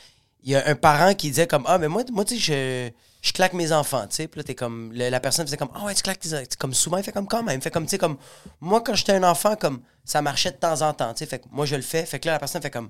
Il 0.42 0.50
y 0.50 0.56
a 0.56 0.66
un 0.66 0.74
parent 0.74 1.14
qui 1.14 1.28
disait 1.28 1.46
comme 1.46 1.64
Ah, 1.66 1.76
mais 1.76 1.88
moi, 1.88 2.02
moi 2.10 2.24
tu 2.24 2.38
sais, 2.38 2.40
je, 2.40 3.28
je 3.28 3.32
claque 3.32 3.52
mes 3.52 3.72
enfants, 3.72 4.06
tu 4.08 4.16
sais. 4.16 4.26
Puis 4.26 4.40
là, 4.40 4.44
t'es 4.44 4.54
comme. 4.54 4.90
La, 4.94 5.20
personne 5.20 5.44
faisait 5.46 5.58
comme 5.58 5.68
Ah, 5.74 5.84
ouais, 5.84 5.94
tu 5.94 6.02
claques 6.02 6.18
tes 6.18 6.32
enfants. 6.32 6.44
Comme 6.58 6.72
souvent, 6.72 6.96
il 6.96 7.04
fait 7.04 7.12
comme 7.12 7.26
quand 7.26 7.42
même. 7.42 7.60
Il 7.60 7.62
fait 7.62 7.70
comme, 7.70 7.84
tu 7.84 7.90
sais, 7.90 7.98
comme. 7.98 8.16
Moi, 8.60 8.80
quand 8.80 8.94
j'étais 8.94 9.12
un 9.12 9.22
enfant, 9.22 9.54
comme 9.54 9.82
ça 10.02 10.22
marchait 10.22 10.50
de 10.50 10.56
temps 10.56 10.80
en 10.80 10.94
temps, 10.94 11.12
tu 11.12 11.18
sais. 11.18 11.26
Fait 11.26 11.40
que 11.40 11.44
moi, 11.50 11.66
je 11.66 11.76
le 11.76 11.82
fais. 11.82 12.06
Fait 12.06 12.18
que 12.18 12.26
là, 12.26 12.32
la 12.32 12.38
personne 12.38 12.62
fait 12.62 12.70
comme 12.70 12.88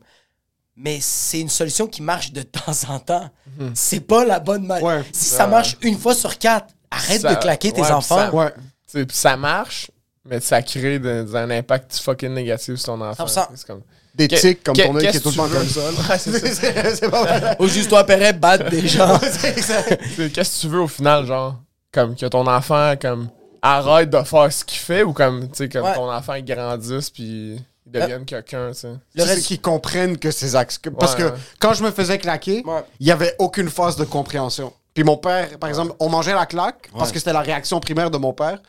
mais 0.76 0.98
c'est 1.00 1.40
une 1.40 1.48
solution 1.48 1.86
qui 1.86 2.02
marche 2.02 2.32
de 2.32 2.42
temps 2.42 2.72
en 2.88 2.98
temps. 2.98 3.30
Mhm. 3.58 3.72
C'est 3.74 4.00
pas 4.00 4.24
la 4.24 4.38
bonne 4.40 4.66
manière. 4.66 5.04
si 5.12 5.26
ça 5.26 5.46
marche 5.46 5.76
une 5.82 5.98
fois 5.98 6.14
sur 6.14 6.38
quatre, 6.38 6.72
arrête 6.90 7.22
de 7.22 7.34
claquer 7.34 7.72
tes 7.72 7.82
enfants. 7.82 8.30
Ça, 8.30 8.34
ouais. 8.34 9.06
ça 9.10 9.36
marche, 9.36 9.90
mais 10.24 10.40
ça 10.40 10.62
crée 10.62 10.96
un 10.96 11.50
impact 11.50 11.96
fucking 11.96 12.32
négatif 12.32 12.76
sur 12.76 12.86
ton 12.86 13.00
enfant. 13.00 13.26
Comme 13.66 13.82
des 14.14 14.28
tics 14.28 14.62
comme 14.62 14.76
ton 14.76 14.96
œil 14.96 15.08
qui 15.08 15.16
est 15.16 15.20
tout 15.20 15.30
le 15.30 15.34
temps 15.34 15.48
comme 15.48 15.66
ça. 15.66 16.18
c'est 16.18 17.10
pas 17.10 17.24
mal. 17.24 17.56
Au 17.58 17.66
juste 17.66 17.88
toi, 17.88 18.04
Perret, 18.04 18.32
battre 18.32 18.70
des 18.70 18.86
gens. 18.88 19.18
Qu'est-ce 19.18 20.56
que 20.56 20.60
tu 20.60 20.68
veux 20.68 20.80
au 20.80 20.88
final, 20.88 21.26
genre? 21.26 21.56
Comme 21.92 22.14
que 22.16 22.26
ton 22.26 22.46
enfant, 22.46 22.94
comme, 23.00 23.28
arrête 23.62 24.10
de 24.10 24.22
faire 24.22 24.52
ce 24.52 24.64
qu'il 24.64 24.78
fait 24.78 25.02
ou 25.02 25.12
comme, 25.12 25.48
tu 25.48 25.56
sais, 25.56 25.68
comme 25.68 25.86
ton 25.94 26.10
enfant 26.10 26.38
grandisse 26.40 27.10
puis 27.10 27.56
il 27.86 27.92
devienne 27.92 28.24
quelqu'un, 28.24 28.70
tu 28.72 28.80
sais. 28.80 28.94
Le 29.14 29.24
reste 29.24 29.46
qu'ils 29.46 29.60
comprennent 29.60 30.18
que 30.18 30.30
ses 30.30 30.56
axes. 30.56 30.80
Parce 30.98 31.14
que 31.14 31.32
quand 31.58 31.74
je 31.74 31.82
me 31.82 31.90
faisais 31.90 32.18
claquer, 32.18 32.64
il 33.00 33.06
n'y 33.06 33.12
avait 33.12 33.34
aucune 33.38 33.68
phase 33.68 33.96
de 33.96 34.04
compréhension. 34.04 34.72
Puis 34.94 35.02
mon 35.02 35.16
père, 35.16 35.58
par 35.58 35.68
exemple, 35.68 35.92
on 35.98 36.08
mangeait 36.08 36.34
la 36.34 36.46
claque 36.46 36.88
parce 36.96 37.10
que 37.10 37.18
c'était 37.18 37.32
la 37.32 37.40
réaction 37.40 37.80
primaire 37.80 38.10
de 38.10 38.18
mon 38.18 38.32
père. 38.32 38.60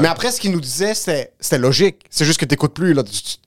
Mais 0.00 0.08
après, 0.08 0.30
ce 0.30 0.38
qu'il 0.38 0.52
nous 0.52 0.60
disait, 0.60 0.92
c'était 0.94 1.58
logique. 1.58 2.04
C'est 2.10 2.26
juste 2.26 2.38
que 2.38 2.44
t'écoutes 2.44 2.74
plus. 2.74 2.92
Là. 2.92 3.02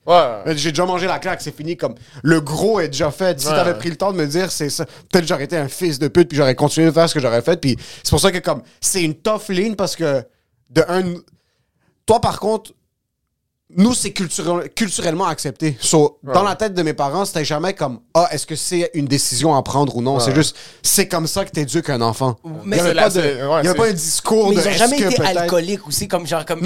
Ouais. 0.07 0.55
J'ai 0.57 0.71
déjà 0.71 0.85
mangé 0.85 1.05
la 1.05 1.19
claque, 1.19 1.41
c'est 1.41 1.55
fini. 1.55 1.77
Comme 1.77 1.93
le 2.23 2.41
gros 2.41 2.79
est 2.79 2.87
déjà 2.87 3.11
fait. 3.11 3.39
Si 3.39 3.47
t'avais 3.47 3.75
pris 3.75 3.89
le 3.89 3.97
temps 3.97 4.11
de 4.11 4.17
me 4.17 4.25
dire, 4.25 4.51
c'est 4.51 4.69
ça. 4.69 4.85
Peut-être 5.11 5.27
j'aurais 5.27 5.43
été 5.43 5.57
un 5.57 5.67
fils 5.67 5.99
de 5.99 6.07
pute, 6.07 6.27
puis 6.27 6.37
j'aurais 6.37 6.55
continué 6.55 6.87
de 6.87 6.91
faire 6.91 7.07
ce 7.07 7.13
que 7.13 7.19
j'aurais 7.19 7.43
fait. 7.43 7.61
Puis 7.61 7.77
c'est 8.03 8.09
pour 8.09 8.19
ça 8.19 8.31
que 8.31 8.39
comme 8.39 8.63
c'est 8.81 9.03
une 9.03 9.13
tough 9.15 9.49
ligne 9.49 9.75
parce 9.75 9.95
que 9.95 10.25
de 10.71 10.83
un, 10.87 11.13
toi 12.07 12.19
par 12.19 12.39
contre, 12.39 12.71
nous, 13.75 13.93
c'est 13.93 14.11
culturellement 14.11 15.25
accepté. 15.25 15.77
Dans 16.23 16.43
la 16.43 16.55
tête 16.55 16.73
de 16.73 16.81
mes 16.83 16.93
parents, 16.93 17.25
c'était 17.25 17.45
jamais 17.45 17.73
comme 17.73 17.99
Ah, 18.13 18.27
est-ce 18.31 18.45
que 18.45 18.55
c'est 18.55 18.91
une 18.93 19.05
décision 19.05 19.55
à 19.55 19.63
prendre 19.63 19.95
ou 19.95 20.01
non 20.01 20.19
C'est 20.19 20.35
juste, 20.35 20.55
c'est 20.81 21.07
comme 21.07 21.27
ça 21.27 21.45
que 21.45 21.51
t'éduques 21.51 21.89
un 21.89 22.01
enfant. 22.01 22.37
Mais 22.65 22.77
il 22.77 22.83
n'y 22.83 22.89
avait, 22.89 23.73
pas, 23.73 23.87
un 23.87 23.93
discours 23.93 24.49
mais 24.49 24.55
de. 24.55 24.61
Ils 24.61 24.65
n'ont 24.65 24.77
jamais 24.77 24.99
été 24.99 25.21
alcooliques 25.21 25.87
aussi. 25.87 26.07
Comme 26.07 26.27
genre, 26.27 26.45
comme 26.45 26.61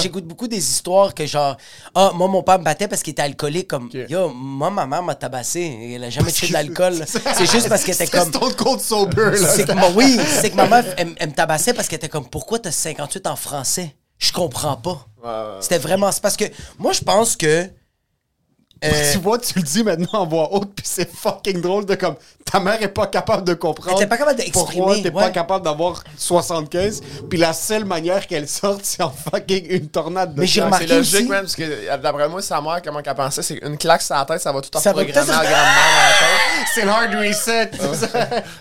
j'écoute 0.00 0.24
beaucoup 0.24 0.48
des 0.48 0.58
histoires 0.58 1.14
que 1.14 1.26
genre 1.26 1.56
Ah, 1.94 2.12
moi, 2.14 2.28
mon 2.28 2.42
père 2.42 2.58
me 2.58 2.64
battait 2.64 2.88
parce 2.88 3.02
qu'il 3.02 3.12
était 3.12 3.22
alcoolique. 3.22 3.68
Comme 3.68 3.88
Yo, 4.08 4.28
moi, 4.30 4.70
ma 4.70 4.86
mère 4.86 5.02
m'a 5.02 5.14
tabassé. 5.14 5.92
Elle 5.94 6.04
a 6.04 6.10
jamais 6.10 6.32
tué 6.32 6.48
de 6.48 6.52
l'alcool. 6.52 6.94
c'est 7.06 7.50
juste 7.50 7.68
parce 7.68 7.84
qu'elle 7.84 7.94
était 7.94 8.06
comme. 8.06 8.30
C'est 8.32 8.38
ton 8.38 8.50
compte 8.50 8.80
sober, 8.80 9.30
là. 9.40 9.88
Oui, 9.94 10.18
c'est 10.40 10.50
que 10.50 10.56
ma 10.56 10.66
mère, 10.66 10.84
elle, 10.96 11.14
elle 11.16 11.28
me 11.28 11.34
tabassait 11.34 11.74
parce 11.74 11.88
qu'elle 11.88 11.98
était 11.98 12.08
comme 12.08 12.28
Pourquoi 12.28 12.58
t'as 12.58 12.70
58 12.70 13.26
en 13.26 13.36
français? 13.36 13.94
Je 14.18 14.32
comprends 14.32 14.76
pas. 14.76 15.06
C'était 15.60 15.78
vraiment. 15.78 16.10
C'est 16.12 16.22
parce 16.22 16.36
que 16.36 16.44
moi, 16.78 16.92
je 16.92 17.00
pense 17.00 17.36
que. 17.36 17.68
Euh, 18.84 18.88
tu 19.12 19.18
vois, 19.18 19.38
tu 19.38 19.56
le 19.56 19.62
dis 19.62 19.84
maintenant 19.84 20.08
en 20.12 20.26
voix 20.26 20.52
haute, 20.52 20.72
puis 20.74 20.84
c'est 20.88 21.08
fucking 21.08 21.60
drôle 21.60 21.86
de 21.86 21.94
comme 21.94 22.16
ta 22.52 22.60
mère 22.60 22.82
est 22.82 22.88
pas 22.88 23.06
capable 23.06 23.44
de 23.44 23.54
comprendre. 23.54 23.96
Elle 24.00 24.08
pas 24.08 24.16
capable 24.18 24.36
d'exprimer. 24.36 24.76
Pourquoi 24.76 24.98
t'es 25.00 25.10
pas 25.10 25.30
capable 25.30 25.64
d'avoir 25.64 26.02
75, 26.16 27.00
puis 27.30 27.38
la 27.38 27.52
seule 27.52 27.84
manière 27.84 28.26
qu'elle 28.26 28.48
sorte, 28.48 28.80
c'est 28.82 29.02
en 29.02 29.10
fucking 29.10 29.66
une 29.70 29.88
tornade 29.88 30.34
de 30.34 30.40
Mais 30.40 30.46
j'ai 30.46 30.62
remarqué 30.62 30.88
C'est 30.88 30.96
logique, 30.96 31.28
même, 31.30 31.42
parce 31.42 31.54
que 31.54 31.96
d'après 31.96 32.28
moi, 32.28 32.42
sa 32.42 32.60
mère, 32.60 32.82
comment 32.84 33.00
qu'elle 33.00 33.14
pensait, 33.14 33.42
c'est 33.42 33.58
une 33.62 33.78
claque 33.78 34.02
sur 34.02 34.16
la 34.16 34.24
tête, 34.24 34.40
ça 34.40 34.52
va 34.52 34.60
tout 34.60 34.76
en 34.76 34.80
programmer 34.80 35.16
à 35.16 35.24
grand-mère 35.24 35.42
la 35.42 35.52
tête. 35.52 36.68
C'est 36.74 36.84
le 36.84 36.90
hard 36.90 37.14
reset. 37.14 37.70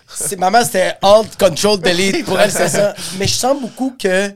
c'est, 0.08 0.38
ma 0.38 0.50
mère, 0.50 0.66
c'était 0.66 0.94
alt 1.02 1.38
control 1.38 1.80
delete. 1.80 2.26
Pour 2.26 2.40
elle, 2.40 2.52
c'est 2.52 2.68
ça. 2.68 2.94
Mais 3.18 3.28
je 3.28 3.34
sens 3.34 3.60
beaucoup 3.62 3.96
que 3.98 4.34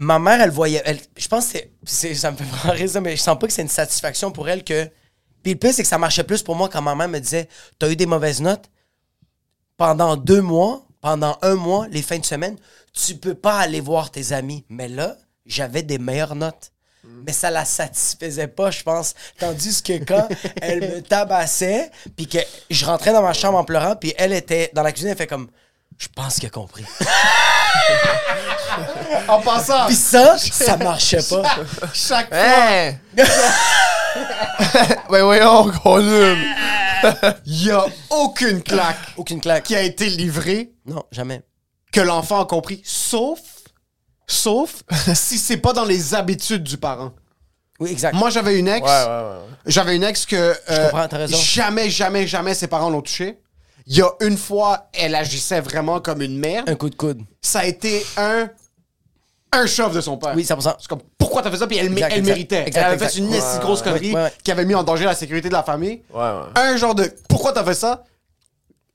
ma 0.00 0.18
mère, 0.18 0.40
elle 0.40 0.50
voyait. 0.50 0.82
Elle, 0.84 0.98
je 1.16 1.28
pense 1.28 1.52
que 1.52 1.58
c'est, 1.84 2.14
ça 2.14 2.32
me 2.32 2.36
fait 2.36 2.44
vraiment 2.52 2.74
rire, 2.74 3.00
mais 3.02 3.16
je 3.16 3.22
sens 3.22 3.38
pas 3.38 3.46
que 3.46 3.52
c'est 3.52 3.62
une 3.62 3.68
satisfaction 3.68 4.32
pour 4.32 4.48
elle 4.48 4.64
que. 4.64 4.90
Puis 5.42 5.52
le 5.52 5.58
plus, 5.58 5.72
c'est 5.72 5.82
que 5.82 5.88
ça 5.88 5.98
marchait 5.98 6.24
plus 6.24 6.42
pour 6.42 6.56
moi 6.56 6.68
quand 6.68 6.82
ma 6.82 6.94
mère 6.94 7.08
me 7.08 7.18
disait 7.20 7.48
T'as 7.78 7.88
eu 7.88 7.96
des 7.96 8.06
mauvaises 8.06 8.40
notes? 8.40 8.68
Pendant 9.76 10.16
deux 10.16 10.42
mois, 10.42 10.86
pendant 11.00 11.38
un 11.42 11.54
mois, 11.54 11.86
les 11.88 12.02
fins 12.02 12.18
de 12.18 12.24
semaine, 12.24 12.56
tu 12.92 13.14
peux 13.14 13.34
pas 13.34 13.58
aller 13.58 13.80
voir 13.80 14.10
tes 14.10 14.32
amis. 14.32 14.64
Mais 14.68 14.88
là, 14.88 15.16
j'avais 15.46 15.82
des 15.82 15.98
meilleures 15.98 16.34
notes. 16.34 16.72
Mm. 17.04 17.22
Mais 17.26 17.32
ça 17.32 17.50
la 17.50 17.64
satisfaisait 17.64 18.48
pas, 18.48 18.70
je 18.70 18.82
pense. 18.82 19.14
Tandis 19.38 19.82
que 19.82 20.04
quand 20.04 20.28
elle 20.62 20.80
me 20.80 21.00
tabassait, 21.02 21.90
puis 22.16 22.26
que 22.26 22.38
je 22.70 22.84
rentrais 22.84 23.12
dans 23.12 23.22
ma 23.22 23.32
chambre 23.32 23.58
en 23.58 23.64
pleurant, 23.64 23.96
puis 23.96 24.14
elle 24.18 24.32
était 24.32 24.70
dans 24.74 24.82
la 24.82 24.92
cuisine, 24.92 25.10
elle 25.10 25.16
fait 25.16 25.26
comme 25.26 25.50
Je 25.98 26.08
pense 26.08 26.38
qu'elle 26.38 26.48
a 26.48 26.52
compris. 26.52 26.84
en 29.28 29.40
passant. 29.40 29.86
Puis 29.86 29.96
ça, 29.96 30.36
ça 30.38 30.76
marchait 30.76 31.22
pas. 31.22 31.42
Chaque 31.92 32.28
fois. 32.28 32.38
ouais, 35.10 35.22
ouais, 35.22 35.40
on 35.44 35.70
Il 37.46 37.64
y 37.64 37.70
a 37.70 37.84
aucune 38.10 38.62
claque. 38.62 38.98
Aucune 39.16 39.40
claque. 39.40 39.64
Qui 39.64 39.76
a 39.76 39.82
été 39.82 40.08
livrée. 40.08 40.72
Non, 40.86 41.04
jamais. 41.10 41.42
Que 41.92 42.00
l'enfant 42.00 42.40
a 42.40 42.46
compris. 42.46 42.82
Sauf. 42.84 43.40
Sauf 44.26 44.82
si 45.14 45.38
c'est 45.38 45.56
pas 45.56 45.72
dans 45.72 45.84
les 45.84 46.14
habitudes 46.14 46.62
du 46.62 46.76
parent. 46.76 47.12
Oui, 47.80 47.90
exact. 47.90 48.14
Moi, 48.14 48.30
j'avais 48.30 48.58
une 48.58 48.68
ex. 48.68 48.86
Ouais, 48.86 49.04
ouais, 49.04 49.22
ouais. 49.22 49.38
J'avais 49.66 49.96
une 49.96 50.04
ex 50.04 50.26
que. 50.26 50.54
Je 50.68 50.72
euh, 50.72 50.84
comprends, 50.84 51.08
t'as 51.08 51.18
raison. 51.18 51.36
Jamais, 51.36 51.88
jamais, 51.90 52.26
jamais 52.26 52.54
ses 52.54 52.68
parents 52.68 52.90
l'ont 52.90 53.00
touché. 53.00 53.40
Il 53.90 53.96
y 53.96 54.02
a 54.02 54.10
une 54.20 54.36
fois, 54.36 54.88
elle 54.92 55.16
agissait 55.16 55.60
vraiment 55.60 55.98
comme 55.98 56.22
une 56.22 56.38
merde. 56.38 56.70
Un 56.70 56.76
coup 56.76 56.88
de 56.88 56.94
coude. 56.94 57.22
Ça 57.42 57.60
a 57.60 57.64
été 57.64 58.06
un 58.16 58.48
un 59.52 59.66
chauve 59.66 59.92
de 59.92 60.00
son 60.00 60.16
père. 60.16 60.32
Oui, 60.36 60.44
100%. 60.44 60.76
C'est 60.78 60.86
comme, 60.86 61.00
pourquoi 61.18 61.42
t'as 61.42 61.50
fait 61.50 61.56
ça? 61.56 61.66
Puis 61.66 61.76
elle, 61.76 61.86
elle 61.86 62.22
méritait. 62.22 62.70
elle 62.72 62.84
avait 62.84 63.08
fait 63.08 63.18
une 63.18 63.32
si 63.32 63.58
grosse 63.58 63.82
connerie 63.82 64.14
qui 64.44 64.52
avait 64.52 64.64
mis 64.64 64.76
en 64.76 64.84
danger 64.84 65.06
la 65.06 65.14
sécurité 65.16 65.48
de 65.48 65.54
la 65.54 65.64
famille. 65.64 66.02
Un 66.14 66.76
genre 66.76 66.94
de, 66.94 67.12
pourquoi 67.28 67.52
t'as 67.52 67.64
fait 67.64 67.74
ça? 67.74 68.04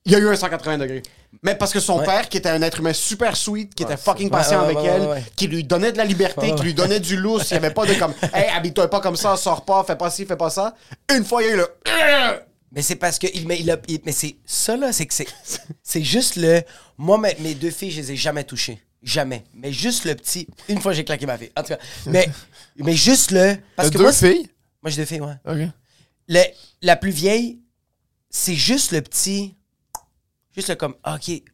Il 0.06 0.12
y 0.12 0.14
a 0.14 0.18
eu 0.18 0.28
un 0.28 0.36
180 0.36 0.78
degrés. 0.78 1.02
Mais 1.42 1.54
parce 1.54 1.74
que 1.74 1.80
son 1.80 1.98
père, 1.98 2.30
qui 2.30 2.38
était 2.38 2.48
un 2.48 2.62
être 2.62 2.80
humain 2.80 2.94
super 2.94 3.36
sweet, 3.36 3.74
qui 3.74 3.82
était 3.82 3.98
fucking 3.98 4.30
patient 4.30 4.62
avec 4.62 4.78
elle, 4.82 5.22
qui 5.36 5.46
lui 5.46 5.62
donnait 5.62 5.92
de 5.92 5.98
la 5.98 6.06
liberté, 6.06 6.54
qui 6.54 6.62
lui 6.62 6.74
donnait 6.74 7.00
du 7.00 7.18
lousse, 7.18 7.50
il 7.50 7.54
n'y 7.54 7.58
avait 7.58 7.74
pas 7.74 7.84
de 7.84 7.92
comme, 7.94 8.14
hey, 8.32 8.48
habite-toi 8.56 8.88
pas 8.88 9.00
comme 9.00 9.16
ça, 9.16 9.36
sors 9.36 9.62
pas, 9.62 9.84
fais 9.84 9.96
pas 9.96 10.08
ci, 10.08 10.24
fais 10.24 10.36
pas 10.36 10.48
ça. 10.48 10.74
Une 11.14 11.24
fois, 11.24 11.42
il 11.42 11.48
y 11.48 11.50
a 11.50 11.52
eu 11.52 11.56
le, 11.58 11.66
mais 12.76 12.82
c'est 12.82 12.96
parce 12.96 13.18
que 13.18 13.26
il, 13.34 13.46
mais, 13.48 13.58
il 13.58 13.70
a, 13.70 13.78
mais 14.04 14.12
c'est 14.12 14.36
ça 14.44 14.76
là, 14.76 14.92
c'est 14.92 15.06
que 15.06 15.14
c'est 15.14 15.26
c'est 15.82 16.02
juste 16.02 16.36
le 16.36 16.62
moi 16.98 17.16
mes, 17.16 17.34
mes, 17.40 17.54
deux 17.54 17.70
filles, 17.70 17.90
je 17.90 18.02
les 18.02 18.12
ai 18.12 18.16
jamais 18.16 18.44
touchées, 18.44 18.80
jamais. 19.02 19.44
Mais 19.54 19.72
juste 19.72 20.04
le 20.04 20.14
petit, 20.14 20.46
une 20.68 20.80
fois 20.80 20.92
j'ai 20.92 21.02
claqué 21.02 21.24
ma 21.24 21.38
fille. 21.38 21.50
En 21.56 21.62
tout 21.62 21.68
cas, 21.68 21.78
mais 22.04 22.28
mais 22.76 22.94
juste 22.94 23.30
le 23.30 23.56
parce 23.74 23.88
que 23.88 23.96
deux 23.96 24.12
filles? 24.12 24.50
Moi 24.82 24.90
j'ai 24.90 24.98
deux 24.98 25.06
filles, 25.06 25.22
ouais. 25.22 25.34
OK. 25.46 25.70
Le, 26.28 26.42
la 26.82 26.96
plus 26.96 27.12
vieille, 27.12 27.60
c'est 28.28 28.54
juste 28.54 28.92
le 28.92 29.00
petit 29.00 29.56
juste 30.54 30.68
le 30.68 30.74
comme 30.74 30.96
ah, 31.02 31.14
OK, 31.14 31.28
il 31.28 31.44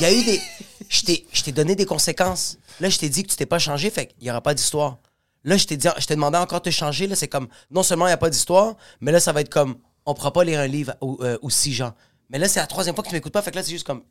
y 0.00 0.04
a 0.04 0.12
eu 0.12 0.24
des 0.24 0.40
je 0.88 1.42
t'ai 1.44 1.52
donné 1.52 1.76
des 1.76 1.86
conséquences. 1.86 2.58
Là, 2.80 2.88
je 2.88 2.98
t'ai 2.98 3.08
dit 3.08 3.22
que 3.22 3.28
tu 3.28 3.36
t'es 3.36 3.46
pas 3.46 3.60
changé, 3.60 3.88
fait 3.88 4.06
qu'il 4.06 4.24
y 4.24 4.30
aura 4.30 4.40
pas 4.40 4.54
d'histoire. 4.54 4.98
Là, 5.44 5.56
je 5.56 5.64
t'ai 5.64 5.76
dit 5.76 5.86
je 5.96 6.06
t'ai 6.06 6.16
demandé 6.16 6.38
encore 6.38 6.60
de 6.60 6.64
te 6.64 6.70
changer 6.70 7.06
là, 7.06 7.14
c'est 7.14 7.28
comme 7.28 7.46
non 7.70 7.84
seulement 7.84 8.08
il 8.08 8.10
y 8.10 8.14
a 8.14 8.16
pas 8.16 8.30
d'histoire, 8.30 8.74
mais 9.00 9.12
là 9.12 9.20
ça 9.20 9.32
va 9.32 9.42
être 9.42 9.48
comme 9.48 9.76
on 10.06 10.14
pourra 10.14 10.32
pas 10.32 10.44
lire 10.44 10.60
un 10.60 10.66
livre 10.66 10.94
euh, 11.02 11.38
aussi, 11.42 11.72
genre. 11.72 11.92
Mais 12.30 12.38
là, 12.38 12.48
c'est 12.48 12.60
la 12.60 12.66
troisième 12.66 12.94
fois 12.94 13.04
que 13.04 13.08
tu 13.08 13.14
m'écoutes 13.14 13.32
pas. 13.32 13.42
Fait 13.42 13.50
que 13.50 13.56
là, 13.56 13.62
c'est 13.62 13.72
juste 13.72 13.86
comme, 13.86 14.02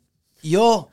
yo! 0.42 0.88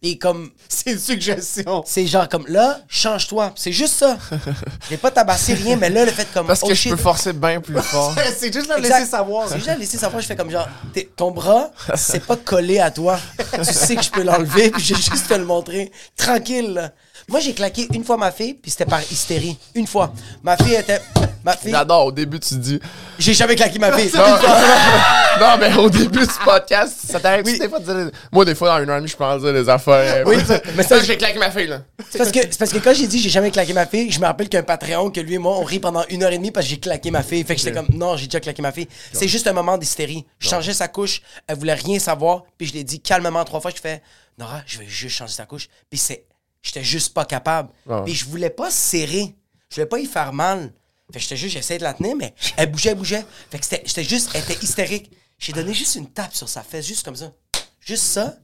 Et 0.00 0.16
comme. 0.16 0.52
C'est 0.68 0.92
une 0.92 0.98
suggestion. 0.98 1.82
C'est 1.84 2.06
genre 2.06 2.28
comme, 2.28 2.46
là, 2.46 2.80
change-toi. 2.88 3.52
C'est 3.56 3.72
juste 3.72 3.94
ça. 3.94 4.16
J'ai 4.88 4.96
pas 4.96 5.10
tabassé 5.10 5.54
rien, 5.54 5.76
mais 5.76 5.90
là, 5.90 6.04
le 6.04 6.12
fait 6.12 6.28
comme. 6.32 6.46
Parce 6.46 6.60
que 6.60 6.66
oh 6.66 6.74
je 6.74 6.90
peux 6.90 6.96
forcer 6.96 7.32
bien 7.32 7.60
plus 7.60 7.74
fort. 7.82 8.14
c'est 8.36 8.52
juste 8.52 8.68
la 8.68 8.78
laisser 8.78 9.06
savoir. 9.06 9.48
C'est 9.48 9.56
juste 9.56 9.66
la 9.66 9.76
laisser 9.76 9.98
savoir. 9.98 10.22
Je 10.22 10.28
fais 10.28 10.36
comme 10.36 10.50
genre, 10.50 10.68
ton 11.16 11.32
bras, 11.32 11.72
c'est 11.96 12.24
pas 12.24 12.36
collé 12.36 12.78
à 12.78 12.92
toi. 12.92 13.18
tu 13.52 13.64
sais 13.64 13.96
que 13.96 14.02
je 14.02 14.10
peux 14.10 14.22
l'enlever, 14.22 14.70
puis 14.70 14.82
j'ai 14.82 14.94
juste 14.94 15.28
te 15.28 15.34
le 15.34 15.44
montrer. 15.44 15.90
Tranquille, 16.16 16.74
là. 16.74 16.92
Moi, 17.28 17.40
j'ai 17.40 17.52
claqué 17.52 17.86
une 17.92 18.04
fois 18.04 18.16
ma 18.16 18.32
fille, 18.32 18.54
puis 18.54 18.70
c'était 18.70 18.86
par 18.86 19.02
hystérie. 19.02 19.58
Une 19.74 19.86
fois. 19.86 20.14
Ma 20.42 20.56
fille 20.56 20.74
était. 20.74 20.98
Ma 21.44 21.54
fille. 21.54 21.70
J'adore, 21.70 22.06
au 22.06 22.12
début, 22.12 22.40
tu 22.40 22.54
dis. 22.54 22.80
J'ai 23.18 23.34
jamais 23.34 23.54
claqué 23.54 23.78
ma 23.78 23.92
fille. 23.92 24.10
non, 24.14 25.56
mais 25.60 25.74
au 25.76 25.90
début 25.90 26.20
du 26.20 26.34
podcast, 26.42 26.94
ça 27.04 27.20
t'arrive 27.20 27.44
oui. 27.44 27.58
des 27.58 27.68
fois 27.68 27.80
de 27.80 27.84
dire. 27.84 28.10
Moi, 28.32 28.46
des 28.46 28.54
fois, 28.54 28.68
dans 28.68 28.82
une 28.82 28.88
heure 28.88 28.96
et 28.96 29.00
demie, 29.00 29.10
je 29.10 29.16
pense 29.16 29.42
dire 29.42 29.52
des 29.52 29.68
affaires. 29.68 30.26
Oui, 30.26 30.36
mais 30.74 30.82
ça, 30.82 30.98
j'ai 31.04 31.18
claqué 31.18 31.38
ma 31.38 31.50
fille, 31.50 31.66
là. 31.66 31.82
C'est 32.08 32.16
parce 32.16 32.32
que, 32.32 32.56
parce 32.56 32.72
que 32.72 32.78
quand 32.78 32.94
j'ai 32.94 33.06
dit 33.06 33.18
j'ai 33.18 33.28
jamais 33.28 33.50
claqué 33.50 33.74
ma 33.74 33.84
fille, 33.84 34.10
je 34.10 34.20
me 34.20 34.24
rappelle 34.24 34.48
qu'un 34.48 34.62
Patreon, 34.62 35.10
que 35.10 35.20
lui 35.20 35.34
et 35.34 35.38
moi, 35.38 35.58
on 35.58 35.64
rit 35.64 35.80
pendant 35.80 36.04
une 36.08 36.22
heure 36.22 36.32
et 36.32 36.38
demie 36.38 36.50
parce 36.50 36.64
que 36.64 36.70
j'ai 36.70 36.80
claqué 36.80 37.10
ma 37.10 37.22
fille. 37.22 37.44
Fait 37.44 37.54
que 37.54 37.60
j'étais 37.60 37.76
comme, 37.76 37.88
non, 37.92 38.16
j'ai 38.16 38.24
déjà 38.26 38.40
claqué 38.40 38.62
ma 38.62 38.72
fille. 38.72 38.88
C'est 39.12 39.28
juste 39.28 39.46
un 39.46 39.52
moment 39.52 39.76
d'hystérie. 39.76 40.24
Je 40.38 40.48
changeais 40.48 40.72
sa 40.72 40.88
couche, 40.88 41.20
elle 41.46 41.58
voulait 41.58 41.74
rien 41.74 41.98
savoir, 41.98 42.44
puis 42.56 42.66
je 42.66 42.72
l'ai 42.72 42.84
dit 42.84 43.00
calmement 43.00 43.44
trois 43.44 43.60
fois. 43.60 43.70
Je 43.70 43.80
fais, 43.80 44.02
Nora, 44.38 44.62
je 44.66 44.78
vais 44.78 44.86
juste 44.86 45.16
changer 45.16 45.34
sa 45.34 45.44
couche. 45.44 45.68
Puis 45.90 45.98
c'est 45.98 46.24
J'étais 46.62 46.84
juste 46.84 47.14
pas 47.14 47.24
capable. 47.24 47.70
Ah 47.88 48.02
Puis 48.04 48.14
je 48.14 48.24
voulais 48.26 48.50
pas 48.50 48.70
serrer. 48.70 49.34
Je 49.70 49.76
voulais 49.76 49.86
pas 49.86 49.98
y 49.98 50.06
faire 50.06 50.32
mal. 50.32 50.72
Fait 51.12 51.18
que 51.18 51.22
j'étais 51.22 51.36
juste, 51.36 51.54
j'essayais 51.54 51.78
de 51.78 51.84
la 51.84 51.94
tenir, 51.94 52.16
mais 52.16 52.34
elle 52.56 52.70
bougeait, 52.70 52.90
elle 52.90 52.96
bougeait. 52.98 53.24
Fait 53.50 53.58
que 53.58 53.64
j'étais 53.86 54.04
juste, 54.04 54.30
elle 54.34 54.42
était 54.42 54.62
hystérique. 54.62 55.10
J'ai 55.38 55.52
donné 55.52 55.72
juste 55.72 55.94
une 55.94 56.10
tape 56.10 56.34
sur 56.34 56.48
sa 56.48 56.62
fesse, 56.62 56.86
juste 56.86 57.04
comme 57.04 57.16
ça. 57.16 57.32
Juste 57.80 58.04
ça. 58.04 58.36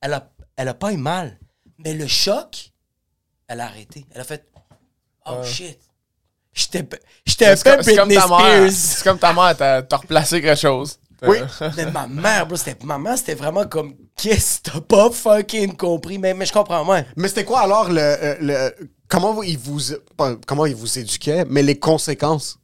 Elle 0.00 0.12
a, 0.12 0.30
elle 0.56 0.68
a 0.68 0.74
pas 0.74 0.92
eu 0.92 0.96
mal. 0.96 1.38
Mais 1.78 1.94
le 1.94 2.06
choc, 2.06 2.70
elle 3.48 3.60
a 3.60 3.64
arrêté. 3.64 4.06
Elle 4.14 4.20
a 4.20 4.24
fait 4.24 4.46
Oh 5.26 5.42
shit. 5.42 5.78
J'étais 6.52 6.86
j'étais 7.26 7.46
un 7.46 7.56
peu 7.56 7.82
Britney 7.82 8.14
Spears. 8.14 8.70
C'est 8.70 9.02
comme 9.02 9.18
ta 9.18 9.32
mère, 9.32 9.56
t'as 9.56 9.96
replacé 9.96 10.40
quelque 10.40 10.60
chose. 10.60 10.98
Oui. 11.28 11.38
Mais 11.76 11.90
ma 11.90 12.06
mère, 12.06 12.46
bro, 12.46 12.56
c'était, 12.56 12.76
ma 12.84 12.98
mère, 12.98 13.16
c'était 13.18 13.34
vraiment 13.34 13.66
comme, 13.66 13.94
qu'est-ce 14.16 14.60
que 14.60 14.70
t'as 14.70 14.80
pas 14.80 15.10
fucking 15.10 15.76
compris? 15.76 16.18
Mais, 16.18 16.34
mais 16.34 16.46
je 16.46 16.52
comprends, 16.52 16.84
moi. 16.84 17.00
Mais 17.16 17.28
c'était 17.28 17.44
quoi 17.44 17.60
alors 17.60 17.90
le, 17.90 18.00
euh, 18.00 18.34
le, 18.40 18.88
comment 19.08 19.42
ils 19.42 19.58
vous, 19.58 19.80
comment 20.46 20.66
ils 20.66 20.74
vous 20.74 20.98
éduquaient, 20.98 21.44
mais 21.48 21.62
les 21.62 21.78
conséquences? 21.78 22.58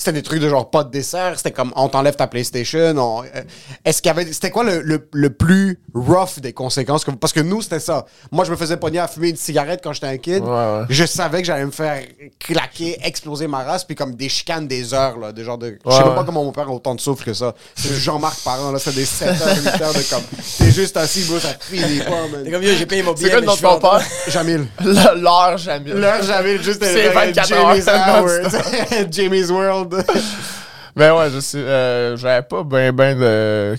C'était 0.00 0.12
des 0.14 0.22
trucs 0.22 0.40
de 0.40 0.48
genre 0.48 0.70
pas 0.70 0.82
de 0.82 0.90
dessert, 0.90 1.34
c'était 1.36 1.50
comme 1.50 1.72
on 1.76 1.88
t'enlève 1.90 2.16
ta 2.16 2.26
PlayStation. 2.26 2.94
on- 2.96 3.22
euh, 3.22 3.42
Est-ce 3.84 4.00
qu'il 4.00 4.08
y 4.08 4.12
avait. 4.12 4.32
C'était 4.32 4.48
quoi 4.50 4.64
le, 4.64 4.80
le- 4.80 5.06
le 5.12 5.28
plus 5.30 5.78
rough 5.94 6.38
des 6.40 6.54
conséquences? 6.54 7.04
que- 7.04 7.10
Parce 7.10 7.34
que 7.34 7.40
nous, 7.40 7.60
c'était 7.60 7.80
ça. 7.80 8.06
Moi, 8.32 8.46
je 8.46 8.50
me 8.50 8.56
faisais 8.56 8.78
pogner 8.78 8.98
à 8.98 9.08
fumer 9.08 9.28
une 9.28 9.36
cigarette 9.36 9.80
quand 9.84 9.92
j'étais 9.92 10.06
un 10.06 10.16
kid. 10.16 10.42
Ouais, 10.42 10.48
ouais. 10.48 10.82
Je 10.88 11.04
savais 11.04 11.40
que 11.42 11.46
j'allais 11.46 11.66
me 11.66 11.70
faire 11.70 12.02
claquer, 12.38 12.98
exploser 13.04 13.46
ma 13.46 13.58
race, 13.62 13.84
puis 13.84 13.94
comme 13.94 14.14
des 14.14 14.28
chicanes 14.30 14.66
des 14.66 14.94
heures, 14.94 15.18
là. 15.18 15.32
Des 15.32 15.44
genres 15.44 15.58
de. 15.58 15.76
je 15.86 15.90
sais 15.92 16.02
même 16.04 16.14
pas 16.14 16.24
comment 16.24 16.44
mon 16.44 16.52
père 16.52 16.68
a 16.68 16.72
autant 16.72 16.94
de 16.94 17.00
souffle 17.00 17.24
que 17.24 17.34
ça. 17.34 17.54
C'est 17.74 17.94
Jean-Marc 17.94 18.40
Parent, 18.42 18.72
là. 18.72 18.78
C'est 18.78 18.94
des 18.94 19.04
7 19.04 19.28
heures, 19.28 19.56
8 19.56 19.82
heures 19.82 19.92
de 19.92 20.02
comme. 20.10 20.22
T'es 20.58 20.70
juste 20.70 20.96
assis, 20.96 21.24
bro, 21.24 21.38
ça 21.38 21.52
te 21.54 21.64
finit 21.64 21.98
pas, 22.00 22.10
man. 22.32 22.42
C'est 22.44 22.50
comme 22.50 22.62
yo, 22.62 22.70
j'ai 22.78 22.86
payé 22.86 23.02
mon 23.02 23.12
billet. 23.12 23.26
C'est 23.26 23.32
quoi 23.32 23.40
le 23.40 23.46
nom 23.46 23.54
de 23.54 23.60
ton 23.60 23.78
père? 23.80 24.00
Jamil. 24.28 24.66
L'heure, 24.82 25.58
jamais. 25.58 25.92
L'heure, 25.92 26.22
j'avais 26.22 26.62
juste 26.62 26.82
C'est 26.82 27.08
24 27.10 27.48
Jamie's 27.48 27.88
heures, 27.88 28.22
Hour. 28.24 29.06
Jamie's 29.10 29.50
World. 29.50 29.89
Ben 30.96 31.14
ouais, 31.16 31.30
je 31.30 31.38
sais. 31.40 31.58
euh, 31.58 32.16
j'avais 32.16 32.42
pas 32.42 32.64
ben 32.64 32.90
ben 32.92 33.18
de. 33.18 33.76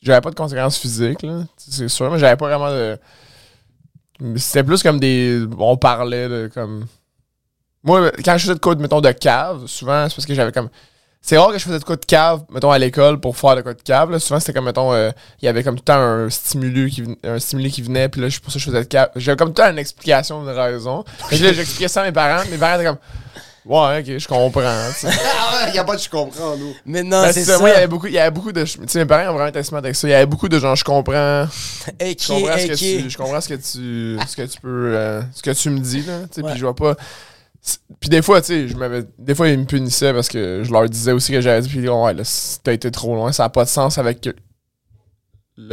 J'avais 0.00 0.20
pas 0.20 0.30
de 0.30 0.36
conséquences 0.36 0.78
physiques, 0.78 1.22
là. 1.22 1.40
C'est 1.56 1.88
sûr, 1.88 2.10
mais 2.10 2.18
j'avais 2.18 2.36
pas 2.36 2.46
vraiment 2.46 2.70
de. 2.70 2.96
C'était 4.36 4.64
plus 4.64 4.82
comme 4.82 5.00
des. 5.00 5.44
On 5.58 5.76
parlait 5.76 6.28
de 6.28 6.50
comme. 6.52 6.86
Moi, 7.84 8.10
quand 8.24 8.36
je 8.38 8.42
faisais 8.42 8.54
de 8.54 8.60
quoi, 8.60 8.74
mettons, 8.76 9.00
de 9.00 9.10
cave, 9.12 9.66
souvent, 9.66 10.08
c'est 10.08 10.14
parce 10.16 10.26
que 10.26 10.34
j'avais 10.34 10.52
comme. 10.52 10.68
C'est 11.20 11.36
rare 11.36 11.50
que 11.50 11.58
je 11.58 11.64
faisais 11.64 11.80
de 11.80 11.84
quoi 11.84 11.96
de 11.96 12.04
cave, 12.04 12.44
mettons, 12.50 12.70
à 12.70 12.78
l'école 12.78 13.18
pour 13.18 13.36
faire 13.36 13.56
de 13.56 13.60
quoi 13.62 13.74
de 13.74 13.82
cave. 13.82 14.16
Souvent, 14.18 14.38
c'était 14.38 14.52
comme, 14.52 14.66
mettons, 14.66 14.92
euh, 14.92 15.10
il 15.42 15.46
y 15.46 15.48
avait 15.48 15.64
comme 15.64 15.74
tout 15.74 15.82
le 15.82 15.92
temps 15.92 15.98
un 16.00 16.30
stimuli 16.30 16.88
qui, 16.90 17.02
ven- 17.02 17.16
un 17.24 17.38
stimuli 17.40 17.72
qui 17.72 17.82
venait, 17.82 18.08
puis 18.08 18.20
là, 18.20 18.28
pour 18.42 18.52
ça, 18.52 18.58
je 18.60 18.64
faisais 18.64 18.78
de 18.84 18.86
cave. 18.88 19.10
J'avais 19.16 19.36
comme 19.36 19.48
tout 19.52 19.60
le 19.60 19.66
temps 19.66 19.72
une 19.72 19.78
explication, 19.78 20.40
une 20.42 20.48
raison. 20.48 21.04
Que 21.28 21.34
là, 21.34 21.52
j'expliquais 21.52 21.88
ça 21.88 22.02
à 22.02 22.04
mes 22.04 22.12
parents. 22.12 22.44
Mes 22.50 22.56
parents 22.56 22.76
étaient 22.76 22.88
comme, 22.88 22.98
ouais, 23.68 24.00
ok, 24.00 24.18
je 24.18 24.26
comprends. 24.28 24.90
sais. 24.94 25.08
Il 25.68 25.74
y 25.74 25.78
a 25.78 25.84
pas 25.84 25.96
de 25.96 26.00
je 26.00 26.08
comprends, 26.08 26.56
nous. 26.56 26.72
Mais 26.86 27.02
non, 27.02 27.22
Ben, 27.22 27.32
c'est 27.32 27.44
ça. 27.44 27.58
Moi, 27.58 27.68
il 27.70 27.72
y 27.74 27.76
avait 27.76 27.86
beaucoup, 27.86 28.06
il 28.06 28.12
y 28.14 28.18
avait 28.18 28.30
beaucoup 28.30 28.52
de. 28.52 28.64
Tu 28.64 28.78
sais, 28.86 28.98
mes 29.00 29.04
parents 29.06 29.30
ont 29.30 29.34
vraiment 29.34 29.48
été 29.48 29.62
smart 29.62 29.78
avec 29.80 29.94
ça. 29.96 30.08
Il 30.08 30.12
y 30.12 30.14
avait 30.14 30.26
beaucoup 30.26 30.48
de 30.48 30.58
gens, 30.58 30.74
je 30.74 30.84
comprends. 30.84 31.46
Je 32.00 32.26
comprends, 32.28 32.58
ce, 32.58 32.66
que 32.66 32.74
tu, 32.74 33.10
je 33.10 33.16
comprends 33.18 33.40
ce 33.40 33.48
que 33.48 33.54
tu, 33.54 34.18
ce 34.28 34.36
que 34.36 34.42
tu 34.46 34.60
peux, 34.60 34.92
euh, 34.96 35.20
ce 35.32 35.42
que 35.42 35.50
tu 35.50 35.70
me 35.70 35.78
dis 35.80 36.02
là. 36.02 36.20
tu 36.22 36.40
sais. 36.40 36.42
Puis 36.42 36.56
je 36.56 36.64
vois 36.64 36.74
pas. 36.74 36.96
Puis 38.00 38.08
des 38.08 38.22
fois, 38.22 38.40
tu 38.40 38.46
sais, 38.46 38.68
je 38.68 38.76
m'avais, 38.76 39.04
des 39.18 39.34
fois 39.34 39.48
ils 39.48 39.58
me 39.58 39.64
punissaient 39.64 40.14
parce 40.14 40.28
que 40.28 40.62
je 40.64 40.72
leur 40.72 40.88
disais 40.88 41.12
aussi 41.12 41.32
que 41.32 41.40
j'avais 41.40 41.60
dit 41.60 41.68
puis 41.68 41.78
ils 41.78 41.80
disaient, 41.82 41.92
ouais 41.92 42.14
là, 42.14 42.22
t'as 42.62 42.72
été 42.72 42.90
trop 42.90 43.14
loin, 43.14 43.32
ça 43.32 43.44
a 43.44 43.48
pas 43.48 43.64
de 43.64 43.68
sens 43.68 43.98
avec 43.98 44.24
le, 44.24 44.34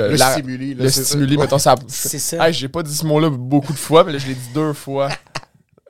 Le 0.10 0.16
la- 0.18 0.32
stimuli. 0.34 0.74
là, 0.74 0.84
le 0.84 0.90
c'est 0.90 1.02
ça. 1.04 1.10
stimuli, 1.10 1.38
mettons 1.38 1.60
ça. 1.60 1.76
C'est 1.88 2.20
ça. 2.20 2.46
Hey, 2.48 2.54
j'ai 2.54 2.68
pas 2.68 2.82
dit 2.84 2.94
ce 2.94 3.06
mot-là 3.06 3.30
beaucoup 3.30 3.72
de 3.72 3.78
fois, 3.78 4.04
mais 4.04 4.12
là 4.14 4.18
je 4.18 4.28
l'ai 4.28 4.34
dit 4.34 4.50
deux 4.54 4.74
fois. 4.74 5.10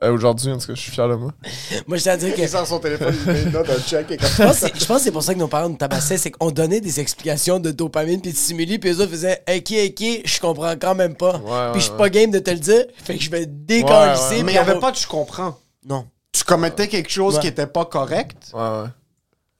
Euh, 0.04 0.12
Aujourd'hui, 0.12 0.52
en 0.52 0.58
tout 0.58 0.66
cas, 0.66 0.74
je 0.74 0.80
suis 0.80 0.92
fier 0.92 1.08
de 1.08 1.14
moi. 1.14 1.32
Moi, 1.86 1.96
je 1.96 2.02
tiens 2.02 2.12
à 2.12 2.16
dire 2.18 2.34
que. 2.34 2.40
Il 2.42 2.48
sort 2.48 2.66
son 2.66 2.78
téléphone, 2.78 3.14
il 3.26 3.32
met 3.32 3.42
une 3.44 3.50
note, 3.50 3.70
un 3.70 3.80
check 3.80 4.10
et 4.10 4.18
comme 4.18 4.28
Je 4.28 4.42
pense, 4.42 4.60
que 4.60 4.66
c'est- 4.66 4.78
je 4.80 4.84
pense 4.84 4.98
que 4.98 5.04
c'est 5.04 5.10
pour 5.10 5.22
ça 5.22 5.32
que 5.32 5.38
nos 5.38 5.48
parents 5.48 5.70
nous 5.70 5.76
tabassaient, 5.76 6.18
c'est 6.18 6.30
qu'on 6.30 6.50
donnait 6.50 6.82
des 6.82 7.00
explications 7.00 7.58
de 7.60 7.70
dopamine 7.70 8.20
puis 8.20 8.30
de 8.32 8.36
stimuli, 8.36 8.78
puis 8.78 8.90
eux 8.90 9.00
autres 9.00 9.10
faisaient 9.10 9.42
«Ok, 9.48 9.72
ok, 9.72 10.04
je 10.26 10.40
comprends 10.40 10.74
quand 10.78 10.94
même 10.94 11.14
pas. 11.14 11.38
Ouais, 11.38 11.72
puis 11.72 11.80
je 11.80 11.84
suis 11.84 11.92
ouais, 11.92 11.96
pas 11.98 12.10
game 12.10 12.30
de 12.30 12.38
te 12.40 12.50
le 12.50 12.58
dire, 12.58 12.84
fait 13.02 13.16
que 13.16 13.22
je 13.22 13.30
vais 13.30 13.40
Ouais, 13.40 13.46
décalisser. 13.48 14.36
ouais. 14.36 14.42
Mais 14.42 14.52
il 14.52 14.54
n'y 14.56 14.58
avait 14.58 14.78
pas 14.78 14.90
de 14.92 14.96
je 14.98 15.06
comprends. 15.06 15.56
Non. 15.88 16.06
Tu 16.30 16.44
commettais 16.44 16.88
quelque 16.88 17.10
chose 17.10 17.36
Ouais. 17.36 17.40
qui 17.40 17.46
était 17.46 17.66
pas 17.66 17.86
correct, 17.86 18.36
Ouais, 18.52 18.60
ouais. 18.60 18.88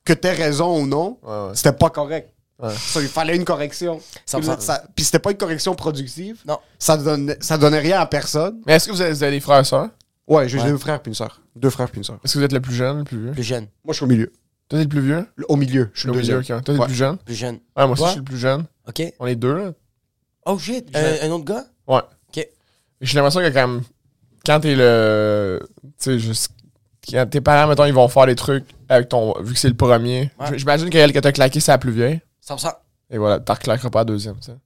que 0.05 0.13
t'aies 0.13 0.33
raison 0.35 0.81
ou 0.83 0.87
non, 0.87 1.17
Ouais, 1.23 1.31
ouais. 1.31 1.51
c'était 1.55 1.73
pas 1.73 1.89
correct. 1.89 2.29
Ouais. 2.63 2.75
Ça, 2.79 3.01
il 3.01 3.09
fallait 3.09 3.37
une 3.37 3.45
correction. 3.47 4.01
Ça 4.27 4.39
ça- 4.61 4.83
puis 4.95 5.03
c'était 5.05 5.19
pas 5.19 5.31
une 5.31 5.37
correction 5.39 5.75
productive. 5.75 6.41
Non. 6.47 6.59
Ça 6.79 6.99
donnait, 6.99 7.39
ça 7.41 7.57
donnait 7.57 7.79
rien 7.81 8.01
à 8.01 8.07
personne. 8.07 8.61
Mais 8.67 8.75
est-ce 8.75 8.87
que 8.89 8.93
vous 8.93 9.01
avez, 9.01 9.13
vous 9.13 9.23
avez 9.23 9.33
des 9.33 9.41
frères 9.41 9.61
et 9.61 9.65
sœurs? 9.65 9.89
Ouais, 10.29 10.49
j'ai 10.49 10.59
Ouais. 10.59 10.69
deux 10.69 10.77
frères 10.79 11.01
puis 11.01 11.11
une 11.11 11.15
sœur. 11.15 11.41
Deux 11.55 11.71
frères 11.71 11.89
puis 11.91 11.99
une 11.99 12.05
sœur. 12.05 12.19
Est-ce 12.25 12.35
que 12.35 12.39
vous 12.41 12.45
êtes 12.45 12.53
le 12.53 12.61
plus 12.61 12.75
jeune, 12.75 12.99
le 12.99 13.05
plus 13.05 13.19
vieux? 13.23 13.33
Plus 13.33 13.43
jeune. 13.45 13.65
Moi, 13.85 13.93
je 13.93 13.95
suis 13.95 14.05
au 14.05 14.09
milieu. 14.09 14.33
Toi, 14.69 14.79
t'es 14.81 14.85
le 14.85 14.89
plus 14.89 15.01
vieux? 15.01 15.27
Le- 15.37 15.45
Au 15.49 15.57
milieu. 15.57 15.91
Je 15.95 16.01
suis 16.01 16.09
Le 16.09 16.15
le 16.15 16.21
milieu, 16.21 16.35
deuxième. 16.35 16.59
ok. 16.59 16.65
Toi, 16.65 16.75
t'es 16.75 16.81
Ouais. 16.81 16.87
le 16.87 16.91
plus 16.91 16.95
jeune? 16.97 17.17
Plus 17.19 17.35
jeune. 17.35 17.55
Ouais, 17.55 17.61
moi 17.77 17.91
aussi, 17.91 18.03
Ouais. 18.03 18.07
je 18.09 18.13
suis 18.13 18.19
le 18.21 18.25
plus 18.25 18.39
jeune. 18.39 18.65
OK. 18.89 19.03
On 19.21 19.27
est 19.27 19.37
deux, 19.37 19.57
là. 19.57 19.73
Oh 20.47 20.59
shit, 20.59 20.89
Je- 20.93 21.27
un, 21.27 21.31
autre 21.31 21.45
gars? 21.45 21.65
Ouais. 21.87 22.01
OK. 22.29 22.49
J'ai 23.01 23.15
l'impression 23.17 23.41
que 23.41 23.49
quand, 23.51 23.81
quand 24.45 24.61
t'es 24.61 24.75
le. 24.75 25.61
Tu 25.83 25.89
sais, 25.99 26.19
juste. 26.19 26.51
Quand 27.09 27.27
tes 27.31 27.41
parents, 27.41 27.69
mettons, 27.69 27.85
ils 27.85 27.93
vont 27.95 28.09
faire 28.09 28.27
des 28.27 28.35
trucs 28.35 28.65
avec 28.89 29.09
ton. 29.09 29.41
Vu 29.41 29.55
que 29.55 29.59
c'est 29.61 29.69
le 29.69 29.75
premier. 29.77 30.33
Ouais. 30.41 30.59
J'imagine 30.59 30.91
qu'elle 30.91 31.13
que 31.13 31.21
t'as 31.21 31.31
claqué, 31.33 31.61
c'est 31.61 31.71
la 31.71 31.79
plus 31.79 31.93
vieille. 31.93 32.21
100%. 32.41 32.73
Et 33.11 33.19
voilà, 33.19 33.39
t'en 33.39 33.55
reclaqueras 33.55 33.91
pas 33.91 34.01
la 34.01 34.05
deuxième, 34.07 34.35
tu 34.41 34.47
sais. 34.47 34.57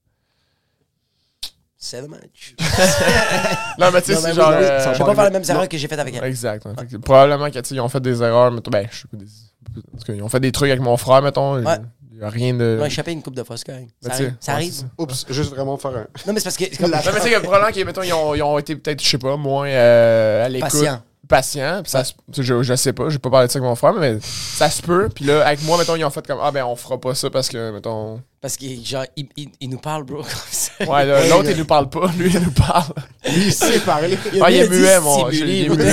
C'est 1.82 2.02
dommage. 2.02 2.20
Non, 3.78 3.90
mais 3.90 4.02
tu 4.02 4.12
sais, 4.12 4.20
c'est 4.20 4.34
genre. 4.34 4.50
oui, 4.50 4.56
oui, 4.60 4.64
euh, 4.66 4.92
Je 4.92 4.98
vais 4.98 5.04
pas 5.04 5.14
faire 5.14 5.24
les 5.24 5.30
mêmes 5.30 5.44
erreurs 5.48 5.66
que 5.68 5.78
j'ai 5.78 5.88
faites 5.88 5.98
avec 5.98 6.14
elle. 6.14 6.24
Exact. 6.24 6.66
ouais. 6.66 6.72
Fait 6.78 6.86
que 6.86 6.96
Probablement 6.98 7.46
que, 7.50 7.58
tu 7.58 7.68
sais, 7.68 7.74
ils 7.74 7.80
ont 7.80 7.88
fait 7.88 8.00
des 8.00 8.22
erreurs. 8.22 8.50
Mettons, 8.52 8.70
ben, 8.70 8.86
je 8.90 8.98
sais 8.98 9.08
pas. 9.10 9.16
Des... 9.16 9.24
en 9.24 9.98
tout 9.98 10.04
cas, 10.04 10.12
ils 10.12 10.22
ont 10.22 10.28
fait 10.28 10.40
des 10.40 10.52
trucs 10.52 10.68
avec 10.70 10.82
mon 10.82 10.96
frère, 10.98 11.22
mettons. 11.22 11.54
Ouais. 11.64 11.76
Il 12.12 12.18
y 12.18 12.22
a 12.22 12.28
rien 12.28 12.52
de. 12.52 12.76
Ils 12.78 12.82
ont 12.82 12.86
échappé 12.86 13.12
une 13.12 13.22
coupe 13.22 13.34
de 13.34 13.42
fois, 13.42 13.56
c'est 13.56 13.64
correct. 13.64 13.88
Ben, 14.02 14.10
Ça 14.10 14.14
arrive. 14.14 14.34
Ça 14.40 14.52
ouais, 14.52 14.56
arrive. 14.56 14.72
c'est 14.74 14.80
ça. 14.82 14.86
Oups, 14.98 15.26
juste 15.30 15.50
vraiment 15.54 15.78
faire 15.78 15.92
un. 15.92 16.06
Non, 16.26 16.34
mais 16.34 16.40
c'est 16.40 16.44
parce 16.44 16.56
que. 16.58 16.64
c'est 16.70 16.76
comme- 16.76 16.90
La- 16.90 16.98
Non, 16.98 17.04
mais 17.14 17.20
tu 17.20 17.28
sais, 17.28 17.34
que 17.34 17.38
probablement 17.40 17.72
qu'ils 17.72 17.86
mettons, 17.86 18.02
ils 18.02 18.12
ont, 18.12 18.34
ils 18.34 18.42
ont 18.42 18.58
été 18.58 18.76
peut-être, 18.76 19.02
je 19.02 19.08
sais 19.08 19.18
pas, 19.18 19.36
moins 19.38 19.68
euh, 19.68 20.44
à 20.44 20.48
l'écoute. 20.50 20.70
Patient. 20.70 21.02
Patient. 21.30 21.80
Puis 21.82 21.90
ça, 21.92 22.02
je, 22.36 22.62
je 22.62 22.74
sais 22.74 22.92
pas, 22.92 23.08
j'ai 23.08 23.18
pas 23.20 23.30
parlé 23.30 23.46
de 23.46 23.52
ça 23.52 23.58
avec 23.60 23.68
mon 23.68 23.76
frère, 23.76 23.92
mais 23.94 24.18
ça 24.20 24.68
se 24.68 24.82
peut. 24.82 25.08
Puis 25.14 25.24
là, 25.24 25.46
avec 25.46 25.62
moi, 25.62 25.78
mettons, 25.78 25.94
ils 25.94 26.04
ont 26.04 26.10
fait 26.10 26.26
comme, 26.26 26.40
ah 26.42 26.50
ben, 26.50 26.64
on 26.64 26.74
fera 26.74 26.98
pas 27.00 27.14
ça 27.14 27.30
parce 27.30 27.48
que, 27.48 27.70
mettons. 27.70 28.20
Parce 28.40 28.56
que, 28.56 28.66
genre, 28.84 29.04
il, 29.16 29.28
il- 29.36 29.52
il 29.60 29.70
nous 29.70 29.78
parle, 29.78 30.02
bro, 30.02 30.16
comme 30.22 30.26
ça. 30.50 30.72
Ouais, 30.84 31.06
là, 31.06 31.26
l'autre, 31.28 31.48
il 31.50 31.56
nous 31.56 31.64
parle 31.64 31.88
pas, 31.88 32.10
lui, 32.18 32.30
il 32.34 32.40
nous 32.40 32.50
parle. 32.50 32.92
Lui, 33.24 33.46
il 33.46 33.52
sait 33.52 33.78
parler. 33.80 34.18
Ah, 34.42 34.50
il 34.50 34.56
est 34.58 34.68
muet, 34.68 35.00
mon. 35.00 35.30
Il 35.30 35.42
est 35.42 35.68
muet. 35.68 35.86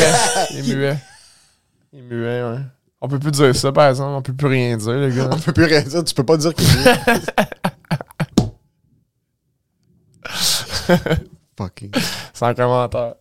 Il 0.51 0.71
est 0.71 0.75
muet. 0.75 0.97
Il 1.93 1.99
est 1.99 2.01
muet, 2.01 2.43
ouais. 2.43 2.57
On 2.99 3.07
peut 3.07 3.19
plus 3.19 3.31
dire 3.31 3.55
ça, 3.55 3.71
par 3.71 3.89
exemple. 3.89 4.11
On 4.15 4.21
peut 4.23 4.33
plus 4.33 4.47
rien 4.47 4.75
dire, 4.75 4.93
les 4.93 5.15
gars. 5.15 5.29
On 5.31 5.37
peut 5.39 5.53
plus 5.53 5.65
rien 5.65 5.81
dire. 5.83 6.03
Tu 6.03 6.13
peux 6.15 6.23
pas 6.25 6.35
dire 6.37 6.53
que. 6.53 6.63
Fucking. 11.57 11.91
Sans 12.33 12.53
commentaire. 12.53 13.15